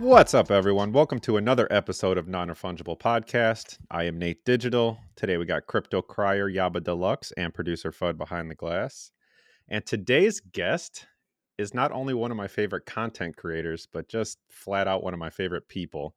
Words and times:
What's 0.00 0.32
up, 0.32 0.52
everyone? 0.52 0.92
Welcome 0.92 1.18
to 1.20 1.36
another 1.36 1.66
episode 1.72 2.18
of 2.18 2.28
Non 2.28 2.48
Refungible 2.48 2.98
Podcast. 2.98 3.78
I 3.90 4.04
am 4.04 4.18
Nate 4.18 4.44
Digital. 4.44 5.00
Today 5.16 5.36
we 5.36 5.44
got 5.44 5.66
Crypto 5.66 6.00
Crier 6.00 6.48
Yaba 6.48 6.82
Deluxe 6.82 7.32
and 7.32 7.52
producer 7.52 7.90
Fud 7.90 8.16
behind 8.16 8.48
the 8.48 8.54
glass. 8.54 9.10
And 9.68 9.84
today's 9.84 10.38
guest 10.40 11.06
is 11.58 11.74
not 11.74 11.90
only 11.90 12.14
one 12.14 12.30
of 12.30 12.36
my 12.36 12.46
favorite 12.46 12.86
content 12.86 13.36
creators, 13.36 13.88
but 13.92 14.08
just 14.08 14.38
flat 14.48 14.86
out 14.86 15.02
one 15.02 15.14
of 15.14 15.18
my 15.18 15.30
favorite 15.30 15.68
people. 15.68 16.14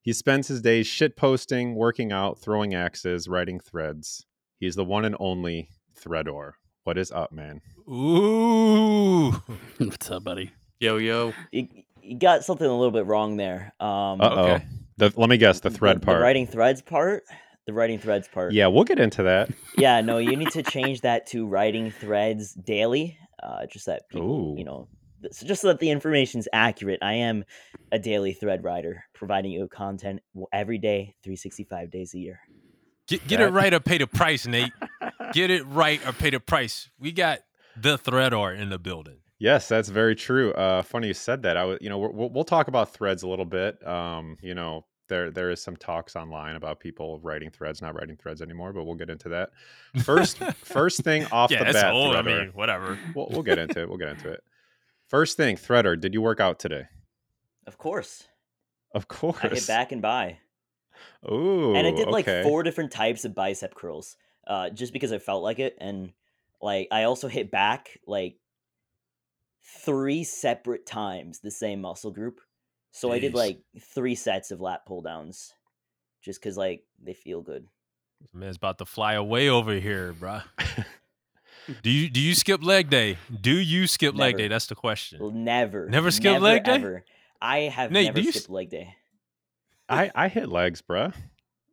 He 0.00 0.12
spends 0.12 0.46
his 0.46 0.62
days 0.62 0.86
shit 0.86 1.16
posting, 1.16 1.74
working 1.74 2.12
out, 2.12 2.38
throwing 2.38 2.74
axes, 2.74 3.28
writing 3.28 3.58
threads. 3.58 4.24
He's 4.60 4.76
the 4.76 4.84
one 4.84 5.04
and 5.04 5.16
only 5.18 5.70
Threador. 6.02 6.52
What 6.84 6.96
is 6.98 7.10
up, 7.12 7.32
man? 7.32 7.60
Ooh. 7.88 9.30
What's 9.78 10.10
up, 10.10 10.24
buddy? 10.24 10.52
Yo, 10.80 10.96
yo. 10.96 11.32
You, 11.50 11.68
you 12.02 12.18
got 12.18 12.44
something 12.44 12.66
a 12.66 12.74
little 12.76 12.90
bit 12.92 13.06
wrong 13.06 13.36
there. 13.36 13.72
Um, 13.80 14.20
Uh 14.20 14.30
oh. 14.30 14.44
Okay. 14.54 14.64
The, 14.96 15.12
let 15.16 15.28
me 15.28 15.36
guess, 15.36 15.60
the 15.60 15.70
thread 15.70 16.02
part. 16.02 16.18
The 16.18 16.22
writing 16.22 16.46
threads 16.46 16.82
part. 16.82 17.22
The 17.66 17.72
writing 17.72 17.98
threads 17.98 18.26
part. 18.28 18.52
yeah, 18.52 18.66
we'll 18.66 18.84
get 18.84 18.98
into 18.98 19.22
that. 19.24 19.50
Yeah. 19.76 20.00
No, 20.00 20.18
you 20.18 20.34
need 20.36 20.50
to 20.52 20.62
change 20.62 21.02
that 21.02 21.26
to 21.28 21.46
writing 21.46 21.90
threads 21.90 22.54
daily. 22.54 23.16
Uh, 23.42 23.66
just 23.66 23.86
that 23.86 24.08
people, 24.08 24.54
Ooh. 24.54 24.58
you 24.58 24.64
know, 24.64 24.88
so 25.30 25.46
just 25.46 25.62
so 25.62 25.68
that 25.68 25.78
the 25.78 25.90
information's 25.90 26.48
accurate. 26.52 26.98
I 27.02 27.12
am 27.14 27.44
a 27.92 27.98
daily 28.00 28.32
thread 28.32 28.64
writer, 28.64 29.04
providing 29.14 29.52
you 29.52 29.68
content 29.68 30.20
every 30.52 30.78
day, 30.78 31.14
365 31.22 31.90
days 31.92 32.14
a 32.14 32.18
year. 32.18 32.40
Get, 33.06 33.24
get 33.28 33.38
That- 33.38 33.48
it 33.48 33.52
right 33.52 33.72
or 33.72 33.78
pay 33.80 33.98
the 33.98 34.06
price, 34.08 34.46
Nate. 34.46 34.72
Get 35.32 35.50
it 35.50 35.64
right 35.66 36.04
or 36.06 36.12
pay 36.12 36.30
the 36.30 36.40
price. 36.40 36.90
We 36.98 37.12
got 37.12 37.40
the 37.76 37.98
Threador 37.98 38.56
in 38.58 38.70
the 38.70 38.78
building. 38.78 39.18
Yes, 39.38 39.68
that's 39.68 39.88
very 39.88 40.16
true. 40.16 40.52
Uh, 40.52 40.82
funny 40.82 41.08
you 41.08 41.14
said 41.14 41.42
that. 41.42 41.56
I 41.56 41.64
was, 41.64 41.78
you 41.80 41.88
know, 41.88 41.98
we're- 41.98 42.12
we'll, 42.14 42.30
we'll 42.30 42.44
talk 42.44 42.66
about 42.68 42.92
threads 42.92 43.22
a 43.22 43.28
little 43.28 43.44
bit. 43.44 43.86
Um, 43.86 44.36
you 44.42 44.54
know, 44.54 44.84
there 45.08 45.30
there 45.30 45.50
is 45.50 45.62
some 45.62 45.76
talks 45.76 46.16
online 46.16 46.56
about 46.56 46.80
people 46.80 47.18
writing 47.20 47.50
threads, 47.50 47.80
not 47.80 47.94
writing 47.94 48.16
threads 48.16 48.42
anymore, 48.42 48.72
but 48.72 48.84
we'll 48.84 48.96
get 48.96 49.10
into 49.10 49.28
that. 49.30 49.50
First, 50.02 50.38
first 50.56 51.02
thing 51.02 51.24
off 51.32 51.50
yeah, 51.50 51.62
the 51.62 51.70
it's 51.70 51.80
bat, 51.80 51.92
old. 51.94 52.16
I 52.16 52.22
mean, 52.22 52.50
whatever. 52.54 52.98
we'll, 53.14 53.28
we'll 53.30 53.42
get 53.42 53.58
into 53.58 53.80
it. 53.80 53.88
We'll 53.88 53.96
get 53.98 54.08
into 54.08 54.30
it. 54.32 54.42
First 55.06 55.36
thing, 55.36 55.56
Threader, 55.56 55.98
did 55.98 56.12
you 56.14 56.20
work 56.20 56.40
out 56.40 56.58
today? 56.58 56.84
Of 57.66 57.78
course, 57.78 58.26
Of 58.92 59.08
course. 59.08 59.38
I 59.42 59.48
hit 59.48 59.66
back 59.66 59.92
and 59.92 60.02
by, 60.02 60.38
Ooh, 61.30 61.74
and 61.74 61.86
I 61.86 61.92
did 61.92 62.08
like 62.08 62.28
okay. 62.28 62.42
four 62.42 62.62
different 62.62 62.90
types 62.90 63.24
of 63.24 63.34
bicep 63.34 63.74
curls, 63.74 64.16
uh, 64.48 64.70
just 64.70 64.92
because 64.92 65.12
I 65.12 65.18
felt 65.18 65.42
like 65.44 65.58
it, 65.60 65.76
and 65.80 66.12
like 66.60 66.88
I 66.90 67.04
also 67.04 67.28
hit 67.28 67.50
back 67.50 67.98
like 68.06 68.36
three 69.84 70.24
separate 70.24 70.86
times 70.86 71.40
the 71.40 71.50
same 71.50 71.80
muscle 71.82 72.10
group. 72.10 72.40
So 72.90 73.12
I 73.12 73.18
did 73.18 73.34
like 73.34 73.60
three 73.80 74.14
sets 74.14 74.50
of 74.50 74.60
lat 74.60 74.84
pull 74.86 75.02
downs, 75.02 75.52
just 76.22 76.40
because 76.40 76.56
like 76.56 76.84
they 77.02 77.12
feel 77.14 77.42
good. 77.42 77.68
This 78.20 78.34
man's 78.34 78.56
about 78.56 78.78
to 78.78 78.84
fly 78.86 79.12
away 79.14 79.48
over 79.48 79.74
here, 79.74 80.12
bruh. 80.12 80.42
Do 81.82 81.90
you 81.90 82.08
do 82.08 82.18
you 82.18 82.34
skip 82.34 82.64
leg 82.64 82.88
day? 82.88 83.18
Do 83.42 83.54
you 83.54 83.86
skip 83.86 84.14
leg 84.16 84.38
day? 84.38 84.48
That's 84.48 84.66
the 84.68 84.74
question. 84.74 85.44
Never, 85.44 85.86
Never 85.86 86.10
skip 86.10 86.32
never, 86.32 86.44
leg 86.44 86.64
day? 86.64 86.72
Ever. 86.72 87.04
I 87.42 87.58
have 87.60 87.90
Nate, 87.92 88.06
never 88.06 88.16
do 88.16 88.22
you 88.22 88.30
s- 88.30 88.36
skipped 88.36 88.50
leg 88.50 88.70
day. 88.70 88.94
I 89.86 90.10
I 90.14 90.28
hit 90.28 90.48
legs, 90.48 90.80
bruh. 90.80 91.12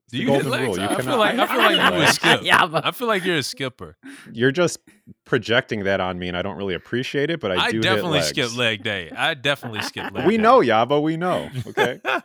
It's 0.06 0.11
Do 0.11 0.17
the 0.17 0.23
you 0.23 0.31
hit 0.31 0.44
golden 0.44 0.52
legs? 0.52 0.67
rule. 0.67 0.78
You 0.78 0.84
I 0.95 1.02
feel 1.02 1.17
like 1.17 1.39
I 1.39 1.48
feel 1.48 1.58
like 1.58 1.94
you 1.94 2.00
would 2.00 2.09
skip. 2.14 2.42
yeah, 2.44 2.66
but 2.67 2.86
I 2.86 2.92
feel 2.92 3.08
like 3.08 3.25
you're 3.25 3.38
a 3.38 3.44
skipper. 3.44 3.98
You're 4.31 4.52
just 4.52 4.80
projecting 5.25 5.84
that 5.86 6.00
on 6.00 6.20
me, 6.20 6.28
and 6.28 6.38
I 6.38 6.42
don't 6.44 6.58
really 6.58 6.75
appreciate 6.75 7.30
it. 7.31 7.39
But 7.39 7.52
I, 7.52 7.66
I, 7.66 7.72
do 7.72 7.81
definitely 7.81 8.20
hit 8.20 8.28
skip 8.28 8.56
leg 8.56 8.83
day. 8.83 9.09
I 9.09 9.33
definitely 9.33 9.81
skip 9.81 10.14
leg 10.14 10.28
We 10.28 10.38
day. 10.38 10.44
know, 10.44 10.59
Yaba. 10.59 11.02
We 11.02 11.17
know. 11.17 11.50
Okay. 11.67 12.00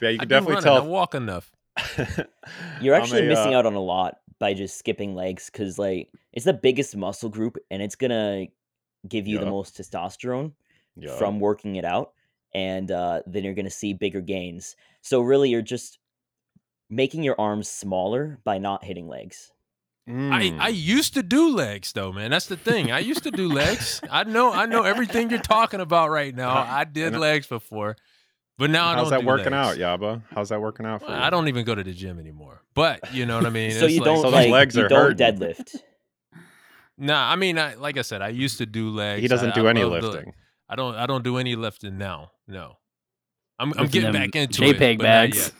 Yeah, 0.00 0.10
you 0.10 0.18
can 0.20 0.28
do 0.28 0.34
definitely 0.34 0.54
running. 0.54 0.70
I 0.70 0.74
tell. 0.76 0.86
walk 0.86 1.14
enough. 1.16 1.50
You're 2.80 2.94
actually 2.94 3.24
a, 3.26 3.28
missing 3.28 3.54
uh, 3.54 3.58
out 3.58 3.66
on 3.66 3.74
a 3.74 3.80
lot 3.80 4.18
by 4.38 4.54
just 4.54 4.78
skipping 4.78 5.16
legs 5.16 5.50
because 5.50 5.78
like 5.80 6.10
it's 6.32 6.44
the 6.44 6.52
biggest 6.52 6.94
muscle 6.96 7.28
group 7.28 7.56
and 7.72 7.82
it's 7.82 7.96
gonna 7.96 8.46
give 9.08 9.26
you 9.26 9.38
the 9.38 9.46
most 9.46 9.76
testosterone 9.76 10.52
Yeah. 10.96 11.16
from 11.16 11.40
working 11.40 11.74
it 11.76 11.84
out 11.84 12.12
and 12.54 12.90
uh, 12.92 13.22
then 13.26 13.42
you're 13.42 13.54
gonna 13.54 13.68
see 13.68 13.94
bigger 13.94 14.20
gains. 14.20 14.76
So 15.00 15.20
really, 15.20 15.50
you're 15.50 15.60
just 15.62 15.98
making 16.94 17.22
your 17.22 17.38
arms 17.40 17.68
smaller 17.68 18.38
by 18.44 18.58
not 18.58 18.84
hitting 18.84 19.08
legs. 19.08 19.50
Mm. 20.08 20.30
I, 20.60 20.66
I 20.66 20.68
used 20.68 21.14
to 21.14 21.22
do 21.22 21.48
legs 21.54 21.92
though, 21.92 22.12
man. 22.12 22.30
That's 22.30 22.46
the 22.46 22.56
thing. 22.58 22.92
I 22.92 22.98
used 22.98 23.22
to 23.22 23.30
do 23.30 23.48
legs. 23.48 24.00
I 24.10 24.24
know 24.24 24.52
I 24.52 24.66
know 24.66 24.82
everything 24.82 25.30
you're 25.30 25.38
talking 25.40 25.80
about 25.80 26.10
right 26.10 26.34
now. 26.34 26.50
I 26.68 26.84
did 26.84 27.08
and- 27.14 27.20
legs 27.20 27.46
before, 27.46 27.96
but 28.58 28.68
now 28.70 28.86
I 28.88 28.94
How's 28.94 29.04
don't. 29.04 29.10
that 29.12 29.20
do 29.22 29.26
working 29.26 29.52
legs. 29.52 29.78
out, 29.80 30.00
Yaba? 30.00 30.22
How's 30.34 30.50
that 30.50 30.60
working 30.60 30.84
out 30.84 31.00
for 31.00 31.08
Well, 31.08 31.16
you? 31.16 31.22
I 31.22 31.30
don't 31.30 31.48
even 31.48 31.64
go 31.64 31.74
to 31.74 31.82
the 31.82 31.92
gym 31.94 32.18
anymore. 32.18 32.60
But 32.74 33.14
you 33.14 33.24
know 33.24 33.36
what 33.38 33.46
I 33.46 33.50
mean. 33.50 33.70
so 33.78 33.86
It's 33.86 33.94
you 33.94 34.00
like- 34.00 34.04
don't 34.06 34.22
so 34.22 34.28
like 34.28 34.50
legs 34.50 34.76
you 34.76 34.84
are 34.84 34.88
don't 34.88 35.00
hurting. 35.18 35.38
deadlift. 35.38 35.76
Nah, 36.96 37.32
I 37.32 37.34
mean, 37.34 37.58
I, 37.58 37.74
like 37.74 37.96
I 37.98 38.02
said, 38.02 38.22
I 38.22 38.28
used 38.28 38.58
to 38.58 38.66
do 38.66 38.90
legs. 38.90 39.20
He 39.20 39.26
doesn't 39.26 39.50
I- 39.50 39.54
do 39.54 39.66
I 39.66 39.70
any 39.70 39.82
love 39.84 40.02
the- 40.02 40.10
lifting. 40.10 40.34
I 40.68 40.76
don't. 40.76 40.94
I 40.94 41.06
don't 41.06 41.24
do 41.24 41.38
any 41.38 41.56
lifting 41.56 41.98
now. 41.98 42.30
No, 42.46 42.76
I'm. 43.58 43.72
I'm 43.76 43.86
getting 43.88 44.12
back 44.12 44.34
into 44.36 44.62
JPEG 44.62 44.70
it. 44.94 44.98
but 44.98 45.04
not 45.04 45.08
bags. 45.08 45.52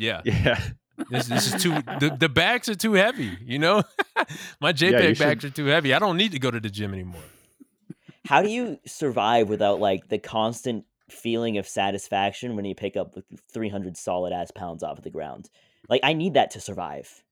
Yet. 0.00 0.26
Yeah. 0.26 0.34
Yeah. 0.44 0.60
This, 1.10 1.26
this 1.28 1.54
is 1.54 1.62
too 1.62 1.70
the, 1.98 2.14
the 2.18 2.28
bags 2.28 2.68
are 2.68 2.74
too 2.74 2.92
heavy, 2.92 3.36
you 3.42 3.58
know? 3.58 3.82
My 4.60 4.72
JPEG 4.72 5.08
you 5.08 5.14
should- 5.14 5.18
bags 5.24 5.44
are 5.46 5.50
too 5.50 5.64
heavy. 5.66 5.94
I 5.94 5.98
don't 5.98 6.16
need 6.18 6.32
to 6.32 6.38
go 6.38 6.50
to 6.50 6.60
the 6.60 6.68
gym 6.68 6.92
anymore. 6.92 7.22
How 8.26 8.42
do 8.42 8.50
you 8.50 8.78
survive 8.86 9.48
without 9.48 9.80
like 9.80 10.08
the 10.08 10.18
constant 10.18 10.84
feeling 11.08 11.56
of 11.58 11.66
satisfaction 11.66 12.54
when 12.54 12.64
you 12.66 12.74
pick 12.74 12.96
up 12.96 13.16
300 13.52 13.96
solid 13.96 14.32
ass 14.32 14.50
pounds 14.50 14.82
off 14.82 14.98
of 14.98 15.04
the 15.04 15.10
ground? 15.10 15.48
Like 15.88 16.02
I 16.04 16.12
need 16.12 16.34
that 16.34 16.50
to 16.52 16.60
survive. 16.60 17.22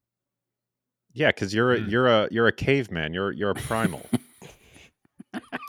Yeah, 1.13 1.29
because 1.29 1.53
you're 1.55 1.73
a, 1.75 1.79
Mm. 1.79 1.91
you're 1.91 2.07
a 2.09 2.29
you're 2.31 2.47
a 2.47 2.53
caveman. 2.53 3.13
You're 3.13 3.33
you're 3.33 3.51
a 3.51 3.55
primal. 3.55 4.05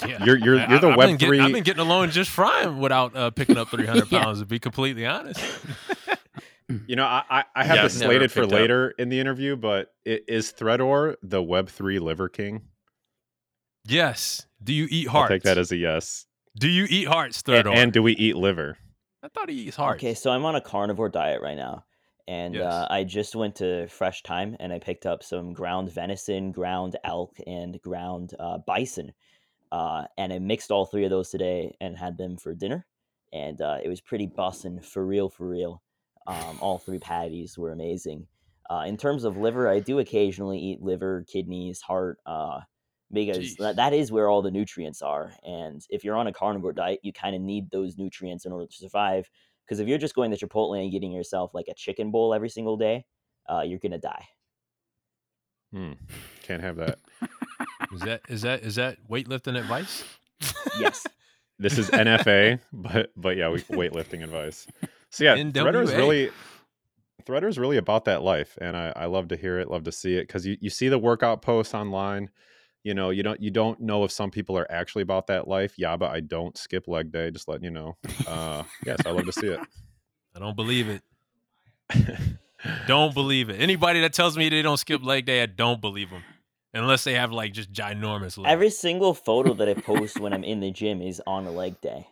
Yeah. 0.07 0.23
You're 0.23 0.37
you're 0.37 0.55
you're 0.69 0.79
the 0.79 0.87
I've 0.89 0.97
Web 0.97 1.07
been 1.09 1.17
get- 1.17 1.27
three. 1.27 1.39
I've 1.41 1.51
been 1.51 1.63
getting 1.63 1.81
along 1.81 2.11
just 2.11 2.29
fine 2.31 2.79
without 2.79 3.15
uh, 3.15 3.29
picking 3.31 3.57
up 3.57 3.67
300 3.69 4.07
Yeah. 4.11 4.23
pounds, 4.23 4.39
to 4.39 4.45
be 4.45 4.57
completely 4.57 5.05
honest. 5.05 5.41
You 6.87 6.95
know, 6.95 7.05
I 7.05 7.23
I, 7.29 7.43
I 7.55 7.63
have 7.63 7.75
Yeah, 7.77 7.83
this 7.83 7.95
I've 8.01 8.05
slated 8.07 8.31
for 8.31 8.41
picked 8.41 8.53
up. 8.53 8.59
later 8.59 8.91
in 8.99 9.09
the 9.09 9.19
interview, 9.19 9.55
but 9.55 9.93
i- 10.07 10.21
is 10.27 10.53
Threador 10.53 11.15
the 11.23 11.41
Web 11.41 11.67
three 11.69 11.99
liver 11.99 12.29
king? 12.29 12.61
yes. 13.85 14.45
Do 14.63 14.73
you 14.73 14.87
eat 14.89 15.07
hearts? 15.07 15.15
I'll 15.15 15.21
hearts? 15.21 15.31
take 15.33 15.43
that 15.43 15.57
as 15.57 15.71
a 15.71 15.77
yes. 15.77 16.25
Do 16.57 16.67
you 16.67 16.85
eat 16.89 17.07
hearts, 17.07 17.39
A- 17.39 17.43
third 17.43 17.67
And, 17.67 17.93
do 17.93 18.03
we 18.03 18.13
eat 18.13 18.35
liver? 18.35 18.77
I 19.23 19.29
thought 19.29 19.49
he 19.49 19.55
eats 19.55 19.77
hearts. 19.77 19.99
Okay, 20.03 20.13
so 20.13 20.31
I'm 20.31 20.45
on 20.45 20.55
a 20.55 20.61
carnivore 20.61 21.09
diet 21.09 21.41
right 21.41 21.57
now. 21.57 21.85
And 22.27 22.53
Yes. 22.55 22.71
uh, 22.71 22.87
I 22.89 23.03
just 23.05 23.35
went 23.35 23.55
to 23.55 23.87
Fresh 23.87 24.21
Thyme 24.23 24.55
and 24.59 24.71
I 24.71 24.79
picked 24.79 25.05
up 25.05 25.23
some 25.23 25.53
ground 25.53 25.91
venison, 25.91 26.51
ground 26.51 26.95
elk, 27.03 27.35
and 27.47 27.81
ground 27.81 28.33
uh, 28.39 28.59
bison. 28.59 29.13
Uh, 29.71 30.05
and 30.17 30.31
I 30.33 30.39
mixed 30.39 30.71
all 30.71 30.85
three 30.85 31.05
of 31.05 31.09
those 31.09 31.29
today 31.29 31.75
and 31.81 31.97
had 31.97 32.17
them 32.17 32.37
for 32.37 32.53
dinner. 32.53 32.85
And 33.33 33.59
uh, 33.61 33.79
it 33.83 33.87
was 33.89 34.01
pretty 34.01 34.27
bussin' 34.27 34.83
for 34.83 35.05
real, 35.05 35.29
for 35.29 35.47
real. 35.47 35.81
Um, 36.29 36.59
all 36.61 36.77
three 36.77 36.99
patties 36.99 37.57
were 37.57 37.71
amazing. 37.71 38.27
Uh, 38.69 38.83
in 38.85 38.97
terms 38.97 39.23
of 39.23 39.35
liver, 39.35 39.67
I 39.67 39.79
do 39.79 39.97
occasionally 39.97 40.59
eat 40.59 40.81
liver, 40.81 41.25
kidneys, 41.27 41.81
heart, 41.81 42.19
uh, 42.27 42.59
because 43.11 43.55
that, 43.55 43.77
that 43.77 43.93
is 43.93 44.11
where 44.11 44.29
all 44.29 44.43
the 44.43 44.51
nutrients 44.51 45.01
are. 45.01 45.33
And 45.43 45.83
if 45.89 46.03
you're 46.03 46.15
on 46.15 46.27
a 46.27 46.33
carnivore 46.33 46.73
diet, 46.73 46.99
you 47.01 47.11
kind 47.11 47.35
of 47.35 47.41
need 47.41 47.71
those 47.71 47.97
nutrients 47.97 48.45
in 48.45 48.51
order 48.51 48.67
to 48.67 48.75
survive. 48.75 49.27
Because 49.65 49.79
if 49.79 49.87
you're 49.87 49.97
just 49.97 50.13
going 50.13 50.29
to 50.29 50.37
Chipotle 50.37 50.79
and 50.79 50.91
getting 50.91 51.11
yourself 51.11 51.55
like 51.55 51.67
a 51.67 51.73
chicken 51.73 52.11
bowl 52.11 52.35
every 52.35 52.49
single 52.49 52.77
day, 52.77 53.05
uh, 53.49 53.61
you're 53.61 53.79
gonna 53.79 53.97
die. 53.97 54.25
Hmm. 55.73 55.93
Can't 56.43 56.61
have 56.61 56.75
that. 56.75 56.99
Is 57.91 58.01
that 58.01 58.21
is 58.29 58.41
that 58.43 58.61
is 58.61 58.75
that 58.75 58.97
weightlifting 59.09 59.57
advice? 59.57 60.03
Yes. 60.79 61.07
This 61.57 61.77
is 61.79 61.89
NFA, 61.89 62.59
but 62.71 63.11
but 63.17 63.35
yeah, 63.35 63.49
we 63.49 63.61
weightlifting 63.61 64.23
advice. 64.23 64.67
So 65.11 65.23
yeah, 65.23 65.35
Threader 65.37 65.83
is 65.83 65.93
really 65.93 66.31
Threader 67.25 67.47
is 67.47 67.59
really 67.59 67.77
about 67.77 68.05
that 68.05 68.21
life, 68.23 68.57
and 68.61 68.75
I, 68.75 68.93
I 68.95 69.05
love 69.05 69.27
to 69.29 69.37
hear 69.37 69.59
it, 69.59 69.69
love 69.69 69.83
to 69.83 69.91
see 69.91 70.15
it, 70.15 70.21
because 70.21 70.45
you, 70.45 70.57
you 70.61 70.69
see 70.69 70.87
the 70.89 70.97
workout 70.97 71.41
posts 71.41 71.73
online. 71.73 72.29
You 72.83 72.93
know, 72.93 73.09
you 73.09 73.23
don't 73.23 73.41
you 73.41 73.51
don't 73.51 73.79
know 73.81 74.03
if 74.03 74.11
some 74.11 74.31
people 74.31 74.57
are 74.57 74.69
actually 74.71 75.01
about 75.01 75.27
that 75.27 75.47
life. 75.47 75.73
Yeah, 75.77 75.97
but 75.97 76.11
I 76.11 76.21
don't 76.21 76.57
skip 76.57 76.87
leg 76.87 77.11
day. 77.11 77.29
Just 77.29 77.47
letting 77.47 77.65
you 77.65 77.71
know. 77.71 77.97
Uh, 78.25 78.63
yes, 78.85 78.99
I 79.05 79.11
love 79.11 79.25
to 79.25 79.31
see 79.33 79.47
it. 79.47 79.59
I 80.35 80.39
don't 80.39 80.55
believe 80.55 80.87
it. 80.89 81.01
Don't 82.87 83.13
believe 83.13 83.49
it. 83.49 83.61
Anybody 83.61 84.01
that 84.01 84.13
tells 84.13 84.37
me 84.37 84.49
they 84.49 84.61
don't 84.61 84.77
skip 84.77 85.01
leg 85.03 85.25
day, 85.25 85.41
I 85.41 85.45
don't 85.45 85.79
believe 85.79 86.09
them. 86.09 86.23
Unless 86.73 87.03
they 87.05 87.13
have 87.13 87.31
like 87.31 87.53
just 87.53 87.71
ginormous 87.71 88.37
legs. 88.37 88.51
Every 88.51 88.69
single 88.69 89.13
photo 89.13 89.53
that 89.53 89.69
I 89.69 89.73
post 89.75 90.19
when 90.19 90.33
I'm 90.33 90.43
in 90.43 90.59
the 90.59 90.69
gym 90.69 91.01
is 91.01 91.21
on 91.25 91.47
a 91.47 91.51
leg 91.51 91.79
day. 91.81 92.07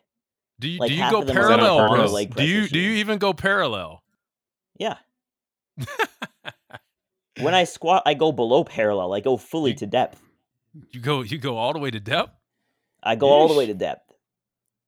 Do 0.59 0.67
you 0.67 0.79
like 0.79 0.89
do 0.89 0.95
you 0.95 1.11
go 1.11 1.19
of 1.21 1.27
them 1.27 1.37
are 1.37 1.41
on 1.41 1.47
parallel, 1.59 1.79
a 1.79 1.89
bro? 1.89 2.05
leg 2.11 2.35
Do 2.35 2.43
you 2.43 2.67
do 2.67 2.79
you 2.79 2.91
even 2.97 3.17
go 3.19 3.33
parallel? 3.33 4.03
Yeah. 4.77 4.97
When 7.39 7.53
I 7.53 7.65
squat, 7.65 8.01
I 8.07 8.15
go 8.15 8.31
below 8.31 8.63
parallel. 8.63 9.13
I 9.13 9.19
go 9.19 9.37
fully 9.37 9.71
You- 9.71 9.77
to 9.77 9.85
depth. 9.85 10.19
You 10.91 10.99
go 10.99 11.21
you 11.21 11.37
go 11.37 11.57
all 11.57 11.73
the 11.73 11.79
way 11.79 11.91
to 11.91 11.99
depth. 11.99 12.31
I 13.03 13.15
go 13.15 13.27
all 13.29 13.47
the 13.47 13.53
way 13.53 13.65
to 13.67 13.73
depth. 13.73 14.11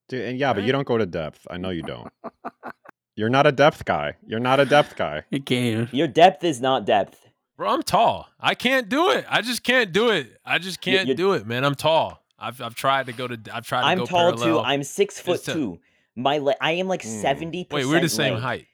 Dude, 0.07 0.25
and 0.25 0.39
yeah, 0.39 0.53
but 0.53 0.63
you 0.63 0.71
don't 0.71 0.85
go 0.87 0.97
to 0.97 1.05
depth. 1.05 1.45
I 1.49 1.57
know 1.57 1.69
you 1.69 1.83
don't. 1.83 2.11
You're 3.15 3.29
not 3.29 3.45
a 3.47 3.51
depth 3.51 3.85
guy. 3.85 4.15
You're 4.25 4.39
not 4.39 4.59
a 4.59 4.65
depth 4.65 4.95
guy. 4.95 5.23
You 5.29 5.41
can't. 5.41 5.93
Your 5.93 6.07
depth 6.07 6.43
is 6.43 6.59
not 6.61 6.85
depth. 6.85 7.27
Bro, 7.57 7.69
I'm 7.69 7.83
tall. 7.83 8.27
I 8.39 8.55
can't 8.55 8.87
do 8.89 9.09
it. 9.11 9.25
I 9.29 9.41
just 9.41 9.63
can't 9.63 9.91
do 9.91 10.09
it. 10.09 10.37
I 10.45 10.57
just 10.57 10.79
can't 10.81 11.07
you- 11.07 11.15
do 11.15 11.33
it, 11.33 11.45
man. 11.45 11.63
I'm 11.65 11.75
tall. 11.75 12.18
I've 12.39 12.61
I've 12.61 12.75
tried 12.75 13.07
to 13.07 13.13
go 13.13 13.27
to 13.27 13.37
I've 13.53 13.65
tried 13.65 13.93
to 13.95 13.99
go 14.01 14.05
parallel. 14.05 14.29
I'm 14.31 14.35
go 14.35 14.37
tall 14.37 14.45
parallel. 14.47 14.63
too. 14.63 14.67
I'm 14.67 14.83
six 14.83 15.19
foot 15.19 15.35
It's 15.39 15.47
a- 15.47 15.53
two. 15.53 15.79
My 16.15 16.37
le- 16.37 16.55
I 16.59 16.71
am 16.73 16.87
like 16.87 17.03
Mm. 17.03 17.21
seventy 17.21 17.67
Wait, 17.71 17.85
we're 17.85 18.01
the 18.01 18.09
same 18.09 18.35
height. 18.37 18.65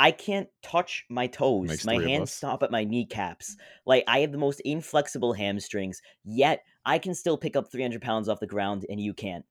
I 0.00 0.10
can't 0.12 0.48
touch 0.62 1.04
my 1.08 1.26
toes. 1.26 1.68
Makes 1.68 1.84
my 1.84 2.00
hands 2.00 2.30
stop 2.32 2.62
at 2.62 2.70
my 2.70 2.84
kneecaps. 2.84 3.56
Like 3.84 4.04
I 4.06 4.20
have 4.20 4.30
the 4.32 4.38
most 4.38 4.60
inflexible 4.60 5.32
hamstrings. 5.32 6.00
Yet 6.24 6.62
I 6.84 6.98
can 6.98 7.14
still 7.14 7.36
pick 7.36 7.56
up 7.56 7.70
300 7.70 8.00
pounds 8.00 8.28
off 8.28 8.40
the 8.40 8.46
ground, 8.46 8.86
and 8.88 9.00
you 9.00 9.12
can't. 9.12 9.44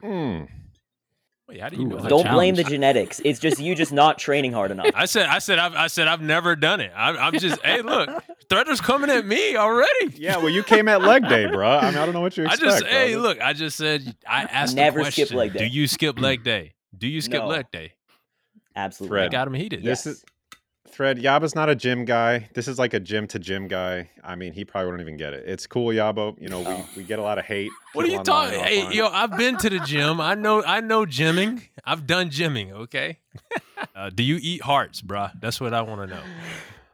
Hmm. 0.00 0.44
Wait, 1.52 1.60
how 1.60 1.68
do 1.68 1.76
you 1.76 1.82
Ooh, 1.82 1.88
know? 1.88 1.96
a 1.98 2.02
that? 2.02 2.08
Don't 2.08 2.30
blame 2.30 2.54
the 2.54 2.64
genetics. 2.64 3.20
It's 3.24 3.38
just 3.38 3.60
you 3.60 3.74
just 3.74 3.92
not 3.92 4.18
training 4.18 4.52
hard 4.54 4.70
enough. 4.70 4.90
I 4.94 5.04
said 5.04 5.26
I 5.28 5.38
said 5.38 5.58
I've 5.58 5.74
I 5.74 5.86
said 5.88 6.08
I've 6.08 6.22
never 6.22 6.56
done 6.56 6.80
it. 6.80 6.90
I, 6.96 7.10
I'm 7.10 7.34
just 7.38 7.60
hey 7.62 7.82
look, 7.82 8.08
Threader's 8.48 8.80
coming 8.80 9.10
at 9.10 9.26
me 9.26 9.56
already. 9.56 10.14
Yeah, 10.16 10.38
well, 10.38 10.48
you 10.48 10.62
came 10.62 10.88
at 10.88 11.02
leg 11.02 11.28
day, 11.28 11.46
bro. 11.46 11.68
I 11.68 11.90
mean, 11.90 11.98
I 11.98 12.04
don't 12.06 12.14
know 12.14 12.22
what 12.22 12.36
you 12.38 12.44
I 12.44 12.54
expect. 12.54 12.62
just 12.62 12.86
hey 12.86 13.12
brother. 13.12 13.28
look, 13.28 13.40
I 13.42 13.52
just 13.52 13.76
said 13.76 14.16
I 14.26 14.42
asked 14.50 14.76
Never 14.76 15.04
the 15.04 15.10
skip 15.10 15.28
question, 15.28 15.36
leg 15.38 15.52
Do 15.58 15.66
you 15.66 15.86
skip 15.86 16.18
leg 16.18 16.42
day? 16.42 16.72
Do 16.96 17.06
you 17.06 17.20
skip 17.20 17.42
No. 17.42 17.48
leg 17.48 17.66
day? 17.70 17.92
Absolutely. 18.74 19.16
Fred. 19.16 19.26
I 19.26 19.28
got 19.28 19.46
him 19.46 19.54
heated. 19.54 19.80
This 19.82 20.06
Yes. 20.06 20.06
is 20.06 20.24
Thread. 20.92 21.16
Yaba's 21.16 21.54
not 21.54 21.70
a 21.70 21.74
gym 21.74 22.04
guy. 22.04 22.50
This 22.52 22.68
is 22.68 22.78
like 22.78 22.92
a 22.92 23.00
gym 23.00 23.26
to 23.28 23.38
gym 23.38 23.66
guy. 23.66 24.10
I 24.22 24.36
mean, 24.36 24.52
he 24.52 24.64
probably 24.64 24.90
wouldn't 24.90 25.00
even 25.00 25.16
get 25.16 25.32
it. 25.32 25.44
It's 25.48 25.66
cool, 25.66 25.88
Yabo. 25.88 26.38
You 26.38 26.48
know, 26.48 26.60
we, 26.60 27.00
we 27.00 27.04
get 27.04 27.18
a 27.18 27.22
lot 27.22 27.38
of 27.38 27.46
hate. 27.46 27.70
What 27.94 28.04
are 28.04 28.08
you 28.08 28.22
talking? 28.22 28.60
Hey, 28.60 28.82
offline. 28.82 28.94
yo, 28.94 29.08
I've 29.08 29.36
been 29.36 29.56
to 29.56 29.70
the 29.70 29.78
gym. 29.80 30.20
I 30.20 30.34
know, 30.34 30.62
I 30.62 30.80
know 30.80 31.06
gymming. 31.06 31.62
I've 31.84 32.06
done 32.06 32.30
gymming. 32.30 32.72
Okay. 32.72 33.18
Uh, 33.96 34.10
do 34.10 34.22
you 34.22 34.38
eat 34.40 34.62
hearts, 34.62 35.02
bruh? 35.02 35.32
That's 35.40 35.60
what 35.60 35.74
I 35.74 35.82
want 35.82 36.08
to 36.08 36.14
know. 36.14 36.22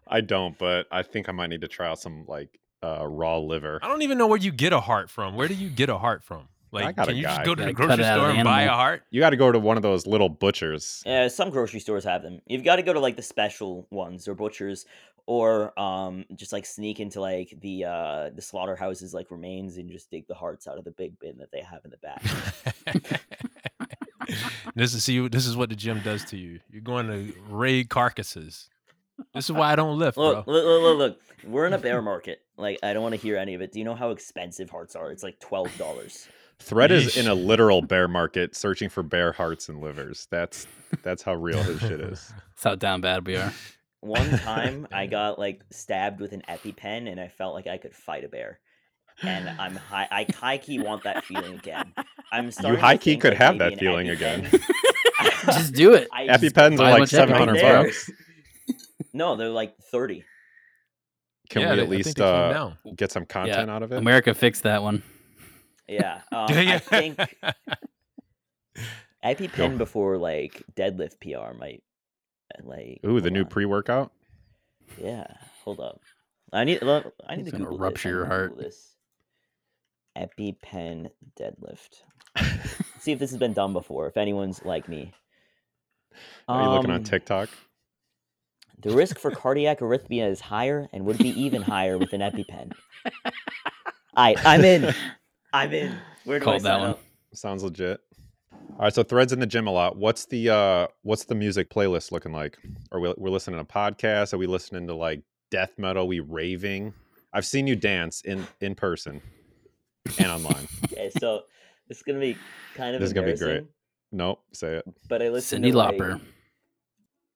I 0.07 0.21
don't, 0.23 0.57
but 0.59 0.87
I 0.91 1.03
think 1.03 1.29
I 1.29 1.33
might 1.33 1.49
need 1.49 1.61
to 1.61 1.69
try 1.69 1.87
out 1.87 2.01
some 2.01 2.25
like 2.27 2.59
uh, 2.83 3.07
raw 3.07 3.39
liver. 3.39 3.79
I 3.83 3.89
don't 3.89 4.03
even 4.03 4.19
know 4.19 4.27
where 4.27 4.39
you 4.39 4.51
get 4.51 4.73
a 4.73 4.81
heart 4.81 5.11
from. 5.11 5.37
Where 5.37 5.49
do 5.49 5.55
you 5.55 5.69
get 5.69 5.91
a 5.91 5.99
heart 5.99 6.25
from? 6.25 6.49
Like, 6.71 6.97
got 6.97 7.09
a 7.09 7.13
can 7.13 7.17
you 7.17 7.23
just 7.23 7.45
go 7.45 7.55
to 7.55 7.65
the 7.65 7.73
grocery 7.73 7.95
it 7.95 8.01
out 8.07 8.19
of 8.19 8.23
store 8.25 8.33
the 8.33 8.39
and 8.39 8.45
buy 8.45 8.63
a 8.63 8.71
heart? 8.71 9.03
You 9.11 9.21
got 9.21 9.31
to 9.31 9.37
go 9.37 9.51
to 9.51 9.59
one 9.59 9.77
of 9.77 9.83
those 9.83 10.07
little 10.07 10.29
butchers. 10.29 11.03
Yeah, 11.07 11.29
some 11.29 11.51
grocery 11.51 11.81
stores 11.81 12.05
have 12.05 12.23
them. 12.23 12.41
You've 12.47 12.65
got 12.65 12.77
to 12.77 12.83
go 12.83 12.93
to 12.93 13.01
like 13.01 13.17
the 13.17 13.23
special 13.23 13.87
ones 13.91 14.29
or 14.29 14.35
butchers, 14.35 14.87
or 15.27 15.79
um, 15.79 16.25
just 16.37 16.53
like 16.53 16.65
sneak 16.67 17.01
into 17.01 17.21
like 17.21 17.55
the 17.61 17.85
uh 17.85 18.31
the 18.35 18.43
slaughterhouses 18.43 19.13
like 19.13 19.31
remains 19.31 19.77
and 19.77 19.91
just 19.91 20.11
dig 20.11 20.27
the 20.27 20.35
hearts 20.35 20.67
out 20.67 20.79
of 20.79 20.85
the 20.85 20.91
big 20.91 21.19
bin 21.19 21.39
that 21.39 21.53
they 21.53 21.61
have 21.61 21.81
in 21.85 21.91
the 21.91 21.97
back. 21.99 22.23
this 24.75 24.95
is 24.95 25.05
see. 25.05 25.27
This 25.29 25.47
is 25.47 25.57
what 25.57 25.71
the 25.71 25.77
gym 25.77 26.01
does 26.05 26.25
to 26.27 26.37
you. 26.37 26.61
You're 26.71 26.83
going 26.83 27.07
to 27.09 27.33
raid 27.49 27.89
carcasses. 27.89 28.69
This 29.35 29.47
is 29.47 29.53
why 29.53 29.73
I 29.73 29.77
don't 29.77 29.99
lift, 29.99 30.17
Look, 30.17 30.45
bro. 30.45 30.55
look, 30.55 30.65
look, 30.65 30.83
look, 30.83 30.99
look. 30.99 31.21
We're 31.45 31.67
in 31.67 31.73
a 31.73 31.79
bear 31.79 32.01
market. 32.01 32.41
Like, 32.57 32.79
I 32.83 32.93
don't 32.93 33.03
want 33.03 33.15
to 33.15 33.21
hear 33.21 33.37
any 33.37 33.55
of 33.55 33.61
it. 33.61 33.73
Do 33.73 33.81
you 33.81 33.85
know 33.85 33.97
how 33.97 34.11
expensive 34.11 34.71
hearts 34.71 34.95
are? 34.97 35.11
It's 35.11 35.23
like 35.23 35.41
twelve 35.41 35.77
dollars. 35.77 36.29
Thread 36.61 36.91
is 36.91 37.17
in 37.17 37.29
a 37.29 37.35
literal 37.35 37.83
bear 37.83 38.09
market 38.09 38.55
searching 38.55 38.89
for 38.89 39.03
bear 39.03 39.33
hearts 39.33 39.69
and 39.69 39.81
livers. 39.81 40.27
That's 40.31 40.67
that's 41.03 41.23
how 41.23 41.35
real 41.35 41.63
his 41.63 41.81
shit 41.81 42.01
is. 42.01 42.33
That's 42.51 42.65
how 42.65 42.75
down 42.75 43.01
bad 43.01 43.27
we 43.27 43.37
are. 43.37 43.53
One 44.01 44.39
time, 44.39 44.89
I 44.93 45.07
got 45.07 45.39
like 45.39 45.61
stabbed 45.71 46.21
with 46.21 46.33
an 46.33 46.43
EpiPen, 46.49 47.11
and 47.11 47.21
I 47.21 47.29
felt 47.29 47.55
like 47.55 47.67
I 47.67 47.79
could 47.79 47.95
fight 47.95 48.25
a 48.25 48.29
bear. 48.29 48.59
And 49.23 49.49
I'm 49.61 49.77
high. 49.77 50.09
I 50.11 50.27
high 50.35 50.59
key 50.59 50.81
want 50.81 51.05
that 51.05 51.25
feeling 51.25 51.55
again. 51.55 51.93
I'm 52.33 52.51
starting. 52.51 52.77
to 52.77 52.81
high-key 52.81 53.17
could 53.17 53.33
that 53.33 53.39
have 53.39 53.59
that 53.59 53.73
an 53.75 53.79
feeling 53.79 54.09
again. 54.11 54.49
Just 55.47 55.75
do 55.75 55.95
it. 55.95 56.09
I 56.13 56.27
EpiPens 56.27 56.75
are 56.81 56.99
like 56.99 57.09
seven 57.09 57.35
hundred 57.35 57.61
bucks. 57.61 58.11
No, 59.13 59.37
they're 59.37 59.49
like 59.49 59.77
thirty. 59.91 60.25
Can 61.51 61.63
Yeah, 61.63 61.75
we 61.75 61.81
at 61.81 61.89
least 61.89 62.21
uh, 62.21 62.73
get 62.95 63.11
some 63.11 63.25
content 63.25 63.71
out 63.71 63.83
of 63.83 63.93
it? 63.93 63.99
America 63.99 64.35
fixed 64.35 64.65
that 64.65 64.83
one. 64.83 65.03
Yeah. 65.89 66.21
Um. 66.33 66.47
I 66.51 66.79
think 66.79 67.17
EpiPen 69.25 69.79
before 69.79 70.17
like 70.19 70.63
deadlift 70.77 71.21
PR 71.21 71.57
might 71.59 71.83
uh, 72.57 72.63
like. 72.65 73.01
Ooh, 73.07 73.21
the 73.21 73.31
new 73.31 73.45
pre-workout. 73.45 74.13
Yeah, 75.03 75.27
hold 75.65 75.81
up. 75.81 76.01
I 76.53 76.65
need. 76.65 76.83
look, 76.83 77.13
I 77.27 77.37
need 77.37 77.43
It's 77.43 77.51
to 77.53 77.59
Google 77.59 77.79
rupture 77.79 78.09
this. 78.09 78.15
Your 78.15 78.27
heart. 78.27 78.59
This. 78.59 78.95
EpiPen 80.17 81.11
deadlift. 81.39 82.03
See 83.01 83.13
if 83.13 83.19
this 83.19 83.31
has 83.31 83.39
been 83.39 83.53
done 83.53 83.73
before. 83.73 84.07
If 84.09 84.17
anyone's 84.17 84.65
like 84.65 84.89
me. 84.89 85.13
Are 86.49 86.63
you 86.63 86.69
looking 86.71 86.91
on 86.91 86.97
Um, 86.99 87.05
TikTok? 87.05 87.49
The 88.81 88.91
risk 88.91 89.19
for 89.19 89.31
cardiac 89.31 89.81
arrhythmia 89.81 90.29
is 90.31 90.41
higher 90.41 90.89
and 90.93 91.05
would 91.05 91.19
be 91.19 91.29
even 91.41 91.63
higher 91.63 91.99
with 91.99 92.13
an 92.13 92.21
EpiPen. 92.21 92.73
I 94.17 94.35
I'm 94.45 94.65
in. 94.65 94.95
I'm 95.53 95.73
in. 95.73 95.97
Where 96.25 96.39
do 96.39 96.45
I 96.45 96.45
Called 96.45 96.63
that 96.63 96.73
sign 96.73 96.81
one. 96.81 96.91
up? 96.91 97.01
Sounds 97.35 97.63
legit. 97.63 98.01
All 98.53 98.85
right, 98.85 98.95
so 98.95 99.03
Threads 99.03 99.33
in 99.33 99.41
the 99.41 99.47
gym 99.47 99.67
a 99.67 99.71
lot. 99.73 99.97
What's 99.97 100.27
the 100.27 100.51
uh 100.51 100.87
what's 101.03 101.25
the 101.25 101.35
music 101.35 101.71
playlist 101.71 102.13
looking 102.13 102.33
like? 102.33 102.59
Are 102.93 103.01
we 103.01 103.13
we're 103.17 103.31
listening 103.31 103.59
to 103.59 103.65
podcasts? 103.65 104.33
Are 104.33 104.39
we 104.39 104.47
listening 104.47 104.87
to 104.87 104.95
like 104.95 105.23
death 105.51 105.73
metal? 105.79 106.07
we 106.07 106.21
raving? 106.21 106.93
I've 107.33 107.47
seen 107.47 107.67
you 107.67 107.77
dance 107.77 108.21
in 108.23 108.47
in 108.61 108.75
person 108.75 109.21
and 110.19 110.29
online. 110.31 110.69
Okay, 110.93 111.11
so 111.19 111.43
this 111.89 111.99
is 111.99 112.03
gonna 112.03 112.19
be 112.21 112.37
kind 112.75 112.95
of 112.95 113.01
This 113.01 113.09
is 113.09 113.13
gonna 113.13 113.27
be 113.27 113.33
great. 113.37 113.49
embarrassing, 113.51 113.69
nope, 114.13 114.41
say 114.53 114.77
it. 114.77 114.85
But 115.09 115.23
I 115.23 115.29
listen 115.29 115.63
Cyndi 115.63 115.71
to 115.73 115.77
like, 115.79 115.97
Lauper. 115.97 116.21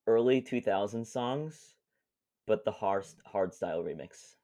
early 0.07 0.41
2000 0.41 1.05
songs, 1.05 1.75
but 2.47 2.65
the 2.65 2.71
hard 2.73 3.05
hard 3.25 3.53
style 3.55 3.83
remix. 3.83 4.35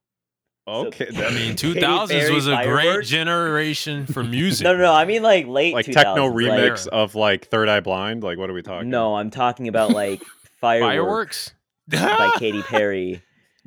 So- 0.68 0.86
Okay, 0.88 1.06
I 1.16 1.30
mean, 1.32 1.54
2000s 1.56 2.32
was 2.34 2.46
a 2.46 2.62
great 2.64 3.04
generation 3.06 4.06
for 4.06 4.22
music. 4.38 4.64
No, 4.64 4.72
no, 4.74 4.82
no. 4.82 4.92
I 4.94 5.04
mean 5.04 5.22
like 5.22 5.46
late 5.46 5.74
like 5.74 5.86
2000s, 5.86 5.92
techno 5.94 6.26
like- 6.26 6.34
remix 6.34 6.86
of 6.88 7.14
like 7.14 7.46
Third 7.48 7.68
Eye 7.68 7.80
Blind. 7.80 8.22
Like, 8.22 8.38
what 8.38 8.50
are 8.50 8.54
we 8.54 8.62
talking? 8.62 8.90
no, 8.90 9.16
I'm 9.16 9.30
talking 9.30 9.68
about 9.68 9.90
like 9.90 10.22
fireworks, 10.60 11.52
Fireworks 11.90 12.18
by 12.18 12.38
Katy 12.38 12.62
Perry. 12.62 13.22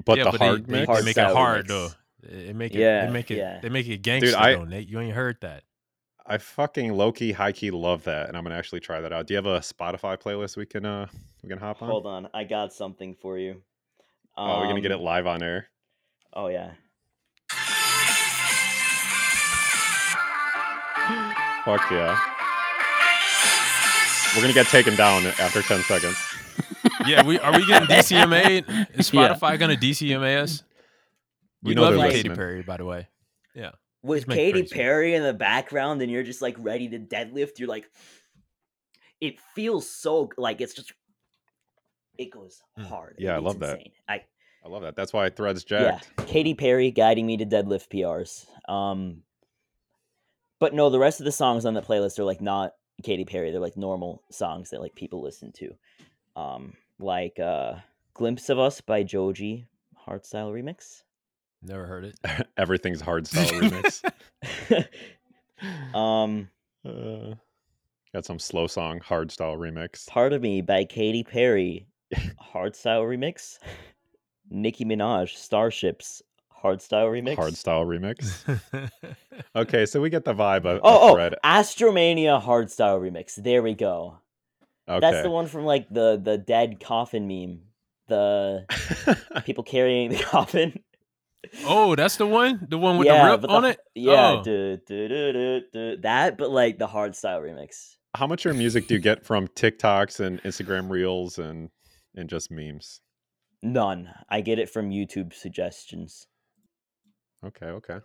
but 0.05 0.17
yeah, 0.17 0.25
the 0.25 0.31
but 0.31 0.41
hard 0.41 0.67
they, 0.67 0.71
they, 0.73 0.79
mix. 0.79 0.87
they 0.87 0.93
Hard 0.93 1.05
make 1.05 1.17
it 1.17 1.35
hard 1.35 1.67
though. 1.67 1.89
They 2.23 2.53
make 2.53 2.75
it. 2.75 2.79
Yeah, 2.79 3.05
they 3.05 3.11
make 3.11 3.31
it. 3.31 3.37
yeah. 3.37 3.59
They 3.61 3.69
make 3.69 3.87
it 3.87 4.01
gangster 4.01 4.37
I- 4.37 4.55
though, 4.55 4.65
Nate. 4.65 4.87
You 4.87 4.99
ain't 4.99 5.15
heard 5.15 5.37
that. 5.41 5.63
I 6.23 6.37
fucking 6.37 6.93
low 6.93 7.11
key, 7.11 7.31
high 7.31 7.51
key 7.51 7.71
love 7.71 8.03
that, 8.03 8.27
and 8.29 8.37
I'm 8.37 8.43
gonna 8.43 8.55
actually 8.55 8.79
try 8.79 9.01
that 9.01 9.11
out. 9.11 9.25
Do 9.27 9.33
you 9.33 9.37
have 9.37 9.47
a 9.47 9.59
Spotify 9.59 10.17
playlist 10.21 10.55
we 10.55 10.65
can 10.67 10.85
uh 10.85 11.07
we 11.41 11.49
can 11.49 11.57
hop 11.57 11.81
on? 11.81 11.89
Hold 11.89 12.05
on, 12.05 12.29
I 12.33 12.43
got 12.43 12.73
something 12.73 13.15
for 13.19 13.39
you. 13.39 13.63
Oh, 14.37 14.59
we're 14.59 14.67
gonna 14.67 14.81
get 14.81 14.91
it 14.91 14.99
Um, 14.99 15.03
live 15.03 15.25
on 15.27 15.41
air. 15.43 15.67
Oh 16.31 16.47
yeah. 16.47 16.71
Fuck 21.65 21.89
yeah. 21.91 22.19
We're 24.35 24.41
gonna 24.41 24.53
get 24.53 24.67
taken 24.67 24.95
down 24.95 25.25
after 25.39 25.61
10 25.61 25.81
seconds. 25.83 26.17
Yeah, 27.05 27.23
we 27.23 27.37
are 27.39 27.51
we 27.51 27.65
getting 27.65 27.87
DCMA? 27.87 28.63
Is 28.97 29.13
Yeah. 29.13 29.33
Spotify 29.35 29.59
gonna 29.59 29.75
DCMA 29.75 30.41
us? 30.41 30.63
You 31.61 31.69
We 31.69 31.75
know 31.75 31.81
love 31.83 31.93
they're 31.95 32.05
you, 32.05 32.11
Katy 32.11 32.29
listening. 32.29 32.37
Perry, 32.37 32.61
by 32.63 32.77
the 32.77 32.85
way. 32.85 33.07
Yeah. 33.53 33.71
With 34.03 34.27
make 34.27 34.37
Katy. 34.37 34.63
Perry 34.63 35.13
in 35.15 35.21
the 35.23 35.33
background, 35.33 36.01
and 36.01 36.11
you're 36.11 36.23
just 36.23 36.41
like 36.41 36.55
ready 36.59 36.87
to 36.89 36.97
deadlift. 36.99 37.59
You're 37.59 37.67
like, 37.69 37.89
it 39.19 39.39
feels 39.53 39.89
so 39.89 40.29
like 40.37 40.61
it's 40.61 40.73
just. 40.73 40.93
It 42.17 42.31
goes 42.31 42.61
Mm. 42.79 42.85
hard. 42.87 43.15
Yeah, 43.19 43.33
I 43.33 43.35
It's 43.37 43.43
love 43.45 43.59
that. 43.59 43.79
I 44.07 44.21
I 44.65 44.69
love 44.69 44.81
that. 44.83 44.95
That's 44.95 45.11
why 45.13 45.29
Threads 45.29 45.63
jacked. 45.63 46.09
Yeah, 46.17 46.25
Katy 46.25 46.53
Perry 46.55 46.91
guiding 46.91 47.25
me 47.25 47.37
to 47.37 47.45
deadlift 47.45 47.89
PRs. 47.89 48.45
Um, 48.71 49.23
but 50.61 50.73
no, 50.75 50.89
the 50.91 50.99
rest 50.99 51.19
of 51.19 51.25
the 51.25 51.31
songs 51.31 51.65
on 51.65 51.73
the 51.73 51.81
playlist 51.81 52.19
are 52.19 52.23
like 52.23 52.39
not 52.39 52.75
Katy 53.03 53.25
Perry. 53.25 53.49
They're 53.51 53.59
like 53.59 53.75
normal 53.75 54.21
songs 54.31 54.69
that 54.69 54.79
like 54.79 54.93
people 54.95 55.21
listen 55.21 55.51
to. 55.53 55.73
Um, 56.35 56.73
like 56.99 57.39
uh, 57.39 57.73
"Glimpse 58.13 58.47
of 58.49 58.59
Us" 58.59 58.79
by 58.79 59.03
Joji, 59.03 59.65
hardstyle 60.07 60.53
remix. 60.53 61.01
Never 61.63 61.85
heard 61.87 62.05
it. 62.05 62.19
Everything's 62.57 63.01
hard 63.01 63.25
style 63.27 63.47
remix. 63.49 64.03
um, 65.95 66.49
Uh, 66.85 67.35
got 68.13 68.25
some 68.25 68.39
slow 68.39 68.67
song 68.67 68.99
hard 68.99 69.31
style 69.31 69.57
remix. 69.57 70.07
"Part 70.07 70.31
of 70.31 70.43
Me" 70.43 70.61
by 70.61 70.85
Katy 70.85 71.23
Perry, 71.23 71.87
hardstyle 72.53 73.03
remix. 73.03 73.57
Nicki 74.49 74.85
Minaj, 74.85 75.35
"Starships," 75.35 76.21
hardstyle 76.61 77.09
remix. 77.11 77.35
Hard 77.35 77.55
style 77.57 77.85
remix. 77.85 78.43
Okay, 79.55 79.85
so 79.85 79.99
we 79.99 80.09
get 80.09 80.23
the 80.23 80.33
vibe 80.33 80.65
of, 80.65 80.65
oh, 80.65 80.71
of 80.75 80.81
Oh, 80.83 80.99
oh, 81.09 81.13
Thread. 81.15 81.35
Astronomia 81.43 82.41
hardstyle 82.41 83.01
remix. 83.01 83.35
There 83.35 83.61
we 83.61 83.73
go. 83.73 84.17
Okay. 84.87 84.99
That's 84.99 85.23
the 85.23 85.29
one 85.29 85.47
from 85.47 85.65
like 85.65 85.89
the 85.89 86.19
the 86.21 86.37
dead 86.37 86.79
coffin 86.79 87.27
meme. 87.27 87.61
the 88.07 88.65
people 89.45 89.63
carrying 89.63 90.09
the 90.11 90.23
coffin. 90.23 90.79
Oh, 91.65 91.95
that's 91.95 92.17
the 92.17 92.25
one, 92.27 92.65
the 92.69 92.77
one 92.77 92.97
with 92.97 93.07
yeah, 93.07 93.25
the 93.25 93.31
rip 93.31 93.41
but 93.41 93.49
on 93.49 93.63
the- 93.63 93.69
it. 93.69 93.79
Yeah, 93.95 94.37
Oh. 94.39 94.43
du- 94.43 94.77
du- 94.77 95.07
du- 95.07 95.33
du- 95.33 95.61
du- 95.73 95.97
that, 96.01 96.37
but 96.37 96.51
like 96.51 96.77
the 96.77 96.87
hard 96.87 97.15
style 97.15 97.41
remix. 97.41 97.95
How 98.15 98.27
much 98.27 98.41
of 98.45 98.51
your 98.51 98.57
music 98.57 98.87
do 98.87 98.93
you 98.93 98.99
get 98.99 99.25
from 99.25 99.47
TikToks 99.49 100.19
and 100.19 100.41
Instagram 100.43 100.89
Reels 100.89 101.39
and 101.39 101.69
and 102.15 102.29
just 102.29 102.51
memes? 102.51 103.01
None. 103.63 104.09
I 104.29 104.41
get 104.41 104.59
it 104.59 104.69
from 104.69 104.89
YouTube 104.91 105.33
suggestions. 105.33 106.27
Okay, 107.45 107.67
okay. 107.67 107.99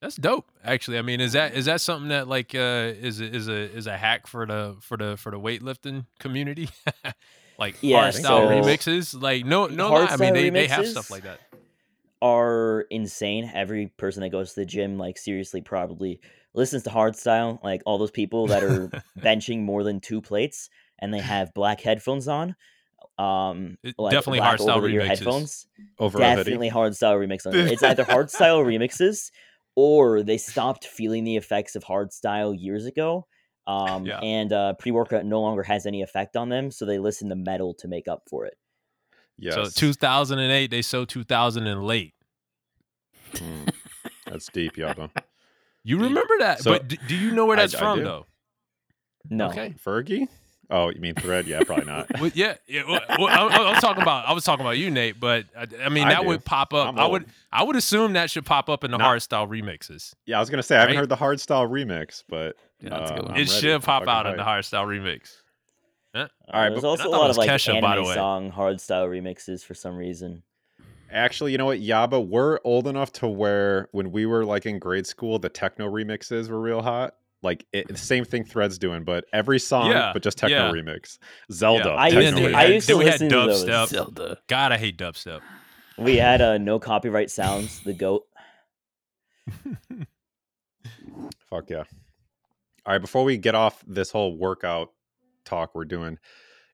That's 0.00 0.16
dope. 0.16 0.50
Actually, 0.64 0.98
I 0.98 1.02
mean, 1.02 1.20
is 1.20 1.32
that 1.32 1.54
is 1.54 1.66
that 1.66 1.80
something 1.80 2.08
that 2.08 2.26
like 2.26 2.54
uh 2.54 2.92
is 3.00 3.20
a, 3.20 3.24
is 3.24 3.48
a 3.48 3.52
is 3.72 3.86
a 3.86 3.96
hack 3.96 4.26
for 4.26 4.44
the 4.46 4.76
for 4.80 4.96
the 4.96 5.16
for 5.16 5.30
the 5.30 5.38
weightlifting 5.38 6.06
community? 6.18 6.68
like 7.58 7.76
Yeah, 7.80 8.00
hard 8.00 8.14
style 8.14 8.48
so- 8.48 8.50
remixes. 8.50 9.20
Like 9.20 9.44
no 9.44 9.66
no. 9.66 9.94
I 9.94 10.16
mean 10.16 10.34
they, 10.34 10.50
they 10.50 10.66
have 10.66 10.88
stuff 10.88 11.10
like 11.10 11.22
that. 11.22 11.38
Are 12.20 12.82
insane. 12.90 13.50
Every 13.52 13.88
person 13.96 14.22
that 14.22 14.30
goes 14.30 14.54
to 14.54 14.60
the 14.60 14.66
gym, 14.66 14.96
like 14.98 15.18
seriously, 15.18 15.60
probably 15.60 16.20
listens 16.54 16.82
to 16.84 16.90
hardstyle. 16.90 17.62
Like 17.62 17.82
all 17.86 17.98
those 17.98 18.10
people 18.12 18.48
that 18.48 18.62
are 18.62 18.88
benching 19.18 19.62
more 19.62 19.82
than 19.84 20.00
two 20.00 20.20
plates 20.20 20.68
and 20.98 21.12
they 21.12 21.18
have 21.20 21.54
black 21.54 21.80
headphones 21.80 22.28
on. 22.28 22.54
Um, 23.18 23.76
like 23.98 24.12
definitely 24.12 24.40
black 24.40 24.58
hardstyle 24.58 24.76
over-the-ear 24.76 25.02
remixes. 25.02 25.06
headphones. 25.08 25.66
Over 25.98 26.18
definitely 26.18 26.70
hardstyle 26.70 27.18
remix 27.24 27.46
on 27.46 27.54
it. 27.56 27.70
It's 27.72 27.82
either 27.82 28.04
hardstyle 28.04 28.64
remixes 28.64 29.30
or 29.76 30.22
they 30.22 30.38
stopped 30.38 30.86
feeling 30.86 31.24
the 31.24 31.36
effects 31.36 31.76
of 31.76 31.84
hardstyle 31.84 32.54
years 32.58 32.86
ago. 32.86 33.26
Um, 33.66 34.06
Yeah. 34.06 34.18
and 34.20 34.52
uh, 34.52 34.72
pre-workout 34.74 35.24
no 35.24 35.40
longer 35.40 35.62
has 35.62 35.86
any 35.86 36.02
effect 36.02 36.36
on 36.36 36.48
them, 36.48 36.70
so 36.70 36.84
they 36.84 36.98
listen 36.98 37.28
to 37.28 37.36
metal 37.36 37.74
to 37.74 37.86
make 37.88 38.08
up 38.08 38.22
for 38.28 38.44
it. 38.46 38.54
Yes. 39.38 39.54
So 39.54 39.64
2008, 39.66 40.70
they 40.70 40.82
sold 40.82 41.08
2000 41.08 41.66
and 41.66 41.84
late. 41.84 42.14
Mm. 43.34 43.72
That's 44.26 44.48
deep, 44.48 44.76
Yaba. 44.76 45.10
You 45.84 45.98
remember 45.98 46.34
that? 46.40 46.60
So- 46.60 46.72
but 46.72 46.88
d- 46.88 46.98
do 47.08 47.14
you 47.16 47.30
know 47.32 47.46
where 47.46 47.56
that's 47.56 47.74
I 47.74 47.78
from 47.78 47.98
do. 47.98 48.04
though? 48.04 48.26
No, 49.30 49.48
Okay. 49.50 49.74
Fergie? 49.84 50.28
Oh, 50.74 50.88
you 50.90 51.00
mean 51.00 51.14
Thread? 51.14 51.46
Yeah, 51.46 51.62
probably 51.64 51.84
not. 51.84 52.06
Well, 52.20 52.30
yeah, 52.34 52.54
yeah. 52.66 52.82
Well, 52.88 53.00
well, 53.18 53.28
I, 53.28 53.56
I 53.68 53.70
was 53.72 53.80
talking 53.80 54.02
about 54.02 54.26
I 54.26 54.32
was 54.32 54.42
talking 54.42 54.64
about 54.64 54.78
you, 54.78 54.90
Nate. 54.90 55.20
But 55.20 55.44
I, 55.56 55.66
I 55.84 55.88
mean, 55.90 56.08
that 56.08 56.22
do. 56.22 56.28
would 56.28 56.44
pop 56.44 56.72
up. 56.72 56.88
I'm 56.88 56.98
I 56.98 57.02
old. 57.02 57.12
would 57.12 57.26
I 57.52 57.62
would 57.62 57.76
assume 57.76 58.14
that 58.14 58.30
should 58.30 58.46
pop 58.46 58.68
up 58.70 58.82
in 58.82 58.90
the 58.90 58.96
Not- 58.98 59.14
hardstyle 59.16 59.46
remixes. 59.48 60.14
Yeah, 60.26 60.38
I 60.38 60.40
was 60.40 60.48
gonna 60.50 60.62
say 60.62 60.76
I 60.76 60.80
haven't 60.80 60.94
Right? 60.96 61.00
heard 61.00 61.08
the 61.10 61.16
hardstyle 61.16 61.68
remix, 61.68 62.24
but 62.28 62.56
Yeah, 62.80 62.88
that's 62.90 63.10
a 63.10 63.14
uh, 63.14 63.16
good 63.16 63.24
one. 63.26 63.34
It 63.34 63.38
ready. 63.38 63.46
should 63.50 63.82
pop 63.82 64.08
out 64.08 64.26
in 64.26 64.36
the 64.36 64.42
hyped. 64.42 64.46
hardstyle 64.72 64.86
remix. 64.86 65.36
Uh, 66.14 66.26
right, 66.52 66.68
there's 66.70 66.82
but- 66.82 66.88
also 66.88 67.08
a 67.08 67.10
lot 67.10 67.30
of 67.30 67.36
like 67.36 67.48
Kesha, 67.48 67.80
by 67.80 67.94
the 67.96 68.00
anime 68.00 68.04
way. 68.08 68.14
song 68.14 68.52
hardstyle 68.52 69.08
remixes 69.08 69.64
for 69.64 69.74
some 69.74 69.96
reason. 69.96 70.42
Actually, 71.10 71.52
you 71.52 71.58
know 71.58 71.66
what, 71.66 71.80
Yaba, 71.80 72.26
we're 72.26 72.58
old 72.64 72.86
enough 72.86 73.12
to 73.12 73.26
where 73.28 73.88
when 73.92 74.10
we 74.12 74.24
were 74.24 74.44
like 74.46 74.64
in 74.64 74.78
grade 74.78 75.06
school, 75.06 75.38
the 75.38 75.50
techno 75.50 75.90
remixes 75.90 76.48
were 76.48 76.58
real 76.60 76.80
hot. 76.80 77.14
Like 77.42 77.66
it, 77.72 77.88
the 77.88 77.96
same 77.96 78.24
thing 78.24 78.44
Thread's 78.44 78.78
doing, 78.78 79.02
but 79.04 79.24
every 79.32 79.58
song, 79.58 79.90
Yeah, 79.90 80.12
but 80.12 80.22
just 80.22 80.38
techno 80.38 80.66
yeah. 80.66 80.72
remix. 80.72 81.18
Zelda, 81.50 81.88
Yeah. 81.90 81.96
I 81.96 82.10
techno 82.10 82.20
used 82.24 82.36
to- 82.36 82.42
remix. 82.42 82.54
I 82.54 82.64
used 82.66 82.86
to 82.86 82.92
then 82.94 82.98
we 82.98 83.04
had 83.04 83.12
listen 83.14 83.28
to 83.30 83.34
those. 83.36 83.64
dubstep. 83.64 83.88
Zelda. 83.88 84.38
God, 84.48 84.72
I 84.72 84.78
hate 84.78 84.96
dubstep. 84.96 85.40
We 85.98 86.16
had 86.16 86.40
uh, 86.40 86.58
no 86.58 86.78
copyright 86.78 87.30
sounds. 87.30 87.80
The 87.80 87.92
goat. 87.94 88.22
Fuck 91.50 91.70
yeah. 91.70 91.84
All 92.86 92.92
right, 92.94 93.00
before 93.00 93.24
we 93.24 93.36
get 93.36 93.54
off 93.54 93.82
this 93.86 94.10
whole 94.10 94.36
workout 94.36 94.92
talk 95.44 95.74
we're 95.74 95.84
doing, 95.84 96.18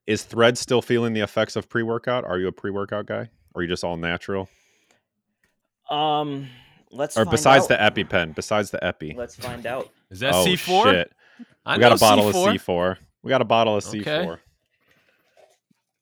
is 0.07 0.23
Thread 0.23 0.57
still 0.57 0.81
feeling 0.83 1.13
the 1.13 1.21
effects 1.21 1.57
of 1.57 1.69
pre-workout? 1.69 2.25
Are 2.25 2.39
you 2.39 2.49
a 2.49 2.53
pre-workout 2.53 3.07
guy? 3.07 3.29
Or 3.55 3.61
are 3.61 3.63
you 3.63 3.69
just 3.69 3.85
all 3.85 3.97
natural? 3.97 4.49
Um, 5.91 6.49
let's. 6.91 7.17
or 7.17 7.25
find 7.25 7.31
besides 7.31 7.71
out. 7.71 7.95
the 7.95 8.05
EpiPen, 8.05 8.35
besides 8.35 8.71
the 8.71 8.83
Epi. 8.85 9.15
Let's 9.17 9.37
find 9.37 9.67
out. 9.67 9.91
Is 10.11 10.21
that 10.21 10.35
oh 10.35 10.45
C4? 10.45 10.85
shit. 10.93 11.13
I 11.67 11.77
we 11.77 11.81
got 11.81 11.93
a 11.93 11.99
bottle 11.99 12.33
C4. 12.33 12.55
of 12.55 12.63
C4. 12.63 12.97
We 13.23 13.29
got 13.31 13.43
a 13.43 13.45
bottle 13.45 13.77
of 13.77 13.85
C4. 13.85 14.39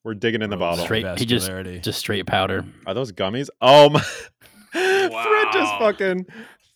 We're 0.05 0.15
digging 0.15 0.43
in 0.43 0.51
the 0.51 0.57
Oh, 0.57 0.61
bottle. 0.61 0.85
Straight- 0.85 1.19
he 1.19 1.27
just- 1.27 1.51
Just 1.83 1.99
straight 1.99 2.27
powder. 2.27 2.65
Are 2.87 2.95
those 2.95 3.11
gummies? 3.13 3.49
Oh 3.61 3.91
my 3.91 4.03
Wow. 4.75 5.23
Thread 5.25 5.53
just 5.53 5.73
fucking 5.79 6.27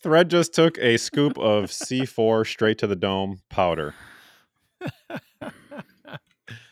Thread 0.02 0.30
just 0.30 0.54
took 0.54 0.78
a 0.78 0.96
scoop 0.96 1.38
of 1.38 1.66
C4 1.66 2.46
straight 2.46 2.78
to 2.78 2.86
the 2.86 2.96
dome 2.96 3.40
powder. 3.50 3.94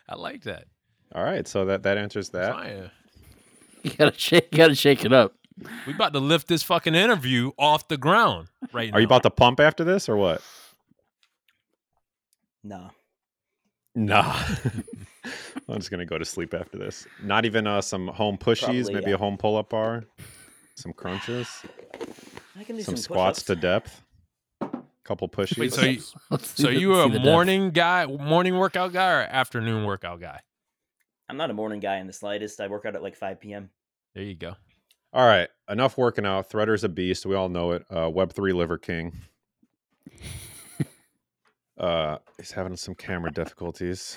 I 0.08 0.14
like 0.16 0.44
that. 0.44 0.64
All 1.14 1.22
right, 1.22 1.46
so 1.46 1.66
that 1.66 1.82
that 1.84 1.98
answers 1.98 2.30
that. 2.30 2.52
Fire. 2.54 2.90
You 3.82 3.90
gotta 3.92 4.18
shake. 4.18 4.48
You 4.52 4.56
gotta 4.58 4.74
shake 4.74 5.04
it 5.04 5.12
up. 5.12 5.34
We 5.86 5.94
about 5.94 6.12
to 6.12 6.20
lift 6.20 6.48
this 6.48 6.62
fucking 6.62 6.94
interview 6.94 7.50
off 7.58 7.88
the 7.88 7.96
ground 7.96 8.48
right 8.72 8.90
now. 8.90 8.96
Are 8.96 9.00
you 9.00 9.06
about 9.06 9.22
to 9.24 9.30
pump 9.30 9.60
after 9.60 9.84
this 9.84 10.08
or 10.08 10.16
what? 10.16 10.42
No. 12.62 12.90
Nah. 13.94 14.36
I'm 15.68 15.76
just 15.76 15.90
gonna 15.90 16.06
go 16.06 16.18
to 16.18 16.24
sleep 16.24 16.54
after 16.54 16.78
this. 16.78 17.06
Not 17.22 17.44
even 17.44 17.66
uh, 17.66 17.80
some 17.80 18.08
home 18.08 18.38
pushies, 18.38 18.84
Probably, 18.84 18.94
maybe 18.94 19.10
yeah. 19.10 19.16
a 19.16 19.18
home 19.18 19.36
pull-up 19.36 19.70
bar, 19.70 20.04
some 20.76 20.92
crunches, 20.92 21.48
I 22.58 22.64
can 22.64 22.76
do 22.76 22.82
some 22.82 22.96
some, 22.96 23.02
squats 23.02 23.42
to 23.44 23.54
push-ups. 23.54 23.62
depth, 23.62 24.02
couple 25.04 25.28
pushies. 25.28 25.58
Wait, 25.58 25.72
so 25.72 25.82
you, 25.82 26.00
Let's 26.30 26.50
so 26.50 26.68
you 26.70 26.90
were 26.90 27.04
a 27.04 27.08
the 27.08 27.18
depth. 27.18 27.24
morning 27.24 27.70
guy, 27.70 28.06
morning 28.06 28.56
workout 28.56 28.92
guy, 28.92 29.10
or 29.10 29.20
afternoon 29.22 29.84
workout 29.84 30.20
guy? 30.20 30.40
I'm 31.28 31.36
not 31.36 31.50
a 31.50 31.54
morning 31.54 31.80
guy 31.80 31.98
in 31.98 32.06
the 32.06 32.12
slightest. 32.12 32.60
I 32.60 32.68
work 32.68 32.86
out 32.86 32.94
at 32.96 33.02
like 33.02 33.16
5 33.16 33.40
p.m. 33.40 33.70
There 34.14 34.24
you 34.24 34.34
go. 34.34 34.54
All 35.12 35.26
right, 35.26 35.48
enough 35.68 35.96
working 35.96 36.26
out. 36.26 36.50
Threader's 36.50 36.84
a 36.84 36.88
beast. 36.88 37.24
We 37.26 37.34
all 37.34 37.48
know 37.48 37.72
it. 37.72 37.84
Uh, 37.90 38.10
Web 38.10 38.32
three 38.32 38.52
liver 38.52 38.78
king. 38.78 39.12
Uh, 41.78 42.18
he's 42.38 42.50
having 42.50 42.76
some 42.76 42.94
camera 42.94 43.30
difficulties. 43.30 44.16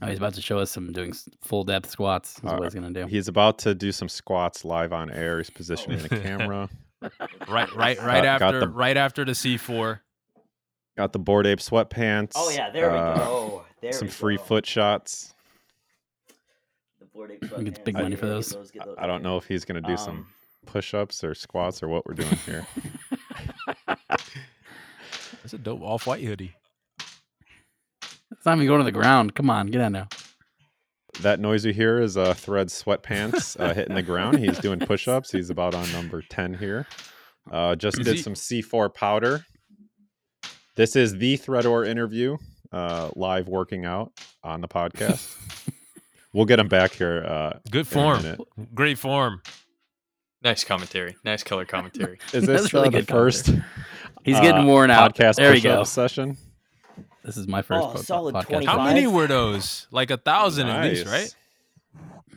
Oh, 0.00 0.06
he's 0.06 0.18
about 0.18 0.34
to 0.34 0.40
show 0.42 0.58
us 0.60 0.70
some 0.70 0.92
doing 0.92 1.12
full 1.42 1.64
depth 1.64 1.90
squats. 1.90 2.38
Is 2.38 2.44
Uh, 2.44 2.54
what 2.54 2.62
he's 2.64 2.74
gonna 2.74 2.92
do. 2.92 3.06
He's 3.06 3.28
about 3.28 3.58
to 3.60 3.74
do 3.74 3.90
some 3.92 4.08
squats 4.08 4.64
live 4.64 4.92
on 4.92 5.10
air. 5.10 5.38
He's 5.38 5.50
positioning 5.50 5.98
the 6.02 6.08
camera. 6.08 6.68
Right, 7.48 7.70
right, 7.74 7.98
right 8.00 8.24
Uh, 8.24 8.28
after, 8.28 8.60
the- 8.60 8.68
right 8.68 8.96
after 8.96 9.24
the 9.24 9.34
C 9.34 9.56
four. 9.56 10.02
Got 10.96 11.12
the 11.12 11.18
Bored 11.18 11.46
Ape 11.46 11.58
sweatpants. 11.58 12.32
Oh 12.36 12.50
yeah, 12.50 12.70
there 12.70 12.90
we 12.92 12.98
uh, 12.98 13.14
go. 13.16 13.64
There 13.82 13.92
Some 13.92 14.06
we 14.06 14.12
free 14.12 14.36
go. 14.36 14.42
foot 14.44 14.66
shots. 14.66 15.34
The 17.14 17.18
Bored 17.18 17.30
Ape 17.32 17.64
gets 17.64 17.78
big 17.80 17.94
money 17.94 18.14
for 18.16 18.26
get 18.26 18.32
those. 18.32 18.70
get 18.70 18.86
I 18.98 19.06
don't 19.06 19.22
know 19.22 19.36
if 19.36 19.46
he's 19.46 19.64
gonna 19.64 19.80
do 19.80 19.96
some 19.96 20.16
Um, 20.18 20.26
push 20.66 20.94
ups 20.94 21.24
or 21.24 21.34
squats 21.34 21.82
or 21.82 21.88
what 21.88 22.06
we're 22.06 22.14
doing 22.14 22.36
here. 22.46 22.66
That's 23.88 25.54
a 25.54 25.58
dope 25.58 25.82
off 25.82 26.06
white 26.06 26.22
hoodie. 26.22 26.54
It's 28.32 28.44
not 28.46 28.56
even 28.56 28.66
going 28.66 28.78
to 28.80 28.84
the 28.84 28.92
ground. 28.92 29.34
Come 29.34 29.50
on, 29.50 29.66
get 29.68 29.80
out 29.80 29.92
now. 29.92 30.08
that 31.20 31.40
noise 31.40 31.64
you 31.64 31.72
hear 31.72 32.00
is 32.00 32.16
uh, 32.16 32.34
Thread 32.34 32.68
sweatpants 32.68 33.58
uh, 33.58 33.74
hitting 33.74 33.94
the 33.94 34.02
ground. 34.02 34.38
He's 34.38 34.58
doing 34.58 34.78
push 34.78 35.08
ups. 35.08 35.32
He's 35.32 35.50
about 35.50 35.74
on 35.74 35.90
number 35.92 36.22
10 36.22 36.54
here. 36.54 36.86
Uh, 37.50 37.74
just 37.74 37.98
Is 37.98 38.04
did 38.06 38.16
he- 38.16 38.22
some 38.22 38.34
C4 38.34 38.94
powder. 38.94 39.44
This 40.76 40.94
is 40.96 41.18
the 41.18 41.36
Threador 41.36 41.86
interview, 41.86 42.36
uh, 42.72 43.10
live 43.16 43.48
working 43.48 43.84
out 43.84 44.12
on 44.44 44.60
the 44.60 44.68
podcast. 44.68 45.36
we'll 46.32 46.44
get 46.46 46.58
him 46.58 46.68
back 46.68 46.92
here. 46.92 47.24
Uh, 47.26 47.58
Good 47.70 47.86
form, 47.86 48.24
great 48.74 48.98
form. 48.98 49.42
Nice 50.42 50.64
commentary. 50.64 51.16
Nice 51.24 51.42
color 51.42 51.64
commentary. 51.66 52.18
Is 52.32 52.46
this 52.46 52.72
really 52.72 52.88
uh, 52.88 52.90
the 52.90 52.98
good 53.02 53.08
first 53.08 53.50
He's 54.24 54.36
uh, 54.36 54.40
getting 54.42 54.66
worn 54.66 54.90
out. 54.90 55.14
podcast 55.14 55.36
There 55.36 55.52
we 55.52 55.60
go. 55.60 55.84
session? 55.84 56.36
This 57.24 57.36
is 57.36 57.46
my 57.46 57.60
first 57.60 57.86
Oh, 57.86 57.92
po- 57.92 58.00
solid 58.00 58.34
podcast. 58.34 58.64
25. 58.64 58.66
How 58.78 58.84
many 58.84 59.06
were 59.06 59.26
those? 59.26 59.86
Like 59.90 60.10
a 60.10 60.16
thousand 60.16 60.68
at 60.68 60.82
least, 60.84 61.06
right? 61.06 61.34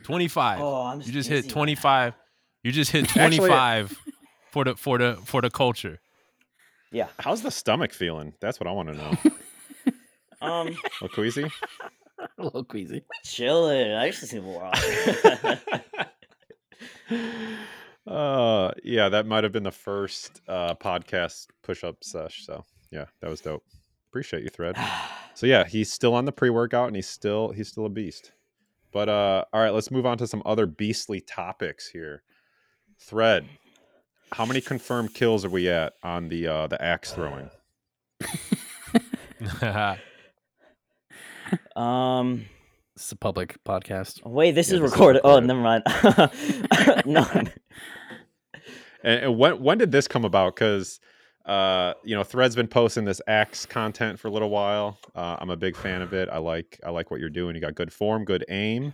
Twenty 0.04 0.28
five. 0.28 0.60
Oh, 0.60 0.82
I'm 0.84 1.00
you 1.02 1.12
just 1.14 1.30
hit 1.30 1.44
dizzy. 1.44 1.50
twenty 1.50 1.76
five. 1.76 2.14
You 2.64 2.74
just 2.74 2.92
hit 2.92 3.06
Actually- 3.06 3.38
twenty 3.38 3.50
five 3.54 3.98
for 4.52 4.66
the 4.66 4.76
for 4.76 4.98
the 4.98 5.18
for 5.24 5.42
the 5.42 5.50
culture. 5.50 6.02
Yeah. 6.92 7.08
How's 7.20 7.42
the 7.42 7.52
stomach 7.52 7.94
feeling? 7.94 8.34
That's 8.42 8.60
what 8.60 8.68
I 8.68 8.72
want 8.74 8.90
to 8.90 8.96
know. 8.96 9.18
Um, 10.42 10.76
Oh, 11.02 11.08
queasy? 11.08 11.50
A 12.44 12.48
little 12.48 12.66
queasy. 12.66 13.02
chilling. 13.24 13.94
I 13.94 14.08
used 14.08 14.20
to 14.20 14.28
see 14.28 14.42
more 14.42 14.66
often. 14.66 15.60
uh 18.08 18.72
yeah 18.84 19.08
that 19.08 19.26
might 19.26 19.46
have 19.46 19.54
been 19.54 19.64
the 19.64 19.72
first 19.72 20.42
uh 20.50 20.76
podcast 20.76 21.48
push-up 21.62 22.04
sesh 22.04 22.46
so 22.46 22.66
yeah 22.92 23.06
that 23.22 23.30
was 23.30 23.40
dope 23.40 23.64
appreciate 24.10 24.44
you 24.44 24.50
thread 24.50 24.76
so 25.34 25.46
yeah 25.46 25.64
he's 25.64 25.90
still 25.90 26.14
on 26.14 26.26
the 26.26 26.32
pre-workout 26.32 26.88
and 26.88 26.98
he's 26.98 27.08
still 27.08 27.52
he's 27.52 27.70
still 27.70 27.86
a 27.86 27.90
beast 27.90 28.34
but 28.92 29.08
uh 29.08 29.46
all 29.54 29.62
right 29.62 29.74
let's 29.74 29.90
move 29.90 30.06
on 30.06 30.18
to 30.18 30.28
some 30.28 30.42
other 30.46 30.66
beastly 30.66 31.22
topics 31.22 31.88
here 31.88 32.24
thread 33.00 33.48
how 34.34 34.46
many 34.46 34.60
confirmed 34.60 35.14
kills 35.14 35.46
are 35.46 35.50
we 35.50 35.70
at 35.70 35.94
on 36.04 36.28
the 36.28 36.46
uh 36.46 36.68
the 36.68 36.82
axe 36.82 37.14
throwing 37.14 37.50
um, 41.76 42.46
It's 42.96 43.12
a 43.12 43.16
public 43.16 43.64
podcast. 43.64 44.26
Wait, 44.26 44.52
this 44.52 44.70
Yeah, 44.70 44.76
is 44.76 44.82
this 44.82 44.92
is 44.92 44.92
recorded. 44.92 45.22
Oh, 45.24 45.40
never 45.40 45.60
mind. 45.62 45.84
no, 47.06 47.26
And, 49.04 49.26
and 49.26 49.38
when 49.38 49.62
when 49.62 49.78
did 49.78 49.92
this 49.92 50.08
come 50.08 50.26
about? 50.26 50.56
Because 50.56 51.00
uh, 51.46 51.94
you 52.04 52.16
know, 52.16 52.24
Thread's 52.24 52.56
been 52.56 52.68
posting 52.68 53.04
this 53.04 53.20
Axe 53.28 53.66
content 53.66 54.18
for 54.20 54.30
a 54.30 54.32
little 54.32 54.50
while. 54.50 54.98
Uh, 55.14 55.36
I'm 55.40 55.50
a 55.50 55.58
big 55.58 55.76
fan 55.76 56.02
of 56.02 56.14
it. 56.14 56.30
I 56.32 56.38
like 56.38 56.80
I 56.86 56.90
like 56.90 57.12
what 57.12 57.20
you're 57.20 57.30
doing. 57.30 57.56
You 57.56 57.62
got 57.62 57.76
good 57.76 57.92
form, 57.92 58.24
good 58.24 58.46
aim. 58.50 58.94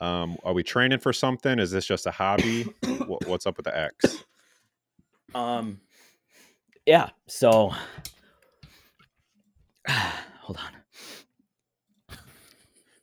Um, 0.00 0.36
are 0.44 0.52
we 0.52 0.62
training 0.62 0.98
for 0.98 1.12
something? 1.12 1.58
Is 1.58 1.70
this 1.70 1.86
just 1.86 2.06
a 2.06 2.10
hobby? 2.10 2.64
what, 3.06 3.26
what's 3.26 3.46
up 3.46 3.56
with 3.56 3.64
the 3.64 3.78
X? 3.78 4.24
Um, 5.34 5.80
yeah. 6.84 7.08
So, 7.26 7.72
hold 9.88 10.58
on. 10.58 10.70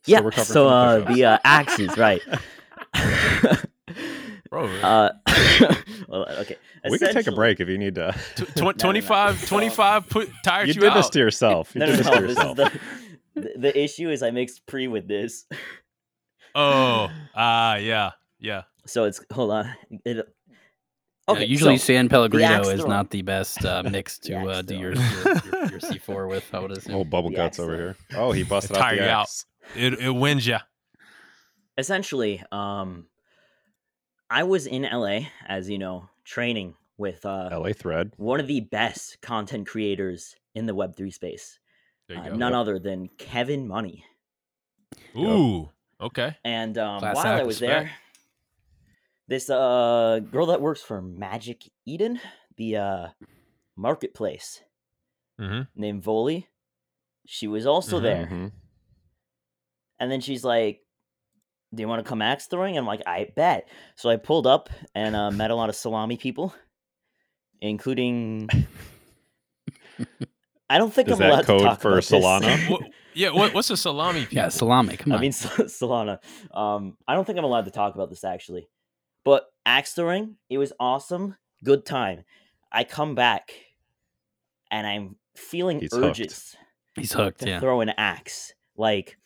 Still 0.04 0.12
yeah. 0.14 0.20
recovering 0.20 0.46
So, 0.46 0.68
uh, 0.70 1.00
the 1.14 1.26
uh, 1.26 1.38
axes, 1.44 1.98
right? 1.98 2.22
Bro, 4.50 4.68
uh, 4.68 5.10
well, 6.08 6.26
okay. 6.42 6.58
we 6.90 7.00
can 7.00 7.12
take 7.14 7.26
a 7.26 7.32
break 7.32 7.60
if 7.60 7.68
you 7.68 7.78
need 7.80 7.96
to. 7.96 8.14
tw- 8.36 8.58
no, 8.62 8.72
25, 8.72 9.42
no. 9.42 9.48
25 9.48 10.10
put 10.10 10.30
tired 10.44 10.68
you 10.68 10.76
you, 10.76 10.82
did 10.82 10.90
out. 10.92 10.96
this 10.96 11.10
to 11.10 11.20
yourself. 11.20 11.74
You 11.74 11.80
No, 11.80 11.86
did 11.88 11.92
no, 11.94 11.98
this 11.98 12.06
no. 12.08 12.14
to 12.14 12.22
This 12.22 12.38
yourself. 12.38 12.58
the, 12.58 12.80
the 13.42 13.54
the 13.58 13.80
issue 13.84 14.10
is 14.12 14.22
I 14.22 14.30
mixed 14.30 14.64
pre 14.68 14.88
with 14.88 15.08
this, 15.08 15.46
oh, 16.54 17.10
ah, 17.34 17.76
yeah, 17.78 18.12
yeah. 18.40 18.64
so 18.86 19.06
it's 19.06 19.20
hold 19.34 19.50
on. 19.52 19.74
It, 20.06 20.18
Yeah, 20.18 20.24
okay, 21.30 21.46
usually 21.46 21.78
so, 21.78 21.86
San 21.86 22.08
Pellegrino 22.10 22.62
is 22.70 22.82
throw. 22.82 22.90
not 22.90 23.10
the 23.10 23.24
best 23.24 23.66
uh, 23.66 23.82
mix 23.84 24.20
to 24.20 24.36
uh, 24.38 24.62
do 24.62 24.76
your, 24.76 24.94
your, 24.94 25.02
your, 25.24 25.66
your 25.72 25.80
C4 25.80 26.30
with. 26.30 26.54
I 26.54 26.60
would 26.60 26.72
assume. 26.78 26.94
Oh, 26.96 27.04
bubble 27.04 27.32
The 27.32 27.38
guts 27.38 27.58
over 27.58 27.76
here. 27.76 27.96
Oh, 28.16 28.32
he 28.34 28.44
busted 28.44 28.78
out 28.78 28.92
the 28.94 29.02
axe. 29.10 29.46
It 29.76 29.94
it 30.00 30.12
wins 30.12 30.46
you. 30.48 30.58
essentially, 31.78 32.44
um, 32.52 33.08
I 34.30 34.44
was 34.44 34.66
in 34.68 34.86
LA, 34.86 35.30
as 35.46 35.70
you 35.70 35.78
know, 35.78 36.10
training 36.24 36.76
with 36.98 37.26
uh, 37.26 37.50
LA 37.52 37.74
Thread. 37.74 38.14
one 38.18 38.40
of 38.40 38.48
the 38.48 38.62
best 38.62 39.22
content 39.22 39.68
creators 39.68 40.36
in 40.56 40.66
the 40.66 40.76
Web 40.76 40.96
three 40.96 41.12
space, 41.12 41.60
There 42.08 42.18
you 42.18 42.24
uh, 42.24 42.30
go. 42.30 42.38
none 42.38 42.54
other 42.54 42.80
than 42.80 43.10
Kevin 43.18 43.68
Money. 43.68 44.06
Ooh, 45.16 45.70
okay. 46.02 46.36
And 46.44 46.78
um, 46.78 47.00
Class 47.00 47.16
while 47.16 47.40
I 47.40 47.44
was 47.44 47.58
respect. 47.58 47.86
there, 47.86 47.92
this 49.28 49.50
uh 49.50 50.20
girl 50.32 50.46
that 50.48 50.62
works 50.62 50.82
for 50.82 51.02
Magic 51.02 51.64
Eden, 51.86 52.20
the 52.58 52.78
uh 52.78 53.08
marketplace, 53.76 54.62
Mm-hmm. 55.40 55.64
named 55.76 56.04
Voli, 56.04 56.48
she 57.26 57.48
was 57.48 57.66
also 57.66 58.00
Mhm. 58.00 58.04
there. 58.04 58.28
Mhm. 58.28 58.52
And 60.04 60.12
then 60.12 60.20
she's 60.22 60.44
like, 60.44 60.82
"Do 61.74 61.82
you 61.82 61.88
want 61.88 62.04
to 62.04 62.08
come 62.10 62.22
axe 62.22 62.48
throwing?" 62.48 62.78
I'm 62.78 62.86
like, 62.86 63.02
"I 63.08 63.30
bet." 63.36 63.70
So 63.96 64.10
I 64.10 64.18
pulled 64.18 64.46
up 64.46 64.70
and 64.94 65.16
uh, 65.16 65.32
met 65.32 65.50
a 65.50 65.56
lot 65.56 65.70
of 65.70 65.76
salami 65.76 66.18
people, 66.18 66.54
including. 67.62 68.50
I 70.70 70.78
don't 70.78 70.94
think 70.94 71.08
Is 71.08 71.14
I'm 71.14 71.20
that 71.20 71.30
allowed 71.48 71.60
to 71.60 71.64
talk 71.64 71.82
for 71.82 71.90
about 71.90 71.96
this. 72.04 72.12
Solana? 72.12 72.70
What, 72.70 72.82
yeah, 73.14 73.30
what, 73.30 73.54
what's 73.54 73.70
a 73.70 73.78
salami? 73.78 74.22
Yeah, 74.32 74.46
people? 74.46 74.50
salami. 74.52 74.98
Come 74.98 75.12
on. 75.12 75.20
I 75.20 75.22
mean, 75.22 75.32
Sol- 75.32 75.66
Solana. 75.68 76.18
Um, 76.52 76.98
I 77.08 77.14
don't 77.14 77.26
think 77.26 77.38
I'm 77.38 77.44
allowed 77.44 77.66
to 77.66 77.72
talk 77.72 77.94
about 77.96 78.10
this 78.10 78.24
actually, 78.24 78.68
but 79.24 79.46
axe 79.66 79.94
throwing, 79.94 80.38
it 80.50 80.58
was 80.58 80.74
awesome. 80.80 81.36
Good 81.64 81.86
time. 81.86 82.24
I 82.72 82.84
come 82.86 83.14
back, 83.14 83.54
and 84.72 84.88
I'm 84.88 85.16
feeling 85.36 85.80
He's 85.80 85.94
hooked. 85.94 86.06
urges 86.06 86.56
He's 86.96 87.14
hooked. 87.14 87.42
to 87.42 87.50
Yeah. 87.50 87.60
throw 87.60 87.82
an 87.82 87.90
axe, 87.90 88.54
like 88.76 89.18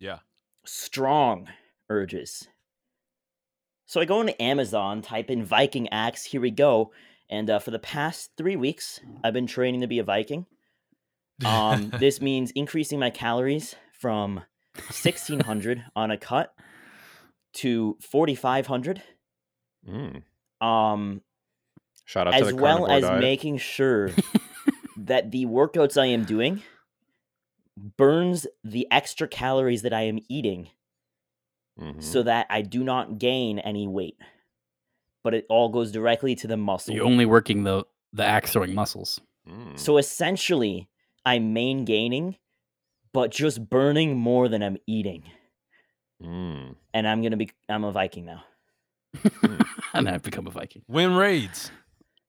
Yeah. 0.00 0.18
Strong 0.66 1.48
urges. 1.88 2.48
So 3.86 4.00
I 4.00 4.04
go 4.04 4.20
into 4.20 4.40
Amazon, 4.42 5.00
type 5.00 5.30
in 5.30 5.44
Viking 5.44 5.88
axe. 5.90 6.24
Here 6.24 6.40
we 6.40 6.50
go. 6.50 6.92
And 7.30 7.48
uh, 7.48 7.58
for 7.58 7.70
the 7.70 7.78
past 7.78 8.30
three 8.36 8.56
weeks, 8.56 9.00
I've 9.22 9.32
been 9.32 9.46
training 9.46 9.80
to 9.80 9.86
be 9.86 9.98
a 9.98 10.04
Viking. 10.04 10.46
Um, 11.44 11.90
this 11.98 12.20
means 12.20 12.50
increasing 12.52 12.98
my 12.98 13.10
calories 13.10 13.76
from 13.98 14.42
1600 14.74 15.84
on 15.94 16.10
a 16.10 16.18
cut 16.18 16.52
to 17.54 17.96
4500. 18.00 19.02
Mm. 19.88 20.22
Um, 20.60 21.22
Shout 22.04 22.28
out 22.28 22.32
to 22.32 22.46
as 22.46 22.52
well 22.54 22.86
as 22.86 23.02
diet. 23.02 23.20
making 23.20 23.58
sure 23.58 24.10
that 24.96 25.30
the 25.30 25.46
workouts 25.46 26.00
I 26.00 26.06
am 26.06 26.24
doing 26.24 26.62
burns 27.76 28.46
the 28.64 28.86
extra 28.90 29.28
calories 29.28 29.82
that 29.82 29.92
I 29.92 30.02
am 30.02 30.18
eating 30.28 30.70
Mhm. 31.78 32.02
so 32.02 32.22
that 32.22 32.46
I 32.48 32.62
do 32.62 32.82
not 32.82 33.18
gain 33.18 33.58
any 33.58 33.86
weight. 33.86 34.16
But 35.22 35.34
it 35.34 35.44
all 35.48 35.68
goes 35.68 35.92
directly 35.92 36.34
to 36.36 36.46
the 36.46 36.56
muscle. 36.56 36.94
You're 36.94 37.04
only 37.04 37.26
working 37.26 37.64
the 37.64 37.84
the 38.12 38.24
axe 38.24 38.52
throwing 38.52 38.74
muscles. 38.74 39.20
Mm. 39.46 39.78
So 39.78 39.98
essentially, 39.98 40.88
I'm 41.26 41.52
main 41.52 41.84
gaining, 41.84 42.36
but 43.12 43.30
just 43.30 43.68
burning 43.68 44.16
more 44.16 44.48
than 44.48 44.62
I'm 44.62 44.78
eating. 44.86 45.24
Mm. 46.22 46.76
And 46.94 47.06
I'm 47.06 47.20
gonna 47.22 47.36
be 47.36 47.50
I'm 47.68 47.84
a 47.84 47.92
Viking 47.92 48.24
now. 48.24 48.44
and 49.92 50.08
I've 50.08 50.22
become 50.22 50.46
a 50.46 50.50
Viking. 50.50 50.82
Win 50.88 51.14
raids. 51.14 51.70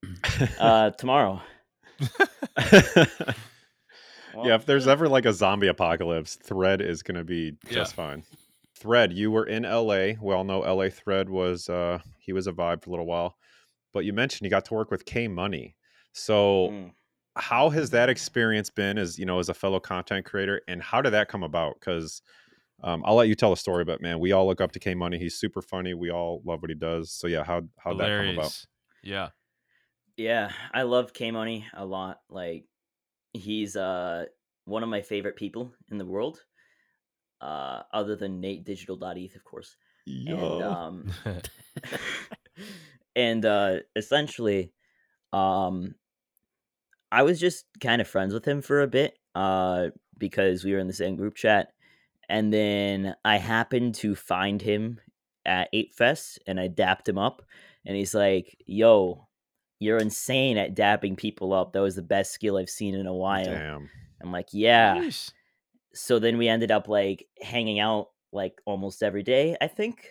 Uh 0.59 0.89
tomorrow. 0.91 1.41
yeah, 4.45 4.55
if 4.55 4.65
there's 4.65 4.87
ever 4.87 5.07
like 5.07 5.25
a 5.25 5.33
zombie 5.33 5.67
apocalypse, 5.67 6.35
Thread 6.35 6.81
is 6.81 7.03
going 7.03 7.17
to 7.17 7.23
be 7.23 7.53
just 7.69 7.93
fine. 7.95 8.23
Thread, 8.75 9.11
you 9.13 9.31
were 9.31 9.45
in 9.45 9.65
LA. 9.65 10.13
We 10.21 10.33
all 10.33 10.43
know 10.43 10.59
LA 10.61 10.89
Thread 10.89 11.29
was 11.29 11.69
uh 11.69 11.99
he 12.19 12.33
was 12.33 12.47
a 12.47 12.51
vibe 12.53 12.83
for 12.83 12.89
a 12.89 12.91
little 12.91 13.05
while. 13.05 13.35
But 13.93 14.05
you 14.05 14.13
mentioned 14.13 14.45
you 14.45 14.49
got 14.49 14.65
to 14.65 14.73
work 14.73 14.91
with 14.91 15.05
K 15.05 15.27
Money. 15.27 15.75
So 16.13 16.69
Mm. 16.69 16.93
how 17.35 17.69
has 17.69 17.91
that 17.91 18.09
experience 18.09 18.69
been 18.69 18.97
as 18.97 19.17
you 19.19 19.25
know 19.25 19.39
as 19.39 19.49
a 19.49 19.53
fellow 19.53 19.79
content 19.79 20.25
creator 20.25 20.61
and 20.67 20.81
how 20.81 21.01
did 21.01 21.11
that 21.11 21.27
come 21.29 21.43
about 21.43 21.75
because 21.79 22.21
um, 22.83 23.03
i'll 23.05 23.15
let 23.15 23.27
you 23.27 23.35
tell 23.35 23.51
the 23.51 23.55
story 23.57 23.85
but 23.85 24.01
man 24.01 24.19
we 24.19 24.31
all 24.31 24.47
look 24.47 24.59
up 24.59 24.71
to 24.71 24.79
k 24.79 24.95
money 24.95 25.19
he's 25.19 25.35
super 25.35 25.61
funny 25.61 25.93
we 25.93 26.09
all 26.11 26.41
love 26.45 26.61
what 26.61 26.69
he 26.69 26.75
does 26.75 27.11
so 27.11 27.27
yeah 27.27 27.43
how 27.43 27.61
how'd 27.77 27.97
that 27.99 28.11
come 28.17 28.29
about 28.29 28.51
Yeah. 29.03 29.29
Yeah, 30.17 30.51
I 30.73 30.81
love 30.83 31.13
K 31.13 31.31
Money 31.31 31.67
a 31.73 31.85
lot. 31.85 32.21
Like 32.29 32.65
he's 33.37 33.75
uh 33.75 34.25
one 34.65 34.83
of 34.83 34.89
my 34.89 35.01
favorite 35.01 35.35
people 35.35 35.73
in 35.91 35.97
the 35.97 36.05
world. 36.05 36.43
Uh 37.41 37.83
other 37.93 38.15
than 38.15 38.41
Nate 38.41 38.65
Digital.eth, 38.65 39.35
of 39.35 39.43
course. 39.43 39.75
And 40.27 40.61
um 40.61 41.11
and 43.15 43.45
uh 43.45 43.77
essentially 43.95 44.73
um 45.33 45.95
I 47.11 47.23
was 47.23 47.39
just 47.39 47.65
kind 47.79 48.01
of 48.01 48.07
friends 48.07 48.33
with 48.33 48.45
him 48.45 48.61
for 48.61 48.81
a 48.81 48.87
bit 48.87 49.17
uh 49.35 49.87
because 50.17 50.63
we 50.63 50.73
were 50.73 50.79
in 50.79 50.87
the 50.87 50.93
same 50.93 51.15
group 51.15 51.35
chat 51.35 51.73
and 52.29 52.51
then 52.51 53.15
I 53.23 53.37
happened 53.37 53.95
to 53.95 54.15
find 54.15 54.61
him 54.61 54.99
at 55.45 55.69
8 55.71 55.93
Fest 55.93 56.39
and 56.47 56.59
I 56.59 56.67
dapped 56.67 57.07
him 57.07 57.17
up 57.17 57.41
and 57.85 57.95
he's 57.95 58.13
like, 58.13 58.57
"Yo, 58.65 59.26
you're 59.79 59.97
insane 59.97 60.57
at 60.57 60.75
dapping 60.75 61.15
people 61.17 61.53
up. 61.53 61.73
That 61.73 61.81
was 61.81 61.95
the 61.95 62.01
best 62.01 62.31
skill 62.31 62.57
I've 62.57 62.69
seen 62.69 62.95
in 62.95 63.07
a 63.07 63.13
while." 63.13 63.45
damn 63.45 63.89
I'm 64.21 64.31
like, 64.31 64.47
"Yeah." 64.51 64.95
Nice. 64.95 65.31
so 65.93 66.19
then 66.19 66.37
we 66.37 66.47
ended 66.47 66.71
up 66.71 66.87
like 66.87 67.27
hanging 67.41 67.79
out 67.79 68.09
like 68.31 68.61
almost 68.65 69.01
every 69.01 69.23
day 69.23 69.55
i 69.61 69.67
think 69.67 70.09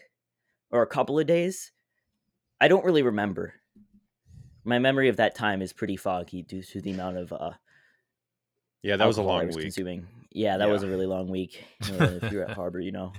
or 0.70 0.82
a 0.82 0.86
couple 0.86 1.18
of 1.18 1.26
days 1.26 1.70
i 2.60 2.66
don't 2.66 2.84
really 2.84 3.02
remember 3.02 3.54
my 4.64 4.78
memory 4.78 5.08
of 5.08 5.18
that 5.18 5.34
time 5.34 5.60
is 5.62 5.72
pretty 5.72 5.96
foggy 5.96 6.42
due 6.42 6.62
to 6.62 6.80
the 6.80 6.90
amount 6.90 7.16
of 7.18 7.32
uh 7.32 7.50
yeah 8.82 8.96
that 8.96 9.06
was 9.06 9.18
a 9.18 9.22
long 9.22 9.46
was 9.46 9.54
week 9.56 9.64
consuming 9.66 10.06
yeah 10.32 10.56
that 10.56 10.68
was 10.68 10.82
a 10.82 10.88
really 10.88 11.06
long 11.06 11.28
week 11.28 11.62
uh, 11.90 12.18
if 12.22 12.32
you're 12.32 12.44
at 12.44 12.56
harbor 12.56 12.80
you 12.80 12.90
know 12.90 13.12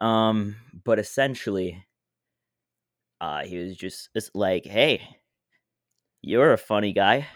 um 0.00 0.56
but 0.84 0.98
essentially 0.98 1.84
uh 3.20 3.44
he 3.44 3.58
was 3.58 3.76
just 3.76 4.08
it's 4.14 4.30
like 4.34 4.64
hey 4.64 5.02
you're 6.22 6.52
a 6.52 6.58
funny 6.58 6.92
guy. 6.92 7.26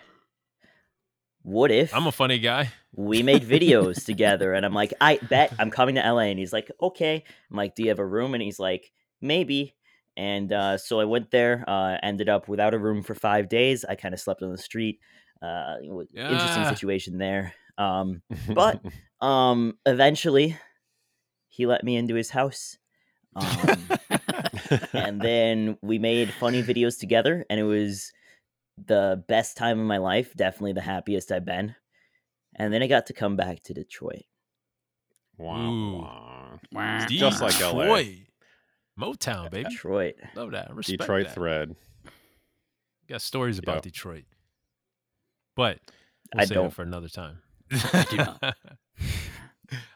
What 1.43 1.71
if 1.71 1.95
I'm 1.95 2.07
a 2.07 2.13
funny 2.13 2.39
guy. 2.39 2.71
we 2.97 3.23
made 3.23 3.43
videos 3.43 4.05
together 4.11 4.55
and 4.55 4.65
i'm 4.65 4.73
like 4.73 4.95
i 5.01 5.19
bet 5.29 5.53
i'm 5.59 5.71
coming 5.71 5.97
to 5.97 6.13
la 6.13 6.21
and 6.21 6.39
he's 6.39 6.53
like 6.53 6.71
okay. 6.81 7.23
I'm 7.51 7.57
like 7.57 7.75
do 7.75 7.83
you 7.83 7.89
have 7.91 7.99
a 7.99 8.07
room? 8.07 8.35
And 8.35 8.43
he's 8.43 8.59
like 8.59 8.91
maybe. 9.21 9.75
And 10.17 10.53
uh, 10.53 10.79
so 10.79 11.01
i 11.01 11.05
went 11.05 11.31
there 11.31 11.65
uh, 11.69 11.99
ended 12.03 12.29
up 12.29 12.49
without 12.49 12.73
a 12.73 12.79
room 12.79 13.03
for 13.03 13.15
five 13.15 13.49
days. 13.49 13.85
I 13.85 13.95
kind 13.97 14.15
of 14.15 14.21
slept 14.21 14.43
on 14.43 14.51
the 14.53 14.59
street 14.59 15.01
uh, 15.43 15.75
was 15.83 16.07
interesting 16.15 16.65
situation 16.67 17.19
there. 17.19 17.53
Um, 17.77 18.23
but- 18.49 18.81
um, 19.21 19.77
eventually 19.85 20.57
he 21.49 21.67
let 21.67 21.85
me 21.85 21.97
into 21.97 22.15
his 22.15 22.31
house 22.31 22.79
um, 23.37 23.79
and 24.93 25.21
then 25.21 25.77
we 25.83 25.99
made 25.99 26.33
funny 26.33 26.63
videos 26.63 26.99
together 26.99 27.45
and 27.51 27.59
it 27.59 27.65
was 27.65 28.13
the 28.87 29.23
best 29.29 29.57
time 29.57 29.79
of 29.81 29.87
my 29.87 29.99
life 29.99 30.35
definitely 30.35 30.73
the 30.73 30.81
happiest 30.81 31.31
i've 31.33 31.45
been 31.45 31.75
and 32.57 32.73
then 32.73 32.83
i 32.83 32.87
got 32.87 33.07
to 33.07 33.13
come 33.13 33.37
back 33.37 33.63
to 33.63 33.73
detroit 33.75 34.23
Wah, 35.37 35.59
Ooh. 35.69 36.09
wah. 36.71 37.07
Just 37.09 37.43
like 37.43 37.61
LA. 37.61 37.73
Detroit. 37.73 38.07
Motown, 39.01 39.51
baby. 39.51 39.69
Detroit. 39.69 40.15
Love 40.37 40.53
that. 40.53 40.73
Respect 40.73 41.01
Detroit 41.01 41.27
that. 41.27 41.35
thread. 41.35 41.75
Got 43.09 43.21
stories 43.21 43.59
about 43.59 43.75
Yep. 43.79 43.83
Detroit. 43.83 44.25
But 45.57 45.81
we'll 46.33 46.43
I 46.43 46.45
save 46.45 46.55
don't. 46.55 46.67
it 46.67 46.73
for 46.75 46.83
another 46.83 47.09
time. 47.09 47.39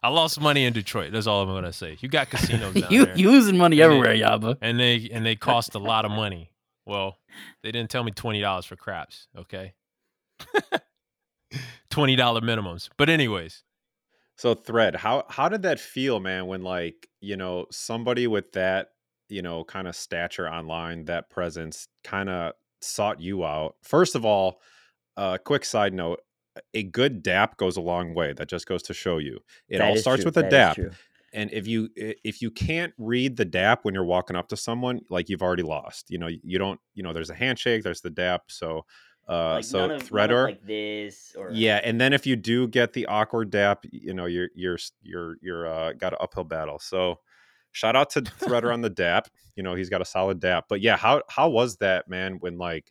I 0.02 0.08
lost 0.08 0.40
money 0.40 0.64
in 0.64 0.72
Detroit. 0.72 1.12
That's 1.12 1.26
all 1.28 1.42
I'm 1.42 1.48
gonna 1.48 1.72
say. 1.72 1.96
You 2.00 2.08
got 2.08 2.30
casinos 2.30 2.74
down 2.74 2.90
you 2.90 3.06
there, 3.06 3.16
you 3.16 3.30
losing 3.30 3.56
money 3.56 3.80
And 3.80 3.92
everywhere, 3.92 4.14
it- 4.14 4.22
Yaba. 4.22 4.56
and 4.60 4.78
they 4.80 5.08
and 5.12 5.24
they 5.24 5.36
cost 5.36 5.74
a 5.74 5.78
lot 5.78 6.04
of 6.04 6.10
money. 6.10 6.50
Well, 6.88 7.18
they 7.62 7.70
didn't 7.72 7.90
tell 7.90 8.04
me 8.04 8.12
twenty 8.12 8.40
dollars 8.40 8.66
for 8.66 8.76
craps. 8.76 9.28
Okay, 9.36 9.74
twenty 11.90 12.16
dollar 12.16 12.40
minimums. 12.40 12.88
But 12.96 13.08
anyways, 13.08 13.64
So 14.36 14.54
thread, 14.54 14.96
how 14.96 15.24
how 15.28 15.48
did 15.48 15.62
that 15.62 15.80
feel, 15.80 16.20
man, 16.20 16.46
when 16.46 16.62
like, 16.62 17.08
you 17.20 17.36
know, 17.36 17.66
somebody 17.70 18.26
with 18.26 18.52
that, 18.52 18.90
you 19.28 19.42
know, 19.42 19.64
kind 19.64 19.88
of 19.88 19.96
stature 19.96 20.48
online, 20.48 21.06
that 21.06 21.30
presence 21.30 21.88
kind 22.04 22.28
of 22.28 22.52
sought 22.80 23.20
you 23.20 23.44
out. 23.44 23.76
First 23.82 24.14
of 24.14 24.24
all, 24.24 24.60
uh 25.16 25.38
quick 25.44 25.64
side 25.64 25.94
note, 25.94 26.20
a 26.74 26.82
good 26.84 27.22
dap 27.22 27.56
goes 27.58 27.76
a 27.76 27.80
long 27.82 28.14
way. 28.14 28.32
That 28.34 28.48
just 28.48 28.66
goes 28.66 28.82
to 28.84 28.94
show 28.94 29.18
you. 29.18 29.40
It 29.68 29.80
That 29.80 29.82
all 29.82 29.96
starts 29.96 30.22
true, 30.22 30.26
with 30.26 30.36
a 30.38 30.42
that 30.42 30.54
is 30.54 30.68
dap. 30.68 30.76
And 31.32 31.50
if 31.52 31.66
you 31.66 31.88
if 31.96 32.40
you 32.40 32.50
can't 32.50 32.92
read 32.98 33.36
the 33.36 33.44
dap 33.44 33.84
when 33.84 33.94
you're 33.94 34.04
walking 34.04 34.36
up 34.36 34.48
to 34.48 34.56
someone 34.56 35.00
like 35.10 35.28
you've 35.28 35.42
already 35.42 35.62
lost 35.62 36.10
you 36.10 36.18
know 36.18 36.28
you 36.28 36.58
don't 36.58 36.80
you 36.94 37.02
know 37.02 37.12
there's 37.12 37.30
a 37.30 37.34
handshake 37.34 37.82
there's 37.82 38.00
the 38.00 38.10
dap 38.10 38.42
so 38.48 38.84
uh 39.28 39.54
Like, 39.54 39.64
so 39.64 39.90
of, 39.90 40.02
threader 40.02 40.44
like 40.46 40.66
this 40.66 41.34
or 41.36 41.50
yeah 41.52 41.80
and 41.84 42.00
then 42.00 42.12
if 42.12 42.26
you 42.26 42.36
do 42.36 42.66
get 42.66 42.92
the 42.92 43.06
awkward 43.06 43.50
dap 43.50 43.84
you 43.90 44.14
know 44.14 44.26
you're 44.26 44.48
you're 44.54 44.78
you're 45.02 45.36
you're 45.42 45.66
uh 45.66 45.92
got 45.92 46.12
an 46.12 46.18
uphill 46.20 46.44
battle 46.44 46.78
so 46.78 47.18
shout 47.72 47.94
out 47.94 48.10
to 48.10 48.22
threader 48.22 48.72
on 48.72 48.80
the 48.80 48.90
dap 48.90 49.28
you 49.54 49.62
know 49.62 49.74
he's 49.74 49.90
got 49.90 50.00
a 50.00 50.06
solid 50.06 50.40
dap 50.40 50.64
but 50.68 50.80
yeah 50.80 50.96
how 50.96 51.22
how 51.28 51.48
was 51.48 51.76
that 51.76 52.08
man 52.08 52.38
when 52.40 52.56
like 52.56 52.90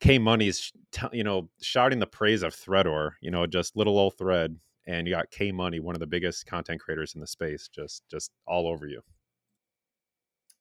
k 0.00 0.18
money's 0.18 0.72
t- 0.90 1.06
you 1.12 1.22
know 1.22 1.48
shouting 1.60 1.98
the 1.98 2.06
praise 2.06 2.42
of 2.42 2.54
threador 2.54 3.12
you 3.20 3.30
know 3.30 3.46
just 3.46 3.76
little 3.76 3.98
old 3.98 4.16
thread 4.16 4.56
and 4.86 5.06
you 5.06 5.12
got 5.14 5.30
k 5.30 5.50
money 5.52 5.80
one 5.80 5.94
of 5.94 6.00
the 6.00 6.06
biggest 6.06 6.46
content 6.46 6.80
creators 6.80 7.14
in 7.14 7.20
the 7.20 7.26
space 7.26 7.68
just 7.74 8.02
just 8.10 8.30
all 8.46 8.66
over 8.66 8.86
you 8.86 9.00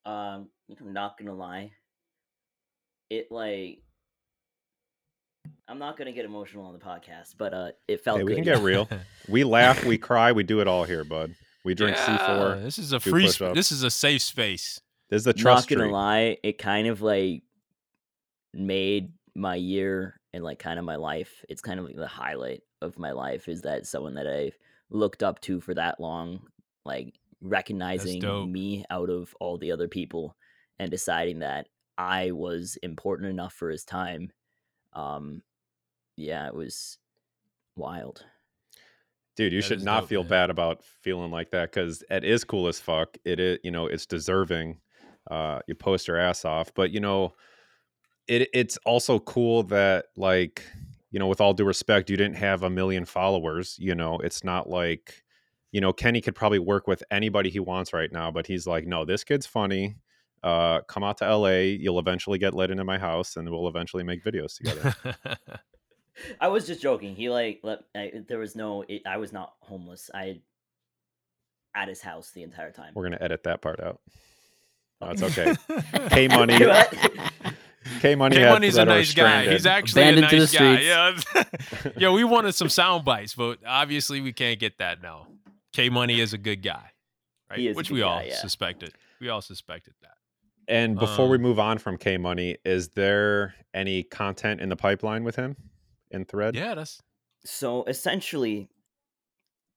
um 0.06 0.50
I'm 0.80 0.94
not 0.94 1.18
gonna 1.18 1.34
lie. 1.36 1.72
It 3.10 3.28
like 3.32 3.80
I'm 5.68 5.80
not 5.80 5.98
gonna 5.98 6.12
get 6.12 6.26
emotional 6.26 6.66
on 6.66 6.74
the 6.74 6.80
podcast, 6.80 7.36
but 7.38 7.54
uh 7.54 7.72
it 7.88 8.02
felt 8.04 8.18
hey 8.18 8.24
we 8.24 8.32
good. 8.32 8.36
can 8.44 8.44
get 8.44 8.60
real 8.64 8.88
we 9.30 9.44
laugh 9.44 9.84
we 9.86 9.98
cry 9.98 10.32
we 10.32 10.44
do 10.44 10.60
it 10.60 10.68
all 10.68 10.84
here 10.84 11.04
bud 11.04 11.34
we 11.64 11.74
drink 11.74 11.96
Yeah, 11.98 12.18
c4 12.18 12.64
This 12.64 12.78
is 12.80 12.92
a 12.92 13.00
free. 13.00 13.28
Sp- 13.32 13.54
this 13.56 13.72
is 13.72 13.84
a 13.84 13.90
safe 13.92 14.22
space. 14.22 14.82
this 15.10 15.20
is 15.20 15.24
the 15.26 15.34
trust 15.34 15.70
not 15.70 15.76
gonna 15.78 15.88
tree. 15.88 15.94
lie, 15.94 16.38
it 16.44 16.58
kind 16.58 16.88
of 16.88 17.02
like 17.02 17.44
made 18.54 19.14
my 19.36 19.56
year 19.56 20.20
and 20.34 20.44
like 20.44 20.60
kind 20.60 20.78
of 20.80 20.86
my 20.86 20.96
life. 20.98 21.44
It's 21.50 21.62
kind 21.62 21.80
of 21.80 21.86
like 21.86 21.96
the 21.96 22.08
highlight 22.08 22.62
of 22.84 23.00
my 23.00 23.12
life 23.12 23.48
is 23.50 23.64
that 23.64 23.88
someone 23.88 24.16
that 24.16 24.28
I 24.28 24.54
looked 24.92 25.24
up 25.24 25.42
to 25.42 25.62
for 25.62 25.74
that 25.76 26.00
long, 26.00 26.48
like 26.86 27.16
recognizing 27.42 28.52
me 28.52 28.86
out 28.92 29.10
of 29.10 29.36
all 29.40 29.58
the 29.58 29.72
other 29.72 29.88
people 29.90 30.38
and 30.80 30.92
deciding 30.92 31.40
that 31.40 31.70
I 31.98 32.32
was 32.32 32.78
important 32.84 33.30
enough 33.30 33.54
for 33.54 33.70
his 33.72 33.86
time. 33.86 34.32
Um 34.94 35.44
yeah, 36.18 36.48
it 36.48 36.56
was 36.56 37.00
wild. 37.76 38.26
Dude, 39.36 39.54
you 39.54 39.62
That 39.62 39.70
should 39.70 39.82
not 39.82 40.06
dope, 40.06 40.06
feel 40.06 40.24
man. 40.24 40.24
bad 40.24 40.52
about 40.52 40.84
feeling 40.84 41.32
like 41.32 41.50
that 41.52 41.72
because 41.72 42.04
it 42.10 42.24
is 42.24 42.44
cool 42.44 42.68
as 42.68 42.80
fuck. 42.80 43.18
It 43.26 43.40
is, 43.40 43.58
you 43.64 43.72
know, 43.72 43.88
it's 43.88 44.06
deserving. 44.06 44.80
Uh, 45.30 45.60
you 45.68 45.74
post 45.74 46.08
your 46.08 46.18
ass 46.18 46.46
off, 46.46 46.72
but 46.76 46.92
you 46.92 47.00
know, 47.00 47.34
it 48.28 48.50
it's 48.54 48.78
also 48.86 49.20
cool 49.20 49.64
that 49.64 50.08
like, 50.18 50.64
you 51.14 51.20
know, 51.20 51.28
with 51.28 51.40
all 51.40 51.54
due 51.54 51.64
respect, 51.64 52.10
you 52.10 52.18
didn't 52.18 52.38
have 52.38 52.64
a 52.64 52.70
million 52.72 53.06
followers. 53.06 53.78
You 53.80 53.94
know, 53.94 54.18
it's 54.18 54.44
not 54.44 54.68
like, 54.68 55.24
you 55.72 55.80
know, 55.80 55.94
Kenny 55.94 56.22
could 56.22 56.34
probably 56.34 56.58
work 56.58 56.88
with 56.88 57.04
anybody 57.12 57.52
he 57.52 57.60
wants 57.60 57.94
right 57.94 58.12
now, 58.12 58.32
but 58.32 58.48
he's 58.48 58.66
like, 58.66 58.88
no, 58.88 59.06
this 59.06 59.24
kid's 59.24 59.46
funny. 59.46 59.96
Uh, 60.42 60.82
come 60.82 61.04
out 61.04 61.20
to 61.20 61.38
LA. 61.38 61.50
You'll 61.50 62.00
eventually 62.00 62.40
get 62.40 62.56
let 62.56 62.72
into 62.72 62.84
my 62.84 62.98
house, 62.98 63.38
and 63.38 63.48
we'll 63.48 63.68
eventually 63.68 64.04
make 64.04 64.24
videos 64.24 64.58
together. 64.58 64.96
I 66.42 66.48
was 66.48 66.66
just 66.66 66.82
joking. 66.82 67.16
He 67.16 67.30
like 67.30 67.60
let 67.64 67.80
I, 67.96 68.12
there 68.28 68.40
was 68.40 68.56
no 68.56 68.84
it, 68.88 69.04
I 69.06 69.18
was 69.18 69.32
not 69.32 69.54
homeless. 69.62 70.10
I 70.14 70.42
at 71.76 71.88
his 71.88 72.02
house 72.02 72.32
the 72.32 72.44
entire 72.44 72.72
time. 72.72 72.94
We're 72.96 73.04
gonna 73.04 73.18
edit 73.22 73.44
that 73.44 73.62
part 73.62 73.80
out. 73.80 74.02
No, 75.00 75.12
it's 75.12 75.24
okay. 75.24 75.56
K 76.10 76.28
Money. 76.36 76.60
What? 77.94 78.02
K 78.02 78.16
Money. 78.16 78.36
K 78.38 78.50
Money's 78.50 78.78
a 78.78 78.86
nice 78.86 79.14
guy. 79.14 79.46
He's 79.52 79.62
stranded. 79.62 79.68
actually 79.68 80.02
a 80.02 80.10
Abandoned 80.10 80.30
to 80.30 80.40
nice 80.40 80.52
the 80.52 80.58
guy. 80.58 81.16
streets. 81.22 81.48
Yeah. 81.86 81.92
yeah, 81.98 82.12
we 82.12 82.24
wanted 82.24 82.54
some 82.54 82.70
sound 82.70 83.06
bites, 83.06 83.36
but 83.36 83.60
obviously 83.66 84.22
we 84.22 84.34
can't 84.34 84.60
get 84.60 84.78
that 84.80 85.02
now. 85.02 85.28
K 85.74 85.90
Money 85.90 86.20
is 86.20 86.34
a 86.34 86.38
good 86.38 86.62
guy, 86.62 86.92
right? 87.50 87.60
He 87.60 87.68
is 87.68 87.76
a 87.76 87.78
Which 87.78 87.90
good 87.90 87.96
we 87.96 88.02
all 88.04 88.20
guy, 88.20 88.26
yeah. 88.26 88.36
suspected. 88.36 88.94
We 89.20 89.30
all 89.30 89.42
suspected 89.42 89.94
that. 90.02 90.12
And 90.68 90.98
before 90.98 91.28
we 91.28 91.36
Um, 91.38 91.42
move 91.44 91.60
on 91.60 91.78
from 91.78 91.98
K 91.98 92.18
Money, 92.18 92.58
is 92.64 92.90
there 92.90 93.56
any 93.74 94.04
content 94.04 94.62
in 94.62 94.70
the 94.70 94.76
pipeline 94.76 95.24
with 95.24 95.36
him 95.36 95.58
in 96.12 96.26
Thread? 96.26 96.56
Yeah, 96.56 96.76
that's 96.76 97.02
so 97.46 97.84
essentially, 97.86 98.70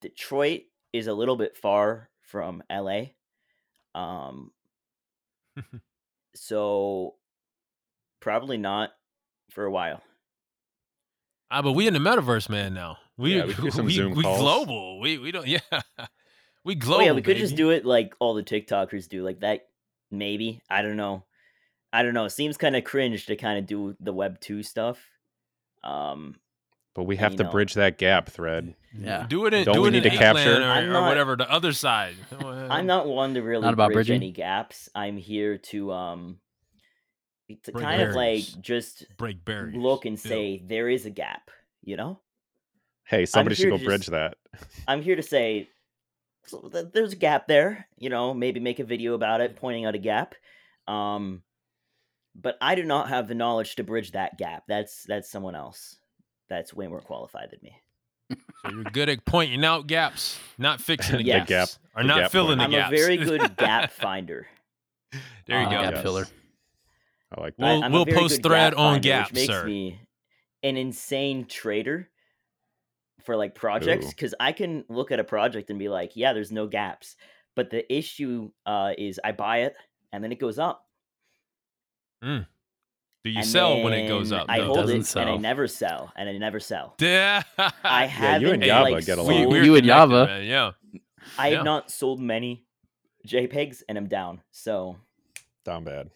Detroit 0.01 0.61
is 0.93 1.07
a 1.07 1.13
little 1.13 1.35
bit 1.35 1.57
far 1.57 2.09
from 2.21 2.63
LA. 2.71 3.01
Um, 3.95 4.51
so 6.35 7.15
probably 8.27 8.57
not 8.57 8.91
for 9.51 9.63
a 9.63 9.71
while. 9.71 10.01
ah, 11.49 11.61
but 11.61 11.71
we 11.71 11.87
in 11.87 11.93
the 11.93 11.99
metaverse, 11.99 12.49
man. 12.49 12.73
Now 12.73 12.97
we 13.17 13.35
Yeah, 13.37 13.45
we 13.45 13.53
do 13.65 13.71
some 13.71 13.85
we, 13.85 13.93
Zoom 13.93 14.15
we 14.15 14.23
calls. 14.23 14.39
global. 14.39 14.99
We 14.99 15.17
we 15.17 15.31
don't. 15.31 15.47
Yeah, 15.55 15.59
we 16.65 16.73
Oh 16.75 16.79
global. 16.79 17.05
yeah, 17.05 17.11
we 17.13 17.21
could 17.21 17.37
just 17.37 17.55
do 17.55 17.69
it 17.69 17.85
like 17.85 18.13
all 18.19 18.33
the 18.33 18.43
TikTokers 18.43 19.07
do, 19.07 19.23
like 19.23 19.39
that. 19.39 19.61
Maybe 20.11 20.61
I 20.69 20.81
don't 20.81 20.97
know. 20.97 21.23
I 21.93 22.03
don't 22.03 22.13
know. 22.13 22.25
It 22.25 22.31
seems 22.31 22.57
kind 22.57 22.75
of 22.75 22.83
cringe 22.83 23.25
to 23.27 23.35
kind 23.37 23.59
of 23.59 23.65
do 23.65 23.95
the 24.01 24.11
Web 24.11 24.41
two 24.41 24.61
stuff. 24.63 24.99
Um, 25.85 26.35
But 26.95 27.03
we 27.05 27.15
have 27.15 27.37
to 27.37 27.43
know- 27.43 27.51
bridge 27.51 27.75
that 27.75 27.97
gap, 27.97 28.27
Thread. 28.29 28.75
Yeah. 28.99 29.25
Do 29.29 29.45
it 29.45 29.53
in 29.53 29.63
Don't 29.63 29.75
do 29.75 29.81
we 29.83 29.87
it 29.87 29.91
need 29.91 30.05
in 30.05 30.11
to 30.11 30.17
capture- 30.17 30.61
or, 30.61 30.65
I'm 30.65 30.93
or 30.93 31.01
whatever 31.03 31.35
the 31.37 31.49
other 31.49 31.71
side. 31.71 32.15
I'm 32.41 32.87
not 32.87 33.07
one 33.07 33.35
to 33.35 33.41
really 33.41 33.61
Not 33.63 33.73
about 33.73 33.87
bridge 33.93 34.07
bridging? 34.07 34.15
any 34.17 34.31
gaps. 34.31 34.89
I'm 34.93 35.15
here 35.17 35.57
to 35.71 35.91
um 35.93 36.39
to 37.63 37.71
Break 37.71 37.83
kind 37.83 38.01
of 38.01 38.13
like 38.15 38.43
just 38.61 39.05
break 39.17 39.43
barriers. 39.45 39.75
look 39.75 40.05
and 40.05 40.21
Bill. 40.21 40.29
say 40.31 40.63
there 40.65 40.89
is 40.89 41.05
a 41.05 41.09
gap. 41.09 41.49
You 41.83 41.95
know, 41.97 42.19
Hey, 43.05 43.25
somebody 43.25 43.55
should 43.55 43.69
go 43.69 43.77
bridge 43.77 44.01
just- 44.01 44.11
that. 44.11 44.35
I'm 44.87 45.01
here 45.01 45.15
to 45.15 45.23
say 45.23 45.69
so 46.45 46.69
th- 46.71 46.87
there's 46.93 47.13
a 47.13 47.17
gap 47.17 47.47
there. 47.47 47.87
You 47.97 48.09
know, 48.09 48.33
maybe 48.33 48.59
make 48.59 48.79
a 48.79 48.83
video 48.83 49.13
about 49.13 49.41
it, 49.41 49.55
pointing 49.55 49.85
out 49.85 49.95
a 49.95 49.99
gap. 49.99 50.35
Um, 50.87 51.43
but 52.35 52.57
I 52.61 52.75
do 52.75 52.83
not 52.83 53.09
have 53.09 53.27
the 53.27 53.35
knowledge 53.35 53.75
to 53.77 53.83
bridge 53.83 54.11
that 54.11 54.37
gap. 54.37 54.63
That's 54.67 55.03
that's 55.03 55.29
someone 55.29 55.55
else. 55.55 55.97
That's 56.49 56.73
way 56.73 56.87
more 56.87 57.01
qualified 57.01 57.49
than 57.51 57.59
me. 57.63 57.77
So 58.65 58.71
you're 58.71 58.83
good 58.85 59.09
at 59.09 59.23
pointing 59.25 59.63
out 59.65 59.87
gaps, 59.87 60.39
not 60.57 60.81
fixing 60.81 61.17
the 61.17 61.23
Yeah. 61.23 61.39
The 61.45 61.45
gaps, 61.45 61.73
gap- 61.77 61.91
or 61.95 62.03
the 62.03 62.07
not 62.07 62.17
gap 62.19 62.31
filling 62.31 62.57
the 62.57 62.63
I'm 62.65 62.71
gaps. 62.71 62.91
a 62.93 62.95
very 62.95 63.17
good 63.17 63.55
gap 63.57 63.91
finder. 63.99 64.47
there 65.45 65.61
you 65.61 65.67
uh, 65.67 65.69
go. 65.69 65.81
Gap 65.81 65.93
Yes. 65.95 66.03
filler. 66.03 66.27
I 67.35 67.41
like 67.41 67.55
that. 67.57 67.63
We'll- 67.63 67.83
I- 67.83 67.85
I'm 67.85 67.93
a 67.93 67.95
we'll 67.95 68.05
post 68.05 68.41
thread 68.43 68.73
gap 68.73 68.79
on 68.79 68.93
finder, 68.95 69.07
Gap, 69.07 69.25
which 69.27 69.33
makes 69.35 69.53
sir. 69.53 69.65
me 69.65 69.99
an 70.63 70.77
insane 70.77 71.45
trader 71.45 72.09
for 73.23 73.35
like 73.35 73.53
projects 73.55 74.07
because 74.09 74.33
I 74.39 74.51
can 74.53 74.85
look 74.89 75.11
at 75.11 75.19
a 75.19 75.23
project 75.23 75.69
and 75.69 75.77
be 75.77 75.89
like, 75.89 76.15
yeah, 76.15 76.33
there's 76.33 76.51
no 76.51 76.67
gaps. 76.67 77.15
But 77.55 77.69
the 77.69 77.91
issue 77.93 78.51
uh, 78.65 78.93
is 78.97 79.19
I 79.23 79.31
buy 79.33 79.59
it 79.63 79.75
and 80.13 80.23
then 80.23 80.31
it 80.31 80.39
goes 80.39 80.57
up. 80.59 80.85
Do 82.21 82.45
you 83.25 83.37
and 83.39 83.45
sell 83.45 83.81
when 83.81 83.93
it 83.93 84.07
goes 84.07 84.31
up? 84.31 84.45
I 84.49 84.59
though? 84.59 84.65
hold 84.67 84.77
Doesn't 84.77 85.01
it 85.01 85.15
and 85.17 85.29
I 85.29 85.37
never 85.37 85.67
sell 85.67 86.11
and 86.15 86.29
I 86.29 86.37
never 86.37 86.59
sell. 86.59 86.95
Yeah. 86.99 87.43
I 87.83 88.03
you 88.05 88.09
haven't 88.09 88.53
and 88.53 88.63
Yaba 88.63 88.91
like 88.91 89.05
get 89.05 89.17
we, 89.17 89.23
along. 89.23 89.33
sold, 89.43 89.47
we're 89.53 89.63
You 89.63 89.75
and 89.75 89.83
connected, 89.85 90.11
Yava. 90.13 90.25
man, 90.27 90.45
Yeah. 90.45 90.71
I 91.37 91.47
have 91.49 91.53
yeah. 91.53 91.63
not 91.63 91.91
sold 91.91 92.19
many 92.21 92.63
JPEGs 93.27 93.83
and 93.89 93.97
I'm 93.97 94.07
down. 94.07 94.41
So 94.51 94.95
Down 95.65 95.83
bad. 95.83 96.09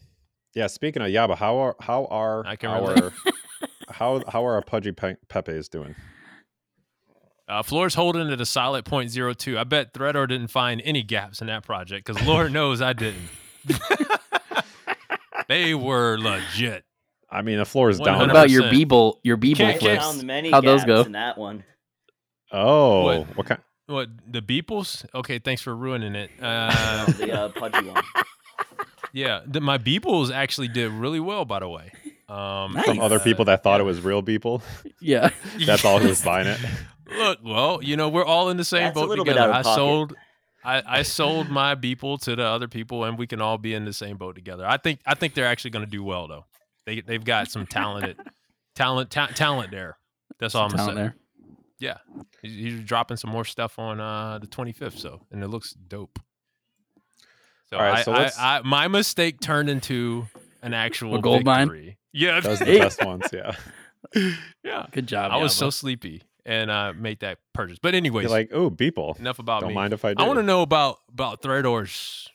Yeah. 0.55 0.67
Speaking 0.67 1.01
of 1.01 1.09
Yaba, 1.09 1.35
how 1.37 1.57
are 1.57 1.75
how 1.79 2.05
are 2.05 2.45
I 2.45 2.55
can 2.55 2.69
our 2.71 3.13
how 3.89 4.21
how 4.27 4.45
are 4.45 4.53
our 4.55 4.61
pudgy 4.61 4.91
pe- 4.91 5.15
pepes 5.29 5.67
doing? 5.69 5.95
Uh, 7.47 7.61
Floor's 7.63 7.95
holding 7.95 8.31
at 8.31 8.39
a 8.39 8.45
solid 8.45 8.85
.02. 8.85 9.57
I 9.57 9.65
bet 9.65 9.93
Threador 9.93 10.25
didn't 10.27 10.47
find 10.47 10.81
any 10.85 11.03
gaps 11.03 11.41
in 11.41 11.47
that 11.47 11.63
project 11.63 12.05
because 12.07 12.25
Lord 12.25 12.53
knows 12.53 12.81
I 12.81 12.93
didn't. 12.93 13.27
they 15.49 15.73
were 15.73 16.17
legit. 16.17 16.85
I 17.29 17.41
mean, 17.41 17.57
the 17.57 17.65
floor 17.65 17.89
is 17.89 17.99
What 17.99 18.05
down. 18.05 18.15
about 18.21 18.29
about 18.31 18.49
your 18.49 18.63
100%. 18.63 18.71
Beeple? 18.71 19.13
Your 19.23 19.37
Beeple 19.37 19.57
Can't- 19.57 19.69
I 19.69 19.71
can't- 19.79 19.81
flips. 20.01 20.05
found 20.15 20.23
many 20.23 20.51
How'd 20.51 20.63
those 20.65 20.83
go? 20.85 21.01
in 21.01 21.11
that 21.13 21.37
one. 21.37 21.63
Oh, 22.51 23.03
What? 23.03 23.37
what 23.37 23.45
kind? 23.47 23.61
what 23.87 24.09
the 24.27 24.41
Beeples? 24.41 25.05
Okay, 25.13 25.39
thanks 25.39 25.61
for 25.61 25.75
ruining 25.75 26.15
it. 26.15 26.29
Uh, 26.41 27.05
the 27.11 27.31
uh, 27.33 27.49
pudgy 27.49 27.85
one. 27.87 28.03
Yeah, 29.13 29.41
the, 29.45 29.61
my 29.61 29.77
Beeples 29.77 30.31
actually 30.31 30.67
did 30.67 30.91
really 30.91 31.19
well, 31.19 31.45
by 31.45 31.59
the 31.59 31.69
way. 31.69 31.91
Um, 32.27 32.73
Nice. 32.73 32.85
From 32.85 32.99
other 32.99 33.19
people 33.19 33.45
that 33.45 33.61
thought 33.63 33.75
yeah. 33.77 33.81
it 33.81 33.85
was 33.85 34.01
real 34.01 34.23
people. 34.23 34.61
Yeah. 35.03 35.31
That's 35.65 35.83
all 35.83 35.99
who 35.99 36.09
was 36.09 36.23
buying 36.23 36.47
it. 36.47 36.59
Look, 37.17 37.39
well, 37.43 37.83
you 37.83 37.97
know, 37.97 38.07
we're 38.07 38.23
all 38.23 38.49
in 38.49 38.57
the 38.57 38.63
same 38.63 38.83
That's 38.83 38.95
boat 38.95 39.15
together. 39.15 39.51
I 39.51 39.63
pocket. 39.63 39.75
sold, 39.75 40.13
I, 40.63 40.83
I 40.85 41.01
sold 41.01 41.49
my 41.49 41.73
Beeple 41.75 42.21
to 42.21 42.35
the 42.35 42.45
other 42.45 42.67
people, 42.67 43.03
and 43.03 43.17
we 43.17 43.25
can 43.25 43.41
all 43.41 43.57
be 43.57 43.73
in 43.73 43.83
the 43.83 43.93
same 43.93 44.17
boat 44.17 44.35
together. 44.35 44.63
I 44.65 44.77
think, 44.77 44.99
I 45.05 45.15
think 45.15 45.33
they're 45.33 45.47
actually 45.47 45.71
going 45.71 45.85
to 45.85 45.89
do 45.91 46.03
well, 46.03 46.27
though. 46.27 46.45
They, 46.85 47.01
they've 47.01 47.23
got 47.23 47.49
some 47.49 47.65
talented, 47.65 48.17
talent, 48.75 49.09
ta- 49.09 49.27
talent 49.27 49.71
there. 49.71 49.97
That's 50.39 50.53
all 50.55 50.65
I'm 50.65 50.71
Talent 50.71 50.85
saying. 50.85 50.97
there. 50.97 51.15
Yeah, 51.79 51.97
he's, 52.43 52.53
he's 52.53 52.79
dropping 52.81 53.17
some 53.17 53.31
more 53.31 53.45
stuff 53.45 53.79
on 53.79 53.99
uh, 53.99 54.37
the 54.39 54.47
25th, 54.47 54.99
so 54.99 55.21
and 55.31 55.43
it 55.43 55.47
looks 55.47 55.73
dope. 55.73 56.19
So, 57.71 57.77
All 57.77 57.83
right, 57.83 57.99
I, 57.99 58.01
so 58.03 58.13
I, 58.13 58.31
I, 58.57 58.61
my 58.63 58.87
mistake 58.89 59.39
turned 59.39 59.69
into 59.69 60.27
an 60.61 60.73
actual 60.73 61.15
A 61.15 61.21
gold 61.21 61.45
mine? 61.45 61.95
Yeah, 62.11 62.39
Those 62.41 62.61
are 62.61 62.65
Hey. 62.65 62.73
the 62.73 62.79
best 62.85 63.05
ones. 63.05 63.23
Yeah. 63.31 63.55
yeah. 64.63 64.85
Good 64.91 65.07
job. 65.07 65.31
I 65.31 65.37
was 65.37 65.55
so 65.55 65.69
sleepy 65.69 66.23
and 66.45 66.69
uh, 66.69 66.91
made 66.93 67.21
that 67.21 67.37
purchase. 67.53 67.79
But 67.81 67.95
anyways, 67.95 68.23
You're 68.23 68.29
like, 68.31 68.49
oh, 68.51 68.69
people. 68.69 69.15
enough 69.19 69.39
about 69.39 69.61
Don't 69.61 69.69
me. 69.69 69.75
mind 69.75 69.93
if 69.93 70.03
I 70.03 70.13
do. 70.13 70.21
I 70.23 70.27
want 70.27 70.39
to 70.39 70.43
know 70.43 70.61
about 70.63 70.97
about 71.09 71.41
Threador's 71.41 72.27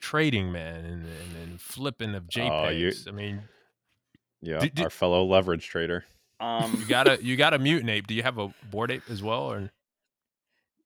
trading, 0.00 0.50
man, 0.50 0.84
and, 0.84 1.04
and, 1.04 1.36
and 1.42 1.60
flipping 1.60 2.14
of 2.16 2.24
JPEGs. 2.24 2.50
Oh, 2.50 2.68
you- 2.70 2.92
I 3.06 3.10
mean, 3.12 3.42
Yeah, 4.42 4.58
Did- 4.58 4.74
did- 4.74 4.84
our 4.84 4.90
fellow 4.90 5.24
leverage 5.24 5.68
trader. 5.68 6.04
Um, 6.40 6.74
you 6.80 6.86
gotta 6.86 7.18
you 7.22 7.36
gotta 7.36 7.58
mute 7.58 7.82
an 7.82 7.90
ape. 7.90 8.06
Do 8.06 8.14
you 8.14 8.22
have 8.22 8.38
a 8.38 8.48
Bored 8.70 8.90
Ape 8.90 9.02
as 9.10 9.22
well, 9.22 9.52
or 9.52 9.70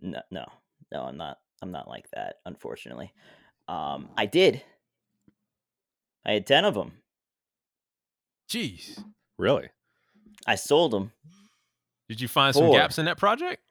no, 0.00 0.20
no, 0.30 0.44
no, 0.92 1.02
I'm 1.04 1.16
not. 1.16 1.38
I'm 1.62 1.70
not 1.70 1.86
like 1.88 2.10
that, 2.12 2.34
unfortunately. 2.44 3.12
Um, 3.68 4.08
I 4.16 4.26
did. 4.26 4.62
I 6.26 6.32
had 6.32 6.46
ten 6.46 6.64
of 6.64 6.74
them. 6.74 6.92
jeez, 8.50 9.02
Really? 9.38 9.68
I 10.46 10.54
sold 10.56 10.92
them 10.92 11.12
did 12.08 12.20
you 12.20 12.28
find 12.28 12.54
some 12.54 12.64
Four. 12.66 12.74
gaps 12.76 12.98
in 12.98 13.06
that 13.06 13.16
project? 13.18 13.62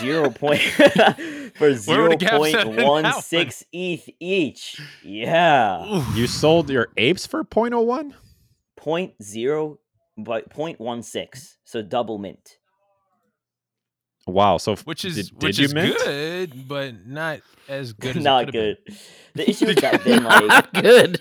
zero 0.00 0.30
point 0.34 0.60
for 0.60 0.80
Where 1.58 1.70
were 1.70 1.74
zero 1.76 2.08
the 2.10 2.16
gaps 2.16 2.32
at 2.54 2.64
point 2.64 2.68
in 2.70 2.76
that 2.76 2.86
one 2.86 3.02
one? 3.04 3.22
six 3.22 3.62
ETH 3.72 4.08
each. 4.18 4.80
Yeah, 5.04 5.86
Oof. 5.86 6.16
You 6.16 6.26
sold 6.26 6.70
your 6.70 6.88
apes 6.96 7.26
for 7.26 7.44
0.01? 7.44 8.12
point 8.76 9.12
zero, 9.22 9.78
but 10.16 10.50
point 10.50 10.80
one 10.80 11.02
six. 11.02 11.58
So 11.64 11.82
double 11.82 12.18
mint. 12.18 12.58
Wow. 14.26 14.58
So 14.58 14.76
which 14.76 15.04
is 15.04 15.16
did, 15.16 15.38
did 15.38 15.46
which 15.46 15.58
you 15.58 15.64
is 15.66 15.74
mint? 15.74 15.96
good, 15.98 16.68
but 16.68 17.06
not 17.06 17.40
as 17.68 17.92
good. 17.92 18.16
As 18.16 18.22
not 18.24 18.52
good. 18.52 18.78
Been. 18.86 18.96
The 19.34 19.50
issue 19.50 19.66
is 19.66 19.76
that 19.76 20.04
then 20.04 20.24
like 20.24 20.72
Good. 20.72 21.20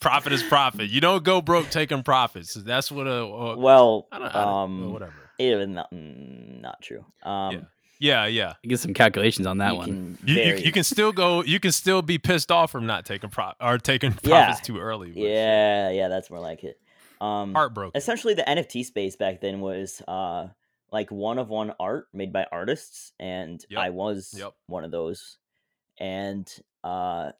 Profit 0.00 0.32
is 0.32 0.42
profit. 0.42 0.90
You 0.90 1.00
don't 1.00 1.24
go 1.24 1.40
broke 1.40 1.70
taking 1.70 2.02
profits. 2.02 2.54
That's 2.54 2.92
what 2.92 3.06
a, 3.06 3.10
a 3.22 3.56
well, 3.56 4.06
I 4.12 4.18
don't, 4.18 4.28
I 4.28 4.44
don't 4.44 4.48
um, 4.54 4.92
whatever. 4.92 5.12
it, 5.38 5.68
not, 5.68 5.90
mm, 5.92 6.60
not 6.60 6.82
true. 6.82 7.04
Um, 7.22 7.66
Yeah, 8.00 8.26
yeah. 8.26 8.54
Get 8.66 8.80
some 8.80 8.92
calculations 8.92 9.46
on 9.46 9.58
that 9.58 9.72
you 9.72 9.78
one. 9.78 9.86
can 9.86 10.18
You, 10.28 10.34
you, 10.42 10.54
you 10.56 10.72
can 10.72 10.84
still 10.84 11.10
go. 11.12 11.42
You 11.42 11.58
can 11.58 11.72
still 11.72 12.02
be 12.02 12.18
pissed 12.18 12.50
off 12.52 12.70
from 12.70 12.84
not 12.86 13.06
taking 13.06 13.30
pro 13.30 13.52
or 13.60 13.78
taking 13.78 14.12
profits 14.12 14.28
Yeah. 14.28 14.52
too 14.62 14.78
early. 14.78 15.10
but 15.12 15.22
Yeah, 15.22 15.88
yeah, 15.90 16.08
that's 16.08 16.28
more 16.30 16.40
like 16.40 16.64
it. 16.64 16.78
Um, 17.20 17.54
heartbroken. 17.54 17.96
essentially, 17.96 18.34
the 18.34 18.42
NFT 18.42 18.84
space 18.84 19.16
back 19.16 19.40
then 19.40 19.60
was 19.60 20.02
uh, 20.06 20.48
like 20.94 21.10
one 21.10 21.38
of 21.38 21.48
one 21.48 21.72
art 21.80 22.06
made 22.14 22.32
by 22.32 22.46
artists, 22.52 23.12
and 23.18 23.62
Yep, 23.68 23.80
I 23.80 23.90
was 23.90 24.32
yep. 24.38 24.52
one 24.68 24.84
of 24.84 24.92
those. 24.92 25.38
And 25.98 26.48
uh, 26.84 27.32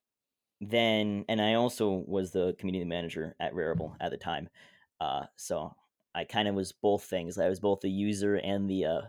then, 0.61 1.25
and 1.29 1.41
I 1.41 1.55
also 1.55 2.03
was 2.05 2.33
the 2.33 2.57
community 2.59 2.85
manager 2.85 3.37
at 3.39 3.55
Rarible 3.55 3.95
at 4.01 4.11
the 4.11 4.17
time. 4.17 4.49
Uh, 5.01 5.27
so 5.37 5.73
I 6.17 6.25
kind 6.25 6.49
of 6.49 6.57
was 6.57 6.73
both 6.73 7.05
things. 7.05 7.39
I 7.39 7.49
was 7.49 7.61
both 7.61 7.81
the 7.81 7.91
user 7.91 8.35
and 8.35 8.69
the 8.69 8.87
uh, 8.87 9.01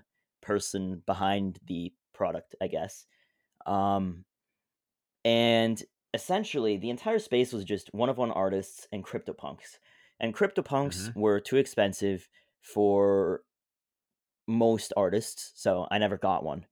person 0.44 1.02
behind 1.08 1.60
the 1.66 1.92
product, 2.14 2.54
I 2.62 2.68
guess. 2.68 3.08
Um, 3.66 4.26
and 5.24 5.82
essentially, 6.14 6.78
the 6.78 6.92
entire 6.92 7.18
space 7.18 7.52
was 7.52 7.64
just 7.66 7.92
one 7.96 8.10
of 8.10 8.20
one 8.20 8.30
artists 8.30 8.88
and 8.92 9.04
CryptoPunks. 9.04 9.80
And 10.20 10.36
CryptoPunks 10.36 11.16
were 11.16 11.40
too 11.40 11.58
expensive 11.58 12.30
for 12.62 13.42
most 14.48 14.94
artists, 14.98 15.52
so 15.56 15.88
I 15.90 15.98
never 15.98 16.18
got 16.18 16.44
one. 16.44 16.66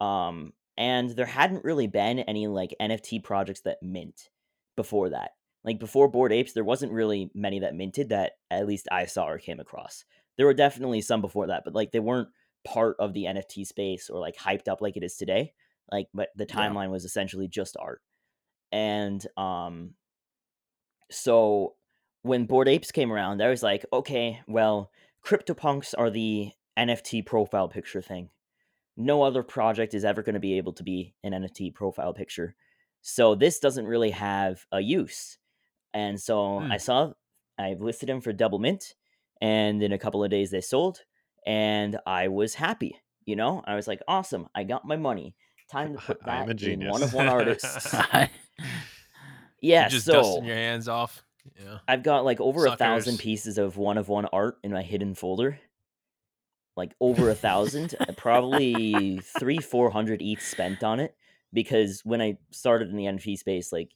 Um, 0.00 0.52
and 0.76 1.10
there 1.10 1.26
hadn't 1.26 1.64
really 1.64 1.86
been 1.86 2.20
any 2.20 2.46
like 2.46 2.74
NFT 2.80 3.22
projects 3.22 3.60
that 3.62 3.82
mint 3.82 4.30
before 4.76 5.10
that. 5.10 5.32
Like 5.62 5.78
before 5.78 6.08
Bored 6.08 6.32
Apes, 6.32 6.52
there 6.52 6.64
wasn't 6.64 6.92
really 6.92 7.30
many 7.34 7.60
that 7.60 7.74
minted 7.74 8.10
that 8.10 8.32
at 8.50 8.66
least 8.66 8.88
I 8.90 9.06
saw 9.06 9.28
or 9.28 9.38
came 9.38 9.60
across. 9.60 10.04
There 10.36 10.46
were 10.46 10.54
definitely 10.54 11.00
some 11.00 11.20
before 11.20 11.46
that, 11.46 11.62
but 11.64 11.74
like 11.74 11.92
they 11.92 12.00
weren't 12.00 12.28
part 12.64 12.96
of 12.98 13.12
the 13.14 13.26
NFT 13.26 13.64
space 13.64 14.10
or 14.10 14.20
like 14.20 14.36
hyped 14.36 14.68
up 14.68 14.80
like 14.80 14.96
it 14.96 15.04
is 15.04 15.16
today. 15.16 15.54
Like, 15.90 16.08
but 16.12 16.30
the 16.36 16.46
Yeah. 16.48 16.56
timeline 16.56 16.90
was 16.90 17.04
essentially 17.04 17.48
just 17.48 17.76
art. 17.78 18.02
And 18.72 19.24
um, 19.36 19.94
so 21.10 21.74
when 22.22 22.46
Bored 22.46 22.68
Apes 22.68 22.90
came 22.90 23.12
around, 23.12 23.42
I 23.42 23.48
was 23.48 23.62
like, 23.62 23.84
okay, 23.92 24.40
well, 24.46 24.90
CryptoPunks 25.24 25.94
are 25.96 26.10
the 26.10 26.52
NFT 26.78 27.24
profile 27.24 27.68
picture 27.68 28.02
thing. 28.02 28.30
No 28.96 29.22
other 29.22 29.42
project 29.42 29.94
is 29.94 30.04
ever 30.04 30.22
going 30.22 30.34
to 30.34 30.40
be 30.40 30.56
able 30.58 30.72
to 30.74 30.82
be 30.82 31.14
an 31.24 31.32
NFT 31.32 31.74
profile 31.74 32.12
picture. 32.14 32.54
So 33.02 33.34
this 33.34 33.58
doesn't 33.58 33.86
really 33.86 34.10
have 34.10 34.64
a 34.72 34.80
use. 34.80 35.38
And 35.92 36.20
so 36.20 36.60
Hmm. 36.60 36.72
I 36.72 36.76
saw, 36.78 37.12
I 37.58 37.74
listed 37.78 38.08
them 38.08 38.20
for 38.20 38.32
double 38.32 38.58
mint, 38.58 38.94
and 39.40 39.82
in 39.82 39.92
a 39.92 39.98
couple 39.98 40.24
of 40.24 40.30
days 40.30 40.50
they 40.50 40.60
sold, 40.60 41.00
and 41.46 41.98
I 42.06 42.28
was 42.28 42.54
happy. 42.54 43.00
You 43.24 43.36
know, 43.36 43.62
I 43.66 43.74
was 43.74 43.86
like, 43.86 44.00
awesome, 44.08 44.48
I 44.54 44.64
got 44.64 44.84
my 44.84 44.96
money. 44.96 45.34
Time 45.70 45.94
to 45.94 46.00
put 46.00 46.22
that 46.26 46.62
in 46.62 46.88
one 46.88 47.02
of 47.02 47.14
one 47.14 47.28
artists. 47.38 47.92
You 47.92 48.28
yeah, 49.60 49.88
just 49.88 50.06
so 50.06 50.12
dusting 50.12 50.44
your 50.44 50.56
hands 50.56 50.88
off. 50.88 51.24
Yeah. 51.62 51.78
I've 51.88 52.02
got 52.02 52.24
like 52.24 52.40
over 52.40 52.66
a 52.66 52.76
thousand 52.76 53.18
pieces 53.18 53.58
of 53.58 53.76
one 53.76 53.98
of 53.98 54.08
one 54.08 54.26
art 54.26 54.58
in 54.62 54.72
my 54.72 54.82
hidden 54.82 55.14
folder. 55.14 55.58
Like 56.76 56.92
over 57.00 57.30
a 57.30 57.34
thousand, 57.34 57.94
uh, 58.00 58.12
probably 58.16 59.20
three, 59.38 59.58
four 59.58 59.90
hundred 59.90 60.20
ETH 60.22 60.42
spent 60.42 60.82
on 60.82 60.98
it 61.00 61.14
because 61.52 62.00
when 62.04 62.20
I 62.20 62.38
started 62.50 62.88
in 62.90 62.96
the 62.96 63.04
NFT 63.04 63.38
space, 63.38 63.72
like 63.72 63.90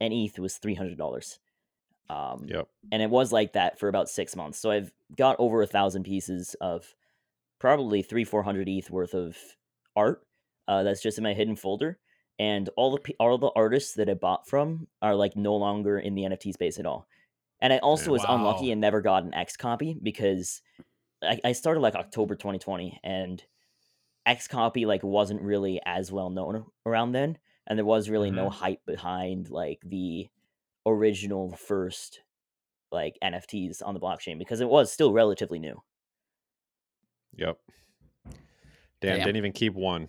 an 0.00 0.12
ETH 0.12 0.38
was 0.38 0.56
three 0.56 0.74
hundred 0.74 0.98
dollars, 0.98 1.38
um, 2.10 2.46
Yep. 2.48 2.66
and 2.90 3.02
it 3.02 3.10
was 3.10 3.30
like 3.32 3.52
that 3.52 3.78
for 3.78 3.88
about 3.88 4.08
six 4.08 4.34
months. 4.34 4.58
So 4.58 4.70
I've 4.72 4.90
got 5.16 5.36
over 5.38 5.62
a 5.62 5.66
thousand 5.66 6.02
pieces 6.02 6.56
of 6.60 6.94
probably 7.60 8.02
three, 8.02 8.24
four 8.24 8.42
hundred 8.42 8.68
ETH 8.68 8.90
worth 8.90 9.14
of 9.14 9.36
art 9.94 10.26
uh, 10.66 10.82
that's 10.82 11.02
just 11.02 11.18
in 11.18 11.24
my 11.24 11.34
hidden 11.34 11.54
folder, 11.54 11.98
and 12.40 12.68
all 12.76 12.96
the 12.96 13.14
all 13.20 13.38
the 13.38 13.52
artists 13.54 13.94
that 13.94 14.08
I 14.10 14.14
bought 14.14 14.48
from 14.48 14.88
are 15.00 15.14
like 15.14 15.36
no 15.36 15.54
longer 15.54 16.00
in 16.00 16.16
the 16.16 16.22
NFT 16.22 16.52
space 16.52 16.80
at 16.80 16.86
all. 16.86 17.06
And 17.60 17.72
I 17.72 17.78
also 17.78 18.10
was 18.10 18.24
unlucky 18.28 18.72
and 18.72 18.80
never 18.80 19.00
got 19.00 19.22
an 19.22 19.30
XCOPY 19.30 20.02
because 20.02 20.60
I, 21.24 21.40
I 21.44 21.52
started 21.52 21.80
like 21.80 21.94
October 21.94 22.34
2020 22.34 23.00
and 23.02 23.42
XCOPY 24.26 24.86
like 24.86 25.02
wasn't 25.02 25.42
really 25.42 25.80
as 25.84 26.10
well 26.10 26.30
known 26.30 26.64
around 26.86 27.12
then, 27.12 27.38
and 27.66 27.78
there 27.78 27.84
was 27.84 28.08
really 28.08 28.30
no 28.30 28.48
mm-hmm. 28.48 28.64
hype 28.64 28.86
behind 28.86 29.50
like 29.50 29.80
the 29.84 30.28
original 30.86 31.56
first 31.56 32.20
like 32.92 33.18
NFTs 33.22 33.82
on 33.84 33.94
the 33.94 34.00
blockchain 34.00 34.38
because 34.38 34.60
it 34.60 34.68
was 34.68 34.92
still 34.92 35.12
relatively 35.12 35.58
new. 35.58 35.82
Yep. 37.36 37.58
Damn, 39.00 39.16
Damn. 39.16 39.18
didn't 39.18 39.36
even 39.36 39.52
keep 39.52 39.74
one. 39.74 40.08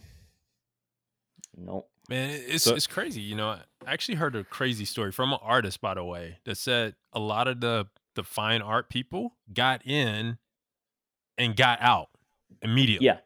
Nope. 1.57 1.89
Man, 2.07 2.29
it's 2.47 2.63
So- 2.63 2.75
it's 2.75 2.87
crazy. 2.87 3.21
You 3.21 3.35
know, 3.35 3.49
I 3.49 3.61
actually 3.87 4.15
heard 4.15 4.35
a 4.35 4.43
crazy 4.43 4.85
story 4.85 5.11
from 5.11 5.33
an 5.33 5.39
artist, 5.41 5.81
by 5.81 5.95
the 5.95 6.03
way, 6.03 6.37
that 6.45 6.57
said 6.57 6.95
a 7.11 7.19
lot 7.19 7.47
of 7.47 7.61
the 7.61 7.87
the 8.13 8.23
fine 8.23 8.61
art 8.61 8.89
people 8.89 9.35
got 9.53 9.85
in 9.85 10.37
and 11.37 11.55
got 11.55 11.81
out 11.81 12.09
immediately. 12.61 13.05
Yeah. 13.07 13.17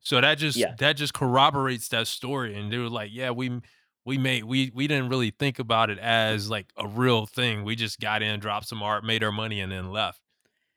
So 0.00 0.20
that 0.20 0.36
just 0.36 0.56
Yeah. 0.56 0.74
that 0.78 0.94
just 0.96 1.14
corroborates 1.14 1.88
that 1.88 2.06
story. 2.06 2.54
And 2.58 2.70
they 2.70 2.78
were 2.78 2.90
like, 2.90 3.10
yeah, 3.12 3.30
we 3.30 3.60
we 4.04 4.18
made 4.18 4.44
we 4.44 4.70
we 4.74 4.86
didn't 4.86 5.08
really 5.08 5.30
think 5.30 5.58
about 5.58 5.88
it 5.90 5.98
as 5.98 6.50
like 6.50 6.66
a 6.76 6.86
real 6.86 7.24
thing. 7.26 7.64
We 7.64 7.74
just 7.74 8.00
got 8.00 8.22
in, 8.22 8.38
dropped 8.40 8.68
some 8.68 8.82
art, 8.82 9.04
made 9.04 9.24
our 9.24 9.32
money, 9.32 9.60
and 9.60 9.72
then 9.72 9.90
left. 9.90 10.20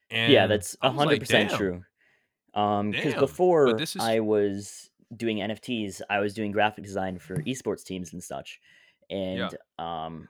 And 0.10 0.32
yeah, 0.32 0.47
that's 0.47 0.78
hundred 0.82 1.19
percent 1.19 1.50
"Damn." 1.50 1.58
true. 1.58 1.84
Um, 2.54 2.91
because 2.91 3.13
before 3.15 3.80
is- 3.80 3.97
I 4.00 4.21
was 4.21 4.89
doing 5.15 5.38
NFTs, 5.38 6.02
I 6.10 6.19
was 6.19 6.34
doing 6.34 6.52
graphic 6.52 6.86
design 6.86 7.19
for 7.19 7.36
esports 7.43 7.84
teams 7.84 8.13
and 8.13 8.23
such, 8.23 8.60
and 9.10 9.56
um, 9.78 10.30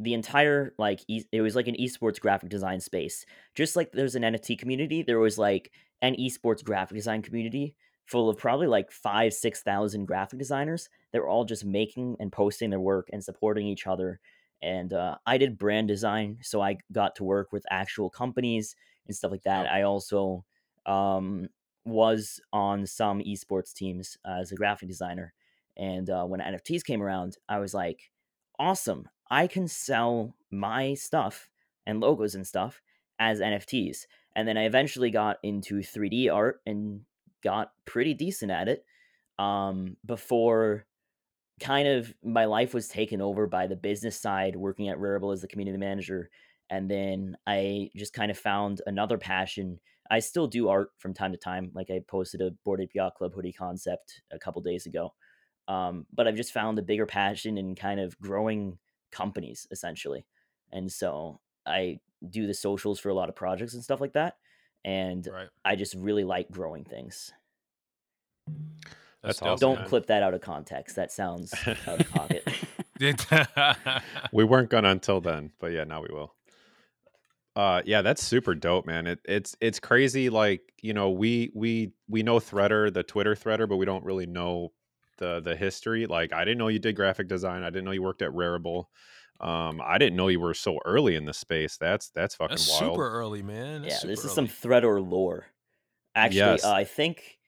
the 0.00 0.14
entire 0.14 0.74
like 0.78 1.00
e- 1.08 1.24
it 1.32 1.40
was 1.40 1.56
like 1.56 1.68
an 1.68 1.76
esports 1.76 2.20
graphic 2.20 2.48
design 2.48 2.80
space. 2.80 3.26
Just 3.54 3.76
like 3.76 3.92
there's 3.92 4.14
an 4.14 4.22
NFT 4.22 4.58
community, 4.58 5.02
there 5.02 5.18
was 5.18 5.38
like 5.38 5.72
an 6.02 6.14
esports 6.16 6.64
graphic 6.64 6.96
design 6.96 7.22
community 7.22 7.74
full 8.06 8.30
of 8.30 8.38
probably 8.38 8.66
like 8.66 8.90
five, 8.90 9.32
six 9.32 9.62
thousand 9.62 10.06
graphic 10.06 10.38
designers. 10.38 10.88
They 11.12 11.18
were 11.18 11.28
all 11.28 11.44
just 11.44 11.64
making 11.64 12.16
and 12.20 12.32
posting 12.32 12.70
their 12.70 12.80
work 12.80 13.08
and 13.12 13.22
supporting 13.22 13.66
each 13.66 13.86
other. 13.86 14.20
And 14.62 14.92
uh, 14.92 15.16
I 15.26 15.38
did 15.38 15.58
brand 15.58 15.88
design, 15.88 16.38
so 16.42 16.60
I 16.60 16.78
got 16.90 17.16
to 17.16 17.24
work 17.24 17.52
with 17.52 17.64
actual 17.70 18.10
companies 18.10 18.74
and 19.06 19.14
stuff 19.14 19.30
like 19.30 19.44
that. 19.44 19.70
I 19.70 19.82
also 19.82 20.44
um, 20.86 21.48
was 21.84 22.40
on 22.52 22.86
some 22.86 23.20
esports 23.20 23.72
teams 23.72 24.16
uh, 24.24 24.38
as 24.40 24.52
a 24.52 24.56
graphic 24.56 24.88
designer. 24.88 25.32
And 25.76 26.10
uh, 26.10 26.24
when 26.24 26.40
NFTs 26.40 26.84
came 26.84 27.02
around, 27.02 27.36
I 27.48 27.58
was 27.58 27.72
like, 27.72 28.10
awesome. 28.58 29.08
I 29.30 29.46
can 29.46 29.68
sell 29.68 30.34
my 30.50 30.94
stuff 30.94 31.48
and 31.86 32.00
logos 32.00 32.34
and 32.34 32.46
stuff 32.46 32.80
as 33.18 33.40
NFTs. 33.40 34.06
And 34.36 34.46
then 34.46 34.56
I 34.56 34.64
eventually 34.64 35.10
got 35.10 35.38
into 35.42 35.76
3D 35.76 36.32
art 36.32 36.60
and 36.66 37.00
got 37.42 37.72
pretty 37.84 38.14
decent 38.14 38.50
at 38.50 38.68
it 38.68 38.84
um, 39.38 39.96
before 40.04 40.86
kind 41.60 41.88
of 41.88 42.14
my 42.22 42.44
life 42.44 42.72
was 42.72 42.88
taken 42.88 43.20
over 43.20 43.46
by 43.46 43.66
the 43.66 43.76
business 43.76 44.20
side, 44.20 44.56
working 44.56 44.88
at 44.88 44.98
Rarible 44.98 45.32
as 45.32 45.40
the 45.40 45.48
community 45.48 45.78
manager. 45.78 46.30
And 46.70 46.90
then 46.90 47.36
I 47.46 47.90
just 47.96 48.12
kind 48.12 48.30
of 48.30 48.38
found 48.38 48.80
another 48.86 49.18
passion. 49.18 49.80
I 50.10 50.20
still 50.20 50.46
do 50.46 50.68
art 50.68 50.90
from 50.98 51.14
time 51.14 51.32
to 51.32 51.38
time. 51.38 51.70
Like 51.74 51.90
I 51.90 52.00
posted 52.06 52.40
a 52.40 52.50
Bored 52.64 52.80
Ape 52.80 52.92
Club 53.16 53.32
hoodie 53.34 53.52
concept 53.52 54.22
a 54.30 54.38
couple 54.38 54.62
days 54.62 54.86
ago. 54.86 55.14
Um, 55.66 56.06
but 56.12 56.26
I've 56.26 56.36
just 56.36 56.52
found 56.52 56.78
a 56.78 56.82
bigger 56.82 57.06
passion 57.06 57.58
in 57.58 57.74
kind 57.74 58.00
of 58.00 58.18
growing 58.20 58.78
companies 59.10 59.66
essentially. 59.70 60.24
And 60.72 60.90
so 60.90 61.40
I 61.66 62.00
do 62.28 62.46
the 62.46 62.54
socials 62.54 62.98
for 62.98 63.08
a 63.08 63.14
lot 63.14 63.28
of 63.28 63.36
projects 63.36 63.74
and 63.74 63.82
stuff 63.82 64.00
like 64.00 64.12
that. 64.14 64.36
And 64.84 65.26
Right. 65.26 65.48
I 65.64 65.76
just 65.76 65.94
really 65.94 66.24
like 66.24 66.50
growing 66.50 66.84
things. 66.84 67.32
That's 69.22 69.42
awesome, 69.42 69.58
Don't 69.58 69.78
man. 69.80 69.88
clip 69.88 70.06
that 70.06 70.22
out 70.22 70.34
of 70.34 70.40
context. 70.40 70.96
That 70.96 71.10
sounds 71.10 71.52
out 71.86 72.00
of 72.00 72.10
pocket. 72.10 72.46
we 74.32 74.44
weren't 74.44 74.70
gonna 74.70 74.90
until 74.90 75.20
then, 75.20 75.52
but 75.58 75.72
yeah, 75.72 75.84
now 75.84 76.02
we 76.02 76.08
will. 76.10 76.34
Uh, 77.56 77.82
yeah, 77.84 78.02
that's 78.02 78.22
super 78.22 78.54
dope, 78.54 78.86
man. 78.86 79.06
It, 79.08 79.18
it's 79.24 79.56
it's 79.60 79.80
crazy. 79.80 80.30
Like 80.30 80.72
you 80.80 80.94
know, 80.94 81.10
we 81.10 81.50
we 81.54 81.92
we 82.08 82.22
know 82.22 82.38
Threader, 82.38 82.92
the 82.92 83.02
Twitter 83.02 83.34
Threader, 83.34 83.68
but 83.68 83.76
we 83.76 83.86
don't 83.86 84.04
really 84.04 84.26
know 84.26 84.72
the 85.18 85.40
the 85.40 85.54
history. 85.56 86.06
Like, 86.06 86.32
I 86.32 86.44
didn't 86.44 86.58
know 86.58 86.68
you 86.68 86.78
did 86.78 86.96
graphic 86.96 87.28
design. 87.28 87.62
I 87.62 87.70
didn't 87.70 87.84
know 87.84 87.90
you 87.92 88.02
worked 88.02 88.22
at 88.22 88.30
Rarible. 88.30 88.86
Um, 89.40 89.80
I 89.84 89.98
didn't 89.98 90.16
know 90.16 90.28
you 90.28 90.40
were 90.40 90.54
so 90.54 90.78
early 90.84 91.14
in 91.14 91.24
the 91.24 91.34
space. 91.34 91.76
That's 91.76 92.10
that's 92.10 92.34
fucking 92.34 92.56
That's 92.56 92.80
wild. 92.80 92.94
super 92.94 93.08
early, 93.08 93.42
man. 93.42 93.82
That's 93.82 94.02
yeah, 94.02 94.08
this 94.08 94.20
super 94.20 94.28
is 94.28 94.34
some 94.34 94.46
thread 94.48 94.84
or 94.84 95.00
lore. 95.00 95.46
Actually, 96.14 96.38
Yes. 96.38 96.64
uh, 96.64 96.72
I 96.72 96.84
think 96.84 97.38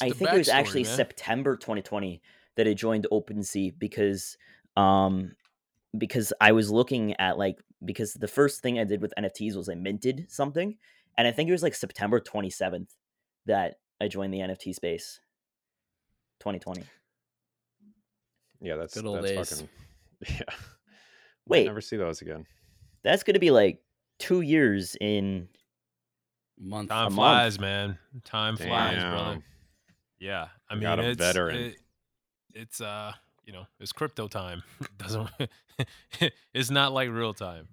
I 0.00 0.10
think 0.10 0.32
it 0.32 0.38
was 0.38 0.48
backstory, 0.48 0.52
actually 0.52 0.84
man. 0.84 0.96
September 0.96 1.56
2020 1.56 2.22
that 2.56 2.68
I 2.68 2.74
joined 2.74 3.06
OpenSea 3.10 3.76
because 3.78 4.36
um 4.76 5.32
because 5.98 6.32
I 6.40 6.52
was 6.52 6.70
looking 6.70 7.14
at 7.18 7.38
like 7.38 7.58
because 7.84 8.14
the 8.14 8.28
first 8.28 8.62
thing 8.62 8.78
I 8.78 8.84
did 8.84 9.00
with 9.02 9.12
NFTs 9.18 9.56
was 9.56 9.68
I 9.68 9.74
minted 9.74 10.26
something 10.28 10.76
and 11.18 11.26
I 11.26 11.32
think 11.32 11.48
it 11.48 11.52
was 11.52 11.64
like 11.64 11.74
September 11.74 12.20
27th 12.20 12.90
that 13.46 13.76
I 14.00 14.06
joined 14.06 14.32
the 14.32 14.38
NFT 14.38 14.74
space 14.74 15.20
2020. 16.40 16.82
Yeah, 18.60 18.76
that's 18.76 18.94
Good 18.94 19.06
old 19.06 19.22
that's 19.24 19.30
days. 19.30 19.50
fucking 19.50 19.68
yeah. 20.28 20.42
Might 20.48 20.56
Wait. 21.46 21.66
never 21.66 21.80
see 21.80 21.96
those 21.96 22.20
again. 22.22 22.46
That's 23.02 23.22
going 23.22 23.34
to 23.34 23.40
be 23.40 23.50
like 23.50 23.80
2 24.18 24.42
years 24.42 24.96
in 25.00 25.48
Month. 26.62 26.90
Time 26.90 26.98
a 27.06 27.10
month. 27.10 27.14
flies, 27.16 27.58
man. 27.58 27.98
Time 28.24 28.56
flies, 28.58 28.96
Damn. 28.96 29.10
brother. 29.12 29.42
Yeah, 30.18 30.48
I 30.68 30.74
We 30.74 30.80
mean, 30.80 30.82
got 30.82 30.98
a 31.00 31.08
it's 31.08 31.18
veteran. 31.18 31.56
it- 31.56 31.76
it's 32.52 32.80
uh, 32.80 33.12
you 33.46 33.52
know, 33.52 33.64
it's 33.78 33.92
crypto 33.92 34.26
time. 34.28 34.62
It 34.80 34.88
doesn't. 34.98 35.28
it's 36.52 36.70
not 36.70 36.92
like 36.92 37.08
real 37.08 37.32
time. 37.32 37.68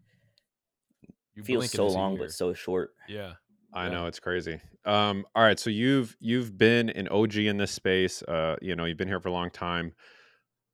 You 1.35 1.43
feels 1.43 1.71
so 1.71 1.87
long 1.87 2.13
year. 2.13 2.23
but 2.23 2.31
so 2.31 2.53
short. 2.53 2.91
yeah. 3.07 3.33
I 3.73 3.85
Yeah. 3.87 3.91
know 3.93 4.05
it's 4.07 4.19
crazy. 4.19 4.59
Um, 4.85 5.25
all 5.35 5.43
right, 5.43 5.59
so 5.59 5.69
you've 5.69 6.15
you've 6.19 6.57
been 6.57 6.89
an 6.91 7.09
OG 7.09 7.35
in 7.37 7.57
this 7.57 7.71
space. 7.71 8.23
Uh, 8.23 8.55
you 8.61 8.75
know, 8.75 8.85
you've 8.85 8.97
been 8.97 9.07
here 9.09 9.19
for 9.19 9.27
a 9.29 9.33
long 9.33 9.49
time. 9.51 9.91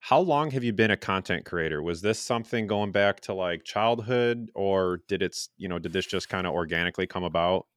How 0.04 0.20
long 0.20 0.52
have 0.52 0.66
you 0.66 0.74
been 0.74 0.92
a 0.92 0.98
content 0.98 1.46
creator? 1.46 1.82
Was 1.82 2.02
this 2.02 2.20
something 2.20 2.68
going 2.68 2.92
back 2.92 3.22
to 3.22 3.34
like 3.34 3.64
childhood, 3.64 4.52
or 4.54 5.00
did 5.08 5.22
it's 5.22 5.48
you 5.56 5.70
know 5.70 5.80
did 5.80 5.94
this 5.94 6.06
just 6.06 6.28
kind 6.28 6.46
of 6.46 6.52
organically 6.52 7.08
come 7.08 7.24
about? 7.24 7.68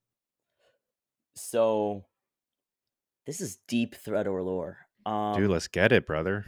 So 1.37 2.05
this 3.27 3.41
is 3.41 3.59
deep 3.69 3.95
thread 3.95 4.27
or 4.27 4.43
lore. 4.43 4.77
Um 5.07 5.35
Dude, 5.35 5.49
let's 5.49 5.69
get 5.69 5.93
it, 5.93 6.05
brother. 6.05 6.45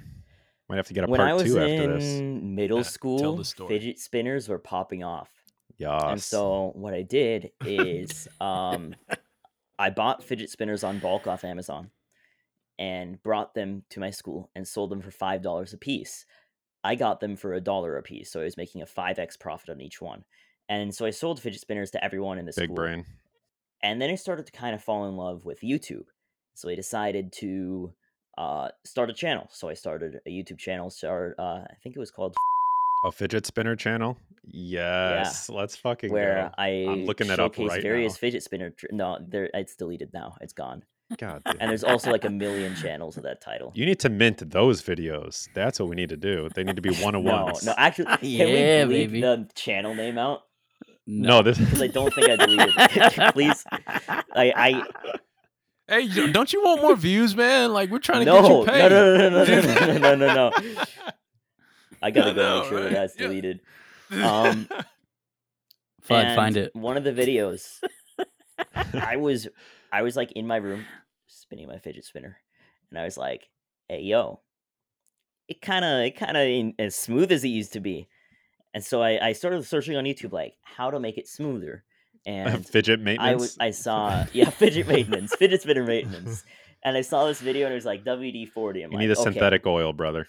Might 0.69 0.79
have 0.79 0.89
to 0.89 0.95
get 0.95 1.05
a 1.05 1.07
when 1.07 1.21
I 1.21 1.27
part 1.27 1.45
was 1.45 1.53
two 1.53 1.59
in 1.59 1.71
after 1.71 1.99
this. 2.01 2.21
middle 2.23 2.79
Yeah, 2.79 2.83
tell 2.83 2.91
school, 2.91 3.37
the 3.37 3.45
story. 3.45 3.69
fidget 3.69 4.01
spinners 4.01 4.49
were 4.49 4.59
popping 4.59 5.05
off. 5.05 5.31
Yes. 5.77 6.03
And 6.09 6.21
so 6.21 6.73
what 6.75 6.93
I 6.93 7.03
did 7.03 7.53
is 7.65 8.27
um 8.41 8.97
I 9.79 9.91
bought 9.91 10.25
fidget 10.25 10.51
spinners 10.51 10.83
on 10.83 10.99
bulk 10.99 11.29
off 11.29 11.45
Amazon 11.45 11.93
and 12.79 13.23
brought 13.23 13.55
them 13.55 13.83
to 13.91 14.01
my 14.01 14.11
school 14.11 14.51
and 14.55 14.67
sold 14.67 14.91
them 14.91 15.01
for 15.03 15.11
five 15.11 15.43
dollars 15.43 15.73
a 15.73 15.79
piece. 15.79 16.25
I 16.85 16.95
got 16.95 17.21
them 17.21 17.37
for 17.37 17.55
a 17.55 17.61
dollar 17.61 17.97
a 17.97 18.03
piece, 18.03 18.31
so 18.31 18.41
I 18.41 18.45
was 18.45 18.57
making 18.57 18.83
a 18.83 18.87
five 18.87 19.19
X 19.19 19.37
profit 19.37 19.71
on 19.71 19.81
each 19.81 20.01
one. 20.01 20.25
And 20.69 20.95
so 20.95 21.07
I 21.07 21.11
sold 21.11 21.41
fidget 21.41 21.61
spinners 21.61 21.91
to 21.93 22.05
everyone 22.05 22.39
in 22.39 22.45
the 22.45 22.53
Big 22.55 22.67
school. 22.67 22.67
Big 22.69 22.77
brain. 22.77 23.05
And 23.83 24.01
then 24.01 24.11
I 24.11 24.15
started 24.17 24.47
to 24.47 24.53
kind 24.53 24.75
of 24.75 24.83
fall 24.83 25.09
in 25.09 25.17
love 25.17 25.45
with 25.45 25.61
YouTube. 25.61 26.05
So 26.55 26.69
I 26.69 26.75
decided 26.75 27.33
to 27.35 27.93
uh, 28.37 28.69
start 28.85 29.09
a 29.11 29.13
channel. 29.13 29.49
So 29.51 29.69
I 29.69 29.75
started 29.75 30.21
a 30.27 30.31
YouTube 30.31 30.59
channel. 30.59 30.91
Start, 30.91 31.37
uh, 31.39 31.65
I 31.71 31.75
think 31.83 31.97
it 31.97 31.99
was 31.99 32.11
called 32.11 32.37
A 33.05 33.13
fidget 33.13 33.47
spinner 33.47 33.77
channel. 33.77 34.19
Yes. 34.45 35.49
Let's 35.49 35.77
fucking 35.77 36.11
where 36.13 36.51
go. 36.51 36.63
I 36.63 36.87
I'm 36.89 37.05
looking 37.07 37.29
that 37.29 37.41
up 37.41 37.57
right 37.59 37.83
various 37.83 38.15
now. 38.15 38.19
fidget 38.19 38.43
spinner. 38.43 38.71
Tr- 38.71 38.87
no, 38.91 39.19
there 39.21 39.49
it's 39.55 39.77
deleted 39.77 40.11
now. 40.13 40.37
It's 40.41 40.53
gone. 40.53 40.83
God. 41.17 41.43
And 41.61 41.71
there's 41.71 41.85
also 41.85 42.11
like 42.11 42.25
a 42.25 42.31
million 42.31 42.75
channels 42.75 43.17
of 43.17 43.23
that 43.25 43.41
title. 43.41 43.73
You 43.75 43.87
need 43.87 43.99
to 44.01 44.09
mint 44.09 44.51
those 44.51 44.83
videos. 44.83 45.49
That's 45.55 45.81
what 45.81 45.89
we 45.89 45.97
need 45.97 46.11
to 46.11 46.17
do. 46.17 46.49
They 46.55 46.65
need 46.65 46.77
to 46.77 46.83
be 46.83 46.91
one 46.91 47.15
on 47.15 47.25
no, 47.25 47.45
ones. 47.47 47.65
no, 47.65 47.75
actually, 47.77 48.07
can 48.19 48.21
Yeah, 48.29 48.85
we 48.85 48.93
bleep 48.95 49.09
baby. 49.11 49.21
the 49.21 49.49
channel 49.55 49.95
name 49.95 50.19
out? 50.19 50.43
no, 51.07 51.43
this 51.43 51.59
Because 51.59 51.81
I 51.81 51.87
don't 51.89 52.13
think 52.15 52.29
I 52.29 52.37
deleted 52.37 52.75
it. 52.77 53.33
Please, 53.33 53.65
I, 54.37 54.53
I 54.57 54.83
Hey, 55.89 56.07
don't 56.33 56.53
you 56.53 56.63
want 56.63 56.83
more 56.83 56.95
views, 56.95 57.35
man? 57.35 57.73
Like 57.73 57.91
we're 57.91 57.99
trying 57.99 58.21
to 58.21 58.27
no, 58.27 58.43
get 58.43 58.51
you 58.51 58.57
no, 58.57 58.65
paid. 58.67 58.91
no, 58.91 59.17
no, 59.17 59.31
no, 59.31 59.45
no, 59.45 59.61
no, 59.63 59.87
no, 59.87 59.99
no, 59.99 60.15
no, 60.15 60.35
no. 60.35 60.53
I 62.03 62.11
gotta 62.11 62.31
I 62.31 62.35
go 62.35 62.43
know, 62.43 62.59
make 62.61 62.69
sure 62.69 62.81
right? 62.83 62.91
that 62.91 62.93
that's 62.95 63.15
Yeah. 63.17 63.23
deleted. 63.27 63.61
Um, 64.13 64.69
Fud, 66.07 66.35
find 66.35 66.57
it. 66.59 66.75
One 66.75 66.97
of 66.99 67.05
the 67.05 67.13
videos, 67.13 67.81
I 68.95 69.17
was 69.17 69.49
I 69.93 70.03
was 70.03 70.17
like 70.17 70.33
in 70.33 70.47
my 70.47 70.57
room 70.57 70.85
spinning 71.27 71.69
my 71.69 71.79
fidget 71.79 72.05
spinner, 72.05 72.39
and 72.91 72.99
I 72.99 73.05
was 73.05 73.17
like, 73.17 73.49
"Hey, 73.89 74.01
yo, 74.01 74.41
it 75.49 75.61
kind 75.61 75.85
of 75.85 76.01
it 76.01 76.17
kind 76.17 76.37
of 76.37 76.43
ain't 76.43 76.75
as 76.79 76.95
smooth 76.95 77.33
as 77.33 77.45
it 77.45 77.49
used 77.49 77.73
to 77.75 77.81
be." 77.81 78.09
And 78.75 78.85
so 78.85 79.03
I, 79.03 79.29
I 79.29 79.33
started 79.33 79.65
searching 79.65 79.97
on 79.97 80.05
YouTube 80.05 80.33
like 80.33 80.55
how 80.63 80.91
to 80.91 81.01
make 81.01 81.19
it 81.19 81.29
smoother, 81.29 81.85
and 82.27 82.67
fidget 82.67 83.01
maintenance. 83.01 83.41
was 83.41 83.57
I 83.61 83.71
saw 83.71 84.27
yeah 84.33 84.51
fidget 84.51 84.89
maintenance, 84.89 85.35
fidget 85.35 85.63
spinner 85.63 85.85
maintenance, 85.87 86.45
and 86.83 86.97
I 86.97 87.03
saw 87.03 87.27
this 87.27 87.41
video 87.41 87.67
and 87.67 87.73
it 87.73 87.77
was 87.77 87.87
like 87.87 88.05
WD 88.05 88.51
forty. 88.51 88.81
You 88.81 88.89
like, 88.89 88.99
need 88.99 89.11
a 89.11 89.15
okay, 89.15 89.25
synthetic 89.25 89.67
oil, 89.67 89.93
brother. 89.93 90.27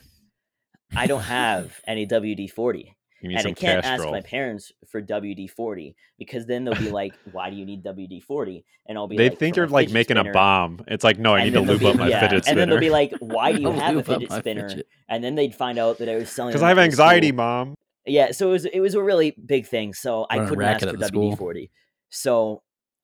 I 0.95 1.05
don't 1.05 1.21
have 1.21 1.79
any 1.85 2.07
WD 2.07 2.51
forty 2.51 2.95
and 3.21 3.37
I 3.37 3.41
can't 3.53 3.79
ask 3.79 3.87
Castrol. 3.87 4.11
my 4.11 4.21
parents 4.21 4.71
for 4.87 5.01
WD 5.01 5.49
forty 5.49 5.95
because 6.17 6.45
then 6.45 6.63
they'll 6.63 6.75
be 6.75 6.89
like, 7.01 7.13
"Why 7.31 7.49
do 7.49 7.55
you 7.55 7.65
need 7.65 7.83
WD 7.83 8.23
40 8.23 8.63
And 8.87 8.97
I'll 8.97 9.07
be 9.07 9.15
like, 9.15 9.17
They 9.17 9.29
like, 9.29 9.39
think 9.39 9.55
"For 9.55 9.61
you're 9.61 9.67
like 9.69 9.89
making 9.91 10.15
spinner." 10.17 10.29
a 10.31 10.33
bomb. 10.33 10.83
It's 10.87 11.03
like, 11.03 11.19
no, 11.19 11.33
I 11.35 11.39
And 11.41 11.45
need 11.45 11.51
to 11.53 11.59
then 11.59 11.67
they'll 11.67 11.75
lube 11.75 11.81
be- 11.81 11.87
up 11.89 11.95
my 11.97 12.07
yeah, 12.09 12.19
fidget 12.21 12.45
spinner. 12.45 12.51
And 12.51 12.59
then 12.59 12.69
they'll 12.69 12.79
be 12.79 12.89
like, 12.89 13.13
"Why 13.19 13.51
do 13.51 13.61
you 13.61 13.71
have 13.71 13.97
a 13.97 14.03
fidget 14.03 14.31
spinner?" 14.31 14.69
fidget. 14.69 14.87
And 15.09 15.23
then 15.23 15.35
they'd 15.35 15.53
find 15.55 15.77
out 15.79 15.97
that 15.99 16.07
I 16.09 16.15
was 16.15 16.29
selling 16.29 16.51
Because 16.51 16.63
I 16.63 16.69
have 16.69 16.79
anxiety, 16.79 17.27
school. 17.29 17.37
mom. 17.37 17.75
Yeah, 18.05 18.31
so 18.31 18.49
it 18.49 18.51
was 18.51 18.65
it 18.65 18.79
was 18.79 18.95
a 18.95 19.03
really 19.03 19.31
big 19.45 19.67
thing. 19.67 19.93
So 19.93 20.25
I 20.29 20.37
Run 20.37 20.45
a 20.45 20.49
couldn't 20.49 20.63
ask 20.65 20.79
for 20.81 20.89
at 20.89 20.99
the 20.99 21.07
school. 21.07 21.31
WD 21.33 21.37
forty. 21.37 21.71
So 22.09 22.63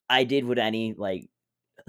I 0.10 0.24
did 0.24 0.46
what 0.48 0.58
any 0.58 0.94
like 0.98 1.28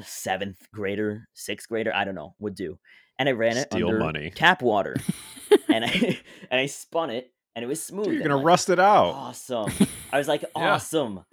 seventh 0.03 0.59
grader, 0.73 1.27
sixth 1.33 1.69
grader, 1.69 1.93
I 1.95 2.05
don't 2.05 2.15
know, 2.15 2.35
would 2.39 2.55
do, 2.55 2.79
and 3.19 3.29
I 3.29 3.33
ran 3.33 3.57
it 3.57 3.69
Steal 3.73 3.89
under 3.89 3.99
money. 4.01 4.31
tap 4.35 4.61
water, 4.63 4.97
and 5.69 5.85
I 5.85 6.19
and 6.51 6.61
I 6.61 6.67
spun 6.67 7.11
it, 7.11 7.31
and 7.57 7.65
it 7.65 7.67
was 7.67 7.83
smooth. 7.83 8.05
Dude, 8.05 8.15
you're 8.15 8.23
gonna 8.23 8.37
like, 8.37 8.47
rust 8.47 8.71
it 8.71 8.79
out. 8.79 9.13
Awesome. 9.13 9.73
I 10.13 10.19
was 10.19 10.29
like, 10.29 10.45
awesome. 10.55 11.25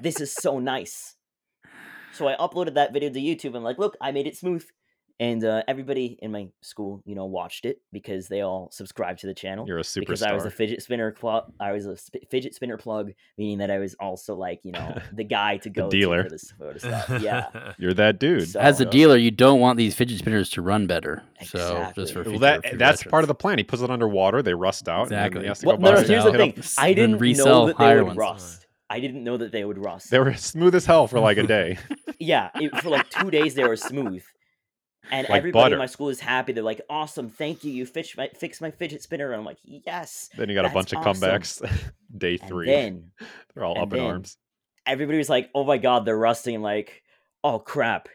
This 0.00 0.20
is 0.20 0.32
so 0.32 0.60
nice. 0.60 1.16
So 2.14 2.28
I 2.28 2.36
uploaded 2.36 2.74
that 2.74 2.92
video 2.92 3.10
to 3.10 3.20
YouTube 3.20 3.54
and 3.56 3.64
like, 3.64 3.76
look, 3.76 3.96
I 4.00 4.12
made 4.12 4.26
it 4.26 4.36
smooth. 4.36 4.64
And 5.18 5.42
uh, 5.44 5.62
everybody 5.66 6.18
in 6.20 6.30
my 6.32 6.48
school, 6.60 7.02
you 7.06 7.14
know, 7.14 7.24
watched 7.24 7.64
it 7.64 7.80
because 7.92 8.28
they 8.28 8.42
all 8.42 8.68
subscribed 8.70 9.20
to 9.20 9.26
the 9.26 9.34
channel. 9.34 9.66
You're 9.66 9.78
a 9.78 9.82
superstar. 9.82 10.00
because 10.00 10.22
I 10.22 10.32
was 10.32 10.44
a 10.44 10.50
fidget 10.50 10.82
spinner 10.82 11.10
plug. 11.12 11.52
I 11.58 11.72
was 11.72 11.86
a 11.86 11.96
sp- 11.96 12.28
fidget 12.30 12.54
spinner 12.54 12.76
plug, 12.76 13.12
meaning 13.38 13.58
that 13.58 13.70
I 13.70 13.78
was 13.78 13.94
also 13.94 14.34
like, 14.34 14.60
you 14.62 14.72
know, 14.72 14.98
the 15.12 15.24
guy 15.24 15.56
to 15.58 15.70
go 15.70 15.88
dealer. 15.88 16.22
to 16.22 16.28
for 16.28 16.30
this 16.30 16.52
photo 16.58 16.78
stuff. 17.06 17.22
Yeah. 17.22 17.72
You're 17.78 17.94
that 17.94 18.18
dude. 18.18 18.48
So- 18.50 18.60
As 18.60 18.80
a 18.80 18.84
dealer, 18.84 19.16
you 19.16 19.30
don't 19.30 19.60
want 19.60 19.78
these 19.78 19.94
fidget 19.94 20.18
spinners 20.18 20.50
to 20.50 20.62
run 20.62 20.86
better. 20.86 21.22
So 21.44 21.58
Exactly. 21.58 22.02
just 22.04 22.12
for 22.14 22.22
well, 22.24 22.38
that 22.40 22.62
future 22.62 22.76
that's 22.78 23.02
part 23.04 23.24
of 23.24 23.28
the 23.28 23.34
plan. 23.34 23.58
He 23.58 23.64
puts 23.64 23.82
it 23.82 23.90
underwater, 23.90 24.42
they 24.42 24.54
rust 24.54 24.88
out. 24.88 25.04
and 25.04 25.12
Exactly. 25.12 25.40
he 25.42 25.46
has 25.48 25.60
to 25.60 25.66
Well, 25.66 25.76
go 25.78 25.82
no, 25.84 25.90
no. 25.92 25.96
Here's 26.02 26.24
the 26.24 26.30
out. 26.30 26.36
thing. 26.36 26.62
I 26.78 26.92
didn't 26.92 27.18
resell 27.18 27.46
know 27.46 27.66
that 27.68 27.78
they 27.78 27.94
would 27.96 28.04
ones. 28.06 28.18
rust. 28.18 28.66
I 28.88 29.00
didn't 29.00 29.24
know 29.24 29.36
that 29.38 29.50
they 29.50 29.64
would 29.64 29.78
rust. 29.84 30.10
They 30.10 30.18
were 30.20 30.34
smooth 30.36 30.74
as 30.74 30.86
hell 30.86 31.08
for 31.08 31.18
like 31.18 31.38
a 31.38 31.42
day. 31.46 31.78
yeah, 32.20 32.50
it, 32.54 32.76
for 32.82 32.90
like 32.90 33.08
two 33.10 33.30
days 33.32 33.54
they 33.54 33.64
were 33.64 33.74
smooth, 33.76 34.22
and 35.10 35.28
Like 35.28 35.38
everybody 35.38 35.62
butter. 35.64 35.74
in 35.76 35.78
my 35.78 35.86
school 35.86 36.08
is 36.08 36.20
happy. 36.20 36.52
They're 36.52 36.62
like, 36.64 36.80
"Awesome, 36.90 37.28
thank 37.30 37.64
you. 37.64 37.72
You 37.72 37.86
fix 37.86 38.16
my 38.16 38.28
fix 38.36 38.60
my 38.60 38.70
fidget 38.70 39.02
spinner." 39.02 39.30
And 39.32 39.40
I'm 39.40 39.44
like, 39.46 39.58
"Yes." 39.64 40.30
then 40.36 40.48
you 40.48 40.54
got 40.54 40.64
a 40.64 40.70
bunch 40.70 40.92
of 40.92 41.06
awesome. 41.06 41.28
comebacks. 41.28 41.92
day 42.16 42.38
And 42.40 42.48
three. 42.48 42.66
then 42.66 43.10
They're 43.54 43.64
all 43.64 43.74
and 43.74 43.82
up 43.84 43.92
in 43.92 44.00
arms. 44.04 44.36
everybody 44.86 45.18
was 45.18 45.28
like, 45.28 45.50
"Oh 45.54 45.64
my 45.64 45.78
god, 45.78 46.04
they're 46.04 46.16
rusting!" 46.18 46.54
I'm 46.56 46.62
like, 46.62 47.02
"Oh 47.44 47.58
crap." 47.58 48.08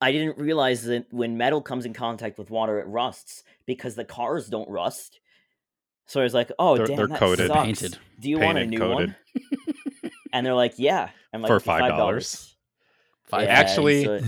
I 0.00 0.12
didn't 0.12 0.38
realize 0.38 0.84
that 0.84 1.06
when 1.12 1.36
metal 1.36 1.60
comes 1.60 1.84
in 1.84 1.92
contact 1.92 2.38
with 2.38 2.50
water, 2.50 2.78
it 2.78 2.86
rusts 2.86 3.42
because 3.66 3.96
the 3.96 4.04
cars 4.04 4.46
don't 4.48 4.68
rust. 4.70 5.18
So 6.06 6.20
I 6.20 6.22
was 6.24 6.34
like, 6.34 6.52
"Oh 6.58 6.76
They're- 6.76 6.86
damn, 6.86 6.96
they're 6.96 7.06
that 7.08 7.18
coated. 7.18 7.48
sucks. 7.48 7.64
Painted. 7.66 7.98
Do 8.20 8.30
you 8.30 8.38
want 8.38 8.58
a 8.58 8.60
Painted, 8.62 8.78
new 8.78 8.88
one?" 8.90 9.16
And 10.32 10.44
they're 10.44 10.54
like, 10.54 10.74
"Yeah." 10.78 11.10
I'm 11.32 11.42
like, 11.42 11.48
For 11.48 11.58
$5. 11.60 11.88
dollars." 11.88 12.54
Five 13.24 13.42
Yeah, 13.42 13.48
Actually, 13.48 14.04
so- 14.04 14.20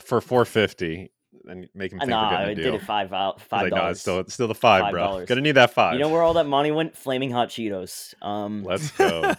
For 0.00 0.20
four 0.20 0.44
fifty, 0.44 1.10
and 1.48 1.68
make 1.74 1.92
him 1.92 1.98
Uh, 1.98 2.02
think 2.02 2.10
nah, 2.10 2.28
we're 2.30 2.36
I 2.36 2.38
getting 2.40 2.52
a 2.52 2.54
did 2.56 2.62
deal. 2.62 2.74
it 2.76 2.82
five 2.82 3.12
out 3.12 3.34
I 3.34 3.34
was 3.34 3.42
five 3.42 3.62
like, 3.62 3.70
no, 3.72 3.76
dollars. 3.78 3.92
it's 3.92 4.00
still, 4.00 4.18
it's 4.20 4.34
still 4.34 4.48
the 4.48 4.54
five, 4.54 4.92
bro. 4.92 5.02
$5. 5.08 5.26
Gonna 5.26 5.40
need 5.40 5.52
that 5.52 5.72
five. 5.72 5.94
You 5.94 6.00
know 6.00 6.08
where 6.08 6.22
all 6.22 6.34
that 6.34 6.46
money 6.46 6.70
went? 6.70 6.96
Flaming 6.96 7.30
hot 7.30 7.48
Cheetos. 7.48 8.14
Um, 8.22 8.62
Let's 8.64 8.90
go. 8.92 9.34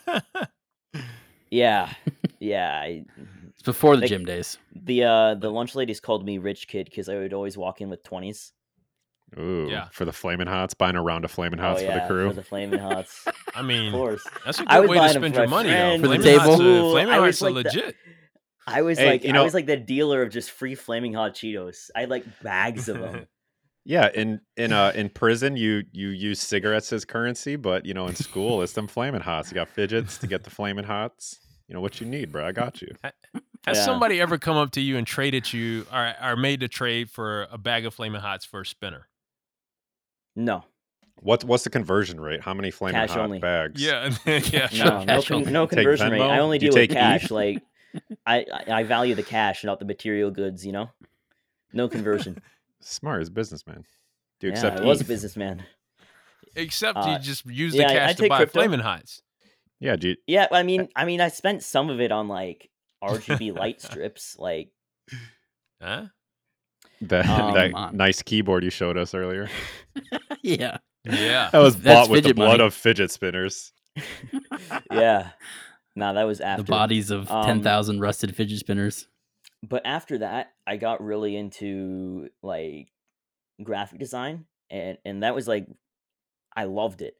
yeah, 1.49 1.93
yeah. 2.39 2.71
I, 2.81 3.05
It's 3.49 3.63
before 3.63 3.95
the 3.95 4.01
Like- 4.01 4.09
gym 4.09 4.25
days. 4.25 4.57
the 4.75 5.03
uh, 5.03 5.35
the 5.35 5.49
lunch 5.51 5.75
ladies 5.75 5.99
called 5.99 6.25
me 6.25 6.37
rich 6.37 6.67
kid 6.67 6.85
because 6.85 7.09
I 7.09 7.15
would 7.15 7.33
always 7.33 7.57
walk 7.57 7.81
in 7.81 7.89
with 7.89 8.03
twenties. 8.03 8.53
Ooh, 9.37 9.67
Yeah. 9.69 9.89
for 9.91 10.05
the 10.05 10.11
flaming 10.11 10.47
hots, 10.47 10.73
buying 10.73 10.95
a 10.95 11.03
round 11.03 11.23
of 11.23 11.29
flaming 11.29 11.59
hots 11.59 11.83
oh 11.83 11.85
for 11.85 11.93
the 11.93 12.05
crew. 12.07 12.29
for 12.29 12.33
the 12.35 12.41
flaming 12.43 12.79
hots. 12.79 13.25
I 13.55 13.59
of 13.59 13.65
mean, 13.67 13.91
course. 13.91 14.25
that's 14.43 14.59
a 14.59 14.65
good 14.65 14.89
way 14.89 14.97
to 14.97 15.09
spend 15.09 15.35
your 15.35 15.47
money. 15.47 15.69
friends. 15.69 16.01
though. 16.01 16.09
For 16.09 16.17
the 16.17 16.23
Flaming 16.23 16.39
Hots 16.39 16.57
table? 16.57 16.87
are- 16.87 16.91
Flaming 16.93 17.13
I 17.13 17.17
Hots 17.19 17.41
are 17.43 17.51
like 17.51 17.63
the- 17.65 17.69
legit. 17.69 17.95
I 18.69 18.81
was 18.83 18.97
Hey, 18.97 19.07
like, 19.11 19.23
you 19.23 19.33
I 19.33 19.41
was 19.41 19.53
like 19.53 19.65
the 19.65 19.77
dealer 19.77 20.21
of 20.21 20.31
just 20.31 20.51
free 20.51 20.75
flaming 20.75 21.13
hot 21.13 21.33
Cheetos. 21.33 21.89
I 21.95 22.01
had 22.01 22.09
like 22.09 22.25
bags 22.41 22.89
of 22.89 22.99
them. 22.99 23.27
Yeah, 23.85 24.09
in 24.13 24.41
in 24.55 24.71
uh 24.71 24.91
in 24.93 25.09
prison 25.09 25.55
you 25.55 25.83
you 25.93 26.09
use 26.09 26.39
cigarettes 26.39 26.93
as 26.93 27.05
currency, 27.05 27.55
but 27.55 27.85
you 27.87 27.93
know 27.95 28.05
in 28.07 28.13
school 28.13 28.61
it's 28.61 28.73
them 28.73 28.87
flaming 28.87 29.21
hots. 29.21 29.49
You 29.49 29.55
got 29.55 29.69
fidgets 29.69 30.19
to 30.19 30.27
get 30.27 30.43
the 30.43 30.51
flaming 30.51 30.83
hots. 30.85 31.39
You 31.67 31.73
know 31.73 31.81
what 31.81 31.99
you 31.99 32.05
need, 32.05 32.31
bro. 32.31 32.45
I 32.45 32.51
got 32.51 32.81
you. 32.83 32.89
Has 33.65 33.77
Yeah. 33.77 33.85
somebody 33.85 34.21
ever 34.21 34.37
come 34.37 34.57
up 34.57 34.71
to 34.71 34.81
you 34.81 34.97
and 34.97 35.07
traded 35.07 35.51
you 35.53 35.87
or, 35.91 36.13
or 36.21 36.35
made 36.35 36.61
a 36.61 36.67
trade 36.67 37.09
for 37.09 37.47
a 37.51 37.57
bag 37.57 37.85
of 37.85 37.93
Flaming 37.95 38.21
Hots 38.21 38.45
for 38.45 38.61
a 38.61 38.65
spinner? 38.65 39.07
No, 40.35 40.65
What's 41.21 41.43
what's 41.43 41.63
the 41.63 41.69
conversion 41.69 42.19
rate? 42.19 42.41
How 42.41 42.53
many 42.53 42.71
flaming 42.71 42.95
Cash 43.01 43.09
hot 43.11 43.19
only. 43.21 43.39
bags? 43.39 43.81
Yeah, 43.83 44.13
yeah, 44.25 44.67
sure. 44.67 44.85
no, 44.85 44.99
no, 44.99 45.05
Cash 45.05 45.27
con- 45.27 45.37
only. 45.37 45.51
no 45.51 45.67
conversion 45.67 46.11
rate. 46.11 46.21
I 46.21 46.39
only 46.39 46.59
Do 46.59 46.69
deal 46.69 46.79
with 46.81 46.91
cash. 46.91 47.25
ETH? 47.25 47.31
Like, 47.31 47.63
I, 48.25 48.45
I 48.53 48.71
I 48.71 48.83
value 48.83 49.15
the 49.15 49.23
cash, 49.23 49.63
not 49.63 49.79
the 49.79 49.85
material 49.85 50.31
goods. 50.31 50.65
You 50.65 50.71
know, 50.73 50.89
no 51.73 51.87
conversion. 51.87 52.41
Smart 52.81 53.21
as 53.21 53.29
businessman. 53.29 53.83
Do 54.39 54.47
you 54.47 54.53
yeah, 54.53 54.57
accept 54.59 54.79
I 54.79 54.85
was 54.85 55.01
a 55.01 55.05
businessman. 55.05 55.63
Except 56.55 56.97
Uh, 56.97 57.11
you 57.11 57.19
just 57.19 57.45
use 57.45 57.75
yeah, 57.75 57.87
the 57.87 57.89
I- 57.89 57.91
I 57.91 57.97
cash 58.07 58.15
to 58.15 58.21
take 58.23 58.29
buy 58.29 58.37
crypto. 58.37 58.59
Flaming 58.59 58.79
Hots. 58.79 59.21
Yeah, 59.81 59.95
do 59.95 60.09
you, 60.09 60.15
Yeah, 60.27 60.47
I 60.51 60.63
mean, 60.63 60.89
I 60.95 61.05
mean, 61.05 61.21
I 61.21 61.27
spent 61.29 61.63
some 61.63 61.89
of 61.89 61.99
it 62.01 62.11
on 62.11 62.27
like 62.27 62.69
RGB 63.03 63.55
light 63.55 63.81
strips. 63.81 64.35
Like, 64.39 64.71
Huh? 65.81 66.05
that 67.01 67.25
Um, 67.29 67.53
that 67.53 67.93
nice 67.93 68.21
keyboard 68.21 68.63
you 68.63 68.69
showed 68.69 68.97
us 68.97 69.13
earlier. 69.13 69.49
yeah. 70.41 70.77
Yeah. 71.05 71.49
That 71.51 71.59
was 71.59 71.77
That's 71.77 72.07
bought 72.07 72.09
with 72.09 72.23
the 72.25 72.33
blood 72.33 72.57
money. 72.59 72.63
of 72.65 72.73
fidget 72.73 73.09
spinners. 73.11 73.71
yeah, 74.91 75.29
no, 75.99 76.13
that 76.13 76.23
was 76.23 76.41
after. 76.41 76.63
The 76.63 76.69
bodies 76.71 77.11
of 77.11 77.29
Um, 77.31 77.45
10,000 77.45 77.99
rusted 77.99 78.35
fidget 78.35 78.59
spinners. 78.59 79.07
but 79.61 79.81
after 79.85 80.17
that 80.19 80.53
i 80.65 80.77
got 80.77 81.03
really 81.03 81.35
into 81.35 82.29
like 82.41 82.87
graphic 83.61 83.99
design 83.99 84.45
and 84.69 84.97
and 85.05 85.23
that 85.23 85.35
was 85.35 85.47
like 85.47 85.67
i 86.55 86.63
loved 86.63 87.01
it. 87.01 87.15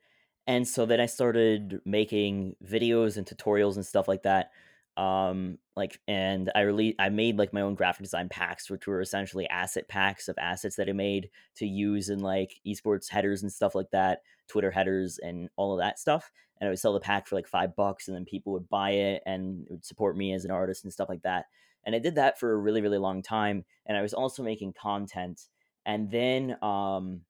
And 0.48 0.68
so 0.68 0.86
then 0.86 1.00
i 1.00 1.06
started 1.06 1.82
making 1.86 2.56
videos 2.66 3.18
and 3.18 3.26
tutorials 3.28 3.76
and 3.76 3.86
stuff 3.86 4.08
like 4.08 4.24
that 4.24 4.52
um 5.00 5.58
like 5.78 6.00
and 6.10 6.52
i 6.56 6.60
really 6.60 6.94
i 7.00 7.08
made 7.08 7.38
like 7.38 7.54
my 7.54 7.62
own 7.62 7.74
graphic 7.74 8.04
design 8.04 8.28
packs 8.28 8.70
which 8.70 8.86
were 8.86 9.00
essentially 9.00 9.48
asset 9.48 9.88
packs 9.88 10.28
of 10.28 10.38
assets 10.38 10.76
that 10.76 10.90
i 10.90 10.92
made 10.92 11.30
to 11.56 11.66
use 11.66 12.10
in 12.10 12.20
like 12.20 12.60
esports 12.68 13.10
headers 13.10 13.42
and 13.42 13.54
stuff 13.54 13.76
like 13.76 13.90
that 13.92 14.20
twitter 14.50 14.72
headers 14.72 15.20
and 15.20 15.50
all 15.56 15.72
of 15.72 15.80
that 15.80 15.98
stuff. 15.98 16.32
And 16.60 16.68
i 16.68 16.72
would 16.72 16.80
sell 16.80 16.92
the 16.92 17.00
pack 17.00 17.28
for 17.28 17.36
like 17.36 17.48
five 17.48 17.76
bucks 17.76 18.08
and 18.08 18.18
then 18.18 18.26
people 18.26 18.52
would 18.52 18.68
buy 18.68 18.92
it 18.92 19.24
and 19.26 19.66
it 19.68 19.72
would 19.72 19.86
support 19.86 20.18
me 20.18 20.34
as 20.34 20.44
an 20.44 20.52
artist 20.52 20.84
and 20.84 20.92
stuff 20.92 21.08
like 21.08 21.22
that. 21.22 21.46
And 21.86 21.96
I 21.96 22.00
did 22.00 22.16
that 22.16 22.38
for 22.38 22.52
a 22.52 22.58
really 22.58 22.82
really 22.82 22.98
long 22.98 23.22
time 23.22 23.64
and 23.86 23.98
I 23.98 24.02
was 24.02 24.14
also 24.14 24.44
making 24.44 24.74
content. 24.74 25.48
And 25.86 26.12
then 26.12 26.58
um 26.62 27.22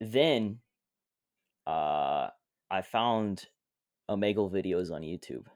then 0.00 0.58
uh 1.66 2.30
I 2.70 2.82
found 2.82 3.46
Omegle 4.10 4.50
videos 4.50 4.90
on 4.90 5.02
YouTube 5.02 5.46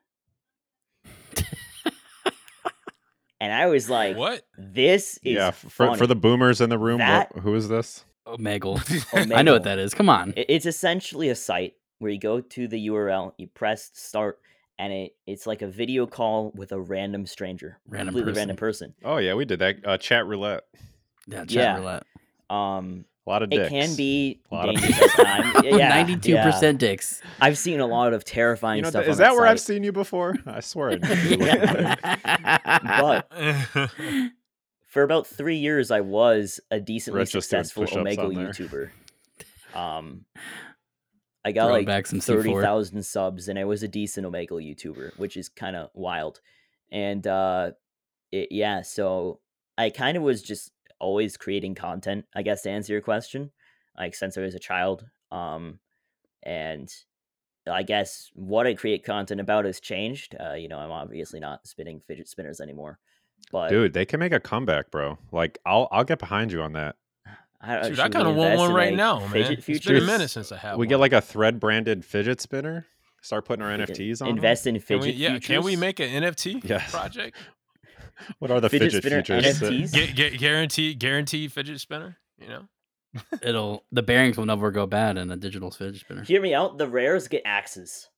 and 3.41 3.53
I 3.53 3.67
was 3.67 3.89
like 3.91 4.17
what? 4.17 4.43
this 4.57 5.19
is 5.25 5.35
yeah, 5.37 5.49
f- 5.49 5.57
for, 5.69 5.97
for 5.97 6.07
the 6.07 6.17
boomers 6.17 6.61
in 6.61 6.71
the 6.71 6.79
room, 6.79 6.99
That- 6.99 7.35
what, 7.35 7.43
who 7.43 7.55
is 7.55 7.69
this? 7.69 8.05
Omegle. 8.27 9.33
I 9.35 9.43
know 9.43 9.55
what 9.55 9.65
that 9.65 9.79
is. 9.79 9.95
Come 9.95 10.09
on. 10.09 10.35
It- 10.37 10.47
It's 10.49 10.67
essentially 10.67 11.29
a 11.31 11.35
site 11.35 11.75
where 11.99 12.11
you 12.11 12.19
go 12.19 12.41
to 12.41 12.69
the 12.69 12.89
URL, 12.89 13.33
you 13.39 13.47
press 13.49 13.91
start, 13.95 14.39
and 14.79 14.93
it 14.93 15.13
it's 15.27 15.47
like 15.47 15.63
a 15.63 15.67
video 15.67 16.07
call 16.07 16.53
with 16.55 16.73
a 16.73 16.81
random 16.81 17.27
stranger, 17.27 17.79
Random 17.89 18.15
completely 18.15 18.39
random 18.39 18.57
person. 18.57 18.95
Oh 19.05 19.17
yeah, 19.17 19.35
we 19.35 19.45
did 19.45 19.59
that. 19.61 19.77
Uh, 19.85 19.99
chat 19.99 20.27
roulette. 20.27 20.65
Yeah, 21.27 21.41
chat 21.45 21.51
Yeah. 21.51 21.77
roulette. 21.79 22.05
Um, 22.51 23.05
A 23.29 23.31
lot 23.31 23.43
of 23.43 23.53
it 23.53 23.69
can 23.69 23.95
be 23.95 24.41
A 24.51 24.55
lot 24.55 24.69
of 24.71 24.77
dangerous 24.81 25.19
at 25.19 25.27
times. 25.53 25.65
Yeah, 25.67 26.05
92% 26.05 26.63
yeah. 26.63 26.73
dicks. 26.73 27.21
I've 27.43 27.59
seen 27.59 27.81
a 27.81 27.87
lot 27.87 28.15
of 28.15 28.25
terrifying 28.25 28.79
You 28.79 28.83
know, 28.85 28.91
stuff. 28.91 29.03
th- 29.05 29.13
is 29.13 29.21
on 29.21 29.25
that 29.25 29.35
where 29.35 29.47
I've 29.47 29.61
seen 29.61 29.85
you 29.85 29.93
before? 29.93 30.35
I 30.47 30.61
swear. 30.61 30.93
I 30.93 30.95
knew 30.97 31.09
you 31.09 31.39
were 31.39 31.45
looking 31.45 31.67
at 31.67 32.01
it. 32.65 32.83
But 32.85 33.91
for 34.87 35.03
about 35.03 35.27
three 35.27 35.57
years, 35.59 35.91
I 35.91 36.01
was 36.01 36.59
a 36.71 36.81
decently 36.81 37.21
Rich 37.21 37.33
successful 37.33 37.85
push-ups 37.85 38.17
Omegle. 38.17 38.33
YouTuber. 38.35 38.91
Um, 39.79 40.25
I 41.45 41.53
got 41.53 41.67
Throwing 41.67 41.81
like 41.81 41.87
back 41.87 42.07
some 42.07 42.21
C4. 42.21 42.25
thirty 42.25 42.55
thousand 42.55 43.05
subs, 43.05 43.49
and 43.49 43.59
I 43.59 43.65
was 43.67 43.83
a 43.83 43.89
decent 43.89 44.27
Omegle 44.27 44.53
YouTuber, 44.65 45.19
which 45.19 45.37
is 45.37 45.51
kind 45.51 45.77
of 45.77 45.91
wild. 45.93 46.41
And 46.91 47.27
uh, 47.27 47.73
it, 48.33 48.49
yeah, 48.53 48.81
so 48.81 49.41
I 49.77 49.91
kind 49.91 50.17
of 50.17 50.23
was 50.23 50.43
just 50.43 50.73
always 51.01 51.37
creating 51.37 51.75
content. 51.75 52.25
I 52.35 52.43
guess 52.43 52.63
to 52.63 52.71
answer 52.71 52.93
your 52.93 53.03
question, 53.03 53.51
like 53.97 54.15
since 54.15 54.37
I 54.37 54.41
was 54.43 54.55
a 54.55 54.59
child, 54.59 55.05
um, 55.31 55.79
and 56.43 56.93
I 57.71 57.83
guess 57.83 58.31
what 58.35 58.67
I 58.67 58.75
create 58.75 59.05
content 59.05 59.41
about 59.41 59.65
has 59.65 59.81
changed. 59.81 60.37
Uh, 60.39 60.55
you 60.55 60.69
know, 60.69 60.79
I'm 60.79 60.91
obviously 60.91 61.41
not 61.41 61.67
spinning 61.67 62.01
fidget 62.07 62.29
spinners 62.29 62.61
anymore, 62.61 62.99
but 63.53 63.69
Dude, 63.69 63.93
they 63.93 64.05
can 64.05 64.21
make 64.21 64.33
a 64.33 64.41
comeback, 64.41 64.91
bro. 64.91 65.19
Like 65.33 65.59
I'll 65.67 65.89
I'll 65.91 66.05
get 66.05 66.19
behind 66.19 66.53
you 66.53 66.63
on 66.63 66.73
that. 66.75 66.97
I, 67.61 67.89
Dude, 67.89 67.99
I 67.99 68.09
kind 68.09 68.29
of 68.29 68.37
want 68.37 68.57
one 68.57 68.73
right 68.73 68.91
like, 68.91 68.97
now, 68.97 69.19
man. 69.19 69.31
fidget 69.31 69.69
It's 69.69 69.85
been 69.85 69.97
a 69.97 70.01
minute 70.07 70.31
since 70.31 70.53
I 70.53 70.59
had 70.59 70.75
we 70.75 70.79
one. 70.79 70.89
get 70.89 71.01
like 71.01 71.13
a 71.13 71.21
thread 71.21 71.59
branded 71.59 72.05
fidget 72.05 72.41
spinner. 72.41 72.87
Start 73.21 73.47
putting 73.47 73.65
our 73.65 73.77
We 73.77 73.85
NFTs 73.85 74.23
on. 74.23 74.29
Invest 74.29 74.69
in 74.69 74.75
Can 74.77 74.81
fidget 74.81 75.03
we, 75.07 75.11
yeah, 75.13 75.39
can 75.41 75.65
we 75.65 75.75
make 75.75 75.99
an 75.99 76.09
NFT 76.23 76.63
Yes. 76.69 76.91
project? 76.93 77.37
What 78.39 78.51
are 78.51 78.61
the 78.61 78.69
Fidget 78.69 78.93
fidget, 78.93 79.27
spinner 79.27 79.41
futures? 79.43 79.61
NFTs? 79.61 79.93
Gu- 79.95 80.31
gu- 80.31 80.37
guarantee, 80.39 80.95
guarantee 80.95 81.49
fidget 81.49 81.81
spinner. 81.81 82.19
You 82.41 82.49
know, 82.49 82.69
It'll 83.43 83.85
the 83.93 84.03
bearings 84.03 84.37
will 84.37 84.47
never 84.47 84.71
go 84.71 84.87
bad 84.87 85.17
in 85.19 85.31
a 85.31 85.37
digital 85.37 85.71
fidget 85.71 86.01
spinner. 86.01 86.25
Hear 86.25 86.41
me 86.43 86.55
out. 86.55 86.79
The 86.79 86.89
rares 86.89 87.29
get 87.29 87.43
axes. 87.45 88.09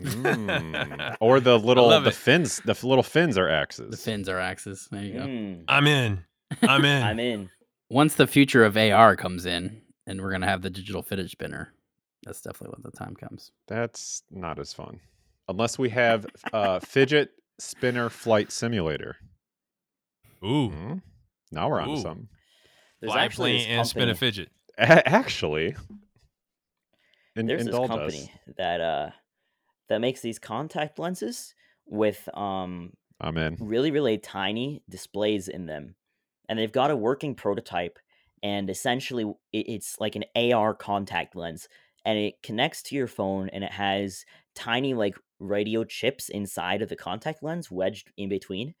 Mm. 0.00 1.16
Or 1.20 1.40
the 1.40 1.58
little 1.64 1.88
the 1.88 2.08
it. 2.08 2.14
fins. 2.14 2.60
The 2.64 2.76
little 2.86 3.02
fins 3.02 3.38
are 3.38 3.48
axes. 3.48 3.90
The 3.90 3.96
fins 3.96 4.28
are 4.28 4.38
axes. 4.38 4.88
There 4.90 5.02
you 5.02 5.12
go. 5.14 5.20
Mm, 5.20 5.64
I'm 5.68 5.86
in. 5.86 6.24
I'm 6.62 6.84
in. 6.84 7.02
I'm 7.04 7.20
in. 7.20 7.50
Once 7.90 8.14
the 8.14 8.26
future 8.26 8.64
of 8.64 8.76
AR 8.76 9.16
comes 9.16 9.46
in, 9.46 9.82
and 10.06 10.20
we're 10.20 10.32
gonna 10.32 10.46
have 10.48 10.62
the 10.62 10.70
digital 10.70 11.02
fidget 11.02 11.30
spinner, 11.30 11.72
that's 12.24 12.40
definitely 12.40 12.74
when 12.76 12.90
the 12.90 12.96
time 12.96 13.14
comes. 13.14 13.52
That's 13.68 14.22
not 14.30 14.58
as 14.58 14.72
fun. 14.72 15.00
Unless 15.48 15.78
we 15.78 15.90
have 15.90 16.26
uh 16.52 16.78
fidget 16.80 17.30
spinner 17.58 18.08
flight 18.08 18.50
simulator. 18.52 19.16
Ooh, 20.44 20.70
Hmm? 20.70 20.94
Now 21.50 21.68
we're 21.68 21.80
on 21.80 21.88
to 21.96 22.00
something. 22.00 22.28
There's 23.00 23.12
Fly 23.12 23.24
actually 23.24 23.58
plane 23.58 23.68
and 23.78 23.86
spin 23.86 24.02
a 24.04 24.06
company- 24.12 24.18
fidget. 24.18 24.48
A- 24.78 25.08
actually, 25.08 25.74
in, 27.36 27.46
There's 27.46 27.58
this 27.60 27.66
indulge 27.66 27.88
company 27.88 28.22
us. 28.48 28.54
that 28.56 28.80
uh 28.80 29.10
that 29.88 30.00
makes 30.00 30.20
these 30.20 30.38
contact 30.38 30.98
lenses 30.98 31.54
with 31.86 32.28
um 32.34 32.92
I'm 33.20 33.36
in. 33.36 33.56
really 33.60 33.90
really 33.90 34.18
tiny 34.18 34.82
displays 34.88 35.48
in 35.48 35.66
them 35.66 35.94
and 36.48 36.58
they've 36.58 36.72
got 36.72 36.90
a 36.90 36.96
working 36.96 37.34
prototype 37.34 37.98
and 38.42 38.68
essentially 38.70 39.30
it's 39.52 40.00
like 40.00 40.16
an 40.16 40.24
ar 40.54 40.74
contact 40.74 41.36
lens 41.36 41.68
and 42.04 42.18
it 42.18 42.42
connects 42.42 42.82
to 42.84 42.94
your 42.96 43.06
phone 43.06 43.48
and 43.50 43.62
it 43.64 43.72
has 43.72 44.24
tiny 44.54 44.94
like 44.94 45.16
radio 45.42 45.84
chips 45.84 46.28
inside 46.28 46.82
of 46.82 46.88
the 46.88 46.96
contact 46.96 47.42
lens 47.42 47.70
wedged 47.70 48.12
in 48.16 48.28
between 48.28 48.74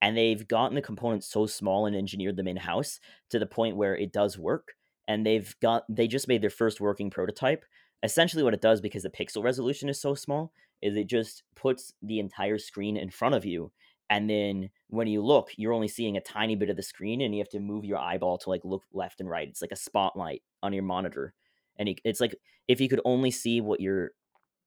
and 0.00 0.16
they've 0.16 0.46
gotten 0.46 0.74
the 0.74 0.82
components 0.82 1.26
so 1.26 1.46
small 1.46 1.86
and 1.86 1.96
engineered 1.96 2.36
them 2.36 2.46
in 2.46 2.56
house 2.56 3.00
to 3.30 3.38
the 3.38 3.46
point 3.46 3.76
where 3.76 3.96
it 3.96 4.12
does 4.12 4.38
work 4.38 4.74
and 5.08 5.24
they've 5.24 5.54
got 5.60 5.84
they 5.88 6.06
just 6.06 6.28
made 6.28 6.42
their 6.42 6.50
first 6.50 6.80
working 6.80 7.10
prototype. 7.10 7.64
Essentially 8.02 8.42
what 8.42 8.54
it 8.54 8.60
does 8.60 8.82
because 8.82 9.02
the 9.02 9.10
pixel 9.10 9.42
resolution 9.42 9.88
is 9.88 10.00
so 10.00 10.14
small 10.14 10.52
is 10.82 10.94
it 10.94 11.06
just 11.06 11.42
puts 11.54 11.94
the 12.02 12.18
entire 12.18 12.58
screen 12.58 12.98
in 12.98 13.08
front 13.08 13.34
of 13.34 13.46
you 13.46 13.72
and 14.10 14.28
then 14.28 14.68
when 14.88 15.06
you 15.06 15.24
look 15.24 15.48
you're 15.56 15.72
only 15.72 15.88
seeing 15.88 16.18
a 16.18 16.20
tiny 16.20 16.54
bit 16.54 16.68
of 16.68 16.76
the 16.76 16.82
screen 16.82 17.22
and 17.22 17.34
you 17.34 17.40
have 17.40 17.48
to 17.48 17.58
move 17.58 17.86
your 17.86 17.98
eyeball 17.98 18.36
to 18.36 18.50
like 18.50 18.60
look 18.62 18.82
left 18.92 19.20
and 19.20 19.30
right. 19.30 19.48
It's 19.48 19.62
like 19.62 19.72
a 19.72 19.76
spotlight 19.76 20.42
on 20.62 20.74
your 20.74 20.82
monitor 20.82 21.32
and 21.78 21.88
it's 22.04 22.20
like 22.20 22.36
if 22.68 22.78
you 22.80 22.88
could 22.88 23.00
only 23.06 23.30
see 23.30 23.62
what 23.62 23.80
your 23.80 24.10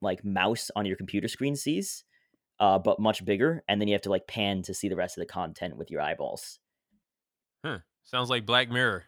like 0.02 0.24
mouse 0.26 0.70
on 0.76 0.86
your 0.86 0.96
computer 0.98 1.28
screen 1.28 1.56
sees 1.56 2.04
uh, 2.60 2.78
but 2.80 3.00
much 3.00 3.24
bigger 3.26 3.64
and 3.68 3.80
then 3.82 3.88
you 3.88 3.94
have 3.94 4.02
to 4.02 4.10
like 4.10 4.28
pan 4.28 4.62
to 4.64 4.74
see 4.74 4.90
the 4.90 4.96
rest 4.96 5.18
of 5.18 5.22
the 5.22 5.26
content 5.32 5.78
with 5.78 5.90
your 5.92 6.02
eyeballs 6.02 6.60
Huh. 7.66 7.80
Sounds 8.04 8.30
like 8.30 8.46
Black 8.46 8.70
Mirror. 8.70 9.04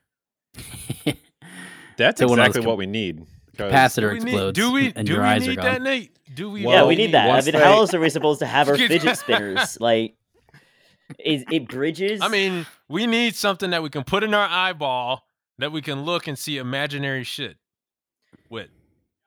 That's 1.98 2.20
So 2.20 2.28
when 2.28 2.40
I 2.40 2.44
was 2.44 2.50
exactly 2.50 2.62
com- 2.64 2.68
what 2.70 2.78
we 2.78 2.86
need. 2.88 3.26
Capacitor 3.58 4.02
Do 4.02 4.08
we 4.08 4.14
need, 4.20 4.24
explodes. 4.32 4.56
do 4.60 4.72
we, 4.72 4.94
and 4.96 5.06
do 5.08 5.14
your 5.14 5.22
we 5.22 5.28
eyes 5.28 5.44
are 5.46 5.50
need 5.50 5.56
gone. 5.58 5.66
that, 5.66 5.82
Nate? 5.82 6.18
Do 6.34 6.50
we? 6.52 6.62
yeah 6.68 6.86
we 6.86 6.96
need 6.96 7.12
that 7.14 7.30
i 7.30 7.42
mean 7.42 7.54
they- 7.54 7.60
how 7.64 7.74
else 7.74 7.94
are 7.94 8.00
we 8.00 8.10
supposed 8.10 8.40
to 8.40 8.46
have 8.46 8.70
our 8.70 8.78
fidget 8.78 9.18
spinners 9.18 9.78
like 9.82 10.16
it, 11.18 11.44
it 11.52 11.68
bridges 11.68 12.22
I 12.22 12.28
mean, 12.30 12.68
we 12.88 13.08
need 13.08 13.36
something 13.36 13.72
that 13.72 13.82
we 13.84 13.90
can 13.90 14.04
put 14.04 14.24
in 14.24 14.34
our 14.34 14.48
eyeball 14.48 15.24
that 15.58 15.72
we 15.72 15.82
can 15.82 16.04
look 16.04 16.28
and 16.28 16.38
see 16.38 16.58
imaginary 16.58 17.24
shit 17.24 17.58
with. 18.50 18.70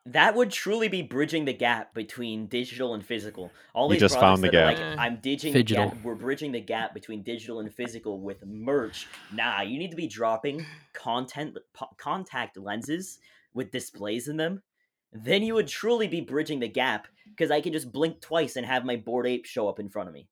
That 0.07 0.34
would 0.34 0.50
truly 0.50 0.88
be 0.88 1.03
bridging 1.03 1.44
the 1.44 1.53
gap 1.53 1.94
between 1.94 2.46
digital 2.46 2.94
and 2.94 3.07
physical. 3.07 3.53
All 3.72 3.86
You 3.86 3.92
these 3.94 4.00
just 4.00 4.14
found 4.18 4.40
products 4.42 4.53
the 4.53 4.59
that 4.59 4.76
gap. 4.76 4.96
Like, 4.96 4.98
I'm 4.98 5.16
ditching 5.22 5.55
Phygital. 5.55 5.90
gap. 5.92 6.03
We're 6.03 6.16
bridging 6.16 6.50
the 6.50 6.61
gap 6.61 6.92
between 6.92 7.22
digital 7.22 7.61
and 7.61 7.72
physical 7.72 8.18
with 8.20 8.44
merch. 8.44 9.07
Nah, 9.32 9.61
you 9.62 9.78
need 9.78 9.90
to 9.92 9.96
be 9.96 10.09
dropping 10.09 10.66
content 10.92 11.57
po- 11.72 11.90
contact 11.98 12.57
lenses 12.57 13.20
with 13.55 13.70
displays 13.70 14.26
in 14.26 14.36
them. 14.36 14.62
Then 15.12 15.44
you 15.44 15.55
would 15.55 15.68
truly 15.68 16.09
be 16.09 16.20
bridging 16.20 16.59
the 16.59 16.68
gap 16.68 17.07
because 17.28 17.53
I 17.53 17.61
can 17.61 17.72
just 17.72 17.92
blink 17.92 18.20
twice 18.20 18.57
and 18.57 18.66
have 18.66 18.84
my 18.84 18.96
Bored 18.96 19.26
Ape 19.28 19.44
show 19.44 19.68
up 19.68 19.78
in 19.78 19.88
front 19.88 20.09
of 20.09 20.14
me. 20.14 20.26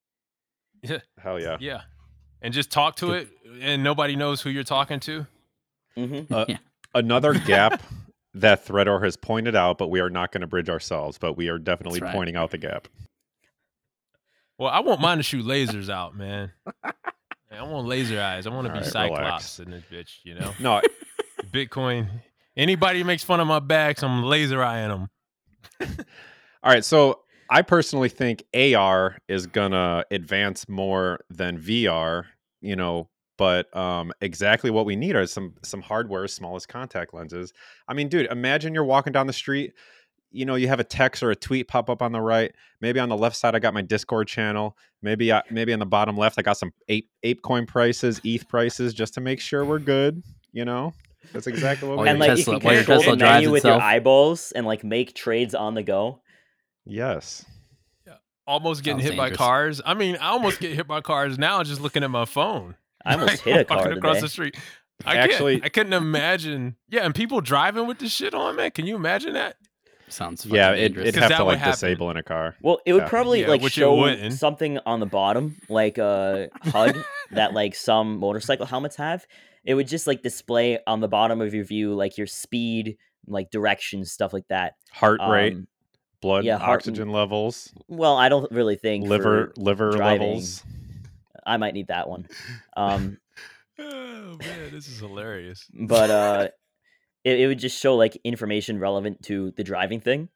Yeah. 0.83 0.97
Hell 1.17 1.39
yeah. 1.39 1.57
Yeah. 1.61 1.81
And 2.41 2.53
just 2.53 2.71
talk 2.71 2.95
to 2.97 3.13
it 3.13 3.29
and 3.61 3.83
nobody 3.83 4.15
knows 4.17 4.41
who 4.41 4.49
you're 4.49 4.63
talking 4.65 4.99
to. 5.01 5.27
hmm 5.95 6.21
Uh, 6.29 6.45
Yeah. 6.49 6.57
Another 6.93 7.33
gap 7.35 7.81
that 8.33 8.65
Threador 8.65 9.03
has 9.03 9.17
pointed 9.17 9.55
out, 9.55 9.77
but 9.77 9.89
we 9.89 9.99
are 9.99 10.09
not 10.09 10.31
going 10.31 10.41
to 10.41 10.47
bridge 10.47 10.69
ourselves, 10.69 11.17
but 11.17 11.35
we 11.35 11.49
are 11.49 11.57
definitely 11.57 11.99
right. 11.99 12.13
pointing 12.13 12.35
out 12.35 12.51
the 12.51 12.57
gap. 12.57 12.87
Well, 14.57 14.69
I 14.69 14.79
want 14.79 15.01
mine 15.01 15.17
to 15.17 15.23
shoot 15.23 15.45
lasers 15.45 15.89
out, 15.89 16.15
man. 16.15 16.51
I 16.83 17.63
want 17.63 17.87
laser 17.87 18.21
eyes. 18.21 18.47
I 18.47 18.49
want 18.49 18.67
to 18.67 18.73
be 18.73 18.79
Alright, 18.79 18.91
Cyclops 18.91 19.59
relax. 19.59 19.59
in 19.59 19.71
this 19.71 19.83
bitch, 19.91 20.19
you 20.23 20.35
know? 20.35 20.53
No, 20.59 20.81
Bitcoin. 21.51 22.09
Anybody 22.55 23.03
makes 23.03 23.23
fun 23.23 23.39
of 23.39 23.47
my 23.47 23.59
backs, 23.59 24.03
I'm 24.03 24.23
laser 24.23 24.63
eyeing 24.63 24.89
them. 24.89 25.09
All 26.63 26.71
right, 26.71 26.85
so 26.85 27.21
I 27.49 27.61
personally 27.61 28.09
think 28.09 28.43
AR 28.53 29.17
is 29.27 29.47
gonna 29.47 30.05
advance 30.11 30.69
more 30.69 31.19
than 31.29 31.59
VR, 31.59 32.25
you 32.61 32.75
know, 32.75 33.09
but 33.41 33.75
um, 33.75 34.13
exactly 34.21 34.69
what 34.69 34.85
we 34.85 34.95
need 34.95 35.15
are 35.15 35.25
some 35.25 35.55
some 35.63 35.81
hardware 35.81 36.25
as 36.25 36.31
small 36.31 36.55
as 36.55 36.67
contact 36.67 37.11
lenses. 37.11 37.53
I 37.87 37.95
mean, 37.95 38.07
dude, 38.07 38.27
imagine 38.27 38.75
you're 38.75 38.83
walking 38.83 39.11
down 39.11 39.25
the 39.25 39.33
street, 39.33 39.73
you 40.29 40.45
know, 40.45 40.53
you 40.53 40.67
have 40.67 40.79
a 40.79 40.83
text 40.83 41.23
or 41.23 41.31
a 41.31 41.35
tweet 41.35 41.67
pop 41.67 41.89
up 41.89 42.03
on 42.03 42.11
the 42.11 42.21
right. 42.21 42.53
Maybe 42.81 42.99
on 42.99 43.09
the 43.09 43.17
left 43.17 43.35
side, 43.35 43.55
I 43.55 43.59
got 43.59 43.73
my 43.73 43.81
Discord 43.81 44.27
channel. 44.27 44.77
Maybe 45.01 45.33
I, 45.33 45.41
maybe 45.49 45.73
on 45.73 45.79
the 45.79 45.87
bottom 45.87 46.15
left, 46.15 46.37
I 46.37 46.43
got 46.43 46.57
some 46.57 46.71
ape 46.87 47.09
ape 47.23 47.41
coin 47.41 47.65
prices, 47.65 48.21
ETH 48.23 48.47
prices, 48.47 48.93
just 48.93 49.15
to 49.15 49.21
make 49.21 49.39
sure 49.39 49.65
we're 49.65 49.79
good. 49.79 50.21
You 50.51 50.65
know, 50.65 50.93
that's 51.33 51.47
exactly 51.47 51.89
what 51.89 51.97
While 51.97 52.03
we 52.03 52.09
and 52.11 52.19
your 52.19 52.27
like. 52.27 52.37
Tesla- 52.37 52.53
you 52.53 52.59
can 52.59 52.65
while 52.67 52.75
your 52.75 52.83
control 52.83 52.99
Tesla 52.99 53.17
the 53.17 53.23
menu 53.25 53.49
with 53.49 53.63
your 53.63 53.81
eyeballs 53.81 54.51
and 54.51 54.67
like 54.67 54.83
make 54.83 55.15
trades 55.15 55.55
on 55.55 55.73
the 55.73 55.81
go. 55.81 56.21
yes. 56.85 57.43
Almost 58.47 58.83
getting 58.83 58.99
Sounds 58.99 59.11
hit 59.11 59.17
by 59.17 59.29
cars. 59.29 59.81
I 59.85 59.93
mean, 59.93 60.17
I 60.17 60.29
almost 60.29 60.59
get 60.59 60.75
hit 60.75 60.87
by 60.87 60.99
cars 61.01 61.37
now 61.37 61.63
just 61.63 61.79
looking 61.79 62.03
at 62.03 62.09
my 62.09 62.25
phone. 62.25 62.75
I 63.05 63.13
almost 63.15 63.41
hit 63.41 63.69
a 63.69 63.73
walking 63.73 63.83
car 63.85 63.91
across 63.93 64.15
today. 64.15 64.21
the 64.21 64.29
street. 64.29 64.57
I 65.05 65.15
Actually- 65.17 65.53
can't, 65.55 65.65
I 65.65 65.69
couldn't 65.69 65.93
imagine. 65.93 66.75
Yeah, 66.89 67.05
and 67.05 67.15
people 67.15 67.41
driving 67.41 67.87
with 67.87 67.99
this 67.99 68.11
shit 68.11 68.33
on, 68.33 68.55
man. 68.57 68.71
Can 68.71 68.85
you 68.85 68.95
imagine 68.95 69.33
that? 69.33 69.55
Sounds 70.09 70.45
Yeah, 70.45 70.71
it, 70.71 70.89
dangerous. 70.89 71.07
it'd 71.07 71.21
'Cause 71.21 71.29
have 71.31 71.39
to 71.39 71.43
like 71.45 71.57
happen. 71.59 71.71
disable 71.71 72.11
in 72.11 72.17
a 72.17 72.23
car. 72.23 72.55
Well, 72.61 72.79
it 72.85 72.91
would 72.93 73.03
Yeah. 73.03 73.07
probably 73.09 73.41
Yeah, 73.41 73.47
like 73.47 73.63
show 73.71 74.29
something 74.29 74.77
on 74.85 74.99
the 74.99 75.05
bottom, 75.05 75.55
like 75.69 75.97
a 75.97 76.49
HUD 76.63 77.03
that 77.31 77.53
like 77.53 77.75
some 77.75 78.17
motorcycle 78.17 78.65
helmets 78.65 78.97
have. 78.97 79.25
It 79.63 79.73
would 79.75 79.87
just 79.87 80.07
like 80.07 80.21
display 80.21 80.79
on 80.85 80.99
the 80.99 81.07
bottom 81.07 81.39
of 81.39 81.53
your 81.53 81.63
view 81.63 81.93
like 81.93 82.17
your 82.17 82.27
speed, 82.27 82.97
like 83.25 83.51
direction, 83.51 84.03
stuff 84.03 84.33
like 84.33 84.47
that. 84.49 84.73
Heart 84.91 85.21
rate, 85.29 85.53
Um, 85.53 85.67
blood 86.21 86.43
yeah, 86.43 86.57
heart- 86.57 86.79
oxygen 86.81 87.09
levels, 87.11 87.73
well, 87.87 88.17
I 88.17 88.27
don't 88.27 88.51
really 88.51 88.75
think 88.75 89.07
liver 89.07 89.53
liver 89.55 89.91
driving. 89.91 90.27
levels. 90.27 90.63
I 91.51 91.57
might 91.57 91.73
need 91.73 91.87
that 91.87 92.07
one. 92.09 92.27
Um, 92.75 93.17
Oh 93.79 94.37
man, 94.39 94.71
this 94.71 94.87
is 94.87 94.99
hilarious. 94.99 95.65
but 95.73 96.09
uh, 96.11 96.47
it, 97.23 97.39
it 97.39 97.47
would 97.47 97.57
just 97.57 97.79
show 97.79 97.95
like 97.95 98.15
information 98.23 98.77
relevant 98.79 99.23
to 99.23 99.51
the 99.57 99.63
driving 99.63 99.99
thing. 99.99 100.29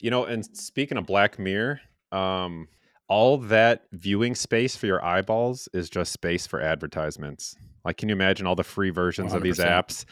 You 0.00 0.10
know, 0.10 0.24
and 0.24 0.44
speaking 0.56 0.96
of 0.96 1.04
Black 1.04 1.38
Mirror, 1.38 1.80
um, 2.10 2.68
all 3.06 3.36
that 3.38 3.82
viewing 3.92 4.34
space 4.34 4.76
for 4.76 4.86
your 4.86 5.04
eyeballs 5.04 5.68
is 5.74 5.90
just 5.90 6.12
space 6.12 6.46
for 6.46 6.60
advertisements. 6.60 7.54
Like, 7.84 7.98
can 7.98 8.08
you 8.08 8.14
imagine 8.14 8.46
all 8.46 8.54
the 8.54 8.64
free 8.64 8.90
versions 8.90 9.34
of 9.34 9.42
these 9.42 9.58
apps? 9.58 10.06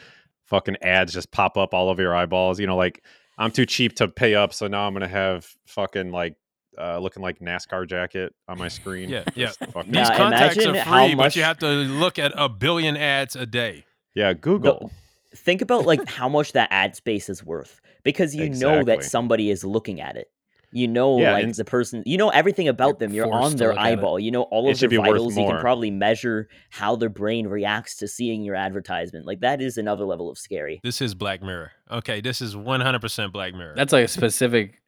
Fucking 0.45 0.77
ads 0.83 1.11
just 1.13 1.31
pop 1.31 1.57
up 1.57 1.73
all 1.73 1.89
over 1.89 2.01
your 2.03 2.15
eyeballs. 2.15 2.59
You 2.59 2.67
know, 2.67 2.77
like 2.77 3.03
I'm 3.39 3.49
too 3.51 3.65
cheap 3.65 3.95
to 3.95 4.07
pay 4.07 4.35
up, 4.35 4.53
so 4.53 4.67
now 4.67 4.85
I'm 4.85 4.93
gonna 4.93 5.07
have 5.07 5.47
fucking 5.65 6.11
like 6.11 6.35
uh, 6.79 6.99
looking 6.99 7.21
like 7.23 7.39
NASCAR 7.39 7.87
jacket 7.87 8.33
on 8.47 8.57
my 8.57 8.67
screen. 8.67 9.09
Yeah, 9.09 9.23
yeah. 9.35 9.51
These 9.59 9.85
Now, 9.87 10.15
contacts 10.17 10.55
imagine 10.57 10.75
are 10.75 10.79
how 10.83 11.05
free, 11.05 11.15
but 11.15 11.35
you 11.35 11.43
have 11.43 11.57
to 11.59 11.67
look 11.67 12.17
at 12.19 12.31
a 12.35 12.49
billion 12.49 12.97
ads 12.97 13.35
a 13.35 13.45
day. 13.45 13.85
yeah. 14.13 14.33
Google. 14.33 14.91
Think 15.35 15.61
about 15.61 15.85
like 15.85 16.07
how 16.19 16.29
much 16.29 16.51
that 16.53 16.67
ad 16.71 16.95
space 16.95 17.27
is 17.29 17.43
worth 17.43 17.81
because 18.03 18.35
you 18.35 18.49
know 18.49 18.83
that 18.83 19.03
somebody 19.03 19.49
is 19.49 19.63
looking 19.63 19.99
at 20.01 20.15
it. 20.15 20.29
You 20.75 20.87
know, 20.87 21.19
Yeah, 21.19 21.33
like 21.33 21.43
and- 21.43 21.53
the 21.53 21.65
person, 21.65 22.01
you 22.05 22.17
know 22.17 22.29
everything 22.29 22.67
about 22.67 22.97
them. 22.97 23.13
You're 23.13 23.31
on 23.31 23.55
their 23.57 23.69
look 23.69 23.77
at 23.77 23.85
it. 23.85 23.89
eyeball. 23.93 24.19
You 24.19 24.31
know 24.31 24.41
all 24.43 24.67
of 24.69 24.79
their 24.79 24.89
vitals. 24.89 25.37
You 25.37 25.45
can 25.45 25.59
probably 25.59 25.91
measure 25.91 26.49
how 26.71 26.95
their 26.95 27.09
brain 27.09 27.47
reacts 27.47 27.95
to 27.97 28.07
seeing 28.07 28.43
your 28.43 28.55
advertisement. 28.55 29.25
Like 29.27 29.41
that 29.41 29.61
is 29.61 29.77
another 29.77 30.03
level 30.05 30.31
of 30.31 30.37
scary. 30.39 30.79
This 30.83 30.99
is 31.01 31.13
Black 31.13 31.43
Mirror. 31.43 31.71
Okay, 31.91 32.21
this 32.21 32.41
is 32.41 32.55
100% 32.55 33.31
Black 33.31 33.53
Mirror. 33.53 33.73
That's 33.75 33.93
like 33.93 34.05
a 34.05 34.07
specific 34.07 34.81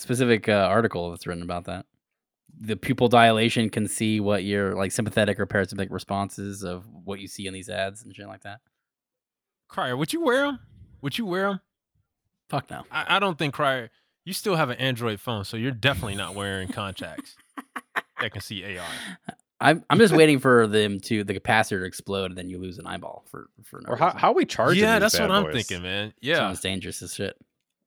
specific 0.00 0.48
uh, 0.48 0.52
article 0.52 1.10
that's 1.10 1.26
written 1.26 1.42
about 1.42 1.64
that. 1.64 1.86
The 2.56 2.76
pupil 2.76 3.08
dilation 3.08 3.68
can 3.68 3.88
see 3.88 4.20
what 4.20 4.44
your 4.44 4.74
like 4.74 4.92
sympathetic 4.92 5.40
or 5.40 5.46
parasympathetic 5.46 5.90
responses 5.90 6.62
of 6.62 6.84
what 7.04 7.18
you 7.20 7.26
see 7.26 7.46
in 7.46 7.54
these 7.54 7.68
ads 7.68 8.02
and 8.04 8.14
shit 8.14 8.26
like 8.28 8.42
that. 8.42 8.60
Crier, 9.68 9.96
would 9.96 10.12
you 10.12 10.22
wear 10.22 10.46
them? 10.46 10.60
Would 11.02 11.18
you 11.18 11.26
wear 11.26 11.48
them? 11.48 11.60
Fuck 12.48 12.70
no. 12.70 12.84
I, 12.90 13.16
I 13.16 13.18
don't 13.18 13.38
think 13.38 13.54
Crier. 13.54 13.90
You 14.24 14.32
still 14.32 14.56
have 14.56 14.70
an 14.70 14.78
Android 14.78 15.20
phone, 15.20 15.44
so 15.44 15.56
you're 15.56 15.70
definitely 15.72 16.14
not 16.14 16.34
wearing 16.34 16.68
contacts 16.68 17.36
that 18.20 18.32
can 18.32 18.40
see 18.40 18.78
AR. 18.78 18.84
I'm 19.60 19.84
I'm 19.90 19.98
just 19.98 20.14
waiting 20.14 20.38
for 20.38 20.66
them 20.66 21.00
to 21.00 21.24
the 21.24 21.38
capacitor 21.38 21.80
to 21.80 21.84
explode 21.84 22.26
and 22.26 22.38
then 22.38 22.48
you 22.48 22.58
lose 22.58 22.78
an 22.78 22.86
eyeball 22.86 23.24
for 23.30 23.48
for 23.62 23.80
no 23.80 23.92
or 23.92 23.96
how 23.96 24.06
reason. 24.06 24.18
how 24.18 24.32
we 24.32 24.44
charge? 24.44 24.76
yeah, 24.76 24.98
that's 24.98 25.18
what 25.18 25.30
I'm 25.30 25.50
thinking, 25.52 25.82
man. 25.82 26.12
Yeah, 26.20 26.36
Sounds 26.36 26.60
dangerous 26.60 27.02
as 27.02 27.14
shit. 27.14 27.36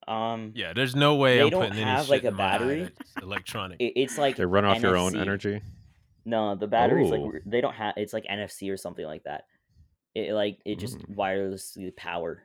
Um, 0.08 0.52
yeah. 0.54 0.72
There's 0.72 0.96
no 0.96 1.16
way 1.16 1.36
They 1.36 1.42
I'm 1.44 1.50
don't 1.50 1.60
putting 1.62 1.76
any 1.78 1.84
have, 1.90 2.02
shit 2.06 2.10
like, 2.10 2.24
a 2.24 2.28
in 2.28 2.34
my 2.34 2.44
eye 2.44 2.58
battery? 2.58 2.88
electronic. 3.22 3.76
it- 3.80 3.92
it's 3.96 4.16
like 4.18 4.36
They 4.36 4.46
run 4.46 4.64
off 4.64 4.80
your 4.82 4.96
own 4.96 5.16
energy. 5.16 5.60
No, 6.24 6.54
the 6.56 6.66
batteries 6.66 7.10
like 7.10 7.20
Oh. 7.20 7.32
r- 7.34 7.40
they 7.46 7.60
don't 7.60 7.74
have. 7.74 7.94
It's 7.96 8.12
like 8.12 8.24
NFC 8.26 8.70
or 8.70 8.76
something 8.76 9.04
like 9.04 9.24
that. 9.24 9.44
It 10.14 10.32
like 10.32 10.58
it 10.64 10.78
just 10.78 10.98
Mm. 10.98 11.14
wirelessly 11.16 11.94
power. 11.96 12.42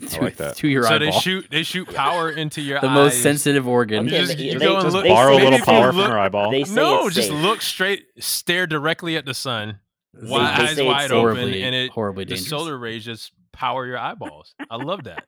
I 0.00 0.18
like 0.20 0.36
that. 0.36 0.56
to 0.58 0.68
your 0.68 0.84
so 0.84 0.94
eyeball. 0.94 0.98
they 1.12 1.18
shoot 1.18 1.46
they 1.50 1.62
shoot 1.64 1.88
power 1.94 2.30
into 2.30 2.60
your 2.60 2.80
the 2.80 2.86
eyes. 2.86 2.94
most 2.94 3.22
sensitive 3.22 3.66
organ. 3.66 4.04
You 4.06 4.10
Okay, 4.14 4.20
just, 4.26 4.38
they- 4.38 4.44
you 4.44 4.58
they 4.58 4.64
go 4.66 4.78
and 4.78 4.92
look, 4.92 5.02
They 5.02 5.08
Borrow 5.08 5.32
a 5.32 5.34
little 5.34 5.50
maybe 5.50 5.54
if 5.62 5.66
you 5.66 5.72
power 5.72 5.86
look- 5.92 6.04
from 6.04 6.10
your 6.12 6.18
eyeball. 6.20 6.52
No, 6.70 7.10
just 7.10 7.28
safe. 7.28 7.42
look 7.42 7.60
straight, 7.62 8.04
stare 8.18 8.66
directly 8.68 9.16
at 9.16 9.24
the 9.26 9.34
sun, 9.34 9.80
This 10.14 10.30
wide, 10.30 10.58
they 10.58 10.62
eyes 10.64 10.76
say 10.76 10.82
it's 10.86 10.94
wide 10.94 11.10
open, 11.10 11.18
horribly, 11.36 11.62
and 11.64 11.74
it 11.74 11.90
horribly 11.90 12.24
the 12.24 12.28
dangerous. 12.36 12.48
solar 12.48 12.78
rays 12.78 13.04
just 13.04 13.32
power 13.58 13.86
your 13.86 13.98
eyeballs. 13.98 14.54
I 14.70 14.76
love 14.76 15.04
that. 15.04 15.26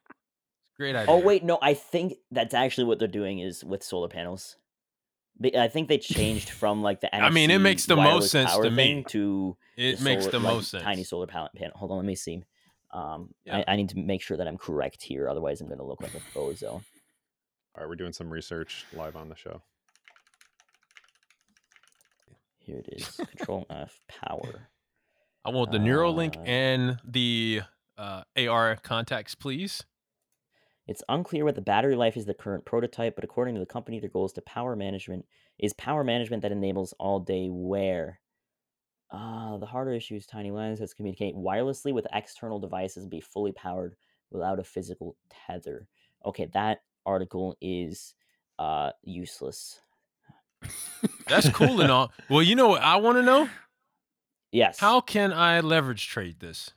Great 0.77 0.97
idea. 0.97 1.13
Oh 1.13 1.19
wait, 1.19 1.43
no, 1.45 1.59
I 1.61 1.75
think 1.75 2.15
that's 2.31 2.55
actually 2.55 2.85
what 2.85 2.99
they're 2.99 3.09
doing 3.09 3.41
is 3.41 3.65
with 3.65 3.83
solar 3.83 4.09
panels. 4.09 4.57
I 5.57 5.69
think 5.69 5.89
they 5.89 5.99
changed 5.99 6.51
from 6.61 6.83
like 6.83 7.01
the 7.01 7.09
NFC 7.13 7.21
I 7.23 7.31
mean, 7.31 7.51
it 7.51 7.59
makes 7.59 7.87
the 7.87 7.97
most 7.97 8.31
sense 8.31 8.55
to 8.57 8.71
me. 8.71 9.05
to 9.09 9.57
it 9.77 9.99
the 9.99 10.05
makes 10.05 10.23
solar- 10.25 10.33
the 10.33 10.39
like, 10.39 10.55
most 10.55 10.71
sense. 10.71 10.85
Tiny 10.85 11.05
solar 11.05 11.27
panel. 11.27 11.49
panel. 11.57 11.73
Hold 11.77 11.91
on, 11.93 11.97
let 11.99 12.07
me 12.07 12.15
see. 12.15 12.43
Um, 12.93 13.35
Yeah. 13.45 13.59
I, 13.59 13.73
I 13.73 13.77
need 13.77 13.89
to 13.91 13.99
make 13.99 14.21
sure 14.23 14.37
that 14.37 14.47
I'm 14.49 14.59
correct 14.59 15.03
here, 15.03 15.29
otherwise 15.29 15.61
I'm 15.61 15.67
going 15.69 15.79
to 15.79 15.85
look 15.85 16.01
like 16.03 16.15
a 16.15 16.21
bozo. 16.39 16.73
All 16.73 16.83
right, 17.79 17.89
we're 17.89 17.95
doing 17.97 18.13
some 18.13 18.31
research 18.31 18.85
live 18.93 19.17
on 19.17 19.29
the 19.29 19.37
show. 19.37 19.63
Here 22.59 22.79
it 22.79 22.89
is. 22.93 23.09
Control 23.37 23.67
F 23.71 24.01
power. 24.09 24.69
I 25.45 25.51
want 25.51 25.73
the 25.73 25.79
Neuralink 25.79 26.37
Uh, 26.37 26.41
and 26.43 26.99
the 27.05 27.63
uh, 28.01 28.23
AR 28.49 28.77
contacts, 28.77 29.35
please. 29.35 29.85
It's 30.87 31.03
unclear 31.09 31.45
what 31.45 31.55
the 31.55 31.61
battery 31.61 31.95
life 31.95 32.17
is 32.17 32.25
the 32.25 32.35
current 32.35 32.65
prototype, 32.65 33.15
but 33.15 33.25
according 33.25 33.55
to 33.55 33.61
the 33.61 33.67
company, 33.67 34.01
their 34.01 34.09
goal 34.09 34.27
is 34.27 34.33
to 34.33 34.43
power 34.43 34.75
management 34.75 35.27
is 35.59 35.75
power 35.75 36.03
management 36.03 36.43
that 36.43 36.53
enables 36.53 36.95
all 36.95 37.21
day 37.21 37.49
wear. 37.51 38.19
Uh, 39.11 39.59
the 39.59 39.67
harder 39.67 39.93
issue 39.93 40.15
is 40.15 40.25
tiny 40.25 40.51
lenses 40.51 40.95
communicate 40.95 41.35
wirelessly 41.35 41.93
with 41.93 42.07
external 42.13 42.59
devices 42.59 43.03
and 43.03 43.11
be 43.11 43.21
fully 43.21 43.53
powered 43.53 43.95
without 44.31 44.59
a 44.59 44.65
physical 44.65 45.17
tether. 45.29 45.87
Okay, 46.25 46.49
that 46.55 46.83
article 47.05 47.57
is 47.61 48.15
uh 48.59 48.91
useless. 49.03 49.81
That's 51.29 51.49
cool 51.51 51.81
and 51.81 51.91
all. 51.91 52.13
Well, 52.29 52.43
you 52.43 52.55
know 52.55 52.69
what 52.69 52.83
I 52.83 52.97
want 52.97 53.17
to 53.19 53.23
know? 53.23 53.49
Yes. 54.53 54.79
How 54.79 55.01
can 55.01 55.33
I 55.33 55.61
leverage 55.61 56.09
trade 56.09 56.41
this? 56.41 56.73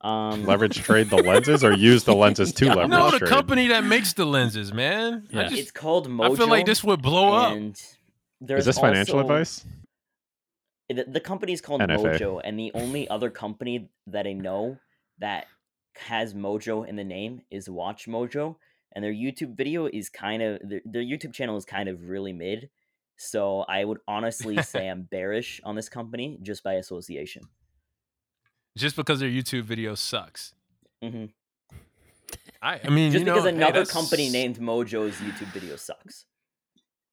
Um 0.00 0.44
Leverage 0.44 0.78
trade 0.78 1.10
the 1.10 1.16
lenses 1.16 1.64
or 1.64 1.72
use 1.72 2.04
the 2.04 2.14
lenses 2.14 2.52
to 2.52 2.64
Yeah. 2.66 2.74
leverage 2.74 2.90
no, 2.90 3.10
the 3.10 3.18
trade? 3.18 3.30
company 3.30 3.68
that 3.68 3.84
makes 3.84 4.12
the 4.12 4.24
lenses, 4.24 4.72
man. 4.72 5.26
I, 5.32 5.36
Yeah. 5.36 5.48
just, 5.48 5.60
it's 5.60 5.70
called 5.72 6.08
Mojo. 6.08 6.32
I 6.32 6.36
feel 6.36 6.48
like 6.48 6.66
this 6.66 6.84
would 6.84 7.02
blow 7.02 7.32
up. 7.32 7.56
Is 7.58 8.64
this 8.64 8.78
financial 8.78 9.16
also- 9.18 9.28
advice? 9.32 9.64
the, 10.88 11.04
the 11.04 11.20
company's 11.20 11.60
called 11.60 11.80
NFA. 11.82 12.18
Mojo, 12.18 12.40
and 12.42 12.58
the 12.58 12.70
only 12.74 13.08
other 13.08 13.28
company 13.28 13.90
that 14.06 14.26
I 14.26 14.32
know 14.32 14.78
that 15.18 15.46
has 15.96 16.32
Mojo 16.32 16.86
in 16.88 16.96
the 16.96 17.04
name 17.04 17.42
is 17.50 17.68
Watch 17.68 18.06
Mojo, 18.06 18.56
and 18.92 19.04
their 19.04 19.12
YouTube 19.12 19.54
video 19.56 19.86
is 19.86 20.08
kind 20.08 20.42
of 20.42 20.60
their, 20.66 20.80
their 20.86 21.02
YouTube 21.02 21.34
channel 21.34 21.56
is 21.56 21.64
kind 21.64 21.88
of 21.88 22.08
really 22.08 22.32
mid. 22.32 22.70
So 23.18 23.62
I 23.68 23.84
would 23.84 23.98
honestly 24.06 24.62
say 24.62 24.88
I'm 24.88 25.02
bearish 25.02 25.60
on 25.64 25.74
this 25.74 25.88
company 25.88 26.38
just 26.40 26.62
by 26.62 26.74
association. 26.74 27.42
Just 28.78 28.96
because 28.96 29.20
their 29.20 29.28
YouTube 29.28 29.62
video 29.64 29.94
sucks. 29.94 30.54
hmm 31.02 31.26
I, 32.60 32.80
I 32.84 32.88
mean, 32.90 33.12
Just 33.12 33.20
you 33.20 33.24
know, 33.26 33.34
because 33.34 33.48
hey, 33.50 33.56
another 33.56 33.72
that's- 33.84 33.92
company 33.92 34.30
named 34.30 34.58
Mojo's 34.58 35.14
YouTube 35.16 35.52
video 35.52 35.76
sucks. 35.76 36.24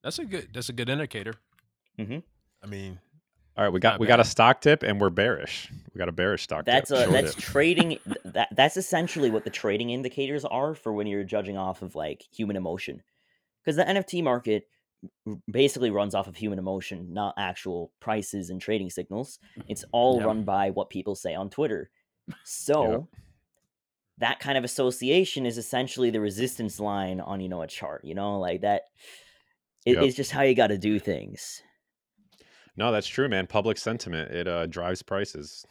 That's 0.04 0.18
a 0.20 0.26
good. 0.26 0.50
That's 0.54 0.70
a 0.70 0.74
good 0.74 0.90
indicator. 0.90 1.34
Mhm. 2.00 2.24
I 2.64 2.68
mean, 2.68 3.00
All 3.58 3.64
right, 3.64 3.72
we 3.72 3.80
got 3.80 3.92
Not 3.94 4.00
we 4.02 4.08
got 4.08 4.20
a 4.20 4.24
stock 4.26 4.60
tip 4.62 4.84
and 4.84 5.00
we're 5.00 5.10
bearish. 5.12 5.72
We 5.94 6.00
got 6.00 6.10
a 6.10 6.12
bearish 6.12 6.44
stock 6.44 6.66
That's 6.66 6.90
tip. 6.90 7.08
a 7.08 7.12
that's 7.12 7.36
dip. 7.36 7.44
trading. 7.44 8.00
That 8.26 8.50
that's 8.52 8.76
essentially 8.76 9.30
what 9.30 9.44
the 9.46 9.50
trading 9.50 9.92
indicators 9.92 10.44
are 10.46 10.74
for 10.76 10.92
when 10.94 11.08
you're 11.08 11.24
judging 11.24 11.58
off 11.58 11.82
of 11.82 11.96
like 11.96 12.24
human 12.32 12.56
emotion, 12.58 13.02
because 13.64 13.76
the 13.78 13.84
NFT 13.86 14.24
market 14.24 14.64
r- 14.64 14.75
basically 15.52 15.90
runs 15.92 16.14
off 16.16 16.28
of 16.28 16.36
human 16.36 16.60
emotion, 16.60 17.14
not 17.14 17.34
actual 17.38 17.92
prices 18.00 18.50
and 18.50 18.60
trading 18.62 18.90
signals. 18.90 19.40
It's 19.68 19.84
all 19.92 20.18
Yeah. 20.20 20.26
run 20.26 20.44
by 20.44 20.70
what 20.72 20.90
people 20.90 21.16
say 21.16 21.34
on 21.36 21.50
Twitter. 21.50 21.90
So 22.44 23.08
that 24.18 24.40
kind 24.40 24.58
of 24.58 24.64
association 24.64 25.46
is 25.46 25.58
essentially 25.58 26.10
the 26.10 26.22
resistance 26.22 26.80
line 26.80 27.20
on 27.20 27.40
you 27.42 27.50
know 27.50 27.62
a 27.62 27.68
chart. 27.68 28.04
You 28.06 28.16
know, 28.16 28.40
like 28.40 28.62
that. 28.62 28.84
It, 29.86 29.96
Yep. 29.96 30.04
It's 30.04 30.16
just 30.16 30.32
how 30.32 30.42
you 30.42 30.56
got 30.56 30.68
to 30.68 30.78
do 30.80 30.98
things. 30.98 31.62
No, 32.76 32.92
that's 32.92 33.06
true, 33.08 33.30
man. 33.30 33.46
Public 33.46 33.78
sentiment 33.78 34.32
it 34.32 34.48
uh, 34.48 34.66
drives 34.66 35.04
prices. 35.04 35.64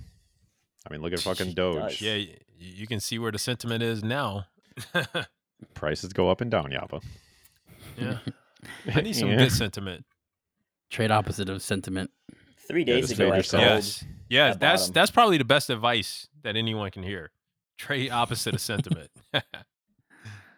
I 0.88 0.92
mean, 0.92 1.02
look 1.02 1.12
at 1.12 1.20
fucking 1.20 1.52
Doge. 1.54 2.00
yeah, 2.00 2.22
you 2.56 2.86
can 2.86 3.00
see 3.00 3.18
where 3.18 3.32
the 3.32 3.38
sentiment 3.38 3.82
is 3.82 4.04
now. 4.04 4.44
Prices 5.74 6.12
go 6.12 6.28
up 6.30 6.40
and 6.40 6.50
down, 6.50 6.70
Yapa. 6.70 7.02
yeah, 7.96 8.18
I 8.92 9.00
need 9.00 9.14
some 9.16 9.28
Yeah. 9.30 9.36
good 9.36 9.52
sentiment. 9.52 10.04
Trade 10.90 11.10
opposite 11.10 11.48
of 11.48 11.62
sentiment. 11.62 12.10
Three 12.68 12.84
days 12.84 13.08
just 13.08 13.12
ago, 13.20 13.26
fade 13.26 13.32
I 13.32 13.36
yourself. 13.38 13.62
called. 13.62 13.74
Yes, 13.74 14.04
yes, 14.28 14.56
that's 14.58 14.82
bottom. 14.82 14.92
that's 14.94 15.10
probably 15.10 15.38
the 15.38 15.44
best 15.44 15.70
advice 15.70 16.28
that 16.42 16.56
anyone 16.56 16.90
can 16.90 17.02
hear. 17.02 17.30
Trade 17.78 18.10
opposite 18.10 18.54
of 18.54 18.60
sentiment, 18.60 19.10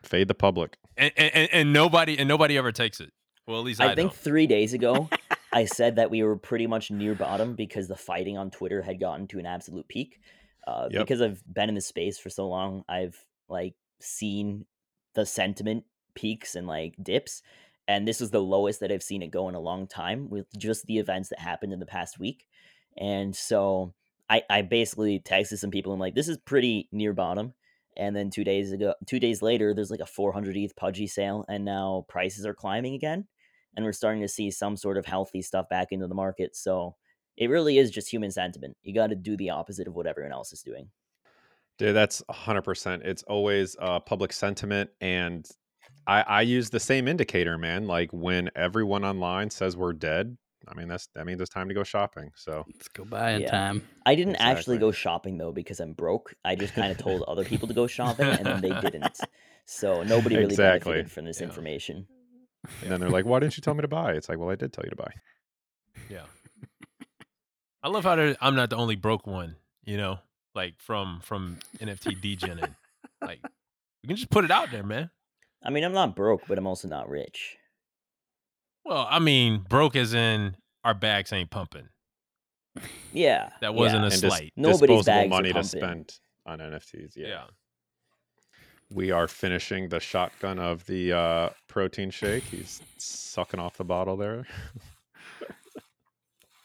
Fade 0.05 0.29
the 0.29 0.35
public. 0.35 0.77
and, 0.97 1.13
and 1.17 1.49
and 1.53 1.73
nobody 1.73 2.17
and 2.19 2.29
nobody 2.29 2.57
ever 2.59 2.71
takes 2.73 3.01
it. 3.01 3.13
Well, 3.47 3.59
at 3.59 3.65
least 3.65 3.81
I, 3.81 3.93
I 3.93 3.95
think 3.95 4.11
don't. 4.13 4.19
three 4.21 4.47
days 4.47 4.73
ago, 4.73 5.09
I 5.53 5.65
said 5.65 5.97
that 5.97 6.11
we 6.11 6.23
were 6.23 6.37
pretty 6.37 6.67
much 6.67 6.91
near 6.91 7.15
bottom 7.15 7.55
because 7.55 7.89
the 7.89 7.97
fighting 7.97 8.37
on 8.39 8.51
Twitter 8.51 8.83
had 8.83 9.01
gotten 9.01 9.27
to 9.29 9.39
an 9.39 9.47
absolute 9.47 9.89
peak. 9.89 10.21
Uh, 10.67 10.89
Yep. 10.91 11.01
Because 11.03 11.23
I've 11.23 11.43
been 11.53 11.69
in 11.69 11.75
this 11.75 11.87
space 11.87 12.19
for 12.19 12.29
so 12.31 12.49
long, 12.49 12.85
I've 12.89 13.17
like 13.49 13.75
seen 14.01 14.67
the 15.15 15.25
sentiment 15.27 15.85
peaks 16.15 16.55
and 16.57 16.67
like 16.67 16.95
dips, 17.03 17.43
and 17.89 18.07
this 18.07 18.21
is 18.21 18.31
the 18.31 18.43
lowest 18.43 18.81
that 18.81 18.93
I've 18.93 19.03
seen 19.03 19.23
it 19.23 19.31
go 19.31 19.49
in 19.49 19.55
a 19.55 19.61
long 19.61 19.87
time 19.87 20.29
with 20.29 20.47
just 20.57 20.87
the 20.87 20.99
events 20.99 21.29
that 21.31 21.41
happened 21.41 21.73
in 21.73 21.81
the 21.81 21.87
past 21.87 22.19
week. 22.19 22.47
And 22.99 23.35
so 23.35 23.95
I, 24.29 24.43
I 24.51 24.63
basically 24.63 25.21
texted 25.21 25.59
some 25.59 25.71
people 25.71 25.93
and 25.93 26.01
like, 26.01 26.15
this 26.15 26.29
is 26.29 26.39
pretty 26.39 26.89
near 26.91 27.13
bottom. 27.13 27.55
And 27.97 28.15
then 28.15 28.31
two 28.31 28.45
days 28.45 28.73
ago, 28.73 28.95
two 29.07 29.21
days 29.21 29.41
later, 29.41 29.73
there's 29.73 29.91
like 29.91 30.01
a 30.01 30.07
400 30.07 30.57
ETH 30.57 30.77
pudgy 30.77 31.07
sale, 31.07 31.47
and 31.49 31.65
now 31.65 32.05
prices 32.09 32.45
are 32.45 32.53
climbing 32.53 32.95
again 32.95 33.27
and 33.77 33.85
we're 33.85 33.93
starting 33.93 34.23
to 34.23 34.29
see 34.29 34.51
some 34.51 34.77
sort 34.77 34.97
of 34.97 35.07
healthy 35.07 35.43
stuff 35.43 35.69
back 35.69 35.89
into 35.93 36.09
the 36.09 36.15
market. 36.15 36.57
So 36.57 36.97
it 37.37 37.51
really 37.51 37.79
is 37.79 37.91
just 37.91 38.11
human 38.11 38.31
sentiment. 38.31 38.77
You 38.83 38.95
got 38.95 39.09
to 39.09 39.15
do 39.15 39.37
the 39.37 39.51
opposite 39.51 39.87
of 39.87 39.95
what 39.95 40.07
everyone 40.07 40.33
else 40.33 40.53
is 40.53 40.63
doing. 40.63 40.89
Dude, 41.79 41.95
that's 41.95 42.23
100%. 42.31 43.03
It's 43.05 43.23
always 43.25 43.77
uh, 43.79 44.01
public 44.01 44.33
sentiment. 44.33 44.91
And 45.03 45.47
I, 46.07 46.23
I 46.23 46.41
use 46.43 46.71
the 46.71 46.81
same 46.81 47.09
indicator, 47.09 47.59
man. 47.59 47.87
Like 47.87 48.11
when 48.13 48.51
everyone 48.55 49.05
online 49.05 49.51
says 49.51 49.77
we're 49.77 49.93
dead, 49.93 50.37
I 50.69 50.75
mean, 50.75 50.89
that's 50.89 51.09
that 51.15 51.27
means 51.27 51.41
it's 51.41 51.51
time 51.51 51.69
to 51.69 51.75
go 51.75 51.83
shopping. 51.85 52.31
So, 52.37 52.65
Let's 52.73 52.89
go 52.89 53.05
buy 53.05 53.33
in 53.33 53.43
Yeah. 53.43 53.51
time. 53.51 53.89
I 54.05 54.15
didn't 54.15 54.37
actually 54.37 54.79
go 54.79 54.91
shopping 54.93 55.39
though 55.39 55.53
because 55.53 55.81
I'm 55.81 55.93
broke. 55.93 56.35
I 56.45 56.55
just 56.55 56.75
kind 56.75 56.91
of 56.91 56.99
told 56.99 57.23
other 57.23 57.45
people 57.45 57.69
to 57.69 57.75
go 57.75 57.87
shopping 57.87 58.27
and 58.29 58.47
then 58.47 58.61
they 58.61 58.75
didn't. 58.81 59.21
So 59.67 60.03
nobody 60.03 60.37
really 60.37 60.55
Exactly. 60.55 60.93
benefited 60.93 61.11
from 61.13 61.25
this 61.25 61.41
Yeah. 61.41 61.47
information. 61.47 62.07
and 62.83 62.91
then 62.91 63.01
they're 63.01 63.11
like, 63.11 63.25
why 63.25 63.39
didn't 63.41 63.57
you 63.57 63.61
tell 63.61 63.75
me 63.75 63.83
to 63.83 63.89
buy? 63.89 64.13
It's 64.13 64.29
like, 64.29 64.39
well, 64.39 64.51
I 64.51 64.57
did 64.57 64.73
tell 64.73 64.85
you 64.85 64.91
to 64.91 64.97
buy. 64.97 65.11
Yeah. 66.09 66.27
I 67.83 67.89
love 67.89 68.05
how 68.05 68.35
I'm 68.41 68.57
not 68.57 68.71
the 68.71 68.77
only 68.77 68.97
broke 68.97 69.27
one, 69.27 69.57
you 69.85 69.97
know, 69.97 70.19
like 70.55 70.75
from 70.79 71.21
from 71.21 71.59
NFT 71.81 72.21
degening. 72.21 72.75
like 73.25 73.41
we 74.03 74.09
can 74.09 74.17
just 74.17 74.31
put 74.31 74.45
it 74.45 74.51
out 74.51 74.71
there, 74.73 74.83
man. 74.83 75.11
I 75.67 75.71
mean, 75.71 75.83
I'm 75.83 75.93
not 75.93 76.15
broke, 76.15 76.43
but 76.47 76.59
I'm 76.59 76.67
also 76.67 76.87
not 76.87 77.09
rich. 77.11 77.57
Well, 78.85 79.09
I 79.11 79.19
mean, 79.19 79.65
broke 79.69 79.97
as 79.97 80.15
in 80.15 80.57
our 80.85 80.95
bags 80.95 81.33
ain't 81.33 81.51
pumping. 81.51 81.89
Yeah. 83.13 83.49
That 83.61 83.75
wasn't 83.75 84.03
yeah. 84.03 84.09
a 84.09 84.13
and 84.13 84.21
dis- 84.21 84.21
slight. 84.21 84.53
Nobody's 84.57 84.81
disposable 84.81 85.03
bags 85.03 85.27
are 85.27 85.29
money 85.29 85.53
to 85.53 85.65
spend 85.65 86.15
on 86.47 86.61
NFTs. 86.61 87.13
Yeah. 87.17 87.27
yeah. 87.27 87.45
We 88.93 89.11
are 89.11 89.27
finishing 89.27 89.89
the 89.89 89.99
shotgun 89.99 90.61
of 90.61 90.87
the 90.87 91.13
uh, 91.13 91.49
protein 91.67 92.11
shake. 92.11 92.45
He's 92.45 92.81
sucking 92.99 93.59
off 93.59 93.77
the 93.77 93.85
bottle 93.85 94.17
there. 94.17 94.47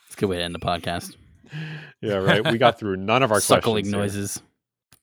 It's 0.05 0.15
a 0.15 0.19
good 0.19 0.29
way 0.29 0.37
to 0.37 0.43
end 0.43 0.53
the 0.53 0.59
podcast. 0.59 1.15
Yeah, 2.01 2.13
right. 2.13 2.49
We 2.49 2.57
got 2.57 2.79
through 2.79 2.95
none 2.95 3.23
of 3.23 3.31
our 3.33 3.41
Suckling 3.41 3.83
questions. 3.91 3.91
here. 3.91 3.99
noises. 3.99 4.41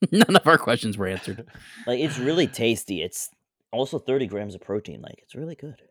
None 0.13 0.35
of 0.35 0.47
our 0.47 0.57
questions 0.57 0.97
were 0.97 1.09
answered. 1.09 1.45
Like 1.87 2.01
it's 2.01 2.19
really 2.19 2.47
tasty. 2.47 3.03
It's 3.03 3.29
also 3.73 3.99
30 3.99 4.27
grams 4.27 4.55
of 4.55 4.61
protein. 4.61 5.01
Like 5.03 5.19
it's 5.23 5.35
really 5.35 5.55
good. 5.55 5.83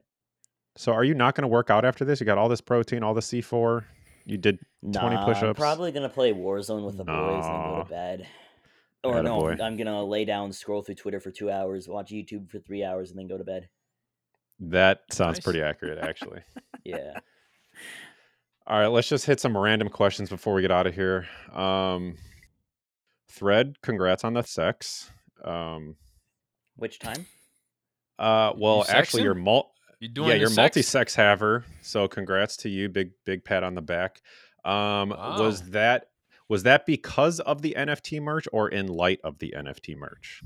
So, 0.75 0.91
are 0.93 1.03
you 1.03 1.15
not 1.15 1.33
going 1.35 1.41
to 1.43 1.47
work 1.47 1.69
out 1.71 1.85
after 1.85 2.05
this? 2.05 2.19
You 2.19 2.25
got 2.25 2.37
all 2.37 2.49
this 2.49 2.61
protein, 2.61 3.01
all 3.03 3.13
the 3.15 3.21
C4. 3.21 3.83
You 4.25 4.37
did 4.37 4.59
20 4.83 5.15
Nah, 5.15 5.21
I'm 5.21 5.25
push-ups? 5.25 5.57
probably 5.59 5.91
gonna 5.91 6.09
play 6.09 6.33
Warzone 6.33 6.85
with 6.85 6.97
the 6.97 7.05
boys 7.05 7.45
and 7.45 7.63
go 7.63 7.83
to 7.83 7.89
bed. 7.89 8.27
Or 9.03 9.23
no, 9.23 9.41
Attaboy. 9.41 9.61
I'm 9.61 9.77
gonna 9.77 10.03
lay 10.03 10.25
down, 10.25 10.51
scroll 10.51 10.81
through 10.83 10.95
Twitter 10.95 11.19
for 11.21 11.31
two 11.31 11.49
hours, 11.49 11.87
watch 11.87 12.11
YouTube 12.11 12.49
for 12.51 12.59
three 12.59 12.83
hours, 12.83 13.09
and 13.09 13.17
then 13.17 13.27
go 13.27 13.37
to 13.37 13.43
bed. 13.45 13.69
that. 14.59 15.01
Sounds 15.11 15.37
Nice. 15.37 15.43
pretty 15.45 15.61
accurate, 15.61 15.97
actually. 16.01 16.41
Yeah. 16.83 17.19
All 18.67 18.77
right, 18.79 18.87
let's 18.87 19.07
just 19.07 19.25
hit 19.25 19.39
some 19.39 19.57
random 19.57 19.87
questions 19.87 20.29
before 20.29 20.53
we 20.53 20.61
get 20.61 20.71
out 20.71 20.87
of 20.87 20.93
here. 20.93 21.25
Um, 21.53 22.17
Thread, 23.29 23.75
congrats 23.81 24.23
on 24.25 24.33
the 24.33 24.41
sex. 24.43 25.09
Um, 25.45 25.95
Which 26.75 26.99
time? 26.99 27.25
Uh, 28.19 28.53
well, 28.57 28.85
actually, 28.89 29.23
you're 29.23 29.33
mul- 29.33 29.71
You 29.99 30.07
doing 30.09 30.29
yeah, 30.29 30.35
you're 30.35 30.47
sex? 30.49 30.57
multi-sex 30.57 31.15
haver. 31.15 31.65
So 31.81 32.07
congrats 32.07 32.57
to 32.57 32.69
you. 32.69 32.89
Big 32.89 33.11
big 33.25 33.43
pat 33.43 33.63
on 33.63 33.75
the 33.75 33.81
back. 33.81 34.21
Um, 34.65 35.09
was 35.09 35.61
that 35.71 36.09
was 36.49 36.63
that 36.63 36.85
because 36.85 37.39
of 37.41 37.61
the 37.61 37.75
NFT 37.77 38.21
merch 38.21 38.47
or 38.51 38.69
in 38.69 38.87
light 38.87 39.19
of 39.23 39.39
the 39.39 39.53
NFT 39.57 39.95
merch? 39.97 40.41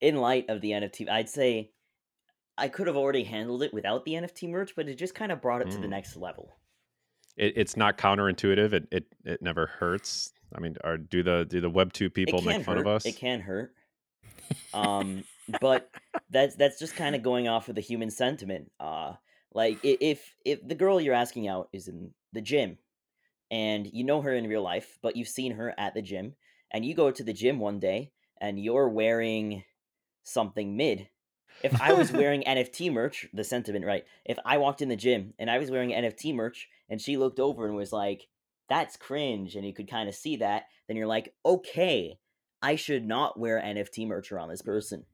In 0.00 0.16
light 0.16 0.46
of 0.50 0.60
the 0.60 0.70
NFT, 0.72 1.08
I'd 1.08 1.28
say 1.30 1.70
I 2.58 2.68
could 2.68 2.86
have 2.86 2.96
already 2.96 3.24
handled 3.24 3.62
it 3.62 3.72
without 3.72 4.04
the 4.04 4.12
NFT 4.12 4.48
merch, 4.50 4.72
but 4.76 4.88
it 4.88 4.94
just 4.96 5.14
kind 5.14 5.32
of 5.32 5.40
brought 5.40 5.62
it 5.62 5.70
to 5.70 5.78
the 5.78 5.86
Mm. 5.86 5.90
next 5.90 6.16
level. 6.16 6.56
It, 7.36 7.54
it's 7.56 7.76
not 7.76 7.98
counterintuitive. 7.98 8.72
It, 8.74 8.88
it 8.92 9.04
it 9.24 9.42
never 9.42 9.66
hurts. 9.66 10.32
I 10.54 10.60
mean, 10.60 10.76
are 10.84 10.96
do 10.98 11.22
the 11.22 11.46
do 11.48 11.60
the 11.60 11.70
Web 11.70 11.92
two 11.92 12.10
people 12.10 12.42
make 12.42 12.64
fun 12.64 12.76
hurt. 12.76 12.86
of 12.86 12.86
us? 12.86 13.06
It 13.06 13.16
can 13.16 13.40
hurt. 13.40 13.72
Um, 14.74 15.24
but 15.60 15.90
that's 16.30 16.56
that's 16.56 16.78
just 16.78 16.96
kind 16.96 17.14
of 17.14 17.22
going 17.22 17.48
off 17.48 17.68
of 17.68 17.74
the 17.74 17.80
human 17.80 18.10
sentiment. 18.10 18.70
Uh, 18.80 19.14
like 19.52 19.78
if 19.82 20.34
if 20.44 20.66
the 20.66 20.74
girl 20.74 21.00
you're 21.00 21.14
asking 21.14 21.48
out 21.48 21.68
is 21.72 21.88
in 21.88 22.12
the 22.32 22.40
gym, 22.40 22.78
and 23.50 23.88
you 23.92 24.04
know 24.04 24.20
her 24.22 24.34
in 24.34 24.48
real 24.48 24.62
life, 24.62 24.98
but 25.02 25.16
you've 25.16 25.28
seen 25.28 25.52
her 25.52 25.74
at 25.78 25.94
the 25.94 26.02
gym, 26.02 26.34
and 26.72 26.84
you 26.84 26.94
go 26.94 27.10
to 27.10 27.22
the 27.22 27.32
gym 27.32 27.58
one 27.60 27.78
day 27.78 28.10
and 28.40 28.58
you're 28.58 28.88
wearing 28.88 29.64
something 30.24 30.76
mid. 30.76 31.08
If 31.62 31.80
I 31.80 31.92
was 31.92 32.10
wearing 32.12 32.42
NFT 32.42 32.92
merch, 32.92 33.28
the 33.32 33.44
sentiment, 33.44 33.86
right? 33.86 34.04
If 34.24 34.38
I 34.44 34.58
walked 34.58 34.82
in 34.82 34.88
the 34.88 34.96
gym 34.96 35.34
and 35.38 35.48
I 35.48 35.58
was 35.58 35.70
wearing 35.70 35.90
NFT 35.90 36.34
merch 36.34 36.68
and 36.88 37.00
she 37.00 37.16
looked 37.16 37.38
over 37.38 37.66
and 37.66 37.76
was 37.76 37.92
like, 37.92 38.26
that's 38.68 38.96
cringe, 38.96 39.56
and 39.56 39.64
you 39.64 39.72
could 39.72 39.90
kind 39.90 40.08
of 40.08 40.14
see 40.14 40.36
that, 40.36 40.64
then 40.88 40.96
you're 40.96 41.06
like, 41.06 41.34
okay, 41.44 42.18
I 42.62 42.76
should 42.76 43.06
not 43.06 43.38
wear 43.38 43.60
NFT 43.60 44.06
merch 44.08 44.32
around 44.32 44.48
this 44.48 44.62
person. 44.62 45.04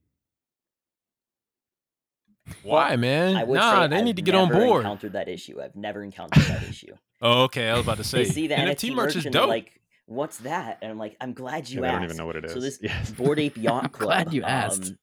Why, 2.63 2.97
man? 2.97 3.37
I 3.37 3.45
would 3.45 3.55
Nah, 3.57 3.83
say 3.83 3.89
they 3.89 3.97
I've 3.99 4.05
need 4.05 4.17
to 4.17 4.23
get 4.23 4.35
on 4.35 4.49
never 4.49 4.65
board. 4.65 4.81
encountered 4.83 5.13
that 5.15 5.29
issue. 5.29 5.61
I've 5.61 5.77
never 5.77 6.03
encountered 6.03 6.43
that 6.45 6.63
issue. 6.65 6.95
Oh, 7.23 7.43
okay. 7.43 7.69
I 7.69 7.75
was 7.75 7.83
about 7.85 7.99
to 7.99 8.05
say 8.05 8.25
They 8.25 8.31
see 8.31 8.47
the 8.47 8.55
NFT, 8.55 8.95
merch 8.95 9.15
is 9.15 9.27
and 9.27 9.35
they're 9.35 9.43
dope. 9.43 9.51
like, 9.51 9.79
what's 10.07 10.39
that? 10.39 10.79
And 10.81 10.91
I'm 10.91 10.97
like, 10.99 11.19
I'm 11.21 11.35
glad 11.35 11.69
you 11.69 11.77
Yeah, 11.77 11.81
they 11.83 11.87
asked. 11.89 11.95
don't 11.97 12.05
even 12.05 12.17
know 12.17 12.25
what 12.25 12.37
it 12.37 12.45
is. 12.47 12.53
So 12.55 12.61
this 12.61 12.79
Yes. 12.81 13.11
Bored 13.11 13.39
Ape 13.39 13.57
Yacht 13.63 13.93
Club. 13.93 14.09
glad 14.09 14.33
you 14.33 14.43
asked. 14.43 14.95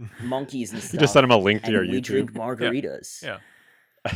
um, 0.00 0.08
monkeys 0.22 0.72
and 0.72 0.80
stuff. 0.80 0.94
You 0.94 1.00
just 1.00 1.12
sent 1.12 1.24
him 1.24 1.30
a 1.30 1.36
link 1.36 1.60
to 1.60 1.66
and 1.66 1.74
your 1.74 1.82
we 1.82 2.00
drink 2.00 2.32
YouTube. 2.32 2.38
margaritas. 2.38 3.22
Yeah. 3.22 3.36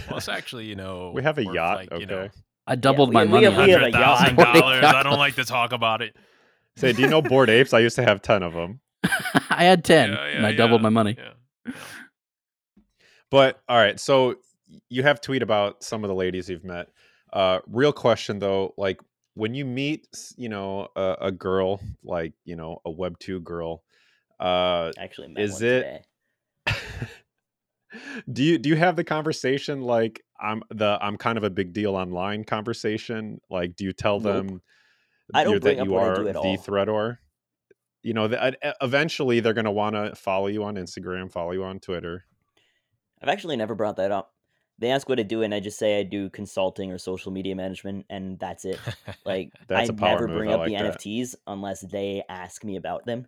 well, 0.09 0.16
it's 0.16 0.30
actually, 0.30 0.64
you 0.64 0.76
know, 0.76 1.12
we 1.14 1.22
have 1.22 1.37
a 1.37 1.45
yacht. 1.45 1.76
like, 1.76 1.93
okay. 1.93 2.01
You 2.01 2.07
know, 2.07 2.28
I 2.66 2.74
doubled 2.76 3.11
we- 3.11 3.14
my 3.16 3.24
we 3.24 3.28
money. 3.28 3.41
we 3.41 3.45
have 3.53 3.59
a 3.59 3.74
hundred 3.74 3.93
thousand 3.93 4.39
yacht. 4.39 4.55
dollars. 4.55 4.85
I 4.85 5.03
don't 5.03 5.18
like 5.18 5.35
to 5.35 5.45
talk 5.45 5.72
about 5.72 6.01
it. 6.01 6.16
Say, 6.76 6.95
do 6.95 7.03
you 7.03 7.09
know 7.09 7.20
Bored 7.20 7.51
Apes? 7.51 7.74
I 7.74 7.80
used 7.80 7.97
to 7.97 8.03
have 8.03 8.22
ten 8.22 8.43
of 8.43 8.55
them. 8.55 8.80
I 9.51 9.64
had 9.64 9.85
ten, 9.85 10.12
Yeah, 10.12 10.24
and 10.24 10.47
I 10.47 10.53
doubled 10.53 10.80
yeah, 10.80 10.85
my 10.85 10.89
money. 10.89 11.18
But 13.33 13.62
all 13.66 13.78
right, 13.78 13.99
so 13.99 14.37
you 14.91 15.03
have 15.03 15.22
tweet 15.22 15.43
about 15.43 15.83
some 15.83 16.05
of 16.05 16.09
the 16.09 16.14
ladies 16.14 16.51
you've 16.51 16.64
met. 16.64 16.89
Uh, 17.33 17.61
real 17.66 17.93
question 17.95 18.39
though, 18.39 18.74
like 18.76 19.01
when 19.33 19.55
you 19.55 19.64
meet, 19.64 20.07
you 20.37 20.51
know, 20.51 20.89
a, 20.95 21.16
a 21.22 21.33
girl 21.33 21.80
like 22.05 22.35
you 22.45 22.57
know 22.57 22.80
a 22.85 22.91
Web 22.91 23.18
two 23.18 23.41
girl, 23.41 23.83
uh, 24.39 24.93
Actually, 24.99 25.33
Is 25.39 25.62
it- 25.62 26.07
do 28.33 28.43
you 28.43 28.59
do 28.59 28.68
you 28.68 28.76
have 28.76 28.97
the 28.97 29.05
conversation 29.05 29.80
like 29.80 30.22
I'm 30.39 30.62
the 30.68 30.99
I'm 31.01 31.16
kind 31.16 31.39
of 31.39 31.45
a 31.45 31.51
big 31.51 31.72
deal 31.72 31.97
online 31.97 32.45
conversation? 32.45 33.41
Like, 33.49 33.76
do 33.76 33.85
you 33.85 33.95
tell 33.95 34.20
Nope. 34.20 34.47
them 34.49 34.62
I 35.33 35.45
don't 35.45 35.62
that 35.62 35.83
you 35.83 35.97
are 35.97 36.16
do 36.16 36.24
the 36.24 36.39
all. 36.39 36.57
thread 36.59 36.91
or? 36.91 37.18
You 38.03 38.12
know, 38.12 38.28
that 38.28 38.59
eventually 38.83 39.41
they're 39.41 39.55
going 39.55 39.64
to 39.64 39.70
want 39.70 39.95
to 39.95 40.14
follow 40.16 40.49
you 40.49 40.64
on 40.64 40.74
Instagram, 40.74 41.33
follow 41.33 41.53
you 41.53 41.64
on 41.64 41.78
Twitter. 41.80 42.26
I've 43.23 43.29
actually 43.29 43.57
never 43.57 43.75
brought 43.75 43.97
that 43.97 44.11
up. 44.11 44.33
They 44.79 44.91
ask 44.91 45.09
what 45.09 45.20
I 45.20 45.23
do, 45.23 45.43
and 45.43 45.55
I 45.55 45.61
just 45.61 45.79
say 45.79 46.01
I 46.01 46.03
do 46.03 46.29
consulting 46.31 46.91
or 46.91 46.99
social 46.99 47.31
media 47.31 47.55
management, 47.55 48.07
and 48.11 48.39
that's 48.39 48.64
it. 48.64 48.81
Like 49.25 49.53
That's 49.68 49.91
I 49.91 49.93
never 49.95 50.27
move, 50.27 50.39
bring 50.39 50.51
I 50.51 50.55
up 50.55 50.66
the 50.66 50.75
that. 50.75 50.99
NFTs 50.99 51.37
unless 51.47 51.83
they 51.83 52.25
ask 52.29 52.64
me 52.64 52.77
about 52.77 53.07
them. 53.07 53.27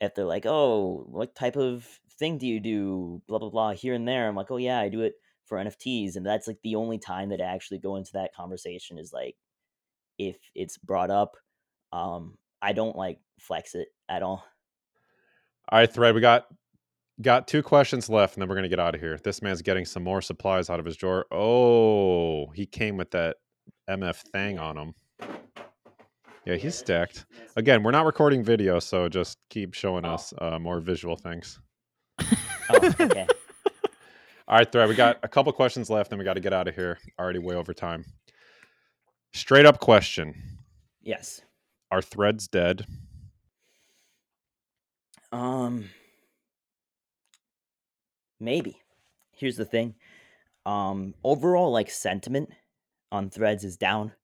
If 0.00 0.14
they're 0.14 0.24
like, 0.24 0.46
"Oh, 0.46 1.04
what 1.08 1.34
type 1.34 1.56
of 1.56 1.84
thing 2.18 2.38
do 2.38 2.46
you 2.46 2.58
do?" 2.58 3.22
Blah 3.28 3.38
blah 3.38 3.50
blah 3.50 3.72
here 3.72 3.94
and 3.94 4.08
there. 4.08 4.28
I'm 4.28 4.34
like, 4.34 4.50
"Oh 4.50 4.56
yeah, 4.56 4.80
I 4.80 4.88
do 4.88 5.02
it 5.02 5.14
for 5.44 5.58
NFTs," 5.58 6.16
and 6.16 6.26
that's 6.26 6.48
like 6.48 6.58
the 6.62 6.74
only 6.74 6.98
time 6.98 7.28
that 7.28 7.40
I 7.40 7.44
actually 7.44 7.78
go 7.78 7.96
into 7.96 8.12
that 8.14 8.34
conversation 8.34 8.98
is 8.98 9.12
like 9.12 9.36
if 10.18 10.36
it's 10.54 10.78
brought 10.78 11.10
up. 11.10 11.36
Um, 11.92 12.38
I 12.62 12.72
don't 12.72 12.96
like 12.96 13.20
flex 13.38 13.74
it 13.74 13.88
at 14.08 14.22
all. 14.22 14.44
All 15.68 15.78
right, 15.78 15.92
thread. 15.92 16.14
We 16.14 16.20
got 16.20 16.46
got 17.22 17.46
two 17.48 17.62
questions 17.62 18.08
left, 18.08 18.34
and 18.34 18.42
then 18.42 18.48
we're 18.48 18.54
gonna 18.56 18.68
get 18.68 18.80
out 18.80 18.94
of 18.94 19.00
here. 19.00 19.18
This 19.22 19.42
man's 19.42 19.62
getting 19.62 19.84
some 19.84 20.02
more 20.02 20.20
supplies 20.22 20.70
out 20.70 20.80
of 20.80 20.86
his 20.86 20.96
drawer. 20.96 21.26
Oh, 21.30 22.46
he 22.50 22.66
came 22.66 22.96
with 22.96 23.10
that 23.12 23.36
MF 23.88 24.16
thing 24.32 24.58
on 24.58 24.76
him. 24.76 24.94
Yeah, 26.46 26.56
he's 26.56 26.74
stacked. 26.74 27.26
Again, 27.56 27.82
we're 27.82 27.90
not 27.90 28.06
recording 28.06 28.42
video, 28.42 28.78
so 28.78 29.08
just 29.08 29.36
keep 29.50 29.74
showing 29.74 30.04
Oh. 30.06 30.14
us 30.14 30.32
uh, 30.38 30.58
more 30.58 30.80
visual 30.80 31.16
things. 31.16 31.60
Oh, 32.20 32.94
okay. 33.00 33.26
All 34.48 34.56
right, 34.58 34.70
thread. 34.72 34.88
We 34.88 34.94
got 34.94 35.18
a 35.22 35.28
couple 35.28 35.52
questions 35.52 35.90
left, 35.90 36.10
and 36.12 36.18
we 36.18 36.24
got 36.24 36.34
to 36.34 36.40
get 36.40 36.52
out 36.52 36.66
of 36.66 36.74
here. 36.74 36.98
Already 37.18 37.38
way 37.38 37.54
over 37.54 37.72
time. 37.74 38.04
Straight 39.32 39.66
up 39.66 39.78
question: 39.80 40.34
yes. 41.02 41.42
Are 41.92 42.02
threads 42.02 42.48
dead? 42.48 42.84
Um, 45.32 45.84
maybe. 48.40 48.82
Here's 49.32 49.56
the 49.56 49.64
thing. 49.64 49.96
Um, 50.66 51.14
overall, 51.24 51.72
like 51.72 51.90
sentiment 51.90 52.50
on 53.12 53.30
threads 53.30 53.64
is 53.64 53.76
down. 53.76 54.14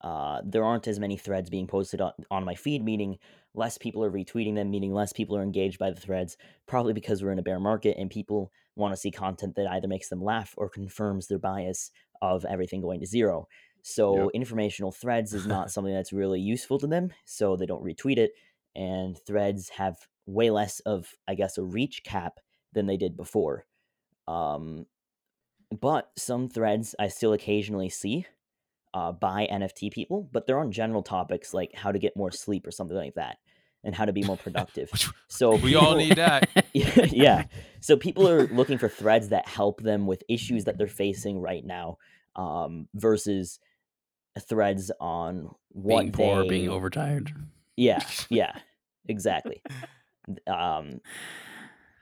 Uh, 0.00 0.42
there 0.44 0.64
aren't 0.64 0.88
as 0.88 1.00
many 1.00 1.16
threads 1.16 1.50
being 1.50 1.66
posted 1.66 2.00
on, 2.00 2.12
on 2.30 2.44
my 2.44 2.54
feed, 2.54 2.84
meaning 2.84 3.18
less 3.54 3.78
people 3.78 4.04
are 4.04 4.10
retweeting 4.10 4.54
them, 4.54 4.70
meaning 4.70 4.92
less 4.92 5.12
people 5.12 5.36
are 5.36 5.42
engaged 5.42 5.78
by 5.78 5.90
the 5.90 6.00
threads, 6.00 6.36
probably 6.66 6.92
because 6.92 7.22
we're 7.22 7.32
in 7.32 7.38
a 7.38 7.42
bear 7.42 7.60
market 7.60 7.96
and 7.98 8.10
people 8.10 8.52
want 8.76 8.92
to 8.92 8.96
see 8.96 9.10
content 9.10 9.56
that 9.56 9.68
either 9.70 9.88
makes 9.88 10.08
them 10.10 10.22
laugh 10.22 10.54
or 10.58 10.68
confirms 10.68 11.28
their 11.28 11.38
bias 11.38 11.90
of 12.22 12.44
everything 12.44 12.82
going 12.82 13.00
to 13.00 13.06
zero. 13.06 13.48
So 13.82 14.30
Yep. 14.30 14.32
informational 14.34 14.92
threads 14.92 15.34
is 15.34 15.46
not 15.46 15.70
something 15.72 15.94
that's 15.94 16.12
really 16.12 16.40
useful 16.40 16.78
to 16.80 16.86
them, 16.86 17.12
so 17.24 17.56
they 17.56 17.66
don't 17.66 17.84
retweet 17.84 18.18
it. 18.18 18.32
And 18.74 19.18
threads 19.18 19.70
have 19.70 20.08
way 20.26 20.50
less 20.50 20.80
of, 20.80 21.14
I 21.26 21.34
guess, 21.34 21.56
a 21.58 21.64
reach 21.64 22.04
cap 22.04 22.40
than 22.76 22.86
they 22.86 22.96
did 22.96 23.16
before. 23.16 23.66
Um, 24.28 24.86
but 25.80 26.12
some 26.16 26.48
threads 26.48 26.94
I 27.00 27.08
still 27.08 27.32
occasionally 27.32 27.88
see 27.88 28.26
uh, 28.94 29.10
by 29.10 29.48
NFT 29.50 29.92
people, 29.92 30.28
but 30.30 30.46
they're 30.46 30.60
on 30.60 30.70
general 30.70 31.02
topics 31.02 31.52
like 31.52 31.74
how 31.74 31.90
to 31.90 31.98
get 31.98 32.16
more 32.16 32.30
sleep 32.30 32.66
or 32.66 32.70
something 32.70 32.96
like 32.96 33.14
that, 33.14 33.38
and 33.82 33.94
how 33.94 34.04
to 34.04 34.12
be 34.12 34.22
more 34.22 34.36
productive. 34.44 34.90
So 35.28 35.56
we 35.56 35.74
all 35.74 35.96
need 35.96 36.16
that. 36.16 36.48
yeah, 36.72 37.06
yeah. 37.10 37.44
So 37.80 37.96
people 37.96 38.28
are 38.28 38.48
looking 38.48 38.78
for 38.78 38.88
threads 38.88 39.28
that 39.28 39.46
help 39.46 39.80
them 39.80 40.08
with 40.08 40.24
issues 40.28 40.64
that 40.64 40.76
they're 40.76 40.88
facing 40.88 41.40
right 41.40 41.64
now, 41.64 41.98
um, 42.34 42.88
versus 42.94 43.60
threads 44.40 44.90
on 44.98 45.54
what 45.68 46.00
being 46.00 46.12
poor, 46.12 46.42
they, 46.42 46.48
being 46.48 46.68
overtired. 46.68 47.32
Yeah, 47.76 48.00
yeah, 48.28 48.52
exactly. 49.06 49.62
um, 50.48 51.00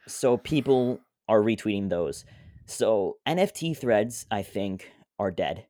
so 0.07 0.37
people 0.37 1.01
are 1.29 1.41
retweeting 1.41 1.89
those. 1.89 2.25
So 2.67 3.19
NFT 3.27 3.77
threads, 3.77 4.27
I 4.31 4.43
think, 4.43 4.91
are 5.19 5.31
dead. 5.31 5.67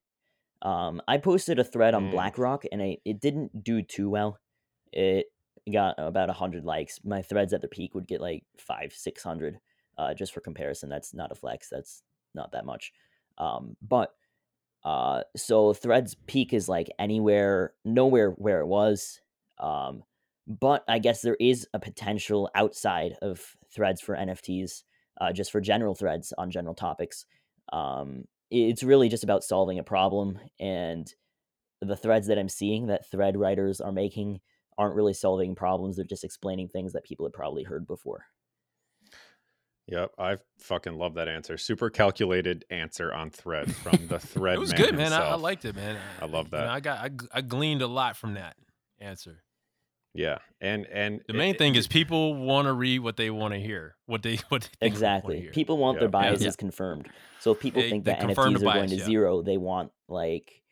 Um, 0.63 1.03
I 1.07 1.19
posted 1.19 1.59
a 1.59 1.65
thread 1.65 1.95
on 1.95 2.09
Mm. 2.09 2.11
BlackRock, 2.13 2.65
and 2.73 2.83
I, 2.83 2.99
it 3.05 3.21
didn't 3.21 3.63
do 3.63 3.83
too 3.83 4.09
well. 4.09 4.39
It 4.93 5.27
got 5.71 5.97
about 5.99 6.31
hundred 6.31 6.65
likes. 6.65 7.01
My 7.05 7.23
threads 7.23 7.53
at 7.53 7.61
the 7.61 7.69
peak 7.69 7.95
would 7.95 8.07
get 8.07 8.21
like 8.21 8.45
five, 8.59 8.93
six 8.93 9.23
hundred. 9.23 9.59
Uh, 9.97 10.15
just 10.15 10.33
for 10.33 10.41
comparison, 10.41 10.89
that's 10.89 11.15
not 11.15 11.31
a 11.31 11.35
flex. 11.35 11.69
That's 11.71 12.03
not 12.35 12.53
that 12.53 12.65
much. 12.65 12.93
Um, 13.39 13.77
but 13.81 14.15
uh, 14.85 15.23
so 15.37 15.73
Threads 15.73 16.17
peak 16.27 16.53
is 16.53 16.69
like 16.69 16.89
anywhere, 16.99 17.73
nowhere 17.85 18.31
where 18.31 18.61
it 18.61 18.67
was. 18.67 19.21
Um, 19.59 20.03
but 20.47 20.85
I 20.89 20.99
guess 20.99 21.23
there 21.23 21.37
is 21.41 21.67
a 21.73 21.79
potential 21.79 22.51
outside 22.55 23.17
of 23.23 23.57
Threads 23.75 24.01
for 24.01 24.17
NFTs, 24.17 24.83
uh, 25.21 25.33
just 25.33 25.51
for 25.51 25.61
general 25.61 25.95
threads 25.95 26.33
on 26.39 26.51
general 26.51 26.75
topics. 26.75 27.27
Um, 27.73 28.25
it's 28.51 28.83
really 28.83 29.09
just 29.09 29.25
about 29.25 29.45
solving 29.45 29.79
a 29.79 29.85
problem, 29.85 30.39
and 30.61 31.13
the 31.81 31.97
threads 31.97 32.29
that 32.29 32.39
I'm 32.39 32.49
seeing 32.49 32.87
that 32.87 33.11
thread 33.11 33.37
writers 33.37 33.81
are 33.81 33.93
making 33.93 34.41
aren't 34.79 34.95
really 34.95 35.15
solving 35.15 35.55
problems. 35.55 35.97
They're 35.97 36.05
just 36.05 36.25
explaining 36.25 36.69
things 36.69 36.93
that 36.93 37.05
people 37.05 37.27
had 37.27 37.33
probably 37.33 37.63
heard 37.63 37.87
before. 37.87 38.27
Yep, 39.87 40.13
I 40.19 40.39
fucking 40.61 40.97
love 40.97 41.15
that 41.15 41.29
answer. 41.29 41.59
Super 41.59 41.91
calculated 41.91 42.65
answer 42.71 43.13
on 43.13 43.31
thread 43.31 43.75
from 43.75 44.07
the 44.07 44.19
thread. 44.19 44.57
It 44.57 44.61
was 44.61 44.73
man 44.73 44.81
good, 44.81 44.97
man. 44.97 45.13
I, 45.13 45.31
I 45.31 45.35
liked 45.35 45.67
it, 45.67 45.77
man. 45.77 45.99
I 46.23 46.25
love 46.25 46.47
you 46.47 46.59
know, 46.59 46.65
that. 46.65 46.69
I 46.69 46.81
got 46.81 47.11
I 47.33 47.41
gleaned 47.43 47.83
a 47.83 47.87
lot 47.87 48.17
from 48.17 48.35
that 48.35 48.57
answer. 48.99 49.44
Yeah, 50.15 50.39
and 50.61 50.87
and 50.87 51.21
The 51.27 51.35
main 51.35 51.55
it- 51.55 51.59
thing 51.59 51.75
is 51.75 51.87
people 51.89 52.35
want 52.37 52.67
to 52.67 52.73
read 52.73 53.01
what 53.01 53.17
they 53.17 53.31
want 53.31 53.53
to 53.55 53.61
hear. 53.61 53.97
What 54.07 54.23
they 54.23 54.37
what 54.49 54.63
they 54.63 54.69
think 54.69 54.81
wanna 54.83 54.93
Exactly. 54.95 55.41
hear. 55.41 55.51
People 55.51 55.77
want 55.79 55.97
Yeah. 55.97 56.01
their 56.01 56.09
Yeah. 56.09 56.31
biases 56.31 56.45
Yeah. 56.45 56.51
confirmed. 56.59 57.09
So 57.41 57.53
if 57.53 57.61
people 57.61 57.83
They- 57.83 57.91
think 57.91 58.05
they 58.05 58.13
that 58.13 58.21
confirm 58.21 58.55
NFTs 58.55 58.61
the 58.61 58.69
are 58.69 58.75
going 58.75 58.89
to 58.91 58.97
yeah. 58.97 59.05
zero, 59.05 59.43
they 59.43 59.57
want 59.59 59.91
like 60.09 60.63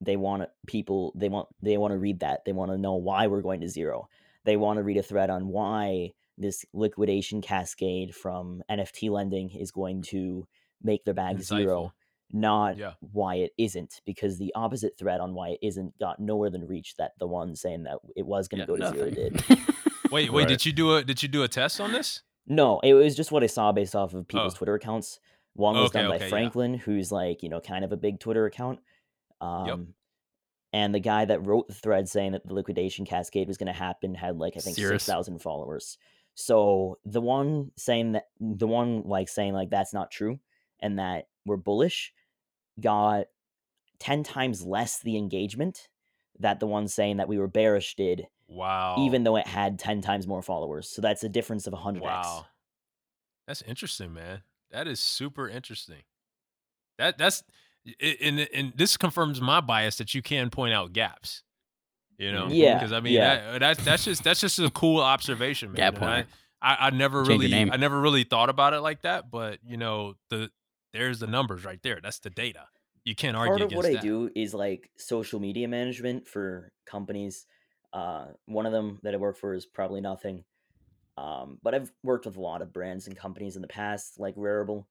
they 0.00 0.16
want 0.16 0.48
people 0.66 1.12
they 1.14 1.28
want 1.28 1.48
they 1.62 1.78
want 1.78 1.92
to 1.92 1.98
read 1.98 2.20
that. 2.20 2.44
They 2.44 2.52
want 2.52 2.72
to 2.72 2.78
know 2.78 2.94
why 2.96 3.28
we're 3.28 3.40
going 3.42 3.60
to 3.60 3.68
zero. 3.68 4.08
They 4.44 4.56
want 4.56 4.78
to 4.78 4.82
read 4.82 4.96
a 4.96 5.02
thread 5.02 5.30
on 5.30 5.46
why 5.48 6.12
this 6.36 6.64
liquidation 6.72 7.40
cascade 7.40 8.14
from 8.16 8.62
NFT 8.68 9.10
lending 9.10 9.50
is 9.50 9.70
going 9.70 10.02
to 10.02 10.48
make 10.82 11.04
their 11.04 11.14
bag 11.14 11.40
zero, 11.40 11.82
Insightful. 11.84 11.92
Not 12.32 12.76
Yeah. 12.78 12.92
why 13.00 13.36
it 13.36 13.52
isn't. 13.58 14.00
Because 14.06 14.38
the 14.38 14.52
opposite 14.54 14.96
thread 14.98 15.20
on 15.20 15.34
why 15.34 15.50
it 15.50 15.58
isn't 15.62 15.98
got 15.98 16.18
nowhere 16.20 16.50
than 16.50 16.66
reach 16.66 16.96
that 16.96 17.12
the 17.18 17.26
one 17.26 17.54
saying 17.56 17.82
that 17.84 17.98
it 18.16 18.26
was 18.26 18.48
going 18.48 18.60
Yeah, 18.60 18.66
to 18.66 18.72
go 18.72 18.76
to 18.78 18.90
zero 18.96 19.10
did. 19.10 19.44
Wait, 20.10 20.30
wait, 20.30 20.42
Right. 20.42 20.48
did 20.48 20.66
you 20.66 20.72
do 20.72 20.94
a 20.96 21.02
did 21.04 21.22
you 21.22 21.28
do 21.28 21.42
a 21.42 21.48
test 21.48 21.80
on 21.80 21.92
this? 21.92 22.22
No, 22.46 22.80
it 22.80 22.92
was 22.94 23.14
just 23.14 23.32
what 23.32 23.42
I 23.42 23.46
saw 23.46 23.72
based 23.72 23.94
off 23.96 24.12
of 24.14 24.26
people's 24.28 24.54
Oh. 24.54 24.56
Twitter 24.58 24.74
accounts. 24.74 25.18
One 25.54 25.74
was 25.76 25.90
Okay, 25.90 26.00
done 26.00 26.10
by 26.10 26.16
okay, 26.16 26.24
yeah. 26.24 26.28
Franklin, 26.30 26.74
who's 26.74 27.10
like, 27.12 27.42
you 27.42 27.48
know, 27.48 27.60
kind 27.60 27.84
of 27.84 27.92
a 27.92 27.96
big 27.96 28.18
Twitter 28.20 28.44
account. 28.46 28.80
Um, 29.40 29.94
And 30.74 30.94
the 30.94 31.00
guy 31.00 31.26
that 31.26 31.44
wrote 31.46 31.68
the 31.68 31.74
thread 31.74 32.08
saying 32.08 32.32
that 32.32 32.46
the 32.46 32.54
liquidation 32.54 33.04
cascade 33.04 33.46
was 33.46 33.58
going 33.58 33.66
to 33.66 33.78
happen 33.78 34.14
had 34.14 34.38
like, 34.38 34.54
I 34.56 34.60
think, 34.60 34.76
Cirrus. 34.76 35.02
6,000 35.02 35.38
followers. 35.40 35.98
So 36.34 36.98
the 37.04 37.20
one 37.20 37.72
saying 37.76 38.12
that, 38.12 38.28
the 38.40 38.66
one 38.66 39.02
like 39.02 39.28
saying 39.28 39.52
like 39.52 39.68
that's 39.68 39.92
not 39.92 40.10
true 40.10 40.40
and 40.80 40.98
that 40.98 41.28
we're 41.44 41.58
bullish 41.58 42.12
got 42.80 43.26
10 43.98 44.22
times 44.22 44.64
less 44.64 44.98
the 45.00 45.16
engagement 45.16 45.88
that 46.38 46.60
the 46.60 46.66
one 46.66 46.88
saying 46.88 47.18
that 47.18 47.28
we 47.28 47.38
were 47.38 47.46
bearish 47.48 47.94
did, 47.94 48.26
Wow. 48.48 48.96
even 48.98 49.22
though 49.24 49.36
it 49.36 49.46
had 49.46 49.78
10 49.78 50.00
times 50.00 50.26
more 50.26 50.42
followers. 50.42 50.88
So 50.88 51.00
that's 51.02 51.22
a 51.22 51.28
difference 51.28 51.66
of 51.66 51.72
100x. 51.74 52.00
Wow. 52.00 52.46
That's 53.46 53.62
interesting, 53.62 54.12
man. 54.12 54.42
That 54.70 54.86
is 54.88 55.00
super 55.00 55.48
interesting. 55.48 56.02
That 56.98 57.18
that's 57.18 57.42
i- 58.00 58.16
and 58.20 58.40
and 58.54 58.72
this 58.76 58.96
confirms 58.96 59.40
my 59.40 59.60
bias 59.60 59.96
that 59.96 60.14
you 60.14 60.22
can 60.22 60.50
point 60.50 60.72
out 60.74 60.92
gaps. 60.92 61.42
You 62.18 62.30
know, 62.32 62.46
Yeah, 62.48 62.74
Because 62.74 62.92
I 62.92 63.00
mean, 63.00 63.14
yeah. 63.14 63.52
that, 63.52 63.58
that's 63.58 63.84
that's 63.84 64.04
just 64.04 64.22
that's 64.24 64.40
just 64.40 64.58
a 64.58 64.70
cool 64.70 65.00
observation, 65.00 65.70
man. 65.72 65.76
Gap 65.76 65.96
and 65.96 66.04
I. 66.04 66.26
I 66.60 66.76
I 66.86 66.90
never 66.90 67.24
Change 67.24 67.42
really. 67.42 67.70
I 67.70 67.76
never 67.76 68.00
really 68.00 68.22
thought 68.24 68.48
about 68.48 68.72
it 68.74 68.80
like 68.80 69.02
that, 69.02 69.30
but 69.30 69.58
you 69.66 69.76
know 69.76 70.14
the 70.30 70.50
there's 70.92 71.20
the 71.20 71.26
numbers 71.26 71.64
right 71.64 71.82
there. 71.82 72.00
That's 72.02 72.18
the 72.18 72.30
data. 72.30 72.68
You 73.04 73.14
can't 73.14 73.36
argue 73.36 73.60
part 73.60 73.62
of 73.62 73.72
what 73.72 73.86
I 73.86 73.94
do 73.96 74.30
is 74.34 74.54
like 74.54 74.90
social 74.96 75.40
media 75.40 75.68
management 75.68 76.28
for 76.28 76.72
companies. 76.86 77.46
Uh, 77.92 78.32
one 78.46 78.66
of 78.66 78.72
them 78.72 79.00
that 79.02 79.14
I 79.14 79.16
work 79.16 79.36
for 79.36 79.54
is 79.54 79.66
probably 79.66 80.00
nothing. 80.00 80.44
Um, 81.16 81.60
but 81.62 81.74
I've 81.74 81.92
worked 82.02 82.26
with 82.26 82.36
a 82.36 82.42
lot 82.42 82.62
of 82.62 82.72
brands 82.72 83.06
and 83.08 83.16
companies 83.16 83.56
in 83.56 83.62
the 83.62 83.68
past, 83.68 84.20
like 84.20 84.36
Rarible, 84.36 84.86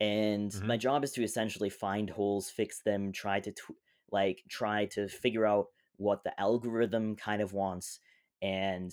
and 0.00 0.54
Mhm. 0.54 0.64
my 0.64 0.76
job 0.76 1.04
is 1.04 1.12
to 1.12 1.24
essentially 1.24 1.70
find 1.70 2.10
holes, 2.10 2.50
fix 2.50 2.82
them, 2.82 3.12
try 3.12 3.40
to 3.40 3.52
tw- 3.52 3.78
like 4.12 4.44
try 4.48 4.86
to 4.86 5.08
figure 5.08 5.46
out 5.46 5.68
what 5.96 6.24
the 6.24 6.38
algorithm 6.40 7.16
kind 7.16 7.42
of 7.42 7.52
wants, 7.54 8.00
and 8.42 8.92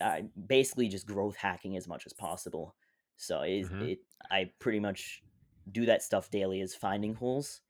uh, 0.00 0.22
basically 0.46 0.88
just 0.88 1.06
growth 1.06 1.36
hacking 1.36 1.76
as 1.76 1.88
much 1.88 2.06
as 2.06 2.12
possible. 2.12 2.76
So 3.16 3.42
it, 3.42 3.68
Mhm. 3.68 3.80
it 3.80 3.98
I 4.30 4.52
pretty 4.58 4.80
much 4.80 5.22
do 5.70 5.86
that 5.86 6.02
stuff 6.02 6.30
daily 6.30 6.60
is 6.60 6.74
finding 6.74 7.14
holes 7.14 7.62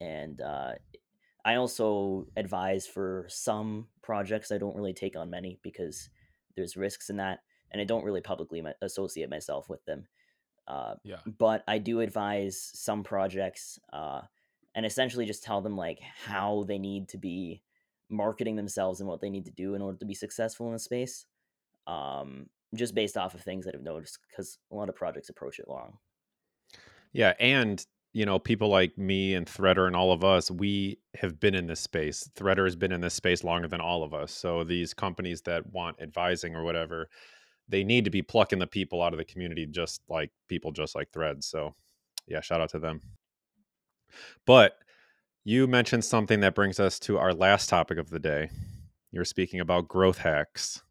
and 0.00 0.40
uh, 0.40 0.72
I 1.44 1.56
also 1.56 2.26
advise 2.36 2.86
for 2.86 3.26
some 3.28 3.88
projects. 4.02 4.52
I 4.52 4.58
don't 4.58 4.76
really 4.76 4.92
take 4.92 5.16
on 5.16 5.30
many 5.30 5.58
because 5.62 6.08
there's 6.56 6.76
risks 6.76 7.10
in 7.10 7.16
that, 7.16 7.40
and 7.70 7.80
I 7.80 7.84
don't 7.84 8.04
really 8.04 8.20
publicly 8.20 8.62
associate 8.80 9.30
myself 9.30 9.68
with 9.68 9.84
them. 9.84 10.06
Uh, 10.68 10.94
Yeah. 11.04 11.18
but 11.38 11.64
I 11.66 11.78
do 11.78 12.00
advise 12.00 12.70
some 12.74 13.02
projects, 13.02 13.78
uh, 13.92 14.22
and 14.74 14.86
essentially 14.86 15.26
just 15.26 15.42
tell 15.42 15.60
them 15.60 15.76
like 15.76 16.00
how 16.00 16.64
they 16.64 16.78
need 16.78 17.08
to 17.10 17.18
be 17.18 17.62
marketing 18.08 18.56
themselves 18.56 19.00
and 19.00 19.08
what 19.08 19.20
they 19.20 19.30
need 19.30 19.46
to 19.46 19.50
do 19.52 19.74
in 19.74 19.82
order 19.82 19.98
to 19.98 20.06
be 20.06 20.14
successful 20.14 20.66
in 20.66 20.72
the 20.72 20.78
space. 20.78 21.26
Um, 21.86 22.48
just 22.74 22.94
based 22.94 23.16
off 23.16 23.34
of 23.34 23.42
things 23.42 23.64
that 23.66 23.74
I've 23.74 23.82
noticed, 23.82 24.18
because 24.28 24.58
a 24.70 24.74
lot 24.74 24.88
of 24.88 24.94
projects 24.94 25.28
approach 25.28 25.58
it 25.58 25.66
wrong. 25.68 25.98
Yeah, 27.12 27.34
and 27.38 27.84
you 28.14 28.26
know, 28.26 28.38
people 28.38 28.68
like 28.68 28.96
me 28.98 29.34
and 29.34 29.46
Threader 29.46 29.86
and 29.86 29.96
all 29.96 30.12
of 30.12 30.22
us, 30.22 30.50
we 30.50 30.98
have 31.14 31.40
been 31.40 31.54
in 31.54 31.66
this 31.66 31.80
space. 31.80 32.28
Threader 32.36 32.64
has 32.64 32.76
been 32.76 32.92
in 32.92 33.00
this 33.00 33.14
space 33.14 33.42
longer 33.42 33.68
than 33.68 33.80
all 33.80 34.02
of 34.02 34.12
us. 34.12 34.32
So 34.32 34.64
these 34.64 34.92
companies 34.92 35.40
that 35.42 35.66
want 35.72 35.96
advising 36.00 36.54
or 36.54 36.62
whatever, 36.62 37.08
they 37.68 37.84
need 37.84 38.04
to 38.04 38.10
be 38.10 38.20
plucking 38.20 38.58
the 38.58 38.66
people 38.66 39.00
out 39.02 39.14
of 39.14 39.18
the 39.18 39.24
community 39.24 39.64
just 39.64 40.02
like 40.08 40.30
people 40.48 40.72
just 40.72 40.94
like 40.94 41.10
Thread. 41.10 41.42
So 41.42 41.74
yeah, 42.26 42.40
shout 42.42 42.60
out 42.60 42.68
to 42.70 42.78
them. 42.78 43.00
But 44.46 44.76
you 45.44 45.66
mentioned 45.66 46.04
something 46.04 46.40
that 46.40 46.54
brings 46.54 46.78
us 46.78 46.98
to 47.00 47.18
our 47.18 47.32
last 47.32 47.68
topic 47.70 47.96
of 47.96 48.10
the 48.10 48.18
day. 48.18 48.50
You're 49.10 49.24
speaking 49.24 49.60
about 49.60 49.88
growth 49.88 50.18
hacks. 50.18 50.82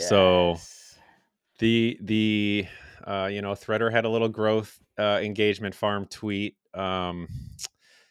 So- 0.00 0.58
the 1.58 1.98
the 2.02 2.66
uh, 3.04 3.28
you 3.30 3.42
know 3.42 3.52
threader 3.52 3.90
had 3.90 4.04
a 4.04 4.08
little 4.08 4.28
growth 4.28 4.78
uh, 4.98 5.20
engagement 5.22 5.74
farm 5.74 6.06
tweet 6.06 6.56
um, 6.74 7.28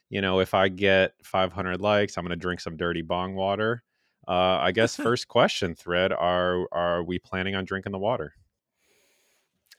you 0.09 0.21
know 0.21 0.39
if 0.39 0.53
i 0.53 0.67
get 0.67 1.13
500 1.23 1.81
likes 1.81 2.17
i'm 2.17 2.23
going 2.23 2.29
to 2.29 2.35
drink 2.35 2.59
some 2.59 2.77
dirty 2.77 3.01
bong 3.01 3.35
water 3.35 3.83
uh, 4.27 4.57
i 4.61 4.71
guess 4.71 4.95
first 4.97 5.27
question 5.27 5.75
thread 5.75 6.11
are 6.13 6.67
are 6.71 7.03
we 7.03 7.19
planning 7.19 7.55
on 7.55 7.65
drinking 7.65 7.91
the 7.91 7.99
water 7.99 8.33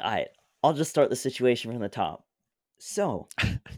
All 0.01 0.11
right, 0.11 0.29
I'll 0.63 0.75
just 0.75 0.91
start 0.91 1.11
the 1.11 1.17
situation 1.17 1.73
from 1.73 1.81
the 1.81 1.89
top. 1.89 2.25
So, 2.79 3.29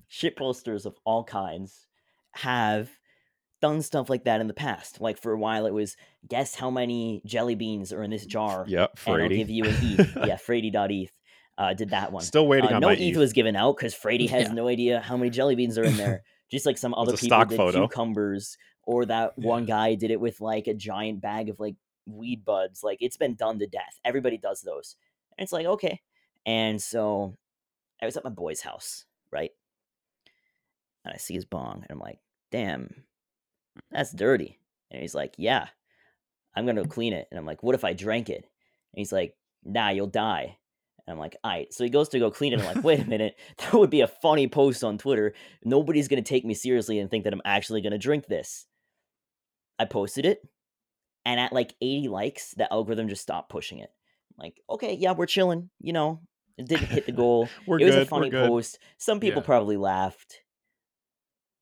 shit 0.08 0.36
posters 0.36 0.86
of 0.86 0.96
all 1.04 1.22
kinds 1.22 1.86
have 2.32 2.90
done 3.60 3.82
stuff 3.82 4.10
like 4.10 4.24
that 4.24 4.40
in 4.40 4.48
the 4.48 4.54
past. 4.54 5.00
Like 5.00 5.20
for 5.20 5.32
a 5.32 5.38
while, 5.38 5.66
it 5.66 5.72
was 5.72 5.96
guess 6.26 6.54
how 6.54 6.70
many 6.70 7.22
jelly 7.24 7.54
beans 7.54 7.92
are 7.92 8.02
in 8.02 8.10
this 8.10 8.26
jar, 8.26 8.64
yep 8.66 8.98
and 9.06 9.22
I'll 9.22 9.28
give 9.28 9.50
you 9.50 9.64
an 9.64 9.76
ETH. 9.80 10.16
yeah, 10.26 10.36
Frady.eth 10.36 11.12
uh, 11.58 11.74
did 11.74 11.90
that 11.90 12.10
one. 12.12 12.22
still 12.22 12.46
waiting 12.46 12.70
Uh, 12.70 12.76
on 12.76 12.80
no 12.80 12.86
my 12.88 12.94
ETH 12.94 13.00
ETH. 13.00 13.16
was 13.18 13.32
given 13.34 13.54
out 13.56 13.76
because 13.76 13.94
Frady 13.94 14.26
has 14.28 14.44
Yeah. 14.48 14.52
no 14.54 14.68
idea 14.68 15.00
how 15.00 15.16
many 15.18 15.28
jelly 15.30 15.54
beans 15.56 15.76
are 15.76 15.84
in 15.84 15.96
there. 15.98 16.22
Just 16.50 16.64
like 16.64 16.78
some 16.78 16.94
other 16.94 17.12
people 17.12 17.26
stock 17.28 17.48
did 17.48 17.56
photo. 17.58 17.86
cucumbers, 17.86 18.56
or 18.84 19.04
that 19.04 19.36
one 19.36 19.66
guy 19.66 19.94
did 19.96 20.10
it 20.10 20.18
with 20.18 20.40
like 20.40 20.66
a 20.66 20.72
giant 20.72 21.20
bag 21.20 21.50
of 21.50 21.60
like 21.60 21.74
weed 22.06 22.42
buds. 22.44 22.82
Like 22.82 22.98
it's 23.02 23.18
been 23.18 23.34
done 23.34 23.58
to 23.58 23.66
death. 23.66 24.00
Everybody 24.02 24.38
does 24.38 24.62
those. 24.62 24.96
And 25.36 25.44
it's 25.44 25.52
like, 25.52 25.66
okay. 25.66 26.00
And 26.46 26.80
so 26.80 27.36
I 28.00 28.06
was 28.06 28.16
at 28.16 28.24
my 28.24 28.30
boy's 28.30 28.62
house, 28.62 29.04
right? 29.30 29.50
And 31.04 31.12
I 31.12 31.18
see 31.18 31.34
his 31.34 31.44
bong, 31.44 31.82
and 31.82 31.90
I'm 31.90 31.98
like, 31.98 32.18
damn, 32.50 33.04
that's 33.90 34.12
dirty. 34.12 34.58
And 34.90 35.02
he's 35.02 35.14
like, 35.14 35.34
yeah, 35.36 35.66
I'm 36.54 36.64
gonna 36.66 36.86
clean 36.86 37.12
it. 37.12 37.28
And 37.30 37.38
I'm 37.38 37.44
like, 37.46 37.62
what 37.62 37.74
if 37.74 37.84
I 37.84 37.92
drank 37.92 38.30
it? 38.30 38.44
And 38.94 38.98
he's 38.98 39.12
like, 39.12 39.36
nah, 39.64 39.90
you'll 39.90 40.06
die. 40.06 40.56
And 41.08 41.14
I'm 41.14 41.18
like, 41.18 41.36
all 41.42 41.50
right. 41.50 41.72
So 41.72 41.84
he 41.84 41.90
goes 41.90 42.10
to 42.10 42.18
go 42.18 42.30
clean 42.30 42.52
it. 42.52 42.60
I'm 42.60 42.66
like, 42.66 42.84
wait 42.84 43.00
a 43.00 43.04
minute. 43.08 43.34
That 43.56 43.72
would 43.72 43.88
be 43.88 44.02
a 44.02 44.06
funny 44.06 44.46
post 44.46 44.84
on 44.84 44.98
Twitter. 44.98 45.32
Nobody's 45.64 46.06
going 46.06 46.22
to 46.22 46.28
take 46.28 46.44
me 46.44 46.52
seriously 46.52 46.98
and 46.98 47.10
think 47.10 47.24
that 47.24 47.32
I'm 47.32 47.40
actually 47.46 47.80
going 47.80 47.92
to 47.92 47.98
drink 47.98 48.26
this. 48.26 48.66
I 49.78 49.86
posted 49.86 50.26
it. 50.26 50.46
And 51.24 51.40
at 51.40 51.50
like 51.54 51.72
80 51.80 52.08
likes, 52.08 52.52
the 52.52 52.70
algorithm 52.70 53.08
just 53.08 53.22
stopped 53.22 53.48
pushing 53.48 53.78
it. 53.78 53.88
I'm 54.38 54.44
like, 54.44 54.60
okay, 54.68 54.92
yeah, 54.92 55.12
we're 55.12 55.24
chilling. 55.24 55.70
You 55.80 55.94
know, 55.94 56.20
it 56.58 56.68
didn't 56.68 56.88
hit 56.88 57.06
the 57.06 57.12
goal. 57.24 57.48
we're 57.66 57.80
it 57.80 57.84
was 57.86 57.94
good 57.94 58.02
a 58.02 58.06
funny 58.06 58.30
post. 58.30 58.78
Some 58.98 59.18
people 59.18 59.40
Yeah. 59.40 59.46
probably 59.46 59.78
laughed. 59.78 60.40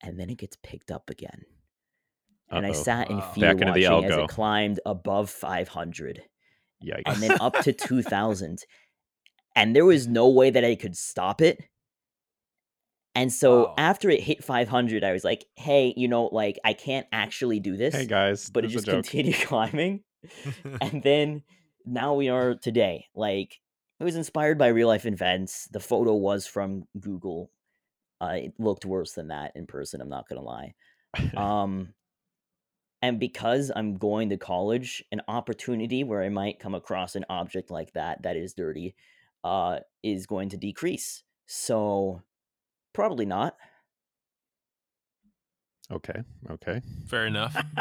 And 0.03 0.19
then 0.19 0.29
it 0.29 0.39
gets 0.39 0.57
picked 0.61 0.91
up 0.91 1.09
again. 1.09 1.45
And 2.51 2.67
I 2.67 2.71
Uh-oh. 2.71 2.83
sat 2.83 3.11
in 3.13 3.21
fear 3.23 3.55
Back 3.55 3.69
watching 3.69 4.05
as 4.07 4.17
it 4.19 4.29
climbed 4.29 4.81
above 4.85 5.31
500 5.31 6.23
yikes 6.85 7.03
and 7.07 7.23
then 7.23 7.37
up 7.41 7.59
to 7.61 7.73
2000 7.73 8.65
and 9.57 9.75
there 9.75 9.85
was 9.85 10.07
no 10.07 10.29
way 10.29 10.51
that 10.51 10.65
i 10.65 10.75
could 10.77 10.97
stop 10.97 11.41
it. 11.41 11.65
And 13.15 13.33
so 13.33 13.63
Wow. 13.63 13.75
after 13.79 14.11
it 14.11 14.21
hit 14.23 14.45
500 14.45 15.03
i 15.03 15.13
was 15.13 15.25
like 15.25 15.47
hey 15.57 15.95
you 15.97 16.07
know 16.07 16.27
like 16.27 16.59
i 16.65 16.75
can't 16.75 17.07
actually 17.13 17.61
do 17.61 17.77
this 17.77 17.95
hey 17.95 18.07
guys 18.07 18.51
but 18.51 18.65
it 18.65 18.69
just 18.69 18.87
continued 18.97 19.37
climbing. 19.37 20.05
And 20.81 21.03
then 21.03 21.43
now 21.87 22.15
we 22.15 22.29
are 22.29 22.55
today 22.55 23.07
like 23.15 23.61
it 23.99 24.05
was 24.05 24.17
inspired 24.17 24.59
by 24.59 24.69
real 24.69 24.89
life 24.89 25.07
events. 25.07 25.69
The 25.73 25.81
photo 25.81 26.15
was 26.15 26.47
from 26.47 26.85
google. 27.01 27.51
Uh, 28.21 28.37
it 28.45 28.55
looked 28.59 28.85
worse 28.85 29.13
than 29.13 29.29
that 29.29 29.53
in 29.57 29.67
person 29.67 30.01
i'm 30.01 30.09
not 30.11 30.29
gonna 30.29 30.43
lie. 30.43 30.75
Um 31.37 31.95
and 33.03 33.21
because 33.21 33.71
i'm 33.77 33.95
going 33.97 34.31
to 34.31 34.37
college 34.37 35.05
an 35.13 35.21
opportunity 35.29 36.05
where 36.05 36.23
i 36.23 36.29
might 36.29 36.59
come 36.59 36.75
across 36.75 37.15
an 37.17 37.25
object 37.29 37.71
like 37.71 37.93
that 37.93 38.23
that 38.23 38.37
is 38.37 38.55
dirty 38.55 38.95
uh 39.45 39.79
is 40.03 40.27
going 40.27 40.49
to 40.49 40.57
decrease 40.57 41.23
so 41.47 42.23
probably 42.93 43.27
not 43.27 43.55
okay 45.91 46.23
okay 46.51 46.81
Fair 47.07 47.27
enough. 47.27 47.57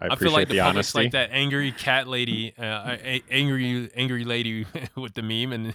I 0.00 0.08
I, 0.10 0.16
feel 0.16 0.32
like 0.32 0.48
the, 0.48 0.54
the, 0.54 0.60
public's 0.60 0.94
honesty. 0.94 0.98
like 0.98 1.12
that 1.12 1.30
angry 1.32 1.72
cat 1.72 2.06
lady, 2.06 2.52
uh, 2.58 2.96
angry 3.30 3.90
angry 3.96 4.24
lady 4.24 4.64
with 4.96 5.14
the 5.14 5.22
meme, 5.22 5.52
and 5.52 5.74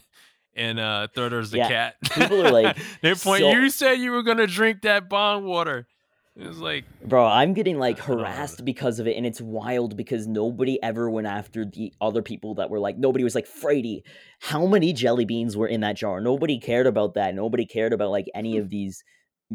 and 0.56 0.80
uh, 0.80 1.08
Thurder's 1.14 1.52
the 1.52 1.58
Yeah, 1.60 1.68
cat. 1.68 1.96
people 2.14 2.46
are 2.46 2.52
like, 2.52 2.78
they 3.02 3.16
point. 3.16 3.42
so- 3.42 3.52
you 3.52 3.70
said 3.70 3.94
you 3.96 4.12
were 4.12 4.24
gonna 4.24 4.48
drink 4.48 4.82
that 4.84 5.10
bong 5.10 5.44
water. 5.46 5.88
It 6.36 6.48
was 6.48 6.58
like, 6.58 6.86
Bro, 7.06 7.28
I'm 7.28 7.54
getting 7.54 7.78
like 7.78 8.02
I 8.04 8.08
don't 8.08 8.18
know. 8.18 8.24
harassed 8.24 8.66
because 8.66 9.00
of 9.00 9.08
it, 9.08 9.16
and 9.16 9.26
it's 9.26 9.40
wild 9.40 9.96
because 9.96 10.26
nobody 10.26 10.82
ever 10.82 11.08
went 11.10 11.28
after 11.28 11.64
the 11.64 11.94
other 12.02 12.24
people 12.24 12.56
that 12.56 12.72
were 12.72 12.80
like, 12.80 12.98
nobody 12.98 13.24
was 13.24 13.36
like, 13.36 13.46
Frady, 13.46 14.04
how 14.40 14.66
many 14.66 14.94
jelly 14.94 15.26
beans 15.26 15.56
were 15.56 15.68
in 15.68 15.82
that 15.82 15.96
jar? 15.96 16.20
Nobody 16.20 16.60
cared 16.60 16.88
about 16.88 17.14
that. 17.14 17.36
Nobody 17.36 17.66
cared 17.66 17.94
about 17.94 18.10
like 18.10 18.26
any 18.34 18.54
hmm. 18.56 18.62
of 18.62 18.70
these 18.72 19.04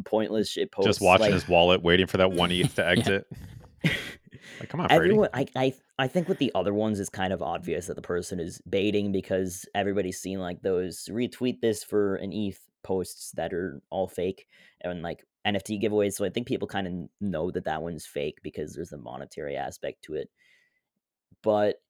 pointless 0.04 0.48
shit 0.48 0.70
posts. 0.70 0.86
Just 0.86 1.00
watching 1.00 1.26
like, 1.26 1.34
his 1.34 1.48
wallet, 1.48 1.82
waiting 1.82 2.06
for 2.06 2.18
that 2.18 2.30
one 2.30 2.52
ETH 2.52 2.74
to 2.76 2.86
exit. 2.88 3.26
like, 3.84 4.68
come 4.68 4.80
on, 4.80 4.86
Brady. 4.86 5.04
Everyone, 5.04 5.28
I, 5.34 5.46
I, 5.56 5.74
I 5.98 6.06
think 6.06 6.28
with 6.28 6.38
the 6.38 6.52
other 6.54 6.72
ones, 6.72 7.00
it's 7.00 7.10
kind 7.10 7.32
of 7.32 7.42
obvious 7.42 7.86
that 7.86 7.96
the 7.96 8.02
person 8.02 8.38
is 8.38 8.60
baiting 8.68 9.10
because 9.10 9.66
everybody's 9.74 10.20
seen 10.20 10.38
like 10.38 10.62
those 10.62 11.08
retweet 11.10 11.60
this 11.60 11.82
for 11.82 12.14
an 12.16 12.32
ETH 12.32 12.60
posts 12.84 13.32
that 13.32 13.52
are 13.52 13.82
all 13.90 14.06
fake 14.06 14.46
and 14.80 15.02
like 15.02 15.24
NFT 15.44 15.80
giveaways. 15.80 16.14
So 16.14 16.24
I 16.24 16.30
think 16.30 16.46
people 16.46 16.68
kind 16.68 16.86
of 16.86 17.10
know 17.20 17.50
that 17.50 17.64
that 17.64 17.82
one's 17.82 18.06
fake 18.06 18.38
because 18.42 18.74
there's 18.74 18.92
a 18.92 18.98
monetary 18.98 19.56
aspect 19.56 20.02
to 20.04 20.14
it. 20.14 20.30
But 21.42 21.82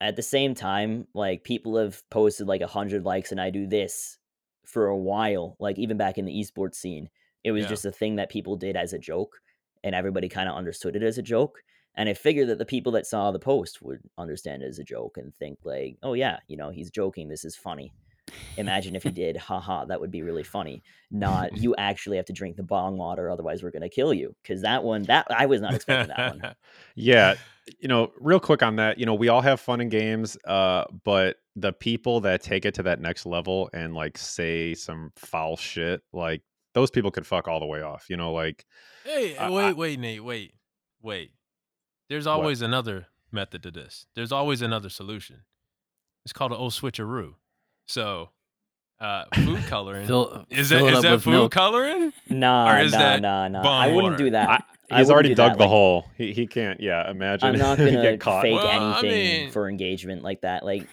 at 0.00 0.16
the 0.16 0.22
same 0.22 0.54
time, 0.54 1.08
like 1.14 1.44
people 1.44 1.76
have 1.78 2.08
posted 2.10 2.46
like 2.46 2.60
a 2.60 2.66
hundred 2.68 3.04
likes 3.04 3.32
and 3.32 3.40
I 3.40 3.50
do 3.50 3.66
this 3.66 4.18
for 4.66 4.88
a 4.88 4.96
while. 4.98 5.56
Like 5.60 5.78
even 5.78 5.96
back 5.96 6.18
in 6.18 6.26
the 6.26 6.34
esports 6.34 6.76
scene, 6.76 7.10
it 7.44 7.52
was 7.52 7.66
Yeah. 7.66 7.68
just 7.68 7.84
a 7.86 7.92
thing 7.92 8.16
that 8.16 8.30
people 8.30 8.56
did 8.56 8.76
as 8.76 8.92
a 8.94 8.98
joke, 8.98 9.40
and 9.84 9.94
everybody 9.94 10.28
kind 10.28 10.48
of 10.48 10.56
understood 10.56 10.96
it 10.96 11.02
as 11.04 11.18
a 11.18 11.22
joke. 11.22 11.62
And 11.96 12.08
I 12.08 12.14
figured 12.14 12.48
that 12.48 12.58
the 12.58 12.66
people 12.66 12.92
that 12.92 13.06
saw 13.06 13.30
the 13.32 13.40
post 13.40 13.82
would 13.82 14.00
understand 14.18 14.62
it 14.62 14.66
as 14.68 14.78
a 14.78 14.84
joke 14.84 15.16
and 15.18 15.34
think 15.34 15.60
like, 15.64 15.98
"Oh 16.02 16.14
yeah, 16.14 16.40
you 16.48 16.56
know, 16.56 16.70
he's 16.70 16.90
joking. 16.90 17.28
This 17.28 17.44
is 17.44 17.56
funny." 17.56 17.94
Imagine 18.56 18.96
if 18.96 19.02
he 19.02 19.10
did, 19.24 19.36
haha, 19.36 19.84
that 19.86 20.00
would 20.00 20.10
be 20.10 20.22
really 20.22 20.42
funny. 20.42 20.82
Not 21.10 21.56
you 21.56 21.74
actually 21.76 22.16
have 22.16 22.26
to 22.26 22.32
drink 22.32 22.56
the 22.56 22.62
bong 22.62 22.96
water, 22.96 23.30
otherwise 23.30 23.62
we're 23.62 23.70
gonna 23.70 23.88
kill 23.88 24.12
you. 24.14 24.34
Because 24.42 24.62
that 24.62 24.82
one, 24.84 25.02
that 25.04 25.26
I 25.30 25.46
was 25.46 25.60
not 25.60 25.74
expecting 25.74 26.14
that 26.16 26.36
one. 26.36 26.54
Yeah, 26.94 27.34
you 27.78 27.88
know, 27.88 28.12
real 28.20 28.40
quick 28.40 28.62
on 28.62 28.76
that, 28.76 28.98
you 28.98 29.06
know, 29.06 29.14
we 29.14 29.28
all 29.28 29.40
have 29.42 29.60
fun 29.60 29.80
in 29.80 29.88
games, 29.88 30.36
uh, 30.46 30.84
but 31.04 31.36
the 31.56 31.72
people 31.72 32.20
that 32.20 32.42
take 32.42 32.64
it 32.64 32.74
to 32.74 32.82
that 32.84 33.00
next 33.00 33.26
level 33.26 33.68
and 33.72 33.94
like 33.94 34.16
say 34.18 34.74
some 34.74 35.10
foul 35.16 35.56
shit, 35.56 36.02
like 36.12 36.42
those 36.74 36.90
people 36.90 37.10
could 37.10 37.26
fuck 37.26 37.48
all 37.48 37.60
the 37.60 37.66
way 37.66 37.82
off. 37.82 38.06
You 38.08 38.16
know, 38.16 38.32
like 38.32 38.64
hey, 39.04 39.36
I- 39.36 39.50
wait, 39.50 39.64
I- 39.64 39.72
wait, 39.72 39.98
Nate, 40.00 40.24
wait, 40.24 40.54
wait. 41.02 41.32
There's 42.08 42.26
What? 42.26 42.32
always 42.32 42.62
another 42.62 43.06
method 43.32 43.62
to 43.64 43.70
this. 43.70 44.06
There's 44.14 44.32
always 44.32 44.62
another 44.62 44.88
solution. 44.88 45.42
It's 46.24 46.32
called 46.32 46.52
an 46.52 46.58
old 46.58 46.72
switcheroo. 46.72 47.34
So, 47.86 48.30
uh, 49.00 49.24
food 49.34 49.62
coloring. 49.66 50.06
Fill, 50.06 50.46
is 50.50 50.68
fill 50.70 50.86
that 50.86 50.86
it 50.86 50.92
is 50.92 50.96
up 50.98 51.02
that 51.02 51.20
food 51.22 51.30
milk. 51.30 51.52
coloring? 51.52 52.12
Nah, 52.28 52.78
is 52.78 52.92
nah, 52.92 52.98
that 52.98 53.22
nah, 53.22 53.48
nah. 53.48 53.62
I 53.62 53.86
wouldn't 53.88 54.12
water? 54.12 54.16
do 54.16 54.30
that. 54.30 54.48
I, 54.48 54.54
I 54.54 54.98
he's 54.98 55.06
wouldn't 55.08 55.10
already 55.10 55.34
dug 55.34 55.52
that, 55.52 55.58
the 55.58 55.64
like- 55.64 55.70
hole. 55.70 56.06
He 56.16 56.32
he 56.32 56.46
can't. 56.46 56.80
Yeah, 56.80 57.10
imagine 57.10 57.48
I'm 57.48 57.58
not 57.58 57.78
gonna 57.78 57.90
get 57.92 58.20
caught. 58.20 58.42
fake 58.42 58.54
Well, 58.54 58.66
I 58.66 58.98
anything 59.00 59.40
mean- 59.42 59.50
for 59.50 59.68
engagement 59.68 60.22
like 60.22 60.40
that. 60.42 60.64
Like, 60.64 60.86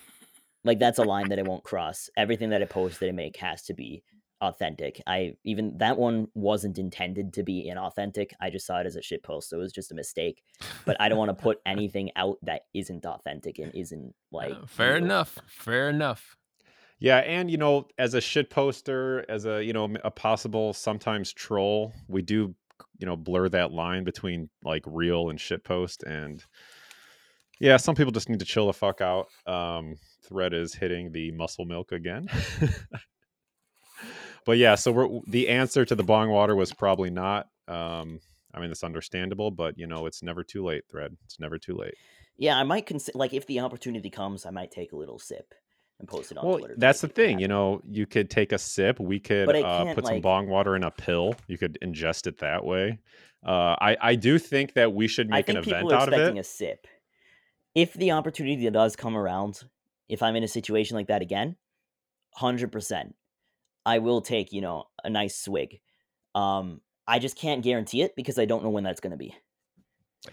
like 0.64 0.80
that's 0.80 1.00
a 1.00 1.04
line 1.04 1.30
that 1.30 1.40
I 1.40 1.44
won't 1.44 1.64
cross. 1.64 2.10
Everything 2.18 2.50
that 2.50 2.62
I 2.62 2.66
post 2.66 3.00
that 3.00 3.10
I 3.10 3.12
make 3.12 3.38
has 3.38 3.64
to 3.64 3.74
be 3.74 4.04
authentic. 4.42 5.00
I 5.08 5.36
even 5.46 5.78
that 5.78 5.98
one 5.98 6.28
wasn't 6.34 6.78
intended 6.78 7.34
to 7.34 7.44
be 7.44 7.72
inauthentic. 7.74 8.32
I 8.42 8.50
just 8.50 8.66
saw 8.66 8.80
it 8.80 8.86
as 8.88 8.96
a 8.98 9.02
shit 9.02 9.24
post, 9.24 9.50
so 9.50 9.58
it 9.58 9.62
was 9.62 9.72
just 9.72 9.92
a 9.92 9.96
mistake. 9.96 10.42
But 10.86 10.98
I 11.00 11.08
don't 11.08 11.18
want 11.18 11.30
to 11.30 11.42
put 11.42 11.60
anything 11.66 12.12
out 12.18 12.38
that 12.44 12.64
isn't 12.74 13.06
authentic 13.06 13.60
and 13.60 13.74
isn't 13.74 14.14
like 14.32 14.52
Uh, 14.54 14.66
fair 14.68 14.96
real. 14.96 15.04
enough. 15.06 15.38
Fair 15.48 15.90
enough. 15.90 16.36
Yeah, 17.04 17.18
and 17.18 17.52
you 17.52 17.58
know, 17.58 17.88
as 17.98 18.14
a 18.14 18.22
shit 18.22 18.50
poster, 18.50 19.26
as 19.28 19.44
a 19.46 19.62
you 19.62 19.74
know 19.74 19.94
a 20.06 20.10
possible 20.10 20.72
sometimes 20.72 21.34
troll, 21.34 21.92
we 22.08 22.22
do 22.22 22.56
you 22.98 23.06
know 23.06 23.18
blur 23.18 23.50
that 23.50 23.74
line 23.74 24.06
between 24.06 24.50
like 24.64 24.84
real 24.88 25.30
and 25.30 25.38
shit 25.38 25.66
post, 25.66 26.04
and 26.04 26.42
yeah, 27.60 27.76
some 27.76 27.96
people 27.96 28.14
just 28.14 28.30
need 28.30 28.40
to 28.40 28.46
chill 28.46 28.68
the 28.68 28.74
fuck 28.74 29.02
out. 29.02 29.28
Um, 29.46 29.96
Thread 30.26 30.54
is 30.54 30.74
hitting 30.74 31.12
the 31.12 31.32
muscle 31.32 31.66
milk 31.66 31.92
again. 31.92 32.30
but 34.46 34.58
yeah, 34.58 34.76
so 34.76 34.94
we're 34.94 35.10
the 35.28 35.50
answer 35.50 35.84
to 35.84 35.96
the 35.96 36.04
bong 36.04 36.30
water 36.30 36.56
was 36.56 36.72
probably 36.72 37.10
not. 37.10 37.48
Um, 37.68 38.22
I 38.54 38.62
mean, 38.62 38.72
it's 38.72 38.86
understandable, 38.86 39.52
but 39.52 39.78
you 39.78 39.88
know, 39.88 40.06
it's 40.06 40.24
never 40.24 40.42
too 40.42 40.64
late. 40.64 40.86
Thread, 40.90 41.18
it's 41.26 41.38
never 41.38 41.58
too 41.58 41.76
late. 41.76 41.96
Yeah, 42.38 42.58
I 42.58 42.64
might 42.64 42.86
consider 42.86 43.18
like 43.18 43.34
if 43.34 43.46
the 43.46 43.60
opportunity 43.60 44.10
comes, 44.10 44.46
I 44.46 44.52
might 44.52 44.72
take 44.72 44.94
a 44.94 44.98
little 44.98 45.20
sip 45.20 45.54
and 46.00 46.08
post 46.08 46.32
it 46.32 46.38
on 46.38 46.46
Well, 46.46 46.58
Twitter. 46.60 46.76
that's 46.78 47.02
the 47.02 47.08
thing. 47.08 47.40
You 47.40 47.48
know, 47.48 47.82
you 47.90 48.06
could 48.06 48.30
take 48.30 48.52
a 48.52 48.58
sip. 48.58 49.00
We 49.00 49.20
could 49.20 49.50
uh, 49.50 49.94
put 49.94 50.06
some 50.08 50.22
bong 50.22 50.48
water 50.48 50.76
in 50.76 50.84
a 50.84 50.92
pill. 50.92 51.36
You 51.48 51.58
could 51.58 51.78
ingest 51.84 52.28
it 52.28 52.40
that 52.40 52.66
way. 52.66 53.00
Uh, 53.46 53.76
I 53.80 53.98
I 54.02 54.16
do 54.16 54.40
think 54.40 54.74
that 54.74 54.94
we 54.94 55.08
should 55.08 55.30
make 55.30 55.50
an 55.50 55.56
think 55.56 55.68
event 55.68 55.82
people 55.84 55.94
are 55.94 56.02
out 56.02 56.08
of 56.08 56.14
expecting 56.14 56.38
it. 56.38 56.42
a 56.42 56.44
sip. 56.44 56.88
If 57.76 57.94
the 57.94 58.12
opportunity 58.12 58.70
does 58.70 58.96
come 58.96 59.18
around, 59.18 59.64
if 60.08 60.22
I'm 60.22 60.36
in 60.36 60.44
a 60.44 60.48
situation 60.48 60.96
like 60.96 61.08
that 61.08 61.22
again, 61.22 61.56
hundred 62.36 62.72
percent, 62.72 63.16
I 63.86 64.00
will 64.00 64.22
take 64.22 64.54
you 64.54 64.62
know 64.62 64.86
a 65.04 65.10
nice 65.10 65.38
swig. 65.38 65.80
Um, 66.36 66.82
I 67.08 67.20
just 67.20 67.36
can't 67.38 67.62
guarantee 67.64 68.02
it 68.02 68.16
because 68.16 68.40
I 68.40 68.46
don't 68.46 68.64
know 68.64 68.70
when 68.70 68.84
that's 68.84 69.02
going 69.02 69.12
to 69.12 69.18
be, 69.18 69.36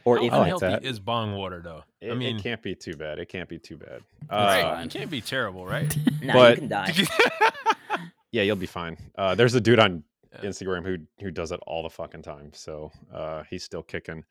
or 0.05 0.19
How 0.19 0.25
if 0.25 0.33
like 0.33 0.53
I, 0.55 0.59
that. 0.71 0.85
is 0.85 1.01
bong 1.01 1.35
water 1.35 1.61
though? 1.63 1.83
It, 2.01 2.11
I 2.13 2.15
mean, 2.15 2.37
it 2.37 2.43
can't 2.43 2.63
be 2.63 2.75
too 2.75 2.95
bad. 2.95 3.19
It 3.19 3.29
can't 3.29 3.49
be 3.49 3.59
too 3.59 3.77
bad. 3.77 4.03
Right, 4.31 4.63
Uh, 4.63 4.83
it 4.85 4.91
can't 4.91 5.11
be 5.11 5.21
terrible, 5.21 5.67
right? 5.67 5.95
nah, 6.23 6.33
but- 6.33 6.51
you 6.57 6.61
can 6.61 6.69
die. 6.69 6.93
yeah, 8.33 8.43
you'll 8.43 8.57
be 8.57 8.67
fine. 8.67 8.97
Uh, 9.17 9.35
there's 9.35 9.55
a 9.55 9.61
dude 9.61 9.79
on 9.81 10.05
Yeah. 10.33 10.49
Instagram 10.51 10.85
who 10.87 10.99
who 11.25 11.31
does 11.31 11.51
it 11.53 11.61
all 11.67 11.83
the 11.83 11.91
fucking 11.91 12.23
time. 12.23 12.53
So 12.55 12.93
uh, 13.13 13.43
he's 13.51 13.65
still 13.65 13.83
kicking. 13.83 14.25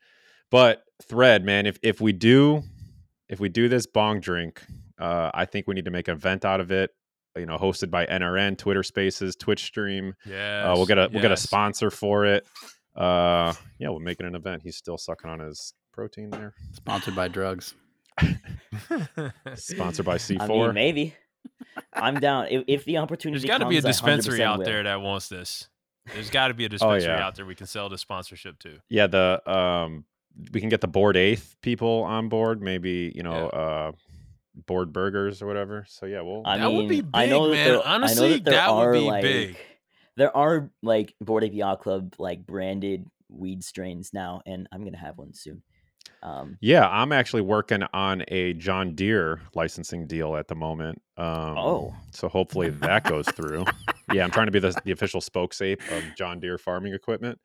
But 0.50 0.82
thread, 1.02 1.44
man, 1.44 1.66
if 1.66 1.78
if 1.82 2.00
we 2.00 2.12
do 2.12 2.62
if 3.28 3.38
we 3.38 3.48
do 3.48 3.68
this 3.68 3.86
bong 3.86 4.20
drink, 4.20 4.62
uh, 4.98 5.30
I 5.34 5.44
think 5.44 5.66
we 5.68 5.74
need 5.74 5.84
to 5.84 5.90
make 5.90 6.08
an 6.08 6.14
event 6.16 6.44
out 6.44 6.60
of 6.60 6.70
it. 6.70 6.90
You 7.36 7.46
know, 7.46 7.58
hosted 7.58 7.90
by 7.90 8.06
NRN, 8.06 8.58
Twitter 8.58 8.82
Spaces, 8.82 9.36
Twitch 9.36 9.62
stream. 9.62 10.14
yeah. 10.26 10.72
Uh, 10.72 10.74
we'll 10.74 10.86
get 10.86 10.98
a 10.98 11.08
we'll 11.12 11.22
get 11.22 11.30
a 11.32 11.36
sponsor 11.36 11.90
for 11.90 12.24
it. 12.24 12.44
Uh, 12.96 13.52
yeah, 13.78 13.88
we'll 13.88 14.00
make 14.00 14.20
it 14.20 14.26
an 14.26 14.34
event. 14.34 14.62
He's 14.62 14.76
still 14.76 14.98
sucking 14.98 15.30
on 15.30 15.40
his 15.40 15.74
protein 15.92 16.30
there. 16.30 16.54
Sponsored 16.72 17.14
by 17.14 17.28
drugs. 17.28 17.74
Sponsored 19.54 20.06
by 20.06 20.16
C4. 20.16 20.40
I 20.40 20.46
mean, 20.48 20.74
maybe. 20.74 21.14
I'm 21.92 22.20
down. 22.20 22.46
If, 22.50 22.64
if 22.66 22.84
the 22.84 22.98
opportunity 22.98 23.46
There's 23.46 23.58
got 23.58 23.64
to 23.64 23.68
be 23.68 23.78
a 23.78 23.82
comes, 23.82 24.00
I 24.02 24.04
100% 24.04 24.16
dispensary 24.16 24.42
out 24.42 24.58
will. 24.58 24.64
there 24.66 24.82
that 24.84 25.00
wants 25.00 25.28
this. 25.28 25.68
There's 26.12 26.30
got 26.30 26.48
to 26.48 26.54
be 26.54 26.64
a 26.64 26.68
dispensary 26.68 27.10
Oh, 27.12 27.16
yeah. 27.16 27.26
out 27.26 27.36
there 27.36 27.46
we 27.46 27.54
can 27.54 27.66
sell 27.66 27.88
the 27.88 27.98
sponsorship 27.98 28.58
to. 28.60 28.78
yeah, 28.88 29.06
the 29.06 29.40
um, 29.50 30.04
we 30.52 30.60
can 30.60 30.68
get 30.68 30.80
the 30.80 30.88
Bored 30.88 31.16
Ape 31.16 31.40
people 31.62 32.02
on 32.04 32.28
board. 32.28 32.60
Maybe 32.62 33.12
you 33.14 33.22
know, 33.22 33.48
uh, 33.48 33.92
board 34.66 34.92
burgers 34.92 35.42
or 35.42 35.46
whatever. 35.46 35.84
So 35.88 36.06
yeah, 36.06 36.20
we'll. 36.22 36.42
I 36.44 36.58
That 36.58 36.68
mean, 36.68 36.76
would 36.76 36.88
be 36.88 37.02
I 37.14 37.26
know 37.26 37.48
big, 37.50 37.50
that 37.50 37.56
man. 37.56 37.68
there, 37.68 37.74
I 37.74 37.78
know 37.78 37.82
Honestly, 37.94 38.32
that 38.40 38.44
that 38.44 38.74
would 38.74 38.92
be 38.92 39.00
like 39.00 39.22
big. 39.22 39.56
There 40.20 40.36
are 40.36 40.70
like 40.82 41.14
Bored 41.22 41.44
Ape 41.44 41.54
Yacht 41.54 41.80
Club 41.80 42.14
like 42.18 42.46
branded 42.46 43.06
weed 43.30 43.64
strains 43.64 44.10
now, 44.12 44.42
and 44.44 44.68
I'm 44.70 44.84
gonna 44.84 44.98
have 44.98 45.16
one 45.16 45.32
soon. 45.32 45.62
Um, 46.22 46.58
yeah, 46.60 46.86
I'm 46.86 47.10
actually 47.12 47.40
working 47.40 47.82
on 47.94 48.24
a 48.28 48.52
John 48.52 48.94
Deere 48.94 49.40
licensing 49.54 50.06
deal 50.06 50.36
at 50.36 50.46
the 50.48 50.54
moment. 50.54 51.00
Um, 51.16 51.56
Oh. 51.56 51.94
so 52.12 52.28
hopefully 52.28 52.68
that 52.68 53.04
goes 53.04 53.24
through. 53.30 53.64
yeah, 54.12 54.22
I'm 54.24 54.30
trying 54.30 54.48
to 54.48 54.52
be 54.52 54.58
the, 54.58 54.78
the 54.84 54.92
official 54.92 55.22
spokesape 55.22 55.80
of 55.96 56.04
John 56.18 56.38
Deere 56.38 56.58
farming 56.58 56.92
equipment. 56.92 57.40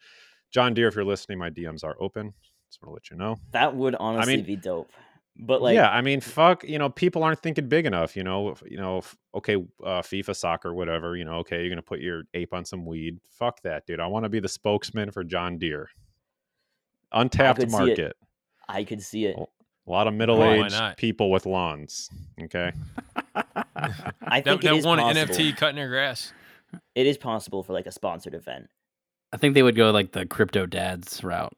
John 0.52 0.74
Deere, 0.74 0.90
if 0.90 0.96
you're 0.96 1.06
listening, 1.06 1.38
my 1.38 1.50
DMs 1.50 1.86
are 1.86 1.96
open. 2.02 2.34
Just 2.70 2.82
want 2.82 2.90
to 2.90 2.94
let 2.94 3.10
you 3.10 3.16
know. 3.16 3.38
that 3.52 3.74
would 3.74 3.96
honestly 3.96 4.36
mean- 4.36 4.46
be 4.46 4.56
dope. 4.58 4.92
But 5.38 5.62
like, 5.62 5.76
yeah, 5.76 5.90
I 5.90 6.02
mean, 6.02 6.22
fuck, 6.22 6.64
you 6.64 6.80
know, 6.80 6.90
people 6.90 7.24
aren't 7.24 7.42
thinking 7.42 7.68
big 7.68 7.86
enough. 7.86 8.16
You 8.16 8.24
know, 8.24 8.56
you 8.66 8.78
know, 8.78 9.02
okay, 9.34 9.56
uh, 9.56 10.02
FIFA, 10.02 10.36
soccer, 10.36 10.74
whatever. 10.74 11.18
You 11.18 11.26
know, 11.26 11.36
okay, 11.40 11.60
you're 11.60 11.70
gonna 11.70 11.82
put 11.82 12.00
your 12.00 12.24
ape 12.34 12.54
on 12.54 12.64
some 12.64 12.86
weed. 12.86 13.20
Fuck 13.30 13.62
that, 13.64 13.86
dude. 13.86 14.00
I 14.00 14.08
want 14.08 14.24
to 14.24 14.30
be 14.30 14.40
the 14.40 14.48
spokesman 14.48 15.12
for 15.12 15.24
John 15.24 15.58
Deere. 15.58 15.90
Untapped 17.12 17.60
could 17.60 17.72
market. 17.72 18.16
I 18.68 18.84
could 18.84 19.02
see 19.02 19.26
it. 19.26 19.36
A 19.38 19.92
lot 19.92 20.08
of 20.08 20.14
middle-aged 20.16 20.72
not? 20.74 20.98
people 20.98 21.30
with 21.30 21.46
lawns. 21.46 22.10
Okay. 22.42 22.72
I 23.36 23.44
That, 24.42 24.44
think 24.44 24.64
it 24.64 24.68
that 24.68 24.76
is 24.76 24.86
one 24.86 24.98
possible. 24.98 25.36
NFT 25.36 25.56
cutting 25.58 25.76
their 25.76 25.90
grass. 25.90 26.34
It 26.96 27.06
is 27.06 27.18
possible 27.18 27.62
for 27.62 27.74
like 27.74 27.86
a 27.86 27.92
sponsored 27.92 28.34
event. 28.34 28.68
I 29.32 29.38
think 29.38 29.54
they 29.54 29.62
would 29.64 29.76
go 29.76 29.92
like 29.92 30.12
the 30.14 30.26
crypto 30.26 30.66
dads 30.66 31.24
route. 31.24 31.56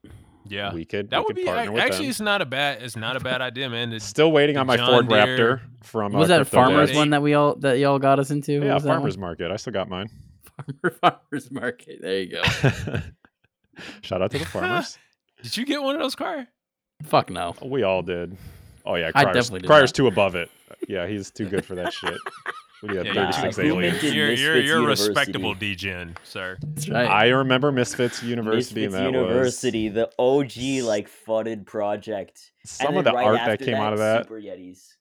Yeah, 0.50 0.74
We 0.74 0.86
could. 0.86 1.10
that 1.10 1.20
we 1.20 1.22
would 1.22 1.28
could 1.28 1.36
be 1.36 1.44
partner 1.46 1.62
ac- 1.64 1.70
with 1.72 1.84
actually. 1.84 1.98
them. 2.06 2.10
It's 2.10 2.20
not 2.22 2.42
a 2.42 2.46
bad. 2.46 2.82
It's 2.82 2.96
not 2.96 3.16
a 3.16 3.20
bad 3.20 3.42
idea, 3.42 3.70
man. 3.70 3.94
It's, 3.94 4.06
Still 4.06 4.32
waiting 4.32 4.58
on 4.58 4.68
my 4.68 4.78
John 4.78 4.88
Ford 4.92 5.10
Deere- 5.10 5.38
Raptor 5.38 5.62
from. 5.84 6.14
was 6.14 6.30
uh, 6.30 6.38
that 6.40 6.44
Crypto 6.50 6.58
farmers 6.58 6.90
Dads. 6.90 6.98
one 6.98 7.10
that 7.12 7.22
we 7.22 7.34
all 7.34 7.56
that 7.56 7.80
y'all 7.80 8.00
got 8.00 8.20
us 8.20 8.32
into? 8.32 8.54
Yeah, 8.54 8.74
was 8.74 8.84
one? 8.84 8.96
farmers 8.98 9.18
market. 9.18 9.52
I 9.52 9.56
still 9.58 9.74
got 9.74 9.90
mine. 9.90 10.10
Farmer 10.82 10.96
farmers 11.02 11.52
market. 11.52 12.00
There 12.02 12.20
you 12.22 12.32
go. 12.32 12.44
Shout 14.02 14.22
out 14.22 14.32
to 14.32 14.40
the 14.40 14.46
farmers. 14.54 14.98
Did 15.44 15.56
you 15.58 15.66
get 15.66 15.82
one 15.82 15.96
of 15.96 16.02
those 16.02 16.16
car? 16.16 16.48
Fuck 17.04 17.30
no. 17.30 17.54
We 17.64 17.84
all 17.84 18.02
did. 18.02 18.36
Oh 18.86 18.96
yeah, 18.96 19.10
I 19.14 19.24
Cryer's, 19.24 19.36
definitely 19.36 19.60
did 19.62 19.68
Cryer's 19.68 19.92
that. 19.92 19.98
too 19.98 20.08
above 20.08 20.36
it. 20.36 20.50
Yeah, 20.88 21.08
he's 21.08 21.30
too 21.32 21.48
good 21.48 21.66
for 21.66 21.76
that 21.76 21.94
shit. 21.94 22.18
What 22.82 22.90
do 22.90 22.94
you 22.94 22.98
have? 23.00 23.08
Yeah, 23.08 23.14
Thirty 23.14 23.38
yeah. 23.38 23.42
six 23.42 23.56
Who 23.58 23.62
aliens. 23.64 23.94
minted 23.94 24.14
You're 24.14 24.32
you're 24.34 24.56
you're 24.62 24.76
a 24.78 24.80
University? 24.82 25.10
respectable 25.10 25.56
DGen, 25.56 26.16
sir. 26.24 26.58
That's 26.62 26.90
right. 26.90 27.08
I 27.10 27.28
remember 27.30 27.72
Misfits 27.72 28.22
University. 28.24 28.82
Misfits 28.82 28.96
and 28.96 29.06
that 29.06 29.12
University, 29.20 29.90
the 29.90 30.12
OG 30.20 30.86
like 30.86 31.08
fudded 31.10 31.66
project. 31.66 32.52
Some 32.66 32.90
And 32.90 32.98
of 33.00 33.04
the 33.06 33.14
right 33.14 33.26
art 33.26 33.36
that 33.38 33.50
after 33.54 33.66
came 33.66 33.76
out 33.76 33.94
of 33.94 34.00
that. 34.00 34.26
Super 34.26 34.40
Yetis. 34.40 34.94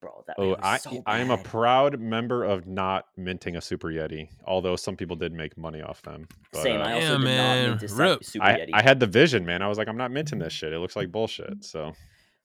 Bro, 0.00 0.24
that 0.26 0.34
Oh, 0.36 0.48
was 0.48 0.58
I 0.62 0.78
so 0.78 1.02
I 1.06 1.18
am 1.20 1.30
a 1.30 1.38
proud 1.38 2.00
member 2.00 2.42
of 2.42 2.66
not 2.66 3.06
minting 3.16 3.54
a 3.56 3.60
Super 3.60 3.86
Yeti. 3.88 4.28
Although 4.46 4.74
some 4.74 4.96
people 4.96 5.14
did 5.14 5.32
make 5.32 5.56
money 5.56 5.80
off 5.80 6.02
them. 6.02 6.26
But, 6.52 6.62
Same. 6.62 6.80
uh, 6.80 6.84
I 6.84 6.92
also 6.94 7.06
Yeah, 7.06 7.10
did 7.18 7.20
man. 7.24 7.70
not 7.70 7.80
mint 7.80 7.92
a 7.92 7.94
Rip. 7.94 8.24
Super 8.24 8.44
I, 8.44 8.52
Yeti. 8.58 8.70
I 8.72 8.82
had 8.82 8.98
the 8.98 9.06
vision, 9.06 9.44
man. 9.46 9.62
I 9.62 9.68
was 9.68 9.78
like, 9.78 9.86
I'm 9.86 9.96
not 9.96 10.10
minting 10.10 10.40
this 10.40 10.52
shit. 10.52 10.72
It 10.72 10.78
looks 10.80 10.96
like 10.96 11.12
bullshit. 11.12 11.62
So 11.64 11.92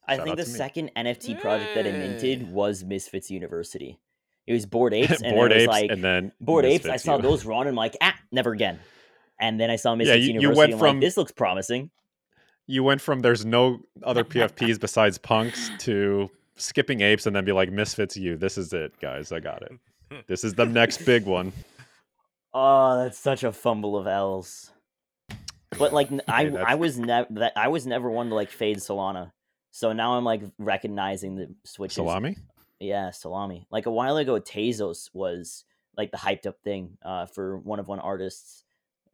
I 0.07 0.17
think 0.17 0.37
the 0.37 0.45
second 0.45 0.91
NFT 0.95 1.39
project 1.41 1.73
that 1.73 1.87
I 1.87 1.91
minted 1.93 2.51
was 2.51 2.83
Misfits 2.83 3.31
University. 3.31 3.97
It 4.47 4.53
was 4.53 4.65
Bored 4.65 4.93
Apes, 4.95 5.21
and 5.21 5.35
was 5.35 5.51
apes, 5.51 5.67
like 5.67 5.91
and 5.91 6.03
then 6.03 6.31
Bored 6.41 6.65
Apes. 6.65 6.87
I 6.87 6.95
saw 6.97 7.17
those 7.17 7.45
run, 7.45 7.61
and 7.61 7.69
I'm 7.69 7.75
like, 7.75 7.95
ah, 8.01 8.15
never 8.31 8.51
again. 8.53 8.79
And 9.39 9.59
then 9.59 9.69
I 9.69 9.75
saw 9.75 9.93
Misfits 9.93 10.25
you- 10.25 10.33
you 10.33 10.39
University. 10.41 10.57
went 10.59 10.73
I'm 10.73 10.79
from- 10.79 10.95
like, 10.97 11.01
this 11.01 11.17
looks 11.17 11.31
promising. 11.31 11.91
You 12.65 12.83
went 12.83 13.01
from 13.01 13.19
there's 13.19 13.45
no 13.45 13.79
other 14.03 14.23
PFPs 14.25 14.79
besides 14.79 15.17
punks 15.17 15.69
to 15.79 16.29
skipping 16.55 17.01
apes, 17.01 17.25
and 17.27 17.35
then 17.35 17.45
be 17.45 17.51
like 17.51 17.71
Misfits 17.71 18.17
You, 18.17 18.35
This 18.37 18.57
is 18.57 18.73
it, 18.73 18.99
guys. 18.99 19.31
I 19.31 19.39
got 19.39 19.61
it. 19.63 20.25
This 20.27 20.43
is 20.43 20.53
the 20.55 20.65
next 20.65 21.05
big 21.05 21.25
one. 21.25 21.51
Oh, 22.53 23.03
that's 23.03 23.19
such 23.19 23.43
a 23.43 23.51
fumble 23.51 23.97
of 23.97 24.07
L's. 24.07 24.71
But 25.77 25.93
like, 25.93 26.09
I 26.27 26.45
Hey, 26.45 26.57
I 26.57 26.73
was 26.75 26.97
never 26.97 27.27
that 27.31 27.53
I 27.55 27.67
was 27.67 27.85
never 27.85 28.09
one 28.09 28.29
to 28.29 28.35
like 28.35 28.49
fade 28.49 28.77
Solana. 28.77 29.31
So 29.71 29.93
now 29.93 30.13
I'm 30.17 30.23
like 30.23 30.41
recognizing 30.57 31.35
the 31.35 31.53
switches. 31.65 31.95
Salami. 31.95 32.35
Yeah, 32.79 33.11
salami. 33.11 33.65
Like 33.71 33.85
a 33.85 33.91
while 33.91 34.17
ago, 34.17 34.39
Tezos 34.39 35.09
was 35.13 35.65
like 35.97 36.11
the 36.11 36.17
hyped 36.17 36.45
up 36.45 36.59
thing 36.63 36.97
uh, 37.03 37.25
for 37.25 37.57
one 37.57 37.79
of 37.79 37.87
one 37.87 37.99
artists. 37.99 38.63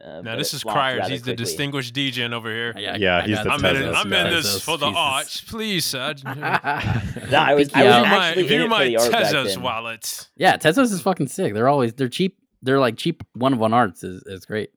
Uh, 0.03 0.22
Now 0.22 0.36
this 0.36 0.53
is 0.53 0.64
flopped 0.64 0.76
Cryers. 0.76 0.99
rather 0.99 1.11
He's 1.14 1.22
the 1.22 1.34
distinguished 1.34 1.95
DGen 1.95 2.34
over 2.34 2.49
here. 2.51 2.74
Yeah, 2.78 2.97
Yeah, 2.97 3.18
I 3.18 3.22
he's 3.22 3.41
the 3.41 3.49
I'm 3.49 3.61
Tezos, 3.61 3.88
in, 3.89 3.95
I'm 3.95 4.14
in 4.14 4.34
this 4.34 4.61
for 4.61 4.78
the 4.78 4.88
pieces. 4.88 4.97
arts, 4.99 5.41
please, 5.41 5.86
sir. 5.86 6.14
Nah, 6.26 6.34
I 6.51 7.53
was- 7.53 7.74
I 7.74 7.80
you 7.84 7.86
was 7.88 7.95
up. 7.95 8.05
View 8.05 8.18
my, 8.18 8.34
view 8.36 8.68
my 8.68 8.84
the 8.86 8.97
art 8.97 9.11
Tezos 9.11 9.57
wallet. 9.61 10.30
Yeah, 10.36 10.57
Tezos 10.57 10.91
is 10.91 11.01
fucking 11.01 11.28
sick. 11.28 11.53
They're 11.53 11.70
always 11.70 11.93
they're 11.93 12.09
cheap. 12.09 12.38
They're 12.61 12.80
like 12.80 12.97
cheap 12.97 13.24
one 13.34 13.53
of 13.53 13.59
one 13.59 13.74
arts 13.74 14.03
is, 14.03 14.24
is 14.24 14.45
great. 14.45 14.72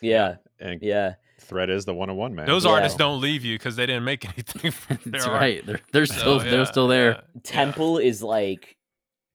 Yeah, 0.00 0.36
And 0.60 0.80
yeah. 0.82 1.14
Thread 1.52 1.70
is 1.70 1.84
the 1.84 1.94
one 1.94 2.10
on 2.10 2.16
one 2.16 2.34
man. 2.34 2.46
Those 2.46 2.64
Yeah. 2.64 2.72
artists 2.72 2.98
don't 2.98 3.20
leave 3.20 3.44
you 3.44 3.56
because 3.56 3.76
they 3.76 3.86
didn't 3.86 4.04
make 4.04 4.24
anything 4.24 4.70
from 4.72 4.98
their 5.04 5.12
That's 5.12 5.26
art. 5.26 5.40
right. 5.40 5.64
They're 5.66 5.80
they're 5.92 6.06
So, 6.06 6.14
still 6.14 6.38
they're 6.40 6.66
still 6.66 6.88
there. 6.88 7.10
yeah, 7.12 7.20
yeah. 7.34 7.40
Temple 7.44 7.98
is 7.98 8.22
like 8.22 8.76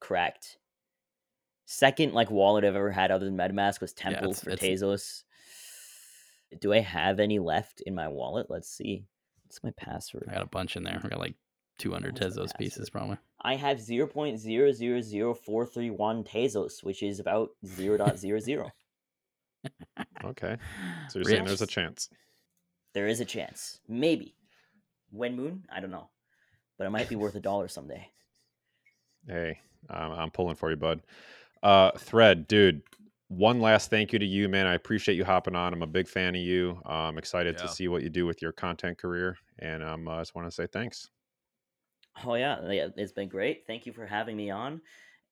cracked. 0.02 0.58
Second 1.66 2.14
like 2.14 2.30
wallet 2.32 2.64
I've 2.64 2.76
ever 2.76 2.92
had 2.92 3.12
other 3.12 3.26
than 3.26 3.36
MetaMask 3.38 3.82
was 3.82 3.94
Temple 3.94 4.30
it's- 4.32 4.44
for 4.44 4.52
it's- 4.52 4.82
Tezos. 4.82 5.24
Do 6.62 6.72
I 6.74 6.80
have 6.80 7.20
any 7.20 7.40
left 7.40 7.82
in 7.82 7.94
my 7.94 8.08
wallet? 8.08 8.48
Let's 8.50 8.70
see. 8.70 9.06
What's 9.46 9.62
my 9.64 9.72
password? 9.78 10.28
I 10.30 10.34
got 10.34 10.44
a 10.44 10.48
bunch 10.48 10.78
in 10.78 10.84
there. 10.84 11.00
I 11.04 11.08
got 11.10 11.20
like 11.20 11.36
200 11.80 12.14
What's 12.22 12.38
Tezos 12.38 12.58
pieces 12.58 12.90
probably. 12.90 13.18
I 13.42 13.56
have 13.56 13.78
0.000431 13.80 16.24
Tezos, 16.26 16.84
which 16.84 17.04
is 17.04 17.20
about 17.20 17.50
0.00. 17.66 18.72
Okay. 20.28 20.58
So 21.10 21.20
you're 21.20 21.26
saying 21.26 21.46
there's 21.46 21.62
a 21.62 21.68
chance. 21.68 22.10
there 22.94 23.08
is 23.08 23.20
a 23.20 23.26
chance. 23.26 23.80
Maybe. 23.88 24.36
When 25.12 25.36
moon? 25.36 25.66
I 25.72 25.80
don't 25.80 25.92
know. 25.92 26.10
But 26.78 26.88
it 26.88 26.90
might 26.92 27.10
be 27.10 27.16
worth 27.16 27.36
a 27.36 27.40
dollar 27.52 27.68
someday. 27.68 28.10
Hey, 29.28 29.60
I'm, 29.90 30.12
I'm 30.12 30.32
pulling 30.32 30.56
for 30.56 30.70
you, 30.70 30.76
bud. 30.76 31.02
Uh, 31.64 31.92
Thread, 31.98 32.48
dude. 32.48 32.82
One 33.30 33.60
last 33.60 33.90
thank 33.90 34.14
you 34.14 34.20
to 34.20 34.26
you, 34.26 34.48
man. 34.48 34.68
I 34.68 34.76
appreciate 34.76 35.16
you 35.16 35.26
hopping 35.26 35.56
on. 35.56 35.74
I'm 35.74 35.82
a 35.82 35.88
big 35.88 36.08
fan 36.08 36.34
of 36.36 36.42
you. 36.42 36.80
Uh, 36.86 37.10
I'm 37.10 37.18
excited 37.18 37.56
Yeah. 37.58 37.64
to 37.66 37.68
see 37.74 37.88
what 37.90 38.02
you 38.04 38.10
do 38.10 38.26
with 38.26 38.42
your 38.42 38.54
content 38.54 38.98
career, 38.98 39.38
and 39.60 39.84
um, 39.84 40.08
I 40.08 40.20
just 40.20 40.34
want 40.34 40.48
to 40.48 40.52
say 40.52 40.66
thanks. 40.66 41.10
Oh 42.26 42.36
yeah, 42.36 42.72
yeah, 42.72 42.88
it's 42.96 43.12
been 43.12 43.28
great. 43.28 43.66
Thank 43.68 43.86
you 43.86 43.92
for 43.92 44.06
having 44.06 44.38
me 44.38 44.50
on. 44.50 44.82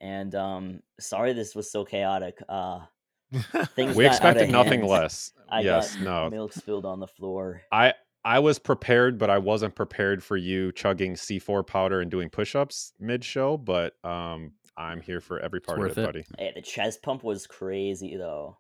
And 0.02 0.36
um 0.36 0.82
sorry 1.00 1.32
this 1.34 1.56
was 1.56 1.72
so 1.72 1.84
chaotic. 1.86 2.38
Uh 2.50 2.82
things 3.76 3.96
We 3.96 4.04
got 4.06 4.12
out 4.22 4.36
of 4.36 4.36
expected 4.36 4.50
nothing 4.52 4.80
hand. 4.82 4.92
less. 4.92 5.32
I 5.50 5.62
yes, 5.62 5.96
got 5.96 6.04
no. 6.04 6.30
milk 6.30 6.54
spilled 6.54 6.86
on 6.86 7.00
the 7.00 7.08
floor. 7.08 7.62
I 7.72 7.94
I 8.24 8.40
was 8.40 8.58
prepared, 8.58 9.18
but 9.20 9.30
I 9.30 9.38
wasn't 9.38 9.76
prepared 9.76 10.24
for 10.24 10.36
you 10.36 10.72
chugging 10.72 11.14
C4 11.14 11.66
powder 11.66 12.02
and 12.02 12.10
doing 12.10 12.30
push-ups 12.30 12.94
mid-show. 13.00 13.58
But 13.58 13.94
um, 14.04 14.54
I'm 14.76 15.00
here 15.02 15.22
for 15.22 15.40
every 15.40 15.62
part 15.62 15.80
of 15.80 15.86
it, 15.86 16.02
it. 16.02 16.06
buddy. 16.06 16.26
Hey, 16.40 16.52
the 16.56 16.62
chest 16.62 17.04
pump 17.04 17.24
was 17.24 17.46
crazy 17.46 18.18
though. 18.18 18.58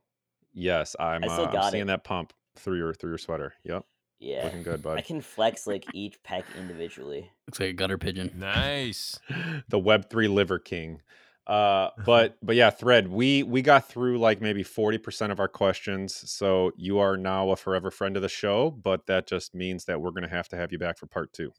Yes, 0.54 0.96
I'm. 1.00 1.24
I 1.24 1.28
still 1.28 1.46
uh, 1.48 1.52
I'm 1.60 1.72
seeing 1.72 1.84
it. 1.84 1.88
that 1.88 2.04
pump 2.04 2.32
through 2.56 2.78
your 2.78 2.94
through 2.94 3.12
your 3.12 3.18
sweater. 3.18 3.54
Yep, 3.64 3.84
Yeah. 4.20 4.44
looking 4.46 4.64
good, 4.64 4.82
buddy. 4.84 5.00
I 5.00 5.02
can 5.02 5.20
flex 5.22 5.66
like 5.68 5.86
each 5.94 6.22
pec 6.24 6.44
individually. 6.58 7.30
Looks 7.48 7.60
like 7.60 7.70
a 7.70 7.74
gutter 7.74 7.98
pigeon. 7.98 8.32
nice. 8.38 9.20
the 9.70 9.80
Web 9.80 10.10
three 10.10 10.28
liver 10.28 10.60
king. 10.60 11.02
Uh, 11.48 11.90
but 12.06 12.38
but 12.42 12.56
yeah, 12.56 12.70
thread. 12.70 13.08
We 13.08 13.44
we 13.44 13.62
got 13.62 13.88
through 13.88 14.18
like 14.20 14.42
maybe 14.42 14.64
forty 14.64 14.98
percent 14.98 15.32
of 15.32 15.40
our 15.40 15.48
questions. 15.48 16.16
So 16.32 16.72
you 16.76 16.98
are 17.00 17.18
now 17.18 17.50
a 17.52 17.56
forever 17.56 17.92
friend 17.92 18.16
of 18.16 18.22
the 18.22 18.30
show. 18.30 18.72
But 18.72 19.06
that 19.08 19.28
just 19.28 19.54
means 19.54 19.86
that 19.86 20.02
we're 20.02 20.12
gonna 20.12 20.28
have 20.30 20.48
to 20.50 20.56
have 20.56 20.72
you 20.72 20.80
back 20.80 20.98
for 20.98 21.06
part 21.08 21.32
two. 21.34 21.52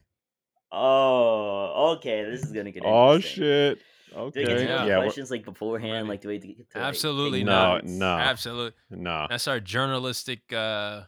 Oh, 0.73 1.95
okay. 1.97 2.25
This 2.29 2.43
is 2.43 2.53
gonna 2.53 2.71
get 2.73 2.83
Oh 2.85 3.15
interesting. 3.17 3.43
shit. 3.45 3.79
Do 3.79 4.17
I 4.17 4.21
Okay. 4.21 4.45
get 4.45 4.55
to 4.59 4.63
Yeah. 4.65 4.77
know 4.77 4.87
Yeah. 4.87 4.97
questions 5.03 5.31
like 5.31 5.45
beforehand? 5.45 5.93
Ready. 5.93 6.09
Like 6.09 6.21
do 6.21 6.31
I 6.31 6.37
get 6.39 6.71
to 6.71 6.79
like, 6.79 6.87
Absolutely 6.89 7.41
take 7.41 7.47
not. 7.47 7.85
No, 7.85 7.99
no. 7.99 8.19
Absolutely. 8.19 8.73
No 8.91 9.27
That's 9.29 9.47
our 9.49 9.61
journalistic 9.61 10.53
uh, 10.53 11.01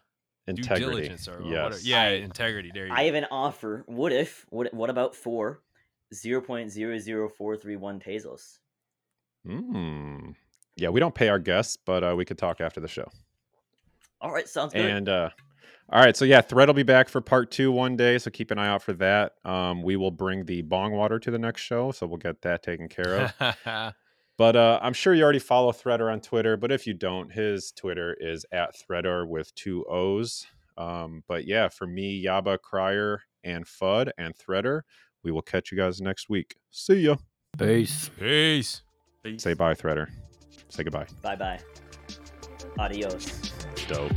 due 0.47 0.51
integrity. 0.63 0.85
diligence 0.85 1.29
or 1.29 1.43
what? 1.43 1.51
yes. 1.51 1.85
Yeah, 1.87 2.03
I- 2.03 2.09
integrity. 2.23 2.71
There 2.73 2.87
you 2.87 2.93
I 2.93 2.99
go. 3.01 3.05
have 3.07 3.15
an 3.15 3.27
offer. 3.31 3.83
What 3.87 4.13
if? 4.13 4.47
What? 4.51 4.73
What 4.75 4.91
about 4.91 5.15
four? 5.15 5.63
Zero 6.15 6.41
point 6.41 6.71
zero 6.71 6.99
zero 6.99 7.29
four 7.29 7.57
three 7.57 7.77
one 7.77 8.01
Tezos. 8.01 8.59
Mm. 9.47 10.35
Yeah, 10.77 10.91
we 10.91 11.01
don't 11.01 11.15
pay 11.15 11.29
our 11.29 11.39
guests, 11.39 11.77
but 11.77 12.05
uh, 12.05 12.15
we 12.17 12.25
could 12.25 12.39
talk 12.39 12.61
after 12.61 12.81
the 12.81 12.89
show. 12.89 13.09
All 14.21 14.33
right, 14.33 14.49
sounds 14.49 14.73
good. 14.73 14.85
And 14.85 15.09
uh, 15.09 15.31
all 15.91 16.01
right, 16.01 16.17
so 16.17 16.25
yeah, 16.25 16.41
Thread 16.41 16.69
will 16.69 16.75
be 16.75 16.83
back 16.83 17.09
for 17.09 17.21
part 17.21 17.51
two 17.51 17.73
one 17.73 17.97
day, 17.97 18.19
so 18.19 18.31
keep 18.31 18.51
an 18.51 18.59
eye 18.59 18.69
out 18.69 18.83
for 18.83 18.93
that. 18.95 19.33
Um, 19.45 19.83
we 19.83 19.97
will 19.97 20.11
bring 20.11 20.45
the 20.45 20.63
bong 20.63 20.93
water 20.93 21.19
to 21.19 21.31
the 21.31 21.39
next 21.39 21.63
show, 21.63 21.93
so 21.93 22.07
we'll 22.07 22.19
get 22.19 22.43
that 22.43 22.63
taken 22.63 22.89
care 22.89 23.33
of. 23.65 23.95
But 24.39 24.55
uh, 24.55 24.79
I'm 24.81 24.93
sure 24.93 25.13
you 25.13 25.25
already 25.25 25.41
follow 25.41 25.73
Threader 25.73 26.11
on 26.11 26.21
Twitter. 26.21 26.57
But 26.57 26.71
if 26.71 26.87
you 26.87 26.95
don't, 26.95 27.31
his 27.31 27.73
Twitter 27.73 28.17
is 28.19 28.47
at 28.53 28.71
Threader 28.77 29.29
with 29.29 29.53
two 29.57 29.85
O's. 29.91 30.47
Um, 30.79 31.25
but 31.27 31.45
yeah, 31.45 31.69
for 31.69 31.89
me, 31.89 32.25
Yaba 32.25 32.57
Crier 32.63 33.23
and 33.43 33.67
Fudd 33.67 34.11
and 34.17 34.33
Threader, 34.37 34.83
we 35.25 35.33
will 35.33 35.43
catch 35.43 35.73
you 35.73 35.77
guys 35.77 36.01
next 36.01 36.29
week. 36.31 36.55
See 36.71 37.01
ya. 37.01 37.17
Peace. 37.59 38.11
Peace. 38.17 38.83
Peace. 39.23 39.43
Say 39.43 39.55
bye, 39.55 39.75
Threader. 39.75 40.09
Say 40.69 40.85
goodbye. 40.85 41.07
bye 41.23 41.37
bye. 41.37 41.59
Adios. 42.79 43.53
Dope. 43.89 44.13